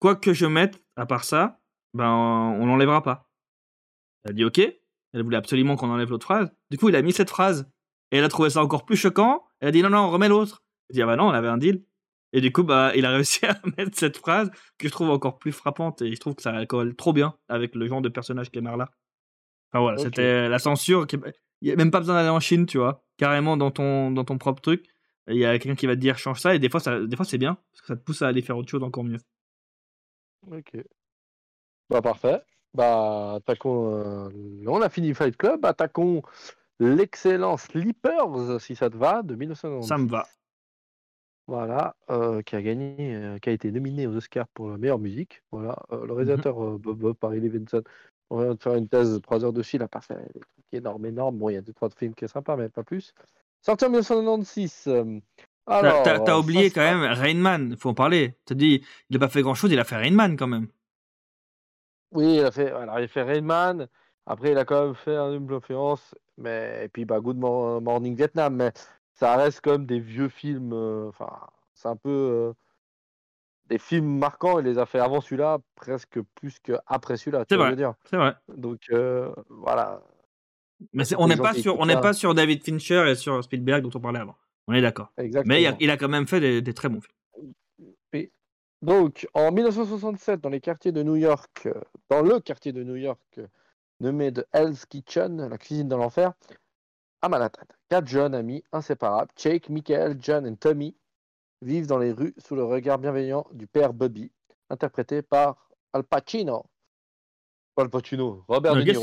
quoi 0.00 0.16
que 0.16 0.32
je 0.32 0.46
mette 0.46 0.82
à 0.96 1.06
part 1.06 1.24
ça, 1.24 1.60
ben, 1.94 2.10
on 2.10 2.66
l'enlèvera 2.66 3.02
pas. 3.02 3.28
Elle 4.24 4.30
a 4.32 4.34
dit 4.34 4.44
OK. 4.44 4.58
Elle 4.58 5.22
voulait 5.22 5.36
absolument 5.36 5.76
qu'on 5.76 5.90
enlève 5.90 6.10
l'autre 6.10 6.24
phrase. 6.24 6.50
Du 6.70 6.78
coup, 6.78 6.88
il 6.88 6.96
a 6.96 7.02
mis 7.02 7.12
cette 7.12 7.30
phrase. 7.30 7.70
Et 8.10 8.16
elle 8.18 8.24
a 8.24 8.28
trouvé 8.28 8.50
ça 8.50 8.62
encore 8.62 8.84
plus 8.84 8.96
choquant. 8.96 9.44
Elle 9.60 9.68
a 9.68 9.70
dit 9.70 9.82
non, 9.82 9.90
non, 9.90 9.98
on 10.00 10.10
remet 10.10 10.28
l'autre. 10.28 10.64
Elle 10.88 10.94
a 10.94 10.96
dit 10.96 11.02
ah 11.02 11.06
bah 11.06 11.16
non, 11.16 11.26
on 11.28 11.30
avait 11.32 11.48
un 11.48 11.58
deal. 11.58 11.84
Et 12.32 12.40
du 12.40 12.50
coup, 12.50 12.62
bah, 12.64 12.92
il 12.96 13.04
a 13.06 13.10
réussi 13.14 13.44
à 13.46 13.58
mettre 13.76 13.96
cette 13.96 14.16
phrase 14.16 14.50
que 14.78 14.88
je 14.88 14.92
trouve 14.92 15.10
encore 15.10 15.38
plus 15.38 15.52
frappante. 15.52 16.02
Et 16.02 16.14
je 16.14 16.20
trouve 16.20 16.34
que 16.34 16.42
ça 16.42 16.64
colle 16.66 16.96
trop 16.96 17.12
bien 17.12 17.34
avec 17.48 17.74
le 17.74 17.86
genre 17.86 18.00
de 18.02 18.08
personnage 18.08 18.50
qu'est 18.50 18.60
Marla. 18.62 18.90
Enfin 19.70 19.80
voilà, 19.82 19.98
c'était 20.04 20.48
la 20.48 20.58
censure. 20.58 21.06
qui- 21.06 21.18
Il 21.62 21.66
n'y 21.68 21.72
a 21.72 21.76
même 21.76 21.90
pas 21.90 22.00
besoin 22.00 22.16
d'aller 22.16 22.28
en 22.28 22.40
Chine, 22.40 22.66
tu 22.66 22.76
vois. 22.78 23.02
Carrément 23.16 23.56
dans 23.56 23.70
ton, 23.70 24.10
dans 24.10 24.24
ton 24.24 24.36
propre 24.36 24.60
truc. 24.60 24.84
Il 25.28 25.36
y 25.36 25.46
a 25.46 25.58
quelqu'un 25.58 25.76
qui 25.76 25.86
va 25.86 25.94
te 25.94 26.00
dire 26.00 26.18
change 26.18 26.40
ça. 26.40 26.54
Et 26.54 26.58
des 26.58 26.68
fois, 26.68 26.80
ça, 26.80 27.00
des 27.00 27.16
fois 27.16 27.24
c'est 27.24 27.38
bien. 27.38 27.54
Parce 27.70 27.80
que 27.82 27.86
ça 27.86 27.96
te 27.96 28.02
pousse 28.02 28.20
à 28.22 28.28
aller 28.28 28.42
faire 28.42 28.58
autre 28.58 28.68
chose 28.68 28.82
encore 28.82 29.04
mieux. 29.04 29.20
Ok. 30.50 30.76
Bah 31.88 32.02
parfait. 32.02 32.42
Bah 32.74 33.34
attaquons. 33.36 33.94
euh, 33.94 34.28
On 34.66 34.82
a 34.82 34.88
fini 34.88 35.14
Fight 35.14 35.36
Club. 35.36 35.64
Attaquons 35.64 36.22
l'excellent 36.80 37.56
Sleepers, 37.56 38.60
si 38.60 38.74
ça 38.74 38.90
te 38.90 38.96
va, 38.96 39.22
de 39.22 39.36
1990. 39.36 39.86
Ça 39.86 39.98
me 39.98 40.08
va. 40.08 40.26
Voilà, 41.48 41.96
euh, 42.10 42.40
qui 42.42 42.56
a 42.56 42.62
gagné, 42.62 42.96
euh, 43.14 43.38
qui 43.38 43.50
a 43.50 43.52
été 43.52 43.70
nominé 43.70 44.06
aux 44.06 44.16
Oscars 44.16 44.48
pour 44.54 44.70
la 44.70 44.78
meilleure 44.78 44.98
musique. 44.98 45.42
Voilà, 45.50 45.76
le 45.90 46.12
réalisateur 46.12 46.62
euh, 46.64 46.78
Bob 46.78 46.98
Bob 46.98 47.16
par 47.16 47.30
Lee 47.30 47.48
Vincent. 47.48 47.82
On 48.30 48.40
vient 48.42 48.54
de 48.54 48.62
faire 48.62 48.74
une 48.74 48.88
thèse 48.88 49.12
de 49.12 49.18
3 49.18 49.44
heures 49.44 49.52
dessus. 49.52 49.76
Il 49.76 49.82
a 49.82 49.88
pas 49.88 50.00
énormes, 50.72 51.06
énormes. 51.06 51.38
Bon, 51.38 51.48
il 51.48 51.54
y 51.54 51.56
a 51.56 51.62
deux 51.62 51.72
trois 51.72 51.90
films 51.90 52.14
qui 52.14 52.26
sont 52.26 52.34
sympas, 52.34 52.56
mais 52.56 52.68
pas 52.68 52.82
plus. 52.84 53.14
Sorti 53.60 53.84
en 53.84 53.88
1996. 53.90 54.84
euh, 54.88 55.20
alors, 55.66 56.02
T'as 56.04 56.18
t'as 56.18 56.26
ça 56.26 56.38
oublié 56.38 56.70
quand 56.70 56.80
même 56.80 57.02
Rain 57.12 57.34
Man, 57.34 57.76
faut 57.76 57.90
en 57.90 57.94
parler. 57.94 58.36
T'as 58.44 58.54
dit, 58.54 58.84
il 59.10 59.16
a 59.16 59.20
pas 59.20 59.28
fait 59.28 59.42
grand 59.42 59.54
chose, 59.54 59.70
il 59.72 59.78
a 59.78 59.84
fait 59.84 59.96
Rain 59.96 60.10
Man 60.10 60.36
quand 60.36 60.48
même. 60.48 60.68
Oui, 62.12 62.36
il 62.36 62.44
a 62.44 62.50
fait, 62.50 62.70
alors, 62.70 62.98
il 62.98 63.04
a 63.04 63.08
fait 63.08 63.22
Rain 63.22 63.40
Man. 63.40 63.88
Après, 64.26 64.52
il 64.52 64.58
a 64.58 64.64
quand 64.64 64.84
même 64.86 64.94
fait 64.94 65.16
un 65.16 65.32
double 65.32 65.54
influence. 65.54 66.14
Mais, 66.36 66.84
et 66.84 66.88
puis, 66.88 67.04
bah, 67.04 67.20
Good 67.20 67.36
Mo- 67.38 67.80
Morning 67.80 68.14
Vietnam. 68.16 68.56
Mais 68.56 68.72
ça 69.14 69.36
reste 69.36 69.60
quand 69.62 69.72
même 69.72 69.86
des 69.86 70.00
vieux 70.00 70.28
films. 70.28 70.72
euh, 70.72 71.08
Enfin, 71.08 71.30
c'est 71.74 71.88
un 71.88 71.96
peu 71.96 72.10
euh, 72.10 72.52
des 73.66 73.78
films 73.78 74.18
marquants. 74.18 74.58
Il 74.58 74.66
les 74.66 74.78
a 74.78 74.86
fait 74.86 74.98
avant 74.98 75.20
celui-là, 75.20 75.58
presque 75.74 76.20
plus 76.34 76.58
qu'après 76.60 77.16
celui-là. 77.16 77.40
C'est 77.48 77.54
Tu 77.54 77.56
vois, 77.56 77.66
vrai. 77.66 77.76
dire. 77.76 77.94
C'est 78.04 78.16
vrai. 78.16 78.34
Donc, 78.56 78.80
euh, 78.90 79.32
voilà. 79.48 80.02
Mais 80.92 81.04
on 81.16 81.28
n'est 81.28 81.36
pas 81.36 81.54
sur, 81.54 81.78
on 81.78 81.86
pas 81.86 82.12
sur 82.12 82.34
David 82.34 82.64
Fincher 82.64 83.10
et 83.10 83.14
sur 83.14 83.42
Spielberg 83.42 83.82
dont 83.82 83.90
on 83.94 84.00
parlait 84.00 84.20
avant. 84.20 84.36
On 84.66 84.74
est 84.74 84.82
d'accord. 84.82 85.12
Mais 85.44 85.62
il 85.62 85.66
a, 85.66 85.76
il 85.80 85.90
a 85.90 85.96
quand 85.96 86.08
même 86.08 86.26
fait 86.26 86.40
des, 86.40 86.62
des 86.62 86.74
très 86.74 86.88
bons 86.88 87.00
films. 87.00 87.16
Donc, 88.82 89.28
en 89.32 89.52
1967, 89.52 90.40
dans 90.40 90.48
les 90.48 90.60
quartiers 90.60 90.90
de 90.90 91.04
New 91.04 91.14
York, 91.14 91.66
euh, 91.66 91.80
dans 92.10 92.20
le 92.20 92.40
quartier 92.40 92.72
de 92.72 92.82
New 92.82 92.96
York 92.96 93.20
euh, 93.38 93.46
nommé 94.00 94.32
de 94.32 94.44
Hell's 94.52 94.86
Kitchen, 94.86 95.48
la 95.48 95.56
cuisine 95.56 95.88
de 95.88 95.94
l'enfer, 95.94 96.32
à 97.22 97.28
Manhattan, 97.28 97.62
quatre 97.88 98.08
jeunes 98.08 98.34
amis 98.34 98.64
inséparables, 98.72 99.30
Jake, 99.36 99.68
Michael, 99.68 100.16
John 100.18 100.44
et 100.48 100.56
Tommy, 100.56 100.96
vivent 101.60 101.86
dans 101.86 101.98
les 101.98 102.10
rues 102.10 102.34
sous 102.38 102.56
le 102.56 102.64
regard 102.64 102.98
bienveillant 102.98 103.46
du 103.52 103.68
père 103.68 103.92
Bobby, 103.92 104.32
interprété 104.68 105.22
par 105.22 105.70
Al 105.92 106.02
Pacino. 106.02 106.66
Pas 107.74 107.82
Al 107.82 107.90
Pacino, 107.90 108.44
Robert 108.48 108.74
De 108.76 108.82
Niro. 108.92 109.02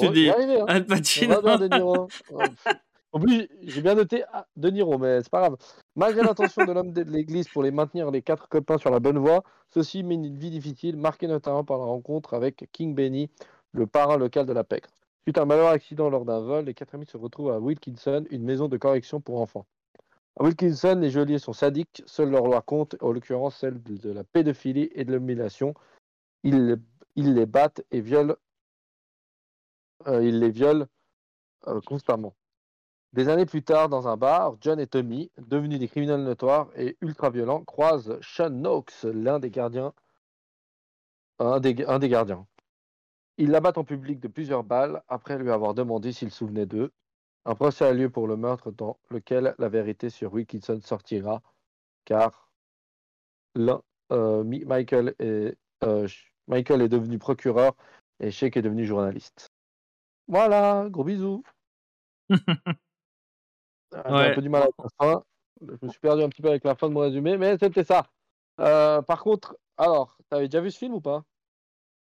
hein. 0.61 0.65
Al 0.67 0.85
Pacino. 0.85 1.35
Robert 1.35 1.59
De 1.59 1.67
Niro. 1.67 2.07
En 3.11 3.19
plus, 3.19 3.47
j'ai 3.63 3.81
bien 3.81 3.95
noté 3.95 4.23
ah, 4.33 4.45
De 4.55 4.69
Niro, 4.69 4.99
mais 4.99 5.23
c'est 5.23 5.31
pas 5.31 5.39
grave. 5.39 5.57
Malgré 5.95 6.21
l'intention 6.21 6.63
de 6.63 6.71
l'homme 6.71 6.91
de 6.91 7.01
l'église 7.01 7.47
pour 7.47 7.63
les 7.63 7.71
maintenir 7.71 8.11
les 8.11 8.21
quatre 8.21 8.47
copains 8.47 8.77
sur 8.77 8.91
la 8.91 8.99
bonne 8.99 9.17
voie, 9.17 9.43
ceux-ci 9.73 10.03
mènent 10.03 10.25
une 10.25 10.37
vie 10.37 10.51
difficile, 10.51 10.95
marquée 10.95 11.25
notamment 11.27 11.63
par 11.63 11.79
la 11.79 11.85
rencontre 11.85 12.35
avec 12.35 12.69
King 12.71 12.93
Benny, 12.93 13.31
le 13.71 13.87
parrain 13.87 14.17
local 14.17 14.45
de 14.45 14.53
la 14.53 14.63
pègre. 14.63 14.89
Suite 15.23 15.39
à 15.39 15.41
un 15.41 15.45
malheureux 15.45 15.71
accident 15.71 16.07
lors 16.11 16.23
d'un 16.23 16.39
vol, 16.39 16.65
les 16.65 16.75
quatre 16.75 16.93
amis 16.93 17.07
se 17.07 17.17
retrouvent 17.17 17.51
à 17.51 17.59
Wilkinson, 17.59 18.25
une 18.29 18.43
maison 18.43 18.67
de 18.67 18.77
correction 18.77 19.19
pour 19.21 19.41
enfants. 19.41 19.65
À 20.39 20.43
Wilkinson, 20.43 20.99
les 21.01 21.09
geôliers 21.09 21.39
sont 21.39 21.53
sadiques, 21.53 22.03
seule 22.05 22.29
leur 22.29 22.45
loi 22.45 22.61
compte, 22.61 22.95
en 23.01 23.11
l'occurrence 23.11 23.57
celle 23.57 23.81
de, 23.81 23.97
de 23.97 24.11
la 24.11 24.23
pédophilie 24.23 24.91
et 24.93 25.03
de 25.03 25.11
l'humiliation. 25.13 25.73
Ils, 26.43 26.77
ils 27.15 27.33
les 27.33 27.47
battent 27.47 27.83
et 27.89 28.01
violent, 28.01 28.35
euh, 30.07 30.23
ils 30.23 30.39
les 30.39 30.51
violent 30.51 30.85
euh, 31.67 31.81
constamment. 31.81 32.35
Des 33.13 33.27
années 33.27 33.45
plus 33.45 33.63
tard, 33.63 33.89
dans 33.89 34.07
un 34.07 34.17
bar, 34.17 34.55
John 34.61 34.79
et 34.79 34.85
Tommy, 34.85 35.31
devenus 35.39 35.79
des 35.79 35.87
criminels 35.87 36.23
notoires 36.23 36.69
et 36.75 36.95
ultra-violents, 37.01 37.63
croisent 37.63 38.19
Sean 38.21 38.51
Knox, 38.51 39.05
l'un 39.05 39.39
des 39.39 39.49
gardiens. 39.49 39.93
Un 41.39 41.59
des, 41.59 41.73
gardiens. 41.73 42.45
Ils 43.37 43.49
l'abattent 43.49 43.77
en 43.77 43.83
public 43.85 44.19
de 44.19 44.27
plusieurs 44.27 44.63
balles 44.63 45.01
après 45.07 45.37
lui 45.37 45.49
avoir 45.49 45.73
demandé 45.73 46.11
s'il 46.11 46.31
souvenait 46.31 46.65
d'eux. 46.65 46.91
Un 47.45 47.55
procès 47.55 47.85
a 47.85 47.93
lieu 47.93 48.09
pour 48.09 48.27
le 48.27 48.35
meurtre 48.35 48.71
dans 48.71 48.99
lequel 49.09 49.55
la 49.57 49.69
vérité 49.69 50.09
sur 50.09 50.33
Wilkinson 50.33 50.79
sortira, 50.83 51.41
car 52.05 52.51
euh, 54.11 54.43
Mi- 54.43 54.65
Michael, 54.65 55.15
est, 55.19 55.57
Sh- 55.81 56.33
Michael 56.47 56.81
est 56.81 56.89
devenu 56.89 57.17
procureur 57.17 57.73
et 58.19 58.29
Shake 58.31 58.57
est 58.57 58.61
devenu 58.61 58.85
journaliste. 58.85 59.51
Voilà, 60.29 60.87
gros 60.89 61.03
bisous. 61.03 61.43
Ah, 63.91 64.03
J'ai 64.07 64.31
un 64.31 64.35
peu 64.35 64.41
du 64.41 64.49
mal 64.49 64.63
avec 64.63 64.75
la 64.77 64.89
fin. 64.99 65.23
Je 65.61 65.85
me 65.85 65.89
suis 65.89 65.99
perdu 65.99 66.21
un 66.23 66.29
petit 66.29 66.41
peu 66.41 66.49
avec 66.49 66.63
la 66.63 66.75
fin 66.75 66.87
de 66.89 66.93
mon 66.93 66.99
résumé, 67.01 67.37
mais 67.37 67.57
c'était 67.59 67.83
ça. 67.83 68.05
Euh, 68.61 69.01
par 69.01 69.23
contre, 69.23 69.57
alors, 69.77 70.17
t'avais 70.29 70.47
déjà 70.47 70.61
vu 70.61 70.69
ce 70.71 70.77
film 70.77 70.93
ou 70.93 71.01
pas? 71.01 71.23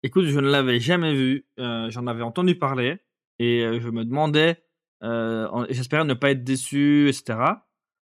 Écoute, 0.04 0.26
je 0.26 0.40
ne 0.40 0.50
l'avais 0.50 0.80
jamais 0.80 1.14
vu. 1.14 1.46
euh, 1.60 1.90
J'en 1.92 2.08
avais 2.08 2.24
entendu 2.24 2.58
parler 2.58 3.00
et 3.40 3.62
euh, 3.64 3.80
je 3.80 3.90
me 3.90 4.04
demandais, 4.04 4.64
euh, 5.04 5.66
j'espérais 5.70 6.06
ne 6.06 6.14
pas 6.16 6.32
être 6.32 6.44
déçu, 6.44 7.08
etc. 7.10 7.66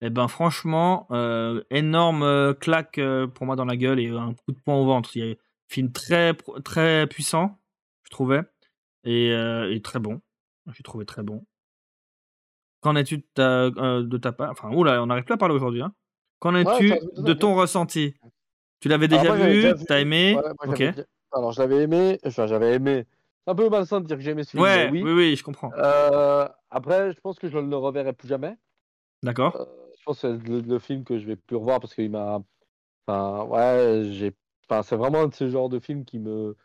Et 0.01 0.11
ben 0.11 0.29
franchement, 0.29 1.09
énorme 1.71 2.55
claque 2.55 3.01
pour 3.35 3.47
moi 3.47 3.57
dans 3.57 3.65
la 3.65 3.77
gueule 3.77 3.99
et 4.01 4.09
un 4.11 4.33
coup 4.33 4.53
de 4.53 4.61
poing 4.61 4.77
au 4.77 4.87
ventre. 4.87 5.11
Il 5.17 5.25
y 5.25 5.29
a 5.29 5.33
un 5.33 5.37
film 5.69 5.91
très 5.93 6.35
très 6.65 7.07
puissant, 7.09 7.59
je 8.05 8.11
trouvais, 8.11 8.43
et, 9.05 9.29
et 9.31 9.81
très 9.83 9.99
bon. 9.99 10.21
J'ai 10.73 10.83
trouvé 10.83 11.05
très 11.07 11.23
bon. 11.23 11.45
Qu'en 12.81 12.95
es-tu 12.95 13.19
de 13.19 13.25
ta, 13.35 13.71
de 13.71 14.17
ta 14.19 14.33
part? 14.33 14.51
Enfin, 14.53 14.71
oula, 14.71 15.03
on 15.03 15.07
n'arrive 15.07 15.25
plus 15.25 15.35
à 15.35 15.39
parler 15.39 15.55
aujourd'hui. 15.55 15.83
Hein. 15.83 15.93
Qu'en 16.39 16.55
Ouais, 16.55 16.63
es-tu 16.63 16.91
t'as- 16.91 16.99
t'as- 17.17 17.23
de 17.23 17.33
ton 17.33 17.55
ressenti? 17.57 18.15
Tu 18.81 18.89
l'avais 18.89 19.07
Alors, 19.07 19.19
déjà 19.21 19.33
moi, 19.35 19.39
j'avais 19.39 19.55
vu 19.55 19.75
vu. 19.75 19.85
Aimé? 19.91 20.33
moi, 20.35 20.53
Ok. 20.67 20.77
j'avais 20.77 20.93
bien- 20.93 21.05
Alors, 21.33 21.53
je 21.53 21.61
l'avais 21.61 21.83
aimé. 21.83 22.19
Enfin, 22.25 22.47
j'avais 22.47 22.75
aimé. 22.75 23.05
C'est 23.45 23.51
un 23.51 23.55
peu 23.57 23.69
malsain 23.69 24.01
de 24.01 24.07
dire 24.07 24.17
que 24.17 24.23
j'ai 24.23 24.31
aimé 24.31 24.45
ce 24.45 24.51
film. 24.51 24.63
Ouais, 24.63 24.89
oui. 24.93 25.03
oui. 25.03 25.13
oui, 25.13 25.37
je 25.37 25.43
comprends. 25.43 25.71
Après, 26.71 27.13
je 27.13 27.21
pense 27.21 27.39
que 27.39 27.49
je 27.49 27.59
ne 27.59 27.69
le 27.69 27.77
reverrai 27.77 28.13
plus 28.13 28.29
jamais. 28.29 28.57
D'accord. 29.23 29.67
Je 29.99 30.05
pense 30.05 30.21
que 30.21 30.39
c'est 30.39 30.49
le, 30.49 30.61
le 30.61 30.79
film 30.79 31.03
que 31.03 31.19
je 31.19 31.27
vais 31.27 31.35
plus 31.37 31.57
revoir 31.57 31.81
parce 31.81 31.95
qu'il 31.95 32.11
m'a. 32.11 32.41
Enfin, 33.07 33.45
ouais, 33.47 34.05
j'ai. 34.13 34.33
Enfin, 34.69 34.83
c'est 34.83 34.97
vraiment 34.97 35.23
un 35.23 35.29
de 35.29 35.35
ces 35.35 35.49
genres 35.51 35.69
de 35.71 35.81
films 35.81 36.05
qui 36.05 36.19
me 36.19 36.57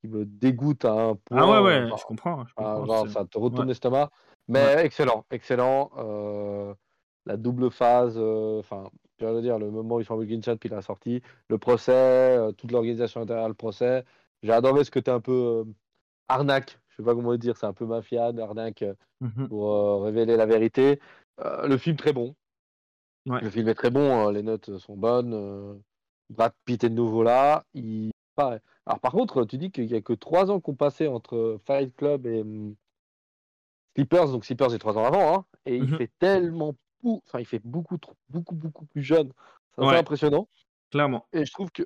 qui 0.00 0.08
me 0.08 0.24
dégoûte 0.24 0.84
à 0.84 0.92
un 0.92 1.14
point. 1.14 1.42
Ah 1.42 1.50
ouais, 1.50 1.60
ouais, 1.60 1.88
genre, 1.88 1.98
je 1.98 2.04
comprends. 2.04 2.44
Je 2.46 2.52
Ah, 2.56 2.82
genre, 2.86 3.08
ça 3.08 3.24
te 3.24 3.38
retourne 3.38 3.62
ouais. 3.62 3.68
l'estomac. 3.68 4.10
Mais 4.48 4.84
excellent, 4.84 5.24
excellent. 5.30 5.90
Euh, 5.98 6.74
la 7.24 7.36
double 7.36 7.70
phase, 7.70 8.14
euh, 8.16 8.60
enfin, 8.60 8.88
je 9.18 9.26
veux 9.26 9.42
dire, 9.42 9.58
le 9.58 9.70
moment 9.70 9.96
où 9.96 10.00
ils 10.00 10.04
sont 10.04 10.14
à 10.14 10.18
Wilkinson, 10.18 10.56
puis 10.58 10.68
la 10.68 10.82
sortie, 10.82 11.22
le 11.48 11.58
procès, 11.58 11.92
euh, 11.92 12.52
toute 12.52 12.70
l'organisation 12.70 13.24
derrière 13.24 13.48
le 13.48 13.54
procès. 13.54 14.04
J'ai 14.42 14.52
adoré 14.52 14.84
ce 14.84 14.90
côté 14.90 15.10
un 15.10 15.20
peu 15.20 15.32
euh, 15.32 15.72
arnaque, 16.28 16.78
je 16.88 16.96
sais 16.96 17.02
pas 17.02 17.14
comment 17.14 17.32
le 17.32 17.38
dire, 17.38 17.56
c'est 17.56 17.66
un 17.66 17.72
peu 17.72 17.86
mafia, 17.86 18.26
arnaque 18.38 18.82
euh, 18.82 18.94
Mhm. 19.20 19.48
pour 19.48 19.72
euh, 19.72 19.98
révéler 20.02 20.36
la 20.36 20.46
vérité. 20.46 21.00
Euh, 21.40 21.66
le 21.66 21.78
film 21.78 21.96
très 21.96 22.12
bon. 22.12 22.36
Ouais. 23.26 23.40
Le 23.40 23.50
film 23.50 23.68
est 23.68 23.74
très 23.74 23.90
bon, 23.90 24.28
euh, 24.28 24.32
les 24.32 24.42
notes 24.42 24.78
sont 24.78 24.96
bonnes. 24.96 25.32
euh, 25.34 25.74
Brad 26.30 26.52
Pitt 26.64 26.84
est 26.84 26.90
de 26.90 26.94
nouveau 26.94 27.22
là. 27.22 27.64
Il... 27.74 28.12
pareil. 28.36 28.60
Alors 28.86 29.00
par 29.00 29.12
contre, 29.12 29.44
tu 29.44 29.58
dis 29.58 29.70
qu'il 29.72 29.86
y 29.86 29.94
a 29.96 30.00
que 30.00 30.12
trois 30.12 30.50
ans 30.50 30.60
qu'on 30.60 30.74
passait 30.76 31.08
entre 31.08 31.58
Fight 31.66 31.94
Club 31.96 32.26
et 32.26 32.42
hum, 32.42 32.74
Sleepers, 33.96 34.30
donc 34.30 34.44
Sleepers 34.44 34.74
est 34.74 34.78
trois 34.78 34.96
ans 34.98 35.04
avant, 35.04 35.34
hein, 35.38 35.44
et 35.64 35.76
il 35.78 35.84
Mhm. 35.90 35.96
fait 35.96 36.10
tellement, 36.18 36.74
pou- 37.00 37.22
enfin 37.26 37.40
il 37.40 37.46
fait 37.46 37.60
beaucoup, 37.64 37.96
trop- 37.98 38.14
beaucoup, 38.28 38.54
beaucoup 38.54 38.84
plus 38.86 39.02
jeune. 39.02 39.32
C'est 39.76 39.84
Ouais. 39.84 39.98
impressionnant. 39.98 40.48
Clairement. 40.90 41.26
Et 41.32 41.44
je 41.44 41.52
trouve 41.52 41.70
que, 41.70 41.82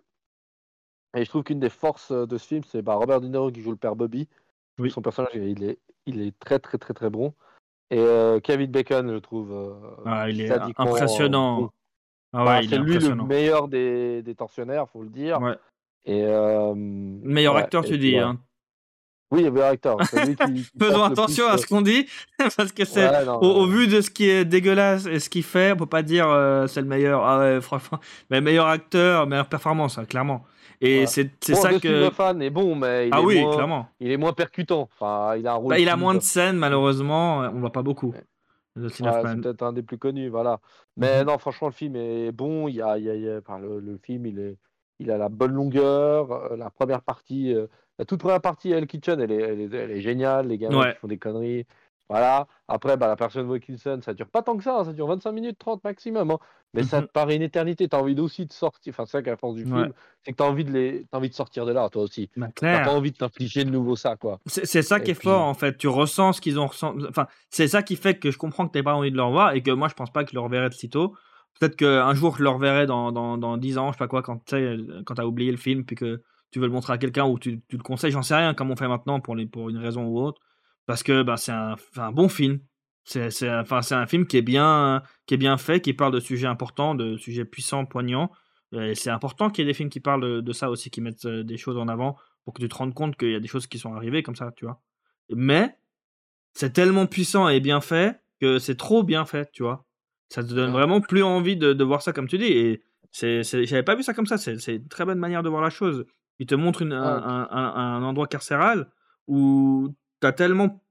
et 1.17 1.25
je 1.25 1.29
trouve 1.29 1.43
qu'une 1.45 1.61
des 1.61 1.71
forces 1.71 2.13
de 2.13 2.39
ce 2.39 2.47
film, 2.47 2.63
c'est 2.65 2.83
bah, 2.83 2.95
Robert 2.95 3.21
De 3.21 3.29
Niro 3.29 3.51
qui 3.51 3.63
joue 3.63 3.71
le 3.71 3.77
père 3.77 3.97
Bobby. 3.97 4.29
Oui. 4.79 4.91
Son 4.91 5.03
personnage, 5.03 5.33
il 5.35 5.63
est, 5.65 5.79
il 6.07 6.21
est 6.23 6.39
très, 6.39 6.59
très, 6.59 6.79
très, 6.79 6.95
très 6.95 7.11
bon. 7.11 7.35
Et 7.91 7.99
euh, 7.99 8.39
Kevin 8.41 8.71
Bacon, 8.71 9.13
je 9.13 9.19
trouve. 9.19 9.53
euh, 9.53 9.75
Ah, 10.07 10.29
il 10.31 10.41
est 10.41 10.51
euh, 10.53 10.69
impressionnant. 10.77 11.71
Ah 12.33 12.45
Bah, 12.45 12.59
ouais, 12.61 12.69
c'est 12.69 12.79
lui 12.79 12.99
le 12.99 13.15
meilleur 13.17 13.67
des, 13.67 14.23
des 14.23 14.35
tortionnaires, 14.37 14.89
faut 14.89 15.03
le 15.03 15.09
dire. 15.09 15.41
Ouais. 15.41 15.57
Et 16.05 16.23
euh, 16.25 16.73
Meilleur 16.77 17.55
ouais, 17.55 17.61
acteur, 17.63 17.85
et 17.85 17.89
tu 17.89 17.99
dis. 17.99 18.15
ouais. 18.15 18.21
Hein. 18.21 18.39
Oui, 19.33 19.49
meilleur 19.49 19.69
acteur. 19.69 19.97
Qui, 19.99 20.35
qui 20.35 20.65
Faisons 20.81 20.99
le 20.99 21.13
attention 21.13 21.45
plus, 21.45 21.51
à 21.53 21.55
euh, 21.55 21.57
ce 21.59 21.67
qu'on 21.67 21.83
dit, 21.83 22.07
parce 22.57 22.73
que 22.73 22.85
c'est. 22.85 23.09
ouais, 23.09 23.29
Au, 23.29 23.47
au 23.47 23.65
euh, 23.65 23.69
vu 23.71 23.87
de 23.87 24.01
ce 24.01 24.11
qui 24.11 24.29
est 24.29 24.45
dégueulasse 24.45 25.07
et 25.07 25.21
ce 25.21 25.31
qu'il 25.31 25.45
fait, 25.45 25.73
on 25.73 25.77
peut 25.77 25.87
pas 25.87 26.03
dire 26.03 26.27
euh, 26.29 26.67
c'est 26.67 26.81
le 26.81 26.89
meilleur. 26.89 27.25
Ah 27.25 27.39
ouais, 27.39 27.61
franchement. 27.61 28.01
Mais 28.31 28.41
meilleur 28.41 28.67
acteur, 28.67 29.27
meilleure 29.29 29.49
performance, 29.49 29.99
hein, 29.99 30.05
clairement. 30.05 30.45
Et 30.81 31.01
Ouais. 31.01 31.07
c'est 31.07 31.31
bon, 31.49 31.55
ça 31.61 31.79
que. 31.79 32.07
Hoffman 32.09 32.41
est 32.41 32.51
bon, 32.51 32.75
mais 32.75 33.07
il, 33.09 33.11
Ah 33.15 33.21
est 33.21 33.25
oui, 33.25 33.41
moins, 33.43 33.55
clairement. 33.55 33.89
il 34.01 34.11
est 34.11 34.17
moins 34.17 34.33
percutant. 34.33 34.89
Enfin, 34.99 35.37
il 35.37 35.47
a 35.47 35.53
un 35.53 35.57
rôle. 35.57 35.75
Bah, 35.75 35.79
il 35.79 35.89
a 35.89 35.97
moins 35.97 36.15
de 36.15 36.21
scènes, 36.23 36.57
malheureusement. 36.57 37.41
On 37.55 37.61
voit 37.61 37.71
pas 37.73 37.83
beaucoup. 37.83 38.13
Ouais. 38.13 38.25
Hoffman. 38.83 39.23
c'est 39.27 39.41
peut-être 39.43 39.63
un 39.63 39.73
des 39.75 39.83
plus 39.83 39.99
connus, 39.99 40.29
voilà. 40.29 40.59
Mais 40.97 41.21
Mhm. 41.21 41.27
non, 41.29 41.39
franchement, 41.39 41.69
le 41.69 41.75
film 41.75 41.97
est 41.97 42.33
bon. 42.33 42.67
Il 42.67 42.77
y 42.77 42.83
a, 42.83 42.97
il 42.99 43.05
y 43.05 43.11
a- 43.11 43.15
il 43.15 43.23
y 43.23 43.29
a- 43.29 43.39
enfin, 43.39 43.59
le, 43.59 43.79
le 43.79 43.99
film, 44.03 44.27
il 44.27 44.39
est, 44.39 44.57
il 45.01 45.11
a 45.11 45.19
la 45.19 45.29
bonne 45.29 45.53
longueur. 45.53 46.31
euh, 46.33 46.57
La 46.57 46.71
première 46.71 47.03
partie, 47.03 47.53
euh, 47.55 47.67
la 47.99 48.05
toute 48.05 48.21
première 48.21 48.41
partie, 48.41 48.71
El 48.71 48.87
Kitchen, 48.87 49.21
elle 49.21 49.33
est, 49.33 49.37
elle 49.43 49.61
est, 49.61 49.75
elle 49.77 49.91
est 49.91 50.01
géniale. 50.01 50.47
Les 50.49 50.59
gamins 50.59 50.79
Ouais. 50.79 50.93
qui 50.95 50.99
font 51.01 51.09
des 51.09 51.19
conneries. 51.19 51.67
Voilà. 52.09 52.49
Après, 52.67 52.97
bah, 52.97 53.07
la 53.07 53.15
personne 53.15 53.49
Wilkinson, 53.49 54.01
ça 54.03 54.15
dure 54.15 54.27
pas 54.27 54.43
tant 54.43 54.57
que 54.57 54.65
ça, 54.65 54.79
hein, 54.81 54.85
ça 54.85 54.93
dure 54.93 55.07
25 55.07 55.31
minutes 55.31 55.59
30 55.59 55.85
maximum. 55.85 56.31
hein. 56.33 56.39
Mais 56.75 56.83
ça 56.85 57.01
Mhm. 57.01 57.07
te 57.09 57.13
paraît 57.13 57.37
une 57.37 57.43
éternité. 57.43 57.89
Tu 57.89 57.97
as 57.97 58.01
envie 58.01 58.19
aussi 58.21 58.47
de 58.47 58.53
sortir. 58.53 58.93
Enfin, 58.93 59.05
c'est 59.05 59.13
ça 59.13 59.23
qui 59.23 59.29
est 59.29 59.33
la 59.33 59.37
force 59.37 59.55
du 59.57 59.65
Ouais. 59.65 59.83
film, 59.83 59.93
c'est 60.25 60.33
que 60.33 60.37
tu 60.37 60.43
as 60.43 60.47
envie, 60.47 60.65
de 60.65 60.73
les... 60.73 61.05
t'as 61.11 61.19
envie 61.19 61.29
de 61.29 61.35
sortir 61.35 61.67
de 61.67 61.73
là, 61.73 61.89
toi 61.89 62.03
aussi. 62.03 62.31
Bah, 62.37 62.47
T'as 62.55 62.85
pas 62.85 62.93
envie 62.93 63.11
de 63.13 63.17
t'infliger 63.17 63.65
de 63.65 63.71
nouveau 63.71 63.95
ça, 63.97 64.17
quoi. 64.17 64.39
C'est 64.47 64.83
ça 64.83 64.99
Et 64.99 65.03
qui 65.03 65.11
est 65.13 65.15
puis- 65.15 65.25
fort 65.29 65.43
en 65.43 65.55
fait. 65.55 65.77
Tu 65.79 65.87
ressens 65.89 66.35
ce 66.35 66.41
qu'ils 66.41 66.59
ont 66.61 66.67
ressenti. 66.69 67.05
Enfin, 67.09 67.27
c'est 67.49 67.69
ça 67.69 67.83
qui 67.85 67.95
fait 67.97 68.19
que 68.19 68.31
je 68.33 68.39
comprends 68.39 68.67
que 68.69 68.77
tu 68.77 68.83
pas 68.85 68.95
envie 68.95 69.11
de 69.13 69.17
le 69.17 69.23
revoir 69.23 69.53
et 69.55 69.63
que 69.63 69.71
moi 69.73 69.89
je 69.89 69.95
pense 69.95 70.11
pas 70.13 70.23
que 70.25 70.31
je 70.31 70.35
le 70.37 70.41
reverrai 70.41 70.69
de 70.69 70.75
sitôt. 70.75 71.15
Peut-être 71.59 71.77
qu'un 71.77 72.15
jour 72.15 72.37
je 72.37 72.43
le 72.43 72.49
reverrai 72.49 72.87
dans, 72.87 73.13
dans, 73.13 73.37
dans 73.37 73.57
10 73.57 73.79
ans, 73.79 73.89
je 73.89 73.93
sais 73.93 73.99
pas 73.99 74.09
quoi, 74.09 74.23
quand 74.23 74.45
tu 74.45 75.03
quand 75.05 75.19
as 75.19 75.27
oublié 75.27 75.51
le 75.51 75.59
film 75.59 75.85
puis 75.85 75.97
que 75.97 76.23
tu 76.51 76.59
veux 76.59 76.67
le 76.67 76.73
montrer 76.73 76.93
à 76.93 76.99
quelqu'un 76.99 77.27
ou 77.27 77.39
tu, 77.39 77.61
tu 77.69 77.77
le 77.77 77.83
conseilles, 77.83 78.13
j'en 78.13 78.23
sais 78.23 78.35
rien 78.35 78.55
comme 78.55 78.71
on 78.71 78.77
fait 78.77 78.89
maintenant 78.89 79.21
pour, 79.21 79.37
pour 79.53 79.71
une 79.71 79.79
raison 79.79 80.05
ou 80.07 80.21
autre. 80.21 80.41
Parce 80.87 81.03
que 81.03 81.23
bah, 81.23 81.37
c'est 81.37 81.53
un, 81.53 81.77
un 81.97 82.13
bon 82.13 82.29
film. 82.29 82.61
C'est 83.05 83.29
enfin, 83.51 83.81
un 83.91 84.07
film 84.07 84.27
qui 84.27 84.37
est, 84.37 84.43
bien, 84.43 85.03
qui 85.27 85.35
est 85.35 85.37
bien 85.37 85.57
fait, 85.57 85.81
qui 85.81 85.95
parle 85.95 86.13
de 86.13 86.21
sujets 86.21 86.47
importants, 86.47 86.95
de 86.95 87.17
sujets 87.17 87.45
puissants, 87.45 87.85
poignants. 87.85 88.31
C'est 88.95 89.11
important 89.11 89.51
qu'il 89.51 89.65
y 89.65 89.69
ait 89.69 89.71
des 89.71 89.75
films 89.75 89.91
qui 89.91 90.01
parlent 90.01 90.23
de, 90.23 90.41
de 90.41 90.53
ça 90.53 90.71
aussi, 90.71 90.91
qui 90.91 91.01
mettent 91.01 91.25
euh, 91.25 91.43
des 91.43 91.57
choses 91.57 91.77
en 91.77 91.89
avant 91.89 92.17
pour 92.45 92.55
que 92.55 92.63
tu 92.63 92.69
te 92.69 92.75
rendes 92.77 92.95
compte 92.95 93.17
qu'il 93.17 93.33
y 93.33 93.35
a 93.35 93.41
des 93.41 93.49
choses 93.49 93.67
qui 93.67 93.79
sont 93.79 93.95
arrivées 93.95 94.23
comme 94.23 94.37
ça, 94.37 94.53
tu 94.55 94.65
vois. 94.65 94.81
Mais 95.35 95.77
c'est 96.55 96.73
tellement 96.73 97.07
puissant 97.07 97.49
et 97.49 97.59
bien 97.61 97.81
fait 97.81 98.21
que 98.41 98.59
c'est 98.59 98.77
trop 98.77 99.03
bien 99.03 99.25
fait, 99.25 99.51
tu 99.53 99.65
vois. 99.65 99.87
Ça 100.31 100.43
te 100.43 100.55
donne 100.55 100.70
vraiment 100.70 101.01
plus 101.01 101.22
envie 101.22 101.57
de, 101.57 101.72
de 101.74 101.85
voir 101.85 102.01
ça 102.03 102.12
comme 102.14 102.28
tu 102.28 102.39
dis. 102.39 102.47
Et 102.47 102.83
j'avais 103.12 103.83
pas 103.83 103.97
vu 103.97 104.03
ça 104.03 104.14
comme 104.14 104.26
ça. 104.26 104.39
C'est, 104.39 104.55
une 104.76 104.89
très 104.89 105.05
bonne 105.05 105.18
manière 105.18 105.43
de 105.43 105.49
voir 105.51 105.61
la 105.61 105.70
chose. 105.70 106.07
Il 106.39 106.47
te 106.47 106.55
montre 106.55 106.83
une- 106.83 106.93
un, 106.95 107.03
un- 107.22 107.49
un- 107.51 107.74
un 107.74 108.03
endroit 108.05 108.26
carcéral 108.26 108.89
où 109.26 109.95
t'as 110.20 110.33
tellement 110.33 110.83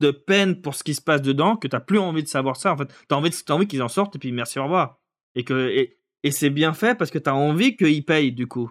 de 0.00 0.10
peine 0.12 0.62
pour 0.62 0.74
ce 0.74 0.82
qui 0.84 0.94
se 0.94 1.02
passe 1.02 1.20
dedans 1.20 1.56
que 1.56 1.68
t'as 1.68 1.80
plus 1.80 1.98
envie 1.98 2.22
de 2.22 2.28
savoir 2.28 2.56
ça. 2.56 2.72
En 2.72 2.76
fait, 2.78 2.88
t'as 3.08 3.16
envie, 3.16 3.30
t'as 3.30 3.52
envie 3.54 3.66
qu'ils 3.66 3.82
en 3.82 3.88
sortent 3.88 4.16
et 4.16 4.18
puis 4.18 4.32
merci, 4.32 4.58
au 4.58 4.62
revoir. 4.64 4.98
Et 5.34 5.44
que 5.44 5.68
et, 5.68 5.98
et 6.22 6.30
c'est 6.30 6.48
bien 6.50 6.72
fait 6.72 6.96
parce 6.96 7.10
que 7.10 7.18
t'as 7.18 7.32
envie 7.34 7.76
qu'ils 7.76 8.04
payent 8.04 8.32
du 8.32 8.46
coup. 8.46 8.70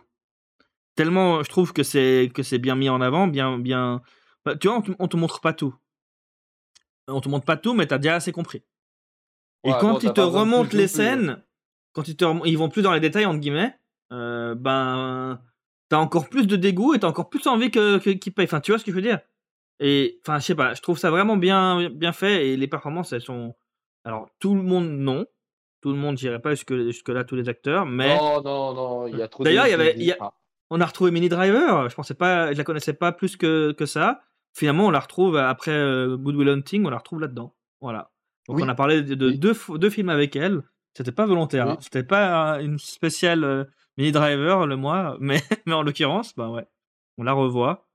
Tellement, 0.95 1.43
je 1.43 1.49
trouve 1.49 1.71
que 1.73 1.83
c'est 1.83 2.31
que 2.33 2.41
c'est 2.43 2.57
bien 2.57 2.75
mis 2.75 2.89
en 2.89 3.01
avant, 3.01 3.27
bien 3.27 3.59
bien. 3.59 4.01
Bah, 4.45 4.55
tu 4.55 4.67
vois, 4.67 4.77
on 4.77 4.81
te, 4.81 4.91
on 4.97 5.07
te 5.07 5.17
montre 5.17 5.41
pas 5.41 5.53
tout. 5.53 5.75
On 7.07 7.21
te 7.21 7.29
montre 7.29 7.45
pas 7.45 7.57
tout, 7.57 7.73
mais 7.73 7.87
t'as 7.87 7.97
déjà 7.97 8.15
assez 8.15 8.31
compris. 8.31 8.63
Et 9.63 9.71
Ouais, 9.71 9.77
quand 9.79 9.93
bon, 9.93 9.99
ils 10.01 10.13
te 10.13 10.21
remontent 10.21 10.69
les 10.73 10.85
plus, 10.85 10.87
scènes, 10.87 11.43
quand 11.93 12.07
ils, 12.07 12.15
te 12.15 12.23
rem- 12.25 12.41
ils 12.45 12.57
vont 12.57 12.69
plus 12.69 12.81
dans 12.81 12.93
les 12.93 12.99
détails, 12.99 13.25
entre 13.25 13.39
guillemets, 13.39 13.75
euh, 14.13 14.55
ben, 14.55 15.41
t'as 15.89 15.97
encore 15.97 16.29
plus 16.29 16.47
de 16.47 16.55
dégoût 16.55 16.93
et 16.93 16.99
t'as 16.99 17.07
encore 17.07 17.29
plus 17.29 17.45
envie 17.47 17.69
que, 17.71 17.97
que- 17.97 18.11
qu'ils 18.11 18.33
payent. 18.33 18.45
Enfin, 18.45 18.61
tu 18.61 18.71
vois 18.71 18.79
ce 18.79 18.85
que 18.85 18.91
je 18.91 18.95
veux 18.95 19.01
dire? 19.01 19.19
Et, 19.81 20.19
enfin, 20.25 20.39
je 20.39 20.45
sais 20.45 20.55
pas, 20.55 20.73
je 20.73 20.81
trouve 20.81 20.97
ça 20.97 21.09
vraiment 21.11 21.37
bien, 21.37 21.89
bien 21.89 22.11
fait 22.11 22.47
et 22.49 22.57
les 22.57 22.67
performances, 22.67 23.11
elles 23.13 23.21
sont. 23.21 23.55
Alors, 24.05 24.29
tout 24.39 24.55
le 24.55 24.61
monde, 24.61 24.87
non. 24.89 25.25
Tout 25.81 25.91
le 25.91 25.97
monde, 25.97 26.17
j'irai 26.17 26.39
pas 26.41 26.51
jusque, 26.51 26.73
jusque-là, 26.75 27.23
tous 27.23 27.35
les 27.37 27.47
acteurs, 27.47 27.85
mais 27.85 28.17
Non, 28.17 28.41
non, 28.41 28.73
non, 28.73 29.07
il 29.07 29.17
y 29.17 29.21
a 29.21 29.29
trop 29.29 29.43
D'ailleurs, 29.45 29.65
il 29.67 29.71
y 29.71 29.75
de- 29.77 29.81
avait- 29.81 29.97
y 29.97 30.11
a- 30.11 30.17
ah, 30.19 30.33
on 30.69 30.81
a 30.81 30.85
retrouvé 30.85 31.11
Mini 31.11 31.29
Driver. 31.29 31.89
Je 31.89 31.95
pensais 31.95 32.13
pas, 32.15 32.51
je 32.51 32.57
la 32.57 32.63
connaissais 32.65 32.93
pas 32.93 33.13
plus 33.13 33.37
que, 33.37 33.71
que 33.71 33.85
ça. 33.85 34.21
Finalement, 34.53 34.87
on 34.87 34.91
la 34.91 34.99
retrouve 34.99 35.37
après 35.37 35.71
euh, 35.71 36.17
Good 36.17 36.35
Will 36.35 36.49
Hunting, 36.49 36.85
on 36.85 36.89
la 36.89 36.97
retrouve 36.97 37.21
là-dedans. 37.21 37.55
Voilà. 37.79 38.11
Donc, 38.49 38.57
Oui. 38.57 38.63
on 38.65 38.69
a 38.69 38.75
parlé 38.75 39.01
de, 39.03 39.15
de 39.15 39.27
Oui. 39.27 39.37
deux, 39.39 39.89
films 39.89 40.09
avec 40.09 40.35
elle. 40.35 40.63
C'était 40.95 41.11
pas 41.11 41.25
volontaire. 41.25 41.67
Oui. 41.67 41.71
hein. 41.73 41.77
C'était 41.79 42.03
pas 42.03 42.55
euh, 42.57 42.59
une 42.61 42.79
spéciale 42.79 43.43
euh, 43.43 43.63
Mini 43.97 44.11
Driver 44.11 44.65
le 44.67 44.75
mois, 44.75 45.15
mais, 45.21 45.39
mais 45.65 45.73
en 45.73 45.83
l'occurrence, 45.83 46.35
bah 46.35 46.49
ouais, 46.49 46.65
on 47.17 47.23
la 47.23 47.33
revoit. 47.33 47.87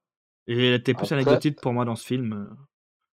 Et 0.46 0.68
elle 0.68 0.74
était 0.74 0.94
plus 0.94 1.04
Après- 1.06 1.16
anecdotique 1.16 1.60
pour 1.60 1.72
moi 1.72 1.84
dans 1.84 1.96
ce 1.96 2.06
film. 2.06 2.48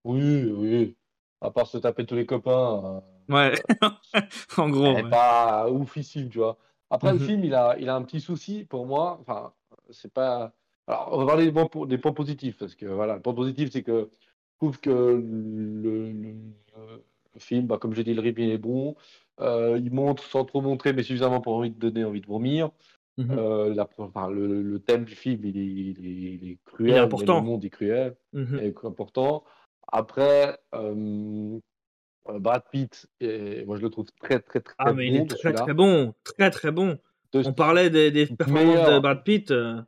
Oui, 0.04 0.44
oui. 0.56 0.96
À 1.40 1.50
part 1.50 1.66
se 1.66 1.78
taper 1.78 2.06
tous 2.06 2.14
les 2.14 2.24
copains, 2.26 2.82
euh, 2.84 3.00
Ouais, 3.34 3.54
en 4.58 4.68
gros. 4.68 4.86
elle 4.86 4.98
est 4.98 5.02
ouais. 5.04 5.10
pas 5.10 5.70
oufissime, 5.70 6.28
tu 6.28 6.38
vois. 6.38 6.56
Après, 6.90 7.12
Mhm. 7.12 7.18
le 7.18 7.24
film, 7.26 7.44
il 7.44 7.54
a, 7.54 7.76
il 7.78 7.88
a 7.88 7.94
un 7.96 8.02
petit 8.02 8.20
souci 8.20 8.64
pour 8.64 8.86
moi. 8.86 9.18
Enfin, 9.22 9.52
c'est 9.90 10.12
pas. 10.12 10.52
Alors, 10.86 11.08
on 11.12 11.18
va 11.18 11.26
parler 11.26 11.46
des 11.46 11.52
points, 11.52 11.66
po- 11.66 11.86
des 11.86 11.96
points 11.98 12.12
positifs, 12.12 12.58
parce 12.58 12.74
que 12.74 12.84
voilà, 12.86 13.14
le 13.16 13.22
point 13.22 13.34
positif, 13.34 13.70
c'est 13.72 13.82
que 13.82 14.10
je 14.12 14.56
trouve 14.58 14.78
que 14.78 14.90
le, 14.90 16.12
le- 16.12 16.12
le 16.12 17.04
film, 17.40 17.66
bah, 17.66 17.78
comme 17.78 17.94
j'ai 17.94 18.04
dit, 18.04 18.14
le 18.14 18.20
rythme 18.20 18.40
est 18.42 18.58
bon. 18.58 18.96
Euh, 19.40 19.78
il 19.82 19.92
montre 19.92 20.22
sans 20.24 20.44
trop 20.44 20.60
montrer, 20.60 20.92
mais 20.92 21.02
suffisamment 21.02 21.40
pour 21.40 21.54
envie 21.56 21.70
de 21.70 21.78
donner 21.78 22.04
envie 22.04 22.20
de 22.20 22.26
vomir. 22.26 22.70
Mhm. 23.16 23.30
Euh, 23.38 23.74
la- 23.74 23.88
enfin, 23.98 24.28
le, 24.30 24.62
le 24.62 24.78
thème 24.80 25.04
du 25.04 25.14
film, 25.14 25.40
il 25.44 25.56
est, 25.56 25.64
il 25.64 26.06
est- 26.06 26.34
il 26.42 26.50
est 26.50 26.58
cruel, 26.64 26.98
important. 26.98 27.40
le 27.40 27.46
monde 27.46 27.64
est 27.64 27.70
cruel. 27.70 28.16
Est 28.60 28.74
important. 28.84 29.44
Après, 29.86 30.58
euh, 30.74 31.58
Brad 32.26 32.62
Pitt, 32.72 33.06
et 33.20 33.64
moi 33.66 33.76
je 33.76 33.82
le 33.82 33.90
trouve 33.90 34.06
très 34.20 34.40
très 34.40 34.60
très 34.60 34.74
Ah, 34.78 34.92
mais 34.94 35.06
il 35.08 35.18
bon 35.18 35.24
est 35.24 35.26
très 35.28 35.52
très 35.52 35.74
bon. 35.74 36.14
Très 36.24 36.50
très 36.50 36.70
bon. 36.72 36.98
De- 37.32 37.42
On 37.46 37.52
parlait 37.52 37.90
des, 37.90 38.10
des 38.10 38.26
performances 38.26 38.88
de. 38.90 38.98
Brad 38.98 39.22
Pitt. 39.24 39.50
euh, 39.50 39.82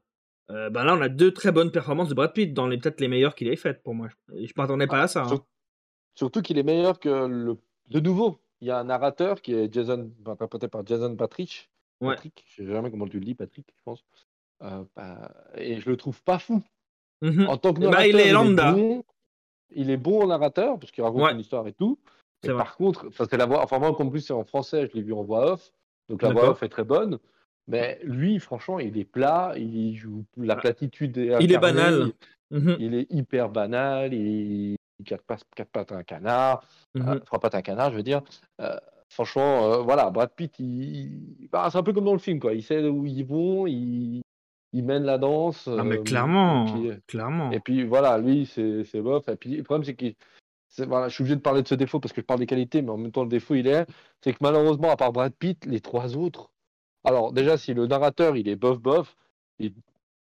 ben 0.48 0.84
là, 0.84 0.94
on 0.94 1.00
a 1.00 1.08
deux 1.08 1.32
très 1.32 1.50
bonnes 1.50 1.70
performances 1.72 2.08
de 2.08 2.14
Brad 2.14 2.32
Pitt, 2.32 2.52
dans 2.54 2.68
les 2.68 2.78
peut-être 2.78 3.00
les 3.00 3.08
meilleures 3.08 3.34
qu'il 3.34 3.48
ait 3.48 3.56
faites 3.56 3.82
pour 3.82 3.94
moi. 3.94 4.08
Je 4.32 4.52
m'attendais 4.56 4.86
pas 4.86 5.02
à 5.02 5.08
ça. 5.08 5.22
hein. 5.24 5.40
Sur- 6.16 6.26
Surtout 6.26 6.42
qu'il 6.42 6.58
est 6.58 6.62
meilleur 6.64 6.98
que 6.98 7.08
le. 7.26 7.56
De 7.90 8.00
nouveau, 8.00 8.38
il 8.60 8.66
y 8.68 8.70
a 8.72 8.78
un 8.80 8.84
narrateur 8.84 9.40
qui 9.40 9.54
est 9.54 9.72
Jason, 9.72 10.10
interprété 10.26 10.66
par 10.66 10.84
Jason 10.84 11.14
Patrick. 11.14 11.70
Ouais. 12.00 12.14
Patrick, 12.14 12.44
je 12.48 12.62
sais 12.64 12.66
jamais 12.68 12.90
comment 12.90 13.06
tu 13.06 13.18
le 13.20 13.24
dis, 13.24 13.34
Patrick, 13.34 13.66
je 13.76 13.82
pense. 13.84 14.04
Euh, 14.62 14.82
bah, 14.96 15.30
et 15.56 15.78
je 15.80 15.88
le 15.88 15.96
trouve 15.96 16.20
pas 16.24 16.38
fou. 16.38 16.62
Mhm. 17.22 17.46
En 17.48 17.56
tant 17.58 17.72
que 17.72 17.80
ben, 17.80 17.90
narrateur, 17.90 18.06
il 18.10 18.16
est 18.20 18.32
lambda. 18.32 18.72
bon. 18.72 19.04
Il 19.70 19.90
est 19.90 19.96
bon 19.96 20.22
en 20.22 20.26
narrateur 20.26 20.78
parce 20.78 20.90
qu'il 20.92 21.04
raconte 21.04 21.22
Ouais. 21.22 21.32
une 21.32 21.40
histoire 21.40 21.66
et 21.68 21.72
tout. 21.72 21.98
Vrai. 22.44 22.54
par 22.54 22.76
contre, 22.76 23.06
enfin, 23.08 23.24
c'est 23.28 23.36
la 23.36 23.46
voix. 23.46 23.62
Enfin, 23.62 23.78
moi, 23.78 23.88
en 24.00 24.08
plus, 24.10 24.20
c'est 24.20 24.32
en 24.32 24.44
français, 24.44 24.86
je 24.88 24.94
l'ai 24.96 25.02
vu 25.02 25.12
en 25.12 25.22
voix 25.22 25.52
off. 25.52 25.72
Donc 26.08 26.22
la 26.22 26.30
voix 26.32 26.50
off 26.50 26.62
est 26.62 26.68
très 26.68 26.84
bonne. 26.84 27.18
Mais 27.66 27.98
lui, 28.04 28.38
franchement, 28.38 28.78
il 28.78 28.96
est 28.98 29.04
plat. 29.04 29.54
Il 29.56 29.96
joue 29.96 30.24
la 30.36 30.54
Ah. 30.54 30.56
platitude. 30.56 31.16
Il 31.40 31.52
est 31.52 31.58
banal. 31.58 32.12
Mhm. 32.52 32.76
Il 32.78 32.94
est 32.94 33.06
hyper 33.12 33.48
banal. 33.48 34.14
Il, 34.14 34.72
il 34.72 34.75
quatre, 35.04 35.24
quatre 35.54 35.70
pattes 35.70 35.92
à 35.92 35.96
un 35.96 36.02
canard. 36.02 36.64
Mhm. 36.94 37.08
euh, 37.08 37.18
trois 37.20 37.38
pattes 37.38 37.54
à 37.54 37.58
un 37.58 37.62
canard, 37.62 37.90
je 37.90 37.96
veux 37.96 38.02
dire. 38.02 38.22
Euh, 38.60 38.76
franchement, 39.08 39.64
euh, 39.72 39.76
voilà, 39.82 40.10
Brad 40.10 40.30
Pitt, 40.34 40.58
il, 40.58 41.42
il- 41.42 41.48
bah, 41.52 41.68
c'est 41.70 41.78
un 41.78 41.82
peu 41.82 41.92
comme 41.92 42.04
dans 42.04 42.12
le 42.12 42.18
film, 42.18 42.40
quoi. 42.40 42.54
Il 42.54 42.62
sait 42.62 42.82
où 42.88 43.06
ils 43.06 43.24
vont. 43.24 43.66
Il, 43.66 44.22
il 44.72 44.84
mène 44.84 45.04
la 45.04 45.18
danse. 45.18 45.68
Ah, 45.68 45.84
mais 45.84 45.98
clairement. 46.02 46.66
et 46.66 46.72
puis, 46.72 47.00
clairement. 47.06 47.50
et 47.50 47.60
puis 47.60 47.84
voilà, 47.84 48.18
lui, 48.18 48.46
c'est 48.46 48.84
c'est 48.84 49.00
bof. 49.00 49.28
Et 49.28 49.36
puis 49.36 49.56
le 49.56 49.62
problème, 49.62 49.84
c'est 49.84 49.94
que 49.94 50.12
voilà, 50.86 51.08
je 51.08 51.14
suis 51.14 51.22
obligé 51.22 51.36
de 51.36 51.40
parler 51.40 51.62
de 51.62 51.68
ce 51.68 51.74
défaut 51.74 52.00
parce 52.00 52.12
que 52.12 52.20
je 52.20 52.26
parle 52.26 52.40
des 52.40 52.46
qualités, 52.46 52.82
mais 52.82 52.90
en 52.90 52.98
même 52.98 53.12
temps, 53.12 53.22
le 53.22 53.28
défaut, 53.30 53.54
il 53.54 53.66
est, 53.66 53.86
c'est 54.22 54.32
que 54.32 54.38
malheureusement, 54.42 54.90
à 54.90 54.96
part 54.96 55.12
Brad 55.12 55.32
Pitt, 55.32 55.64
les 55.64 55.80
trois 55.80 56.16
autres. 56.16 56.50
Alors, 57.04 57.32
déjà, 57.32 57.56
si 57.56 57.72
le 57.72 57.86
narrateur, 57.86 58.36
il 58.36 58.48
est 58.48 58.56
bof-bof, 58.56 59.16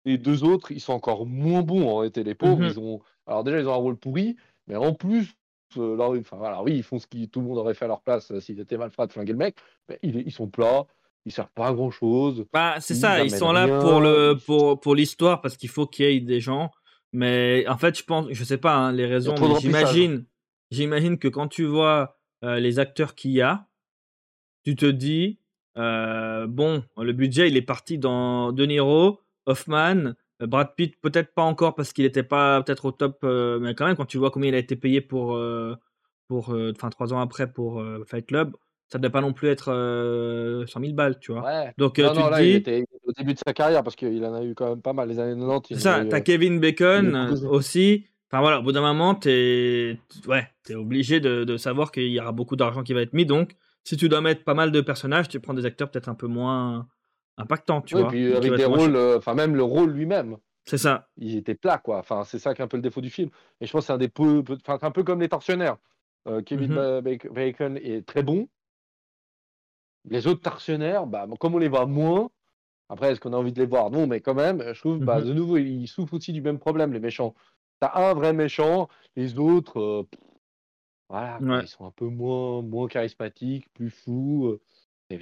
les 0.04 0.18
deux 0.18 0.44
autres, 0.44 0.72
ils 0.72 0.82
sont 0.82 0.94
encore 0.94 1.26
moins 1.28 1.62
bons 1.62 1.88
en 1.88 1.98
réalité. 1.98 2.24
Les 2.24 2.34
pauvres, 2.36 2.60
Mhm. 2.62 2.68
ils 2.68 2.80
ont. 2.80 3.02
Alors, 3.28 3.44
déjà, 3.44 3.60
ils 3.60 3.68
ont 3.68 3.74
un 3.74 3.78
rôle 3.78 3.96
pourri, 3.98 4.36
mais 4.72 4.78
en 4.78 4.94
plus, 4.94 5.36
euh, 5.78 5.98
enfin, 6.00 6.38
voilà, 6.38 6.64
oui, 6.64 6.78
ils 6.78 6.84
font 6.84 6.98
ce 6.98 7.06
que 7.06 7.26
tout 7.26 7.42
le 7.42 7.48
monde 7.48 7.58
aurait 7.58 7.74
fait 7.74 7.86
à 7.86 7.90
leur 7.90 8.02
place 8.02 8.32
euh, 8.32 8.40
s'ils 8.40 8.60
étaient 8.62 8.78
malfrats 8.78 9.06
de 9.06 9.12
flinguer 9.12 9.34
le 9.34 9.38
mec, 9.38 9.58
mais 9.90 10.00
ils, 10.02 10.24
ils 10.26 10.32
sont 10.32 10.48
plats, 10.48 10.86
ils 11.26 11.32
servent 11.34 11.52
pas 11.54 11.68
à 11.68 11.74
grand 11.74 11.92
chose. 11.92 12.46
Bah, 12.54 12.76
c'est 12.80 12.96
ça, 12.96 13.22
ils 13.22 13.32
sont 13.32 13.52
là 13.52 13.68
pour 13.82 14.00
le 14.00 14.38
pour, 14.46 14.80
pour 14.80 14.96
l'histoire 14.96 15.42
parce 15.42 15.58
qu'il 15.58 15.70
faut 15.70 15.86
qu'il 15.86 16.06
y 16.06 16.16
ait 16.16 16.20
des 16.22 16.40
gens. 16.40 16.72
Mais 17.12 17.66
en 17.68 17.78
fait, 17.78 17.98
je 17.98 18.06
pense, 18.06 18.28
je 18.32 18.44
sais 18.46 18.58
pas 18.58 18.74
hein, 18.74 18.94
les 18.94 19.06
raisons, 19.06 19.36
mais 19.38 19.60
j'imagine, 19.60 20.26
j'imagine 20.72 21.20
que 21.20 21.28
quand 21.28 21.50
tu 21.50 21.66
vois 21.66 22.18
euh, 22.46 22.58
les 22.60 22.80
acteurs 22.80 23.14
qu'il 23.14 23.32
y 23.32 23.42
a, 23.42 23.68
tu 24.64 24.78
te 24.78 24.86
dis 24.86 25.38
euh, 25.78 26.48
bon, 26.48 26.84
le 26.98 27.12
budget 27.12 27.50
il 27.50 27.58
est 27.58 27.62
parti 27.62 27.98
dans 27.98 28.54
De 28.54 28.66
Niro, 28.66 29.20
Hoffman, 29.46 30.14
Brad 30.48 30.76
Pitt 30.76 30.96
peut-être 31.02 31.34
pas 31.34 31.44
encore 31.44 31.76
parce 31.76 31.94
qu'il 31.94 32.06
n'était 32.06 32.24
pas 32.24 32.62
peut-être 32.64 32.86
au 32.86 32.92
top, 32.92 33.20
euh, 33.24 33.60
mais 33.60 33.76
quand 33.76 33.86
même 33.86 33.96
quand 33.96 34.06
tu 34.06 34.18
vois 34.18 34.32
combien 34.32 34.50
il 34.50 34.56
a 34.56 34.60
été 34.60 34.76
payé 34.76 35.02
pour 35.02 35.36
euh, 35.36 35.76
pour 36.28 36.54
euh, 36.54 36.72
enfin 36.76 36.90
trois 36.90 37.14
ans 37.14 37.20
après 37.20 37.52
pour 37.52 37.84
Fight 38.06 38.26
Club, 38.26 38.56
ça 38.92 38.98
ne 38.98 39.04
doit 39.04 39.12
pas 39.12 39.22
non 39.22 39.32
plus 39.32 39.48
être 39.48 39.72
euh, 39.72 40.66
100 40.68 40.80
000 40.82 40.94
balles, 40.94 41.18
tu 41.20 41.32
vois. 41.32 41.44
Ouais. 41.44 41.74
Donc 41.78 41.98
non, 41.98 42.12
tu 42.12 42.20
non, 42.20 42.26
te 42.26 42.32
là, 42.32 42.42
dis 42.42 42.50
il 42.50 42.56
était 42.56 42.86
au 43.06 43.12
début 43.14 43.34
de 43.34 43.40
sa 43.46 43.54
carrière 43.54 43.84
parce 43.84 43.96
qu'il 43.96 44.24
en 44.26 44.34
a 44.34 44.44
eu 44.44 44.54
quand 44.54 44.70
même 44.70 44.82
pas 44.82 44.94
mal. 44.94 45.08
Les 45.08 45.18
années 45.20 45.40
90, 45.40 45.70
il 45.70 45.76
C'est 45.78 45.84
ça, 45.84 46.04
t'as 46.06 46.20
Kevin 46.22 46.60
Bacon 46.60 47.16
aussi. 47.50 48.06
Enfin 48.30 48.42
voilà, 48.42 48.60
au 48.60 48.64
bout 48.64 48.72
d'un 48.72 48.82
moment, 48.82 49.16
t'es 49.16 49.98
ouais, 50.28 50.48
es 50.70 50.76
obligé 50.76 51.20
de, 51.20 51.44
de 51.44 51.58
savoir 51.58 51.92
qu'il 51.92 52.08
y 52.08 52.20
aura 52.20 52.32
beaucoup 52.32 52.56
d'argent 52.56 52.82
qui 52.84 52.94
va 52.94 53.02
être 53.02 53.14
mis. 53.14 53.26
Donc, 53.26 53.56
si 53.84 53.98
tu 53.98 54.08
dois 54.08 54.22
mettre 54.22 54.44
pas 54.44 54.54
mal 54.54 54.72
de 54.72 54.80
personnages, 54.80 55.28
tu 55.28 55.40
prends 55.42 55.54
des 55.54 55.66
acteurs 55.66 55.92
peut-être 55.92 56.08
un 56.08 56.16
peu 56.16 56.28
moins 56.28 56.88
impactants, 57.42 57.82
tu 57.82 57.96
ouais, 57.96 58.02
vois. 58.02 58.10
puis 58.12 58.34
avec 58.34 58.54
des 58.56 58.66
rôles, 58.66 58.96
euh, 58.96 59.18
enfin 59.18 59.34
même 59.34 59.56
le 59.56 59.64
rôle 59.64 59.92
lui-même, 59.92 60.38
C'est 60.66 60.78
ça. 60.78 61.10
il 61.18 61.36
était 61.38 61.56
plat 61.56 61.78
quoi. 61.78 61.98
Enfin, 62.00 62.24
c'est 62.24 62.40
ça 62.40 62.54
qui 62.54 62.62
est 62.62 62.66
un 62.66 62.68
peu 62.68 62.78
le 62.78 62.84
défaut 62.84 63.02
du 63.02 63.10
film. 63.10 63.30
Et 63.60 63.66
je 63.68 63.72
pense 63.72 63.82
que 63.84 63.88
c'est 63.88 63.94
un 63.94 63.98
des 63.98 64.08
peu, 64.10 64.44
peu- 64.44 64.58
un 64.68 64.92
peu 64.92 65.04
comme 65.04 65.20
les 65.22 65.30
tortionnaires. 65.30 65.78
Euh, 66.28 66.42
Kevin. 66.42 66.76
Ba- 66.76 67.02
Bac- 67.02 67.32
Bacon 67.32 67.78
est 67.78 68.06
très 68.06 68.24
bon. 68.24 68.48
Les 70.10 70.28
autres 70.28 70.42
tortionnaires, 70.42 71.06
bah, 71.06 71.28
comme 71.40 71.56
on 71.56 71.60
les 71.60 71.68
voit 71.70 71.86
moins, 71.86 72.30
après, 72.90 73.12
est-ce 73.12 73.20
qu'on 73.20 73.34
a 73.34 73.38
envie 73.38 73.54
de 73.54 73.60
les 73.60 73.66
voir? 73.68 73.90
Non, 73.92 74.08
mais 74.08 74.20
quand 74.20 74.34
même, 74.34 74.64
je 74.74 74.80
trouve, 74.80 74.98
bah, 75.00 75.20
Mhm. 75.20 75.28
de 75.28 75.34
nouveau, 75.34 75.58
ils 75.58 75.88
souffrent 75.88 76.16
aussi 76.16 76.34
du 76.34 76.42
même 76.42 76.60
problème, 76.60 76.92
les 76.94 77.00
méchants. 77.00 77.36
T'as 77.80 77.92
un 78.10 78.14
vrai 78.14 78.34
méchant, 78.34 78.90
les 79.16 79.40
autres, 79.40 79.80
euh, 79.80 80.04
voilà, 81.10 81.40
ils 81.62 81.68
sont 81.68 81.86
un 81.86 81.92
peu 81.92 82.06
moins, 82.08 82.62
moins 82.62 82.88
charismatiques, 82.88 83.68
plus 83.74 83.90
fous. 83.90 84.48
euh, 84.48 84.62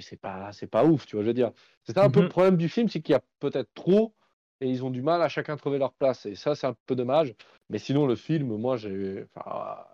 c'est 0.01 0.17
pas, 0.19 0.51
c'est 0.53 0.67
pas 0.67 0.85
ouf, 0.85 1.05
tu 1.05 1.15
vois, 1.15 1.23
je 1.23 1.27
veux 1.29 1.33
dire. 1.33 1.51
C'est 1.83 1.93
ça 1.93 2.03
un 2.05 2.09
peu 2.09 2.19
le 2.19 2.25
Mhm. 2.25 2.29
problème 2.31 2.57
du 2.57 2.69
film, 2.69 2.87
c'est 2.89 3.01
qu'il 3.01 3.13
y 3.13 3.15
a 3.15 3.21
peut-être 3.39 3.73
trop 3.73 4.13
et 4.61 4.69
ils 4.69 4.83
ont 4.83 4.89
du 4.89 5.01
mal 5.01 5.21
à 5.21 5.29
chacun 5.29 5.55
trouver 5.57 5.77
leur 5.77 5.93
place. 5.93 6.25
Et 6.25 6.35
ça, 6.35 6.55
c'est 6.55 6.67
un 6.67 6.75
peu 6.85 6.95
dommage. 6.95 7.33
Mais 7.69 7.77
sinon, 7.79 8.05
le 8.07 8.15
film, 8.15 8.55
moi, 8.57 8.77
j'ai. 8.77 9.25
Enfin, 9.35 9.85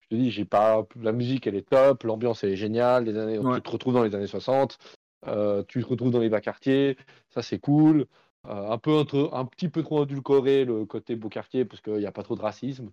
je 0.00 0.08
te 0.08 0.14
dis, 0.14 0.30
j'ai 0.30 0.44
pas. 0.44 0.86
La 1.00 1.12
musique, 1.12 1.46
elle 1.46 1.54
est 1.56 1.68
top, 1.68 2.04
l'ambiance, 2.04 2.44
elle 2.44 2.50
est 2.50 2.56
géniale. 2.56 3.04
Les 3.04 3.16
années... 3.18 3.38
Ouais. 3.38 3.56
Tu 3.56 3.62
te 3.62 3.70
retrouves 3.70 3.94
dans 3.94 4.04
les 4.04 4.14
années 4.14 4.26
60, 4.26 4.78
euh, 5.26 5.62
tu 5.68 5.82
te 5.82 5.86
retrouves 5.86 6.10
dans 6.10 6.18
les 6.20 6.28
bas 6.28 6.40
quartiers, 6.40 6.96
ça, 7.30 7.42
c'est 7.42 7.58
cool. 7.58 8.06
Euh, 8.46 8.70
un, 8.70 8.78
peu 8.78 8.92
entre- 8.92 9.30
un 9.32 9.44
petit 9.46 9.68
peu 9.68 9.82
trop 9.82 10.02
adulcoré 10.02 10.64
le 10.64 10.84
côté 10.84 11.14
beau 11.16 11.28
quartier, 11.28 11.64
parce 11.64 11.80
qu'il 11.80 11.94
n'y 11.94 12.06
a 12.06 12.12
pas 12.12 12.24
trop 12.24 12.34
de 12.36 12.42
racisme. 12.42 12.90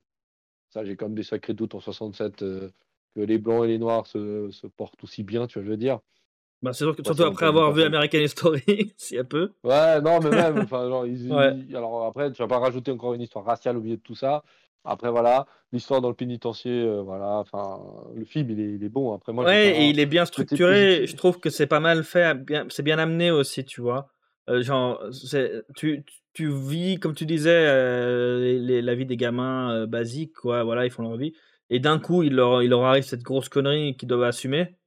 Ça, 0.69 0.85
j'ai 0.85 0.95
comme 0.95 1.15
des 1.15 1.23
sacrés 1.23 1.53
doutes 1.55 1.73
en 1.75 1.79
67 1.79 2.43
euh, 2.43 2.69
que 3.15 3.21
les 3.21 3.39
blancs 3.39 3.65
et 3.65 3.67
les 3.67 3.79
noirs 3.79 4.05
se, 4.05 4.51
se 4.51 4.67
portent 4.67 5.03
aussi 5.03 5.23
bien, 5.23 5.47
tu 5.47 5.57
vois, 5.59 5.65
je 5.65 5.71
veux 5.71 5.77
dire. 5.77 5.99
Bah, 6.61 6.73
c'est 6.73 6.83
sûr 6.83 6.95
que, 6.95 7.01
Ouais, 7.01 7.05
surtout 7.05 7.23
après 7.23 7.45
avoir 7.45 7.71
vu. 7.71 7.83
American 7.83 8.17
History, 8.19 8.61
s'il 8.97 9.17
y 9.17 9.19
a 9.19 9.23
peu. 9.23 9.51
Ouais, 9.63 10.01
non, 10.01 10.19
mais 10.23 10.29
même, 10.31 10.67
genre, 10.67 11.05
ils- 11.05 11.31
Ouais. 11.33 11.55
ils- 11.69 11.75
alors 11.75 12.05
après, 12.05 12.31
tu 12.31 12.41
vas 12.41 12.47
pas 12.47 12.59
rajouter 12.59 12.91
encore 12.91 13.13
une 13.13 13.21
histoire 13.21 13.45
raciale 13.45 13.77
au 13.77 13.81
milieu 13.81 13.97
de 13.97 14.01
tout 14.01 14.15
ça. 14.15 14.43
Après, 14.85 15.09
voilà, 15.11 15.45
l'histoire 15.73 15.99
dans 16.01 16.07
le 16.09 16.15
pénitencier, 16.15 16.71
euh, 16.83 17.01
voilà, 17.01 17.37
enfin, 17.39 17.79
le 18.15 18.23
film, 18.25 18.49
il 18.51 18.59
est, 18.59 18.73
il 18.75 18.83
est 18.83 18.89
bon. 18.89 19.13
Après, 19.13 19.33
moi, 19.33 19.43
Ouais, 19.45 19.81
et 19.81 19.89
il 19.89 19.99
est 19.99 20.05
bien 20.05 20.25
structuré. 20.25 21.05
Je 21.05 21.15
trouve 21.15 21.39
que 21.39 21.49
c'est 21.49 21.67
pas 21.67 21.79
mal 21.81 22.03
fait, 22.03 22.33
bien, 22.33 22.65
c'est 22.69 22.83
bien 22.83 22.97
amené 22.97 23.29
aussi, 23.31 23.65
tu 23.65 23.81
vois. 23.81 24.07
Euh, 24.49 24.63
genre, 24.63 25.01
tu, 25.75 26.03
tu- 26.33 26.49
vis, 26.51 26.97
comme 26.99 27.13
tu 27.13 27.25
disais, 27.25 27.49
euh, 27.67 28.39
les- 28.39 28.59
les- 28.59 28.81
la 28.81 28.95
vie 28.95 29.05
des 29.05 29.17
gamins 29.17 29.71
euh, 29.73 29.85
basiques, 29.85 30.33
quoi. 30.33 30.63
Voilà, 30.63 30.85
ils 30.85 30.91
font 30.91 31.03
leur 31.03 31.17
vie. 31.17 31.33
Et 31.69 31.79
d'un 31.79 31.99
coup, 31.99 32.23
il 32.23 32.33
leur, 32.35 32.63
il 32.63 32.69
leur 32.69 32.83
arrive 32.85 33.03
cette 33.03 33.21
grosse 33.21 33.49
connerie 33.49 33.95
qu'ils 33.97 34.07
doivent 34.07 34.23
assumer. 34.23 34.77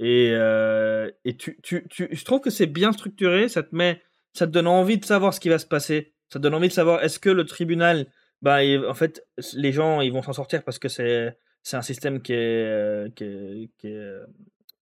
Et, 0.00 0.30
euh, 0.32 1.10
et 1.26 1.36
tu, 1.36 1.58
tu, 1.62 1.86
tu, 1.90 2.08
je 2.10 2.24
trouve 2.24 2.40
que 2.40 2.48
c'est 2.48 2.66
bien 2.66 2.90
structuré. 2.92 3.48
Ça 3.48 3.62
te 3.62 3.76
met, 3.76 4.02
ça 4.32 4.46
te 4.46 4.52
donne 4.52 4.66
envie 4.66 4.96
de 4.96 5.04
savoir 5.04 5.34
ce 5.34 5.40
qui 5.40 5.50
va 5.50 5.58
se 5.58 5.66
passer. 5.66 6.14
Ça 6.30 6.38
te 6.38 6.42
donne 6.42 6.54
envie 6.54 6.68
de 6.68 6.72
savoir 6.72 7.04
est-ce 7.04 7.18
que 7.18 7.28
le 7.28 7.44
tribunal, 7.44 8.06
bah, 8.40 8.60
en 8.88 8.94
fait, 8.94 9.26
les 9.52 9.72
gens, 9.72 10.00
ils 10.00 10.10
vont 10.10 10.22
s'en 10.22 10.32
sortir 10.32 10.64
parce 10.64 10.78
que 10.78 10.88
c'est, 10.88 11.36
c'est 11.62 11.76
un 11.76 11.82
système 11.82 12.22
qui 12.22 12.32
est, 12.32 12.36
euh, 12.64 13.10
qui 13.10 13.24
est, 13.24 13.68
euh, 13.84 14.24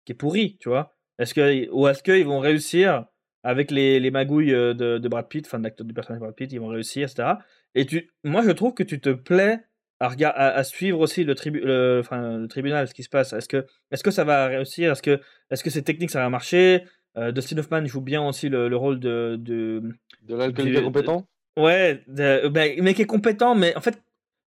qui 0.05 0.11
est 0.11 0.15
pourri, 0.15 0.57
tu 0.59 0.69
vois. 0.69 0.95
Est-ce 1.19 1.35
que, 1.35 1.69
ou 1.71 1.87
est-ce 1.87 2.01
qu'ils 2.01 2.25
vont 2.25 2.39
réussir 2.39 3.05
avec 3.43 3.69
les, 3.69 3.99
les 3.99 4.09
magouilles 4.09 4.51
de, 4.51 4.73
de 4.97 5.07
Brad 5.07 5.27
Pitt, 5.29 5.45
enfin 5.45 5.59
de 5.59 5.65
l'acteur 5.65 5.85
du 5.85 5.93
personnage 5.93 6.19
de 6.19 6.25
Brad 6.25 6.35
Pitt, 6.35 6.51
ils 6.51 6.59
vont 6.59 6.67
réussir, 6.67 7.07
etc. 7.07 7.33
Et 7.75 7.85
tu, 7.85 8.09
moi, 8.23 8.41
je 8.43 8.49
trouve 8.49 8.73
que 8.73 8.81
tu 8.81 8.99
te 8.99 9.11
plais 9.11 9.59
à, 9.99 10.09
regard, 10.09 10.33
à, 10.35 10.47
à 10.49 10.63
suivre 10.63 10.99
aussi 10.99 11.23
le, 11.23 11.35
tribu, 11.35 11.59
le, 11.61 11.99
enfin, 12.01 12.37
le 12.37 12.47
tribunal, 12.47 12.87
ce 12.87 12.93
qui 12.93 13.03
se 13.03 13.09
passe. 13.09 13.33
Est-ce 13.33 13.47
que, 13.47 13.65
est-ce 13.91 14.03
que 14.03 14.11
ça 14.11 14.23
va 14.23 14.47
réussir? 14.47 14.91
Est-ce 14.91 15.01
que, 15.01 15.19
est-ce 15.49 15.63
que 15.63 15.69
c'est 15.69 15.81
technique, 15.83 16.11
ça 16.11 16.19
va 16.21 16.29
marcher? 16.29 16.83
Euh, 17.17 17.31
Dustin 17.31 17.57
Hoffman 17.57 17.85
joue 17.85 18.01
bien 18.01 18.21
aussi 18.27 18.49
le, 18.49 18.67
le 18.67 18.75
rôle 18.75 18.99
de, 18.99 19.37
de, 19.39 19.81
De 20.23 20.35
l'alcoolique 20.35 20.73
du- 20.73 20.79
incompétent 20.79 21.25
Ouais, 21.57 22.03
de- 22.07 22.49
ben, 22.49 22.77
mais 22.81 22.93
qui 22.93 23.03
est 23.03 23.05
compétent, 23.05 23.55
mais 23.55 23.73
en 23.77 23.81
fait, 23.81 24.01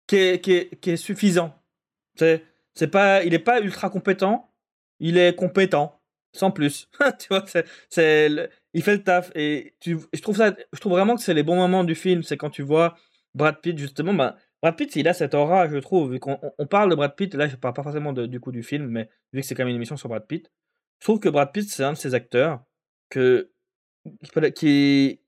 qui 0.06 0.16
est, 0.16 0.40
qui 0.44 0.52
est, 0.52 0.80
qui 0.80 0.90
est 0.90 0.96
suffisant. 0.98 1.54
C'est, 2.16 2.90
pas, 2.90 3.24
il 3.24 3.32
est 3.34 3.38
pas 3.38 3.60
ultra 3.60 3.90
compétent, 3.90 4.50
il 5.00 5.16
est 5.18 5.34
compétent, 5.34 6.00
sans 6.32 6.50
plus. 6.50 6.88
tu 7.18 7.28
vois, 7.30 7.44
c'est, 7.88 8.50
il 8.74 8.82
fait 8.82 8.96
le 8.96 9.02
taf. 9.02 9.30
Et 9.34 9.74
tu, 9.80 9.96
je, 10.12 10.20
trouve 10.20 10.36
ça, 10.36 10.54
je 10.72 10.80
trouve 10.80 10.92
vraiment 10.92 11.16
que 11.16 11.22
c'est 11.22 11.34
les 11.34 11.42
bons 11.42 11.56
moments 11.56 11.84
du 11.84 11.94
film, 11.94 12.22
c'est 12.22 12.36
quand 12.36 12.50
tu 12.50 12.62
vois 12.62 12.96
Brad 13.34 13.60
Pitt, 13.60 13.78
justement. 13.78 14.12
Ben, 14.14 14.34
Brad 14.62 14.76
Pitt, 14.76 14.94
il 14.96 15.06
a 15.08 15.12
cette 15.14 15.34
aura, 15.34 15.68
je 15.68 15.76
trouve, 15.78 16.12
vu 16.12 16.18
qu'on 16.20 16.38
on- 16.58 16.66
parle 16.66 16.90
de 16.90 16.94
Brad 16.96 17.14
Pitt, 17.14 17.32
là, 17.34 17.46
je 17.46 17.56
parle 17.56 17.74
pas 17.74 17.82
forcément 17.84 18.12
de- 18.12 18.26
du 18.26 18.40
coup 18.40 18.50
du 18.52 18.62
film, 18.62 18.88
mais 18.88 19.08
vu 19.32 19.40
que 19.40 19.46
c'est 19.46 19.54
quand 19.54 19.62
même 19.62 19.70
une 19.70 19.76
émission 19.76 19.96
sur 19.96 20.08
Brad 20.08 20.26
Pitt, 20.26 20.50
je 21.00 21.04
trouve 21.06 21.20
que 21.20 21.28
Brad 21.28 21.52
Pitt, 21.52 21.68
c'est 21.68 21.84
un 21.84 21.92
de 21.92 21.96
ces 21.98 22.14
acteurs 22.14 22.64
que, 23.08 23.50
qui, 24.54 25.20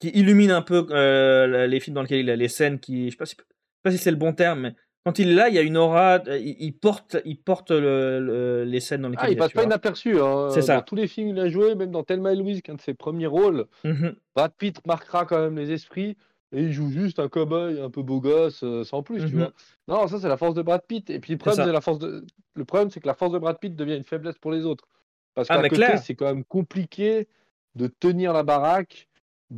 qui 0.00 0.08
illumine 0.08 0.50
un 0.50 0.62
peu 0.62 0.86
euh, 0.90 1.66
les 1.66 1.80
films 1.80 1.94
dans 1.94 2.02
lesquels 2.02 2.20
il 2.20 2.30
a 2.30 2.36
les 2.36 2.48
scènes 2.48 2.78
qui 2.78 3.06
je 3.06 3.10
sais 3.12 3.16
pas 3.16 3.26
si, 3.26 3.36
je 3.38 3.42
sais 3.42 3.46
pas 3.82 3.90
si 3.90 3.98
c'est 3.98 4.10
le 4.10 4.16
bon 4.16 4.32
terme 4.32 4.60
mais 4.60 4.74
quand 5.04 5.18
il 5.18 5.30
est 5.30 5.34
là 5.34 5.48
il 5.48 5.54
y 5.54 5.58
a 5.58 5.62
une 5.62 5.76
aura 5.76 6.20
euh, 6.26 6.38
il, 6.38 6.56
il 6.58 6.72
porte 6.72 7.16
il 7.24 7.38
porte 7.40 7.70
le- 7.70 8.18
le- 8.20 8.64
les 8.64 8.80
scènes 8.80 9.02
dans 9.02 9.08
lesquelles 9.08 9.26
Ah, 9.28 9.32
il 9.32 9.36
passe 9.36 9.52
pas 9.52 9.60
vois. 9.60 9.66
inaperçu. 9.66 10.18
Hein. 10.20 10.48
C'est 10.52 10.62
ça. 10.62 10.76
Dans 10.76 10.82
tous 10.82 10.94
les 10.94 11.06
films 11.06 11.28
qu'il 11.28 11.40
a 11.40 11.48
joué, 11.48 11.74
même 11.74 11.90
dans 11.90 12.02
Thelma 12.02 12.32
et 12.32 12.36
Louise, 12.36 12.60
qui 12.62 12.70
est 12.70 12.74
un 12.74 12.76
de 12.76 12.80
ses 12.82 12.94
premiers 12.94 13.26
rôles, 13.26 13.66
Mhm. 13.84 14.14
Brad 14.34 14.52
Pitt 14.58 14.84
marquera 14.86 15.24
quand 15.26 15.40
même 15.40 15.56
les 15.56 15.70
esprits 15.72 16.16
et 16.52 16.62
il 16.62 16.72
joue 16.72 16.90
juste 16.90 17.18
un 17.18 17.28
cow-boy 17.28 17.80
un 17.80 17.90
peu 17.90 18.02
beau 18.02 18.20
gosse, 18.20 18.62
euh, 18.64 18.84
sans 18.84 19.02
plus, 19.02 19.24
tu 19.24 19.36
Mhm. 19.36 19.36
vois. 19.36 19.52
Non, 19.88 20.06
ça, 20.08 20.18
c'est 20.20 20.28
la 20.28 20.36
force 20.36 20.54
de 20.54 20.62
Brad 20.62 20.82
Pitt. 20.86 21.08
Et 21.10 21.20
puis, 21.20 21.32
le 21.32 21.38
problème, 21.38 21.62
c'est 21.64 21.72
la 21.72 21.80
force 21.80 21.98
de... 21.98 22.24
le 22.54 22.64
problème, 22.64 22.90
c'est 22.90 23.00
que 23.00 23.06
la 23.06 23.14
force 23.14 23.32
de 23.32 23.38
Brad 23.38 23.58
Pitt 23.58 23.74
devient 23.76 23.96
une 23.96 24.04
faiblesse 24.04 24.38
pour 24.38 24.50
les 24.52 24.64
autres. 24.64 24.86
Parce 25.34 25.48
Ah, 25.48 25.54
qu'à 25.58 25.64
côté, 25.64 25.96
c'est 25.96 26.14
quand 26.16 26.26
même 26.26 26.44
compliqué 26.44 27.28
de 27.76 27.86
tenir 27.86 28.32
la 28.32 28.42
baraque 28.42 29.08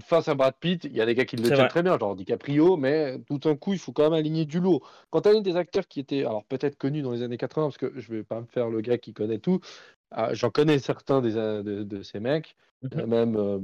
face 0.05 0.29
à 0.29 0.35
Brad 0.35 0.55
Pitt. 0.59 0.85
Il 0.85 0.93
y 0.97 1.01
a 1.01 1.07
des 1.07 1.15
gars 1.15 1.25
qui 1.25 1.37
le 1.37 1.53
tiennent 1.53 1.67
vrai. 1.67 1.69
très 1.69 1.83
bien, 1.83 1.99
genre 1.99 2.15
DiCaprio, 2.17 2.77
mais 2.77 3.19
tout 3.27 3.39
d'un 3.39 3.57
coup, 3.57 3.73
il 3.73 3.79
faut 3.79 3.93
quand 3.93 4.05
même 4.05 4.13
aligner 4.15 4.45
du 4.47 4.61
lot. 4.61 4.83
Quand 5.11 5.23
tu 5.23 5.29
as 5.31 5.41
des 5.41 5.57
acteurs 5.57 5.87
qui 5.89 6.01
étaient, 6.01 6.21
alors 6.21 6.45
peut-être 6.47 6.77
connus 6.77 7.03
dans 7.03 7.13
les 7.13 7.23
années 7.23 7.37
80, 7.39 7.67
parce 7.67 7.79
que 7.79 7.99
je 8.01 8.13
vais 8.13 8.25
pas 8.25 8.41
me 8.41 8.47
faire 8.47 8.71
le 8.71 8.81
gars 8.81 8.99
qui 8.99 9.13
connaît 9.15 9.39
tout, 9.39 9.61
ah, 10.11 10.35
j'en 10.35 10.51
connais 10.51 10.79
certains 10.79 11.21
des, 11.23 11.37
euh, 11.37 11.63
de, 11.63 11.83
de 11.85 12.03
ces 12.03 12.21
mecs, 12.21 12.57
Mhm. 12.83 13.03
euh, 13.03 13.07
même. 13.07 13.37
euh, 13.37 13.59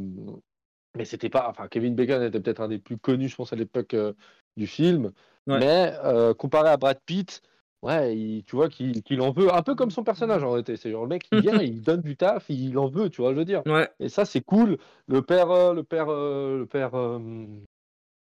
mais 0.97 1.05
c'était 1.05 1.29
pas. 1.31 1.49
Enfin, 1.49 1.69
Kevin 1.69 1.95
Bacon 1.95 2.23
était 2.23 2.41
peut-être 2.41 2.61
un 2.61 2.69
des 2.69 2.79
plus 2.79 2.99
connus, 2.99 3.29
je 3.29 3.37
pense, 3.37 3.53
à 3.53 3.57
l'époque 3.57 3.95
euh, 3.95 4.13
du 4.57 4.67
film. 4.67 5.13
Ouais. 5.47 5.59
Mais 5.61 5.93
euh, 6.05 6.35
comparé 6.35 6.69
à 6.71 6.77
Brad 6.77 6.99
Pitt, 7.07 7.43
ouais, 7.83 8.17
il- 8.17 8.45
tu 8.45 8.57
vois 8.57 8.69
qu'il 8.69 9.21
en 9.21 9.31
veut. 9.33 9.53
Un 9.55 9.63
peu 9.63 9.75
comme 9.75 9.91
son 9.91 10.05
personnage 10.05 10.43
en 10.43 10.51
réalité. 10.51 10.77
C'est 10.77 10.91
genre 10.91 11.03
le 11.05 11.09
mec 11.09 11.23
qui 11.31 11.41
vient, 11.41 11.61
il 11.61 11.83
donne 11.83 12.01
du 12.03 12.17
taf, 12.17 12.47
il 12.49 12.77
en 12.79 12.89
veut, 12.89 13.11
tu 13.11 13.21
vois, 13.23 13.33
je 13.33 13.39
veux 13.39 13.45
dire. 13.45 13.63
ouais 13.67 13.89
Et 14.01 14.09
ça, 14.09 14.25
c'est 14.25 14.41
cool. 14.43 14.79
Le 15.07 15.23
père, 15.23 15.51
euh, 15.51 15.75
le 15.75 15.85
père, 15.85 16.07
le 16.09 16.67
père, 16.67 16.91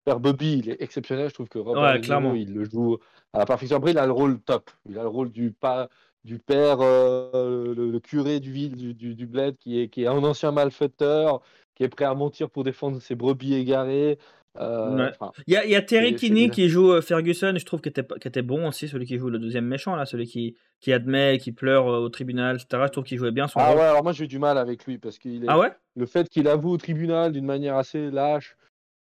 père 0.05 0.19
Bobby, 0.19 0.59
il 0.59 0.69
est 0.69 0.81
exceptionnel. 0.81 1.29
Je 1.29 1.33
trouve 1.33 1.49
que 1.49 1.59
Robert 1.59 1.95
Ouais, 1.95 2.01
clairement. 2.01 2.33
il 2.33 2.53
le 2.53 2.63
joue 2.65 2.97
à 3.33 3.39
la 3.39 3.45
perfection. 3.45 3.77
Après, 3.77 3.91
il 3.91 3.97
a 3.97 4.05
le 4.05 4.11
rôle 4.11 4.39
top. 4.39 4.69
Il 4.89 4.97
a 4.97 5.03
le 5.03 5.09
rôle 5.09 5.31
du 5.31 5.51
pas 5.51 5.89
du 6.23 6.39
père, 6.39 6.79
euh, 6.81 7.73
le, 7.73 7.89
le 7.89 7.99
curé 7.99 8.39
du 8.41 8.51
ville, 8.51 8.75
du, 8.75 8.93
du, 8.93 9.15
du 9.15 9.25
bled, 9.27 9.55
qui 9.57 9.79
est, 9.79 9.87
qui 9.87 10.03
est 10.03 10.07
un 10.07 10.23
ancien 10.23 10.51
malfaiteur, 10.51 11.41
qui 11.77 11.83
est 11.83 11.89
prêt 11.89 12.05
à 12.05 12.15
mentir 12.15 12.49
pour 12.49 12.63
défendre 12.63 12.99
ses 12.99 13.13
brebis 13.15 13.53
égarées. 13.53 14.17
Euh, 14.59 14.95
Ouais. 14.97 15.11
il 15.45 15.53
y 15.53 15.57
a, 15.57 15.65
il 15.65 15.69
y 15.69 15.75
a 15.75 15.83
Terry 15.83 16.15
Kinney 16.15 16.49
qui 16.49 16.67
joue 16.67 16.91
euh, 16.91 17.01
Ferguson 17.01 17.53
je 17.57 17.63
trouve 17.63 17.79
qu'il 17.79 17.91
était, 17.91 18.41
bon 18.41 18.67
aussi 18.67 18.87
celui 18.87 19.05
qui 19.05 19.19
joue 19.19 19.29
le 19.29 19.37
deuxième 19.37 19.65
méchant 19.65 19.95
là 19.95 20.07
celui 20.07 20.25
qui, 20.25 20.55
qui 20.79 20.91
admet 20.91 21.37
qui 21.37 21.51
pleure 21.51 21.87
euh, 21.87 21.99
au 21.99 22.09
tribunal 22.09 22.55
etc 22.55 22.85
je 22.87 22.91
trouve 22.91 23.03
qu'il 23.03 23.19
jouait 23.19 23.29
bien 23.29 23.47
son 23.47 23.59
Ah 23.59 23.67
rôle 23.67 23.77
ouais, 23.77 23.83
alors 23.83 24.01
moi 24.01 24.13
j'ai 24.13 24.23
eu 24.23 24.27
du 24.27 24.39
mal 24.39 24.57
avec 24.57 24.85
lui 24.87 24.97
parce 24.97 25.19
qu'il 25.19 25.43
est 25.43 25.47
ah 25.47 25.59
ouais? 25.59 25.71
le 25.95 26.07
fait 26.07 26.27
qu'il 26.27 26.47
avoue 26.47 26.71
au 26.71 26.77
tribunal 26.77 27.33
d'une 27.33 27.45
manière 27.45 27.75
assez 27.77 28.09
lâche, 28.09 28.57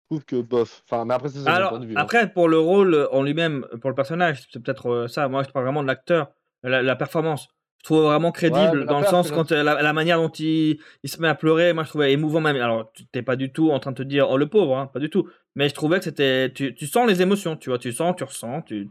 je 0.03 0.15
trouve 0.17 0.25
que 0.25 0.41
bof. 0.41 0.85
Enfin, 0.89 1.05
mais 1.05 1.15
après 1.15 1.31
c'est 1.31 1.43
point 1.43 1.81
de 1.81 1.87
vue. 1.87 1.95
hein. 1.97 2.01
après, 2.01 2.33
pour 2.33 2.49
le 2.49 2.59
rôle 2.61 3.09
en 3.11 3.25
lui-même, 3.25 3.67
pour 3.81 3.91
le 3.91 3.97
personnage, 3.97 4.45
c'est 4.53 4.63
peut-être 4.63 5.07
ça. 5.09 5.27
Moi, 5.29 5.43
je 5.43 5.51
parle 5.51 5.65
vraiment 5.65 5.83
de 5.83 5.89
l'acteur, 5.89 6.31
la, 6.63 6.81
la 6.83 6.95
performance. 6.97 7.49
Je 7.81 7.85
trouve 7.85 8.03
vraiment 8.05 8.31
crédible 8.31 8.85
dans 8.85 9.01
le 9.01 9.07
sens 9.07 9.31
quand 9.31 9.53
euh, 9.53 9.63
la, 9.63 9.81
la 9.81 9.93
manière 9.95 10.19
dont 10.19 10.29
il, 10.29 10.79
il 11.03 11.09
se 11.09 11.19
met 11.21 11.29
à 11.29 11.35
pleurer, 11.35 11.73
moi 11.73 11.83
je 11.85 11.89
trouvais 11.89 12.13
émouvant 12.13 12.41
même. 12.41 12.57
Alors, 12.57 12.93
tu 12.93 13.07
t'es 13.07 13.23
pas 13.23 13.37
du 13.37 13.53
tout 13.53 13.71
en 13.71 13.79
train 13.81 13.93
de 13.93 13.97
te 13.97 14.03
dire 14.03 14.29
oh 14.29 14.37
le 14.37 14.47
pauvre, 14.49 14.77
hein, 14.77 14.87
pas 14.87 14.99
du 15.01 15.09
tout. 15.09 15.29
Mais 15.57 15.69
je 15.71 15.75
trouvais 15.75 15.97
que 15.99 16.05
c'était, 16.05 16.53
tu, 16.53 16.75
tu 16.75 16.87
sens 16.87 17.09
les 17.09 17.23
émotions, 17.23 17.57
tu 17.57 17.71
vois, 17.71 17.79
tu 17.79 17.91
sens, 17.93 18.15
tu 18.17 18.25
ressens, 18.25 18.63
tu, 18.63 18.87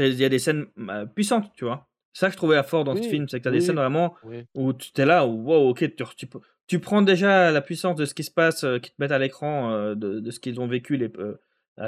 il 0.00 0.14
y 0.14 0.24
a 0.24 0.28
des 0.28 0.40
scènes 0.40 0.66
euh, 0.90 1.06
puissantes, 1.06 1.52
tu 1.54 1.64
vois. 1.64 1.86
C'est 2.12 2.20
ça 2.20 2.26
que 2.26 2.32
je 2.32 2.36
trouvais 2.36 2.60
fort 2.64 2.82
dans 2.84 2.96
ce 2.96 3.02
film, 3.08 3.28
c'est 3.28 3.38
que 3.38 3.44
tu 3.44 3.48
as 3.48 3.52
des 3.52 3.60
scènes 3.60 3.76
vraiment 3.76 4.14
Oui. 4.24 4.44
où 4.54 4.72
tu 4.72 4.90
t'es 4.92 5.06
là, 5.06 5.24
où 5.24 5.44
wow, 5.44 5.68
ok, 5.70 5.94
tu, 5.96 6.04
tu, 6.16 6.26
tu 6.66 6.78
prends 6.80 7.00
déjà 7.02 7.52
la 7.52 7.60
puissance 7.60 7.94
de 7.96 8.04
ce 8.04 8.12
qui 8.12 8.24
se 8.24 8.30
passe, 8.32 8.64
euh, 8.64 8.78
qui 8.80 8.90
te 8.90 8.96
mettent 8.98 9.12
à 9.12 9.18
l'écran, 9.20 9.70
euh, 9.72 9.94
de, 9.94 10.18
de 10.20 10.30
ce 10.32 10.40
qu'ils 10.40 10.60
ont 10.60 10.66
vécu, 10.66 10.96
les, 10.96 11.10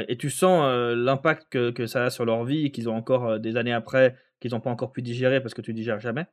et 0.09 0.17
tu 0.17 0.31
sens 0.31 0.65
l'impact 0.97 1.49
que, 1.51 1.71
que 1.71 1.87
ça 1.87 2.05
a 2.05 2.11
sur 2.11 2.25
leur 2.25 2.45
vie, 2.45 2.71
qu'ils 2.71 2.89
ont 2.89 2.97
encore 2.97 3.39
des 3.39 3.57
années 3.57 3.73
après, 3.73 4.17
qu'ils 4.41 4.53
n'ont 4.53 4.61
pas 4.61 4.71
encore 4.71 4.93
pu 4.93 5.03
digérer 5.03 5.41
parce 5.43 5.53
que 5.53 5.61
tu 5.61 5.75
digères 5.75 6.01
jamais. 6.01 6.27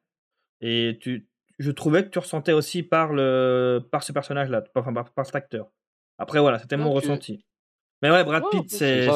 Et 0.61 0.97
tu, 1.01 1.27
je 1.59 1.71
trouvais 1.71 2.03
que 2.03 2.09
tu 2.09 2.19
ressentais 2.19 2.53
aussi 2.53 2.83
par, 2.83 3.13
le, 3.13 3.79
par 3.91 4.03
ce 4.03 4.11
personnage-là, 4.11 4.63
enfin 4.75 4.93
par, 4.93 5.11
par 5.11 5.25
cet 5.25 5.35
acteur. 5.35 5.67
Après, 6.17 6.39
voilà, 6.39 6.59
c'était 6.59 6.77
mon 6.77 6.91
ressenti. 6.91 7.45
Mais 8.03 8.09
ouais, 8.11 8.23
Brad 8.23 8.43
Pitt, 8.51 8.69
c'est 8.71 9.07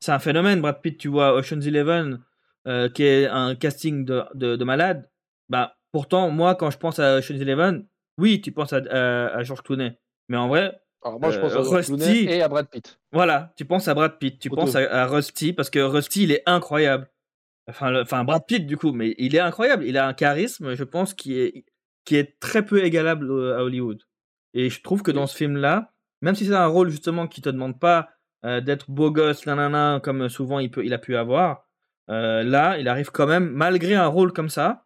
c'est 0.00 0.12
un 0.12 0.18
phénomène. 0.18 0.60
Brad 0.60 0.80
Pitt, 0.82 0.98
tu 0.98 1.08
vois, 1.08 1.34
Ocean's 1.34 1.66
Eleven, 1.66 2.20
euh, 2.66 2.88
qui 2.90 3.02
est 3.04 3.26
un 3.26 3.54
casting 3.54 4.04
de, 4.04 4.22
de, 4.34 4.56
de 4.56 4.64
malade. 4.64 5.08
Bah, 5.48 5.76
pourtant, 5.92 6.30
moi, 6.30 6.54
quand 6.54 6.70
je 6.70 6.78
pense 6.78 6.98
à 6.98 7.16
Ocean's 7.16 7.40
Eleven, 7.40 7.86
oui, 8.18 8.40
tu 8.42 8.52
penses 8.52 8.72
à, 8.74 8.76
à, 8.90 9.26
à 9.38 9.42
George 9.42 9.62
Clooney. 9.62 9.98
Mais 10.28 10.36
en 10.36 10.48
vrai, 10.48 10.78
Alors 11.02 11.18
moi, 11.18 11.30
je 11.30 11.38
Euh, 11.38 11.40
pense 11.42 11.54
à 11.54 11.60
Rusty. 11.76 11.86
Clooney 11.96 12.24
et 12.36 12.42
à 12.42 12.48
Brad 12.48 12.68
Pitt. 12.68 12.98
voilà, 13.12 13.52
tu 13.56 13.64
penses 13.64 13.88
à 13.88 13.94
Brad 13.94 14.18
Pitt, 14.18 14.38
tu 14.38 14.50
penses 14.50 14.76
à, 14.76 14.80
à 15.02 15.06
Rusty, 15.06 15.52
parce 15.54 15.70
que 15.70 15.78
Rusty, 15.78 16.24
il 16.24 16.32
est 16.32 16.42
incroyable. 16.46 17.08
Enfin, 17.70 17.90
le- 17.90 18.02
enfin, 18.02 18.24
Brad 18.24 18.44
Pitt, 18.46 18.66
du 18.66 18.76
coup, 18.76 18.92
mais 18.92 19.14
il 19.18 19.34
est 19.34 19.40
incroyable. 19.40 19.84
Il 19.84 19.96
a 19.96 20.06
un 20.06 20.12
charisme, 20.14 20.74
je 20.74 20.84
pense, 20.84 21.14
qui 21.14 21.38
est, 21.40 21.64
qui 22.04 22.16
est 22.16 22.38
très 22.40 22.64
peu 22.64 22.84
égalable 22.84 23.30
à 23.54 23.64
Hollywood. 23.64 24.02
Et 24.54 24.68
je 24.70 24.82
trouve 24.82 25.02
que 25.02 25.10
dans 25.10 25.26
ce 25.26 25.36
film-là, 25.36 25.92
même 26.22 26.34
si 26.34 26.46
c'est 26.46 26.54
un 26.54 26.66
rôle, 26.66 26.90
justement, 26.90 27.26
qui 27.26 27.40
te 27.40 27.48
demande 27.48 27.78
pas 27.80 28.10
euh, 28.44 28.60
d'être 28.60 28.90
beau 28.90 29.10
gosse, 29.10 29.46
nanana, 29.46 30.00
comme 30.02 30.28
souvent 30.28 30.58
il, 30.58 30.70
peut, 30.70 30.84
il 30.84 30.92
a 30.94 30.98
pu 30.98 31.16
avoir, 31.16 31.66
Euh, 32.10 32.42
là, 32.42 32.76
il 32.78 32.88
arrive 32.88 33.10
quand 33.12 33.26
même, 33.28 33.48
malgré 33.50 33.94
un 33.94 34.08
rôle 34.08 34.32
comme 34.32 34.48
ça, 34.48 34.84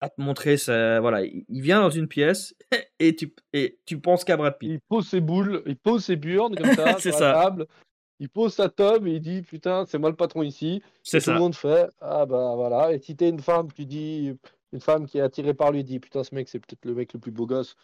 à 0.00 0.08
te 0.08 0.20
montrer. 0.20 0.56
Ça, 0.56 0.98
voilà, 1.00 1.22
il 1.24 1.60
vient 1.62 1.80
dans 1.80 1.90
une 1.90 2.08
pièce 2.08 2.54
et 2.98 3.14
tu, 3.14 3.32
et 3.52 3.78
tu 3.86 4.00
penses 4.00 4.24
qu'à 4.24 4.36
Brad 4.36 4.58
Pitt. 4.58 4.70
Il 4.72 4.80
pose 4.88 5.06
ses 5.08 5.20
boules, 5.20 5.62
il 5.66 5.76
pose 5.76 6.04
ses 6.04 6.16
burnes 6.16 6.56
comme 6.56 6.72
ça 6.74 6.96
C'est 6.98 7.10
sur 7.10 7.18
ça. 7.20 7.32
la 7.32 7.42
table. 7.44 7.66
Il 8.20 8.28
pose 8.28 8.54
sa 8.54 8.68
tome 8.68 9.06
et 9.06 9.12
il 9.12 9.20
dit 9.20 9.42
putain 9.42 9.84
c'est 9.86 9.98
moi 9.98 10.10
le 10.10 10.16
patron 10.16 10.42
ici. 10.42 10.82
C'est 11.02 11.18
Et 11.18 11.20
tout 11.20 11.30
le 11.30 11.36
ça. 11.36 11.40
monde 11.40 11.54
fait 11.54 11.88
ah 12.00 12.26
bah 12.26 12.54
voilà. 12.56 12.92
Et 12.92 12.98
si 12.98 13.16
t'es 13.16 13.28
une 13.28 13.40
femme, 13.40 13.68
tu 13.72 13.86
dis 13.86 14.34
une 14.72 14.80
femme 14.80 15.06
qui 15.06 15.18
est 15.18 15.22
attirée 15.22 15.54
par 15.54 15.72
lui 15.72 15.84
dit 15.84 16.00
putain 16.00 16.24
ce 16.24 16.34
mec 16.34 16.48
c'est 16.48 16.58
peut-être 16.58 16.84
le 16.84 16.94
mec 16.94 17.12
le 17.12 17.20
plus 17.20 17.32
beau 17.32 17.46
gosse. 17.46 17.76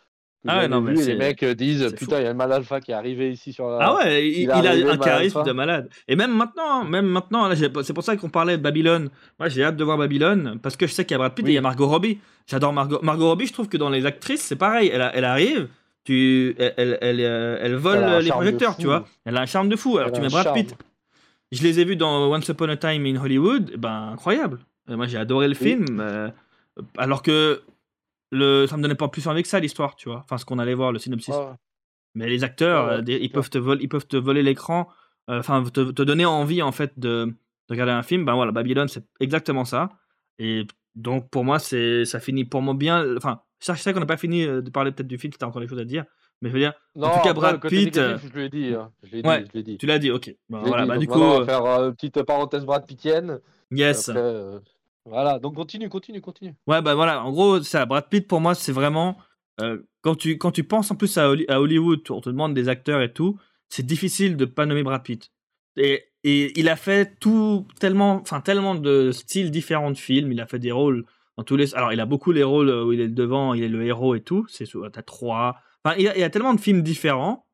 Ah 0.46 0.58
ouais, 0.58 0.68
non, 0.68 0.82
mais 0.82 0.92
les 0.92 1.16
mecs 1.16 1.42
euh, 1.42 1.54
disent 1.54 1.94
putain 1.96 2.18
il 2.18 2.24
y 2.24 2.26
a 2.26 2.30
le 2.30 2.36
mal 2.36 2.52
alpha 2.52 2.80
qui 2.80 2.90
est 2.90 2.94
arrivé 2.94 3.30
ici 3.32 3.52
sur 3.52 3.68
la. 3.68 3.78
Ah 3.80 3.96
ouais, 3.96 4.30
il, 4.30 4.50
a 4.50 4.90
un 4.92 4.98
charisme 4.98 5.42
de 5.42 5.52
malade. 5.52 5.88
Et 6.06 6.16
même 6.16 6.36
maintenant, 6.36 6.84
même 6.84 7.06
maintenant, 7.06 7.50
c'est 7.54 7.94
pour 7.94 8.04
ça 8.04 8.16
qu'on 8.16 8.28
parlait 8.28 8.58
de 8.58 8.62
Babylone. 8.62 9.08
Moi, 9.38 9.48
j'ai 9.48 9.64
hâte 9.64 9.76
de 9.76 9.84
voir 9.84 9.96
Babylone 9.96 10.58
parce 10.62 10.76
que 10.76 10.86
je 10.86 10.92
sais 10.92 11.04
qu'il 11.04 11.14
y 11.14 11.16
a 11.16 11.18
Brad 11.18 11.34
Pitt 11.34 11.46
et 11.46 11.52
il 11.52 11.54
y 11.54 11.58
a 11.58 11.62
Margot 11.62 11.86
Robbie. 11.86 12.18
J'adore 12.46 12.74
Margot. 12.74 12.98
Margot 13.02 13.28
Robbie. 13.28 13.46
Je 13.46 13.54
trouve 13.54 13.68
que 13.68 13.78
dans 13.78 13.88
les 13.88 14.04
actrices, 14.04 14.42
c'est 14.42 14.56
pareil. 14.56 14.90
Elle, 14.92 15.10
elle 15.14 15.24
arrive, 15.24 15.68
tu, 16.04 16.54
elle, 16.58 16.74
elle, 16.76 16.98
elle, 17.00 17.20
euh, 17.20 17.58
elle 17.60 17.74
vole 17.76 17.98
Elle 18.04 18.24
les 18.24 18.30
projecteurs, 18.30 18.76
tu 18.76 18.86
vois. 18.86 19.04
Elle 19.24 19.36
a 19.36 19.40
un 19.42 19.46
charme 19.46 19.68
de 19.68 19.76
fou. 19.76 19.98
Alors 19.98 20.12
tu 20.12 20.20
mets 20.20 20.28
Brad 20.28 20.52
Pitt. 20.54 20.76
Je 21.52 21.62
les 21.62 21.78
ai 21.80 21.84
vus 21.84 21.96
dans 21.96 22.30
Once 22.32 22.48
Upon 22.48 22.68
a 22.68 22.76
Time 22.76 23.06
in 23.06 23.16
Hollywood. 23.16 23.70
eh 23.74 23.76
Ben 23.76 24.10
incroyable. 24.12 24.60
Et 24.90 24.96
moi, 24.96 25.06
j'ai 25.06 25.18
adoré 25.18 25.46
le 25.48 25.52
Oui. 25.54 25.56
film. 25.56 26.00
euh, 26.00 26.28
alors 26.98 27.22
que 27.22 27.62
le, 28.32 28.66
ça 28.66 28.76
me 28.76 28.82
donnait 28.82 28.94
pas 28.96 29.08
plus 29.08 29.26
envie 29.28 29.42
que 29.42 29.48
ça 29.48 29.60
l'histoire, 29.60 29.94
tu 29.96 30.08
vois. 30.08 30.20
Enfin, 30.24 30.36
ce 30.38 30.44
qu'on 30.44 30.58
allait 30.58 30.74
voir, 30.74 30.90
le 30.92 30.98
synopsis. 30.98 31.34
Ah, 31.38 31.56
Mais 32.14 32.28
les 32.28 32.42
acteurs, 32.44 32.84
Ouais, 32.86 32.90
ouais, 32.90 32.98
euh, 32.98 33.02
des- 33.02 33.12
c'est 33.18 33.24
ils, 33.24 33.30
peuvent 33.30 33.50
te 33.50 33.58
voler, 33.58 33.82
ils 33.84 33.88
peuvent 33.88 34.06
te 34.06 34.16
voler 34.16 34.42
l'écran, 34.42 34.88
euh, 35.30 35.38
enfin 35.38 35.62
te, 35.62 35.90
te 35.92 36.02
donner 36.02 36.24
envie 36.26 36.60
en 36.62 36.72
fait 36.72 36.92
de, 36.98 37.26
de 37.26 37.34
regarder 37.70 37.92
un 37.92 38.02
film. 38.02 38.24
Ben 38.24 38.34
voilà, 38.34 38.50
Babylone, 38.52 38.88
c'est 38.88 39.04
exactement 39.20 39.64
ça. 39.64 39.90
Et 40.38 40.66
donc 40.96 41.30
pour 41.30 41.44
moi, 41.44 41.58
c'est 41.58 42.04
ça 42.04 42.18
finit 42.20 42.44
pour 42.44 42.62
moi 42.62 42.74
bien. 42.74 43.16
Enfin, 43.16 43.40
je 43.72 43.80
sais 43.80 43.92
qu'on 43.94 44.00
n'a 44.00 44.06
pas 44.06 44.16
fini 44.18 44.44
euh, 44.44 44.60
de 44.60 44.68
parler 44.70 44.92
peut-être 44.92 45.06
du 45.08 45.16
film, 45.16 45.32
tu 45.32 45.42
as 45.42 45.48
encore 45.48 45.62
des 45.62 45.68
choses 45.68 45.78
à 45.78 45.84
dire. 45.84 46.04
Mais 46.42 46.50
je 46.50 46.54
veux 46.54 46.60
dire, 46.60 46.74
Non, 46.96 47.08
tout 47.10 47.20
cas, 47.22 47.32
Brad 47.32 47.60
Pitt, 47.60 47.96
négatif, 47.96 48.30
je 48.34 48.38
l'ai 48.38 48.48
dit. 48.50 48.74
hein. 48.74 48.90
Je 49.04 49.12
l'ai 49.16 49.22
dit, 49.22 49.28
ouais, 49.28 49.44
je 49.46 49.56
l'ai 49.56 49.62
dit. 49.62 49.78
tu 49.78 49.86
l'as 49.86 49.98
dit, 49.98 50.10
ok. 50.10 50.26
L'ai 50.26 50.36
voilà, 50.50 50.82
dit. 50.82 50.88
bah 50.88 50.98
du 50.98 51.06
coup, 51.06 51.18
on 51.20 51.36
va 51.38 51.40
euh, 51.40 51.44
faire 51.46 51.64
euh, 51.64 51.88
une 51.88 51.94
petite 51.94 52.22
parenthèse 52.24 52.64
Brad 52.66 52.84
Pittienne. 52.86 53.40
yes. 53.70 54.08
Après, 54.10 54.20
euh, 54.20 54.58
voilà, 55.06 55.38
donc 55.38 55.54
continue, 55.54 55.88
continue, 55.88 56.20
continue. 56.20 56.54
Ouais, 56.66 56.82
bah 56.82 56.94
voilà, 56.94 57.24
en 57.24 57.30
gros, 57.30 57.62
ça, 57.62 57.86
Brad 57.86 58.08
Pitt, 58.10 58.26
pour 58.28 58.40
moi, 58.40 58.54
c'est 58.54 58.72
vraiment. 58.72 59.16
euh, 59.60 59.78
quand, 60.02 60.16
tu, 60.16 60.36
quand 60.36 60.50
tu 60.50 60.64
penses 60.64 60.90
en 60.90 60.96
plus 60.96 61.16
à, 61.16 61.30
à 61.48 61.60
Hollywood, 61.60 62.00
on 62.10 62.20
te 62.20 62.28
demande 62.28 62.52
des 62.52 62.68
acteurs 62.68 63.00
et 63.00 63.12
tout, 63.12 63.38
c'est 63.70 63.86
difficile 63.86 64.36
de 64.36 64.44
pas 64.44 64.66
nommer 64.66 64.82
Brad 64.82 65.02
Pitt. 65.02 65.30
Et, 65.76 66.04
et 66.24 66.58
il 66.58 66.68
a 66.68 66.76
fait 66.76 67.18
tout, 67.20 67.66
tellement, 67.80 68.16
enfin, 68.16 68.40
tellement 68.40 68.74
de 68.74 69.12
styles 69.12 69.50
différents 69.50 69.90
de 69.92 69.96
films. 69.98 70.32
Il 70.32 70.40
a 70.40 70.46
fait 70.46 70.58
des 70.58 70.72
rôles 70.72 71.04
dans 71.36 71.44
tous 71.44 71.56
les. 71.56 71.74
Alors, 71.74 71.92
il 71.92 72.00
a 72.00 72.06
beaucoup 72.06 72.32
les 72.32 72.42
rôles 72.42 72.70
où 72.70 72.92
il 72.92 73.00
est 73.00 73.08
devant, 73.08 73.54
il 73.54 73.62
est 73.62 73.68
le 73.68 73.84
héros 73.84 74.14
et 74.14 74.20
tout. 74.20 74.46
C'est 74.48 74.64
T'as 74.92 75.02
trois. 75.02 75.56
Enfin, 75.84 75.96
il 75.98 76.04
y, 76.04 76.08
a, 76.08 76.16
il 76.16 76.20
y 76.20 76.24
a 76.24 76.30
tellement 76.30 76.54
de 76.54 76.60
films 76.60 76.82
différents. 76.82 77.46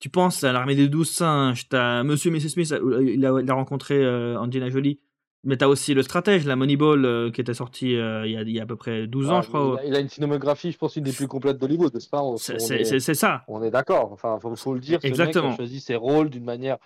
Tu 0.00 0.10
penses 0.10 0.44
à 0.44 0.52
l'armée 0.52 0.76
des 0.76 0.88
douze 0.88 1.10
singes, 1.10 1.68
t'as 1.68 2.04
Monsieur 2.04 2.30
et 2.30 2.38
Mrs. 2.38 2.50
Smith, 2.50 2.74
où 2.82 3.00
il 3.00 3.24
a, 3.26 3.40
il 3.40 3.50
a 3.50 3.54
rencontré 3.54 3.96
euh, 3.96 4.38
Angelina 4.38 4.70
Jolie. 4.70 5.00
Mais 5.44 5.56
t'as 5.56 5.66
aussi 5.68 5.94
le 5.94 6.02
stratège, 6.02 6.44
la 6.46 6.56
Moneyball, 6.56 7.04
euh, 7.04 7.30
qui 7.30 7.40
était 7.40 7.54
sorti 7.54 7.96
euh, 7.96 8.26
il, 8.26 8.32
y 8.32 8.36
a, 8.36 8.42
il 8.42 8.50
y 8.50 8.60
a 8.60 8.64
à 8.64 8.66
peu 8.66 8.76
près 8.76 9.06
12 9.06 9.30
ans, 9.30 9.38
Ah, 9.38 9.42
je 9.42 9.48
crois. 9.48 9.80
il, 9.84 9.94
a, 9.94 10.00
une 10.00 10.08
cinémographie, 10.08 10.72
je 10.72 10.78
pense, 10.78 10.96
une 10.96 11.04
des 11.04 11.12
plus 11.12 11.28
complètes 11.28 11.58
d'Hollywood, 11.58 11.94
n'est-ce 11.94 12.08
pas? 12.08 12.22
On, 12.22 12.36
C'est 12.36 13.14
ça. 13.14 13.44
on 13.46 13.62
est 13.62 13.70
d'accord. 13.70 14.12
Enfin, 14.12 14.38
faut, 14.40 14.54
faut 14.56 14.74
le 14.74 14.80
dire. 14.80 15.00
Ce 15.00 15.06
mec 15.06 15.12
Exactement. 15.12 15.52
a 15.52 15.56
choisi 15.56 15.80
ses 15.80 15.96
rôles 15.96 16.30
d'une 16.30 16.44
manière 16.44 16.78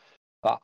bah, 0.43 0.61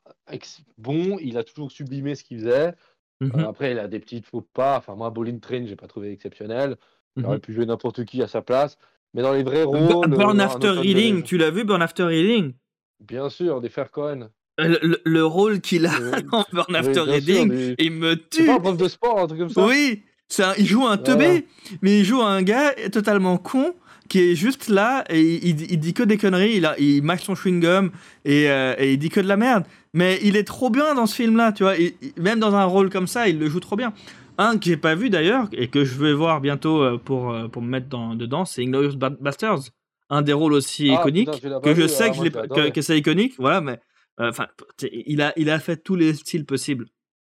bon. 0.76 1.18
Il 1.20 1.38
a 1.38 1.44
toujours 1.44 1.70
sublimé 1.70 2.14
ce 2.14 2.24
qu'il 2.24 2.38
faisait. 2.38 2.74
Mhm, 3.20 3.32
Euh, 3.34 3.48
après, 3.48 3.72
il 3.72 3.78
a 3.78 3.88
des 3.88 3.98
petites 3.98 4.26
faux 4.26 4.42
pas. 4.42 4.78
Enfin, 4.78 4.94
moi, 4.94 5.10
Bowling 5.10 5.40
Train, 5.40 5.66
j'ai 5.66 5.76
pas 5.76 5.86
trouvé 5.88 6.12
exceptionnel. 6.12 6.76
Il 7.16 7.22
mhm. 7.22 7.28
aurait 7.28 7.38
pu 7.40 7.52
jouer 7.52 7.66
n'importe 7.66 8.04
qui 8.04 8.22
à 8.22 8.28
sa 8.28 8.42
place. 8.42 8.78
Mais 9.14 9.22
dans 9.22 9.32
les 9.32 9.42
vrais 9.42 9.64
rôles, 9.64 10.08
Burn 10.08 10.40
euh, 10.40 10.44
After 10.44 10.68
automne 10.68 10.82
de 10.84 11.20
tu 11.22 11.38
l'as 11.38 11.50
vu, 11.50 11.64
Burn 11.64 11.82
After 11.82 12.04
Reading 12.04 12.52
Bien 13.00 13.28
sûr, 13.28 13.60
des 13.60 13.68
frères 13.68 13.90
Cohen. 13.90 14.28
Euh, 14.60 14.68
le, 14.68 14.78
le- 14.82 15.00
le 15.04 15.24
rôle 15.24 15.60
qu'il 15.60 15.86
a 15.86 15.92
dans 16.30 16.44
Burn 16.52 16.76
After 16.76 17.00
Reading, 17.00 17.74
il 17.78 17.92
me 17.92 18.16
C'est 18.30 18.40
tue. 18.42 18.46
pas 18.46 18.54
un 18.54 18.60
prof 18.60 18.76
de 18.76 18.88
sport, 18.88 19.18
un 19.20 19.26
truc 19.26 19.40
comme 19.40 19.48
ça? 19.48 19.64
Oui, 19.66 20.02
c'est 20.28 20.42
un- 20.44 20.54
il 20.58 20.66
joue 20.66 20.86
un 20.86 20.98
teubé, 20.98 21.46
mais 21.80 22.00
il 22.00 22.04
joue 22.04 22.20
un 22.22 22.42
gars 22.42 22.72
totalement 22.92 23.38
con 23.38 23.74
qui 24.08 24.20
est 24.20 24.34
juste 24.34 24.68
là 24.68 25.04
et 25.10 25.20
il, 25.20 25.60
il- 25.62 25.72
il 25.72 25.78
dit 25.78 25.94
que 25.94 26.02
des 26.02 26.16
conneries, 26.18 26.56
il, 26.56 26.66
a, 26.66 26.78
il 26.78 27.02
mâche 27.02 27.22
son 27.24 27.34
chewing-gum 27.34 27.90
et, 28.24 28.50
euh, 28.50 28.74
et 28.78 28.92
il 28.92 28.98
dit 28.98 29.10
que 29.10 29.20
de 29.20 29.28
la 29.28 29.36
merde. 29.36 29.64
Mais 29.94 30.18
il 30.22 30.36
est 30.36 30.44
trop 30.44 30.70
bien 30.70 30.94
dans 30.94 31.06
ce 31.06 31.14
film-là, 31.14 31.52
tu 31.52 31.62
vois. 31.62 31.78
et- 31.78 31.94
même 32.18 32.40
dans 32.40 32.54
un 32.54 32.64
rôle 32.64 32.90
comme 32.90 33.06
ça, 33.06 33.28
il 33.28 33.38
le 33.38 33.48
joue 33.48 33.60
trop 33.60 33.76
bien. 33.76 33.92
Un 34.36 34.56
que 34.58 34.66
j'ai 34.66 34.76
pas 34.76 34.94
vu 34.94 35.10
d'ailleurs 35.10 35.48
et 35.52 35.68
que 35.68 35.84
je 35.84 35.94
vais 35.98 36.12
voir 36.12 36.40
bientôt 36.40 36.82
euh, 36.82 36.98
pour, 36.98 37.32
euh, 37.32 37.48
pour 37.48 37.62
me 37.62 37.68
mettre 37.68 37.88
dans, 37.88 38.14
dedans, 38.14 38.44
c'est 38.44 38.62
Inglourious 38.62 38.96
Ba- 38.96 39.10
Basterds. 39.10 39.70
Un 40.10 40.22
des 40.22 40.32
rôles 40.32 40.52
aussi 40.52 40.90
Ah, 40.90 41.00
iconiques 41.00 41.30
putain, 41.30 41.60
que 41.60 41.74
je 41.74 41.82
vu, 41.82 41.88
sais 41.88 42.04
ah, 42.04 42.10
que, 42.10 42.16
je 42.66 42.70
que, 42.70 42.80
c'est 42.82 42.98
iconique, 42.98 43.34
voilà, 43.38 43.60
mais 43.60 43.80
euh, 44.20 44.30
enfin, 44.30 44.46
il 44.82 45.20
a, 45.22 45.32
il 45.36 45.50
a 45.50 45.58
fait 45.58 45.76
tous 45.76 45.96
les 45.96 46.14
styles 46.14 46.44
possibles. 46.46 46.86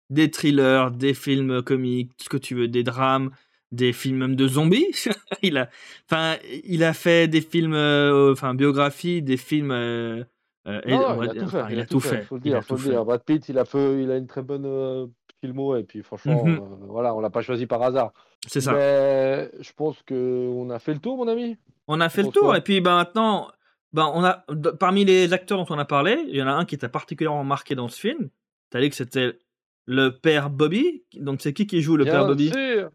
Des 0.10 0.32
thrillers, 0.32 0.92
des 0.92 1.14
films 1.14 1.62
comiques, 1.62 2.12
tout 2.18 2.24
ce 2.26 2.30
que 2.30 2.38
tu 2.38 2.56
veux, 2.56 2.68
des 2.68 2.84
drames, 2.84 3.32
des 3.72 3.92
films 3.94 4.18
même 4.18 4.36
de 4.36 4.48
zombies. 4.48 4.88
il 5.44 5.58
a, 5.58 5.70
enfin, 6.10 6.38
il 6.64 6.84
a 6.84 6.94
fait 6.94 7.28
des 7.28 7.42
films, 7.42 7.74
euh, 7.74 8.32
enfin, 8.32 8.54
biographies, 8.54 9.22
des 9.22 9.38
films. 9.38 9.72
euh, 9.72 10.24
euh, 10.68 10.82
Non, 10.88 11.22
il 11.24 11.30
a 11.30 11.34
tout 11.34 11.40
fait. 11.50 11.58
enfin, 11.62 11.70
il 11.72 11.80
a 11.80 11.86
tout 11.86 12.00
fait. 12.00 12.22
Faut 12.24 12.36
le 12.36 12.42
dire, 12.42 12.64
faut 12.64 12.76
le 12.76 12.82
dire. 12.82 13.06
Brad 13.06 13.24
Pitt, 13.24 13.48
il 13.50 13.58
a 13.58 13.66
fait, 13.66 14.04
il 14.04 14.12
a 14.12 14.18
une 14.18 14.28
très 14.28 14.42
bonne 14.42 14.66
euh, 14.66 15.08
filmo 15.42 15.76
et 15.76 15.84
puis 15.84 16.04
franchement, 16.04 16.46
Mhm. 16.46 16.60
euh, 16.60 16.86
voilà, 16.88 17.16
on 17.16 17.20
l'a 17.22 17.30
pas 17.30 17.42
choisi 17.42 17.66
par 17.66 17.82
hasard. 17.82 18.12
C'est 18.48 18.62
ça. 18.62 18.74
Mais 18.74 19.52
je 19.60 19.72
pense 19.74 20.02
que 20.04 20.48
on 20.50 20.70
a 20.70 20.80
fait 20.80 20.94
le 20.94 21.00
tour, 21.00 21.18
mon 21.18 21.28
ami. 21.28 21.58
On 21.88 22.00
a 22.02 22.10
fait 22.10 22.24
le 22.24 22.30
tour 22.30 22.56
et 22.56 22.62
puis 22.62 22.82
ben 22.82 22.96
maintenant, 22.96 23.52
ben 23.94 24.12
on 24.14 24.24
a 24.24 24.44
de- 24.50 24.70
parmi 24.70 25.06
les 25.06 25.34
acteurs 25.34 25.58
dont 25.66 25.74
on 25.76 25.80
a 25.80 25.86
parlé, 25.86 26.24
il 26.28 26.36
y 26.36 26.42
en 26.44 26.48
a 26.48 26.52
un 26.52 26.66
qui 26.66 26.78
t'a 26.78 26.90
particulièrement 26.90 27.44
marqué 27.44 27.74
dans 27.76 27.88
ce 27.88 28.00
film. 28.00 28.30
T'as 28.70 28.80
dit 28.82 28.90
que 28.90 28.96
c'était 28.96 29.38
le 29.86 30.10
père 30.10 30.50
Bobby. 30.50 31.04
Donc 31.16 31.42
c'est 31.42 31.54
qui 31.54 31.66
qui 31.68 31.82
joue 31.82 31.98
le 31.98 32.04
Bien 32.04 32.14
père 32.14 32.28
Bobby? 32.28 32.50
sûr, 32.50 32.92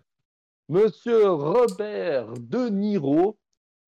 Monsieur 0.69 1.29
Robert 1.31 2.33
De 2.39 2.69
Niro. 2.69 3.37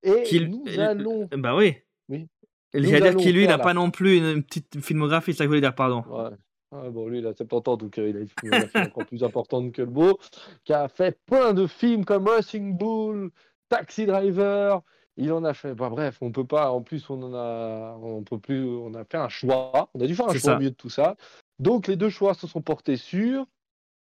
Et 0.03 0.47
nous 0.47 0.65
euh, 0.69 0.81
allons. 0.89 1.29
Bah 1.37 1.55
oui. 1.57 1.77
Oui. 2.09 2.27
Et 2.75 2.81
Nous 2.81 2.87
J'allais 2.87 3.01
dire 3.01 3.11
allons 3.11 3.21
qu'il 3.21 3.37
lui 3.37 3.47
n'a 3.47 3.59
pas 3.59 3.75
non 3.75 3.91
plus 3.91 4.19
une, 4.19 4.43
petite 4.43 4.81
filmographie, 4.81 5.33
c'est 5.33 5.39
ça 5.39 5.45
que 5.45 5.47
je 5.47 5.49
voulais 5.49 5.61
dire, 5.61 5.75
pardon. 5.75 6.05
Ouais. 6.09 6.37
Ah, 6.73 6.91
bon, 6.91 7.09
lui, 7.09 7.19
il 7.19 7.27
a 7.27 7.33
70 7.33 7.71
ans, 7.71 7.77
donc 7.77 7.99
euh, 7.99 8.09
il 8.09 8.17
a 8.17 8.21
une 8.21 8.29
filmographie 8.29 8.79
encore 8.91 9.07
plus 9.07 9.23
importante 9.23 9.73
que 9.73 9.83
le 9.83 9.89
beau, 9.89 10.19
qui 10.65 10.73
a 10.73 10.89
fait 10.89 11.19
plein 11.27 11.55
de 11.55 11.67
films 11.67 12.05
comme 12.05 12.27
Racing 12.27 12.77
Bull, 12.77 13.31
Taxi 13.69 14.07
Driver. 14.07 14.83
Il 15.17 15.33
en 15.33 15.45
a 15.45 15.55
fait. 15.55 15.75
Bah, 15.75 15.89
bref, 15.89 16.19
on 16.21 16.31
peut 16.33 16.45
pas. 16.45 16.71
En 16.71 16.83
plus, 16.83 17.09
on 17.09 17.23
en 17.23 17.35
a. 17.35 17.97
On 18.03 18.23
peut 18.23 18.39
plus. 18.39 18.67
On 18.67 18.93
a 18.95 19.05
fait 19.05 19.17
un 19.17 19.31
choix. 19.31 19.89
On 19.95 20.01
a 20.01 20.07
dû 20.07 20.15
faire 20.15 20.27
un 20.27 20.33
choix 20.33 20.41
ça. 20.41 20.57
au 20.57 20.59
milieu 20.59 20.71
de 20.71 20.77
tout 20.77 20.91
ça. 20.91 21.17
Donc, 21.59 21.87
les 21.87 21.97
deux 21.97 22.11
choix 22.11 22.35
se 22.35 22.47
sont 22.47 22.61
portés 22.61 22.97
sur. 22.97 23.47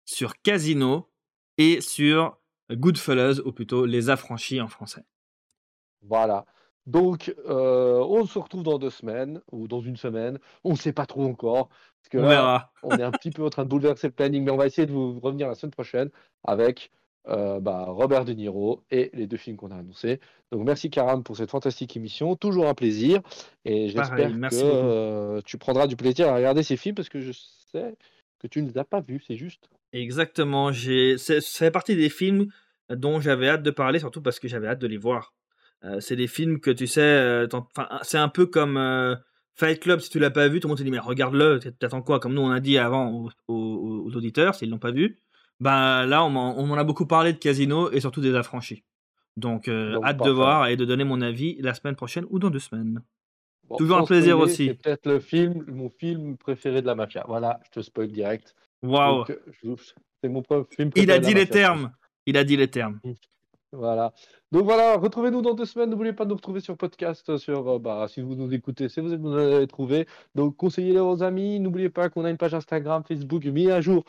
Sur 0.04 0.40
Casino 0.42 1.08
et 1.58 1.80
sur 1.80 2.38
Goodfellas, 2.70 3.40
ou 3.44 3.52
plutôt 3.52 3.86
Les 3.86 4.10
Affranchis 4.10 4.60
en 4.60 4.68
français. 4.68 5.02
Voilà. 6.02 6.44
Donc, 6.86 7.34
euh, 7.48 8.04
on 8.08 8.24
se 8.26 8.38
retrouve 8.38 8.62
dans 8.62 8.78
deux 8.78 8.90
semaines 8.90 9.40
ou 9.52 9.68
dans 9.68 9.80
une 9.80 9.96
semaine. 9.96 10.38
On 10.64 10.72
ne 10.72 10.76
sait 10.76 10.92
pas 10.92 11.06
trop 11.06 11.24
encore. 11.24 11.68
Parce 11.68 12.08
que 12.10 12.18
On 12.18 12.22
là, 12.22 12.28
verra. 12.28 12.72
on 12.82 12.96
est 12.96 13.02
un 13.02 13.10
petit 13.10 13.30
peu 13.30 13.44
en 13.44 13.50
train 13.50 13.64
de 13.64 13.68
bouleverser 13.68 14.08
le 14.08 14.12
planning, 14.12 14.44
mais 14.44 14.50
on 14.50 14.56
va 14.56 14.66
essayer 14.66 14.86
de 14.86 14.92
vous 14.92 15.18
revenir 15.20 15.48
la 15.48 15.54
semaine 15.54 15.72
prochaine 15.72 16.10
avec 16.44 16.90
euh, 17.28 17.60
bah, 17.60 17.84
Robert 17.86 18.24
De 18.24 18.32
Niro 18.32 18.82
et 18.90 19.10
les 19.12 19.26
deux 19.26 19.36
films 19.36 19.56
qu'on 19.56 19.70
a 19.70 19.76
annoncés. 19.76 20.20
Donc, 20.52 20.64
merci 20.64 20.90
Karam 20.90 21.22
pour 21.22 21.36
cette 21.36 21.50
fantastique 21.50 21.96
émission. 21.96 22.34
Toujours 22.34 22.66
un 22.66 22.74
plaisir. 22.74 23.20
Et 23.64 23.88
j'espère 23.88 24.30
que 24.30 24.48
euh, 24.54 25.40
tu 25.44 25.58
prendras 25.58 25.86
du 25.86 25.96
plaisir 25.96 26.28
à 26.28 26.34
regarder 26.34 26.62
ces 26.62 26.76
films 26.76 26.94
parce 26.94 27.08
que 27.08 27.20
je 27.20 27.32
sais 27.72 27.94
que 28.40 28.46
tu 28.46 28.62
ne 28.62 28.68
les 28.68 28.78
as 28.78 28.84
pas 28.84 29.00
vus, 29.00 29.22
c'est 29.26 29.36
juste. 29.36 29.68
Exactement. 29.92 30.72
Ça 30.72 31.40
fait 31.40 31.70
partie 31.70 31.94
des 31.94 32.08
films 32.08 32.46
dont 32.88 33.20
j'avais 33.20 33.48
hâte 33.48 33.62
de 33.62 33.70
parler, 33.70 33.98
surtout 33.98 34.22
parce 34.22 34.40
que 34.40 34.48
j'avais 34.48 34.66
hâte 34.66 34.78
de 34.78 34.86
les 34.86 34.96
voir. 34.96 35.34
Euh, 35.84 36.00
c'est 36.00 36.16
des 36.16 36.26
films 36.26 36.60
que 36.60 36.70
tu 36.70 36.86
sais, 36.86 37.00
euh, 37.00 37.46
c'est 38.02 38.18
un 38.18 38.28
peu 38.28 38.46
comme 38.46 38.76
euh, 38.76 39.16
Fight 39.54 39.80
Club. 39.80 40.00
Si 40.00 40.10
tu 40.10 40.18
l'as 40.18 40.30
pas 40.30 40.48
vu, 40.48 40.60
tout 40.60 40.68
le 40.68 40.70
monde 40.70 40.78
te 40.78 40.82
dit 40.82 40.90
mais 40.90 40.98
regarde-le. 40.98 41.58
T'attends 41.78 42.02
quoi? 42.02 42.20
Comme 42.20 42.34
nous 42.34 42.42
on 42.42 42.50
a 42.50 42.60
dit 42.60 42.76
avant 42.78 43.10
aux, 43.12 43.30
aux- 43.48 44.04
aux 44.06 44.16
auditeurs, 44.16 44.54
s'ils 44.54 44.70
l'ont 44.70 44.78
pas 44.78 44.90
vu. 44.92 45.18
Ben 45.58 46.06
là, 46.06 46.24
on 46.24 46.30
m'en, 46.30 46.58
on 46.58 46.66
m'en 46.66 46.74
a 46.76 46.84
beaucoup 46.84 47.06
parlé 47.06 47.32
de 47.32 47.38
Casino 47.38 47.90
et 47.90 48.00
surtout 48.00 48.20
des 48.20 48.34
affranchis. 48.34 48.84
Donc, 49.36 49.68
euh, 49.68 49.94
Donc, 49.94 50.04
hâte 50.04 50.24
de 50.24 50.30
voir 50.30 50.66
et 50.68 50.76
de 50.76 50.84
donner 50.84 51.04
mon 51.04 51.20
avis 51.20 51.56
la 51.60 51.74
semaine 51.74 51.96
prochaine 51.96 52.26
ou 52.30 52.38
dans 52.38 52.50
deux 52.50 52.58
semaines. 52.58 53.02
Bon, 53.68 53.76
Toujours 53.76 53.98
un 53.98 54.04
plaisir 54.04 54.36
spoiler, 54.36 54.52
aussi. 54.52 54.66
C'est 54.66 54.82
peut-être 54.82 55.06
le 55.06 55.20
film, 55.20 55.64
mon 55.68 55.88
film 55.90 56.36
préféré 56.36 56.82
de 56.82 56.86
la 56.86 56.94
mafia. 56.94 57.24
Voilà, 57.28 57.60
je 57.64 57.70
te 57.70 57.80
spoil 57.82 58.08
direct. 58.08 58.54
Waouh 58.82 59.24
c'est 60.22 60.28
mon 60.28 60.42
film 60.42 60.64
Il 60.96 61.06
préféré 61.06 61.12
a 61.12 61.18
de 61.18 61.22
la 61.22 61.28
dit 61.28 61.34
les 61.34 61.46
termes. 61.46 61.92
Il 62.26 62.36
a 62.36 62.44
dit 62.44 62.56
les 62.56 62.68
termes. 62.68 63.00
Voilà. 63.72 64.12
Donc 64.50 64.64
voilà, 64.64 64.96
retrouvez-nous 64.96 65.42
dans 65.42 65.54
deux 65.54 65.64
semaines. 65.64 65.90
N'oubliez 65.90 66.12
pas 66.12 66.24
de 66.24 66.30
nous 66.30 66.36
retrouver 66.36 66.60
sur 66.60 66.76
podcast, 66.76 67.36
sur 67.36 67.68
euh, 67.68 67.78
bah, 67.78 68.06
si 68.08 68.20
vous 68.20 68.34
nous 68.34 68.52
écoutez, 68.52 68.88
si 68.88 69.00
vous 69.00 69.16
nous 69.16 69.36
avez 69.36 69.66
trouvé. 69.66 70.06
Donc 70.34 70.56
conseillez-le 70.56 71.00
aux 71.02 71.22
amis. 71.22 71.60
N'oubliez 71.60 71.88
pas 71.88 72.08
qu'on 72.08 72.24
a 72.24 72.30
une 72.30 72.36
page 72.36 72.54
Instagram, 72.54 73.04
Facebook 73.06 73.44
mis 73.44 73.70
à 73.70 73.80
jour 73.80 74.04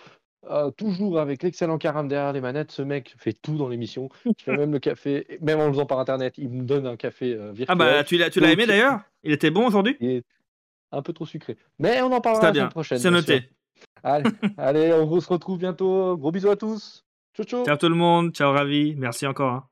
euh, 0.50 0.72
toujours 0.72 1.20
avec 1.20 1.44
l'excellent 1.44 1.78
Karam 1.78 2.08
derrière 2.08 2.34
les 2.34 2.42
manettes. 2.42 2.72
Ce 2.72 2.82
mec 2.82 3.14
fait 3.18 3.34
tout 3.34 3.58
dans 3.58 3.68
l'émission. 3.68 4.10
Il 4.26 4.34
fait 4.38 4.58
même 4.58 4.72
le 4.72 4.80
café, 4.80 5.28
même 5.42 5.60
en 5.60 5.68
le 5.68 5.74
faisant 5.74 5.86
par 5.86 6.00
internet. 6.00 6.34
Il 6.38 6.50
me 6.50 6.64
donne 6.64 6.88
un 6.88 6.96
café 6.96 7.34
euh, 7.34 7.52
virtuel. 7.52 7.68
Ah 7.70 7.76
bah 7.76 8.04
tu 8.04 8.18
l'as, 8.18 8.30
tu 8.30 8.40
l'as 8.40 8.48
Donc, 8.48 8.54
aimé 8.54 8.66
d'ailleurs? 8.66 9.02
Il 9.24 9.32
était 9.32 9.52
bon 9.52 9.68
aujourd'hui? 9.68 9.98
Il 10.00 10.10
est 10.10 10.24
un 10.92 11.04
peu 11.04 11.14
trop 11.14 11.28
sucré. 11.28 11.58
Mais 11.78 12.02
on 12.02 12.12
en 12.12 12.22
parlera 12.22 12.48
la 12.48 12.54
semaine 12.54 12.70
prochaine. 12.70 12.98
c'est 12.98 13.12
noté. 13.12 13.50
Allez, 14.04 14.30
allez, 14.58 14.94
on 14.94 15.20
se 15.20 15.30
retrouve 15.30 15.60
bientôt. 15.60 16.18
Gros 16.18 16.32
bisous 16.32 16.50
à 16.50 16.56
tous. 16.56 17.06
Ciao, 17.34 17.46
ciao. 17.46 17.78
Tout 17.78 17.90
le 17.90 17.96
monde, 17.96 18.32
ciao 18.34 18.52
Ravi, 18.52 18.96
merci 18.98 19.26
encore. 19.28 19.54
hein. 19.54 19.71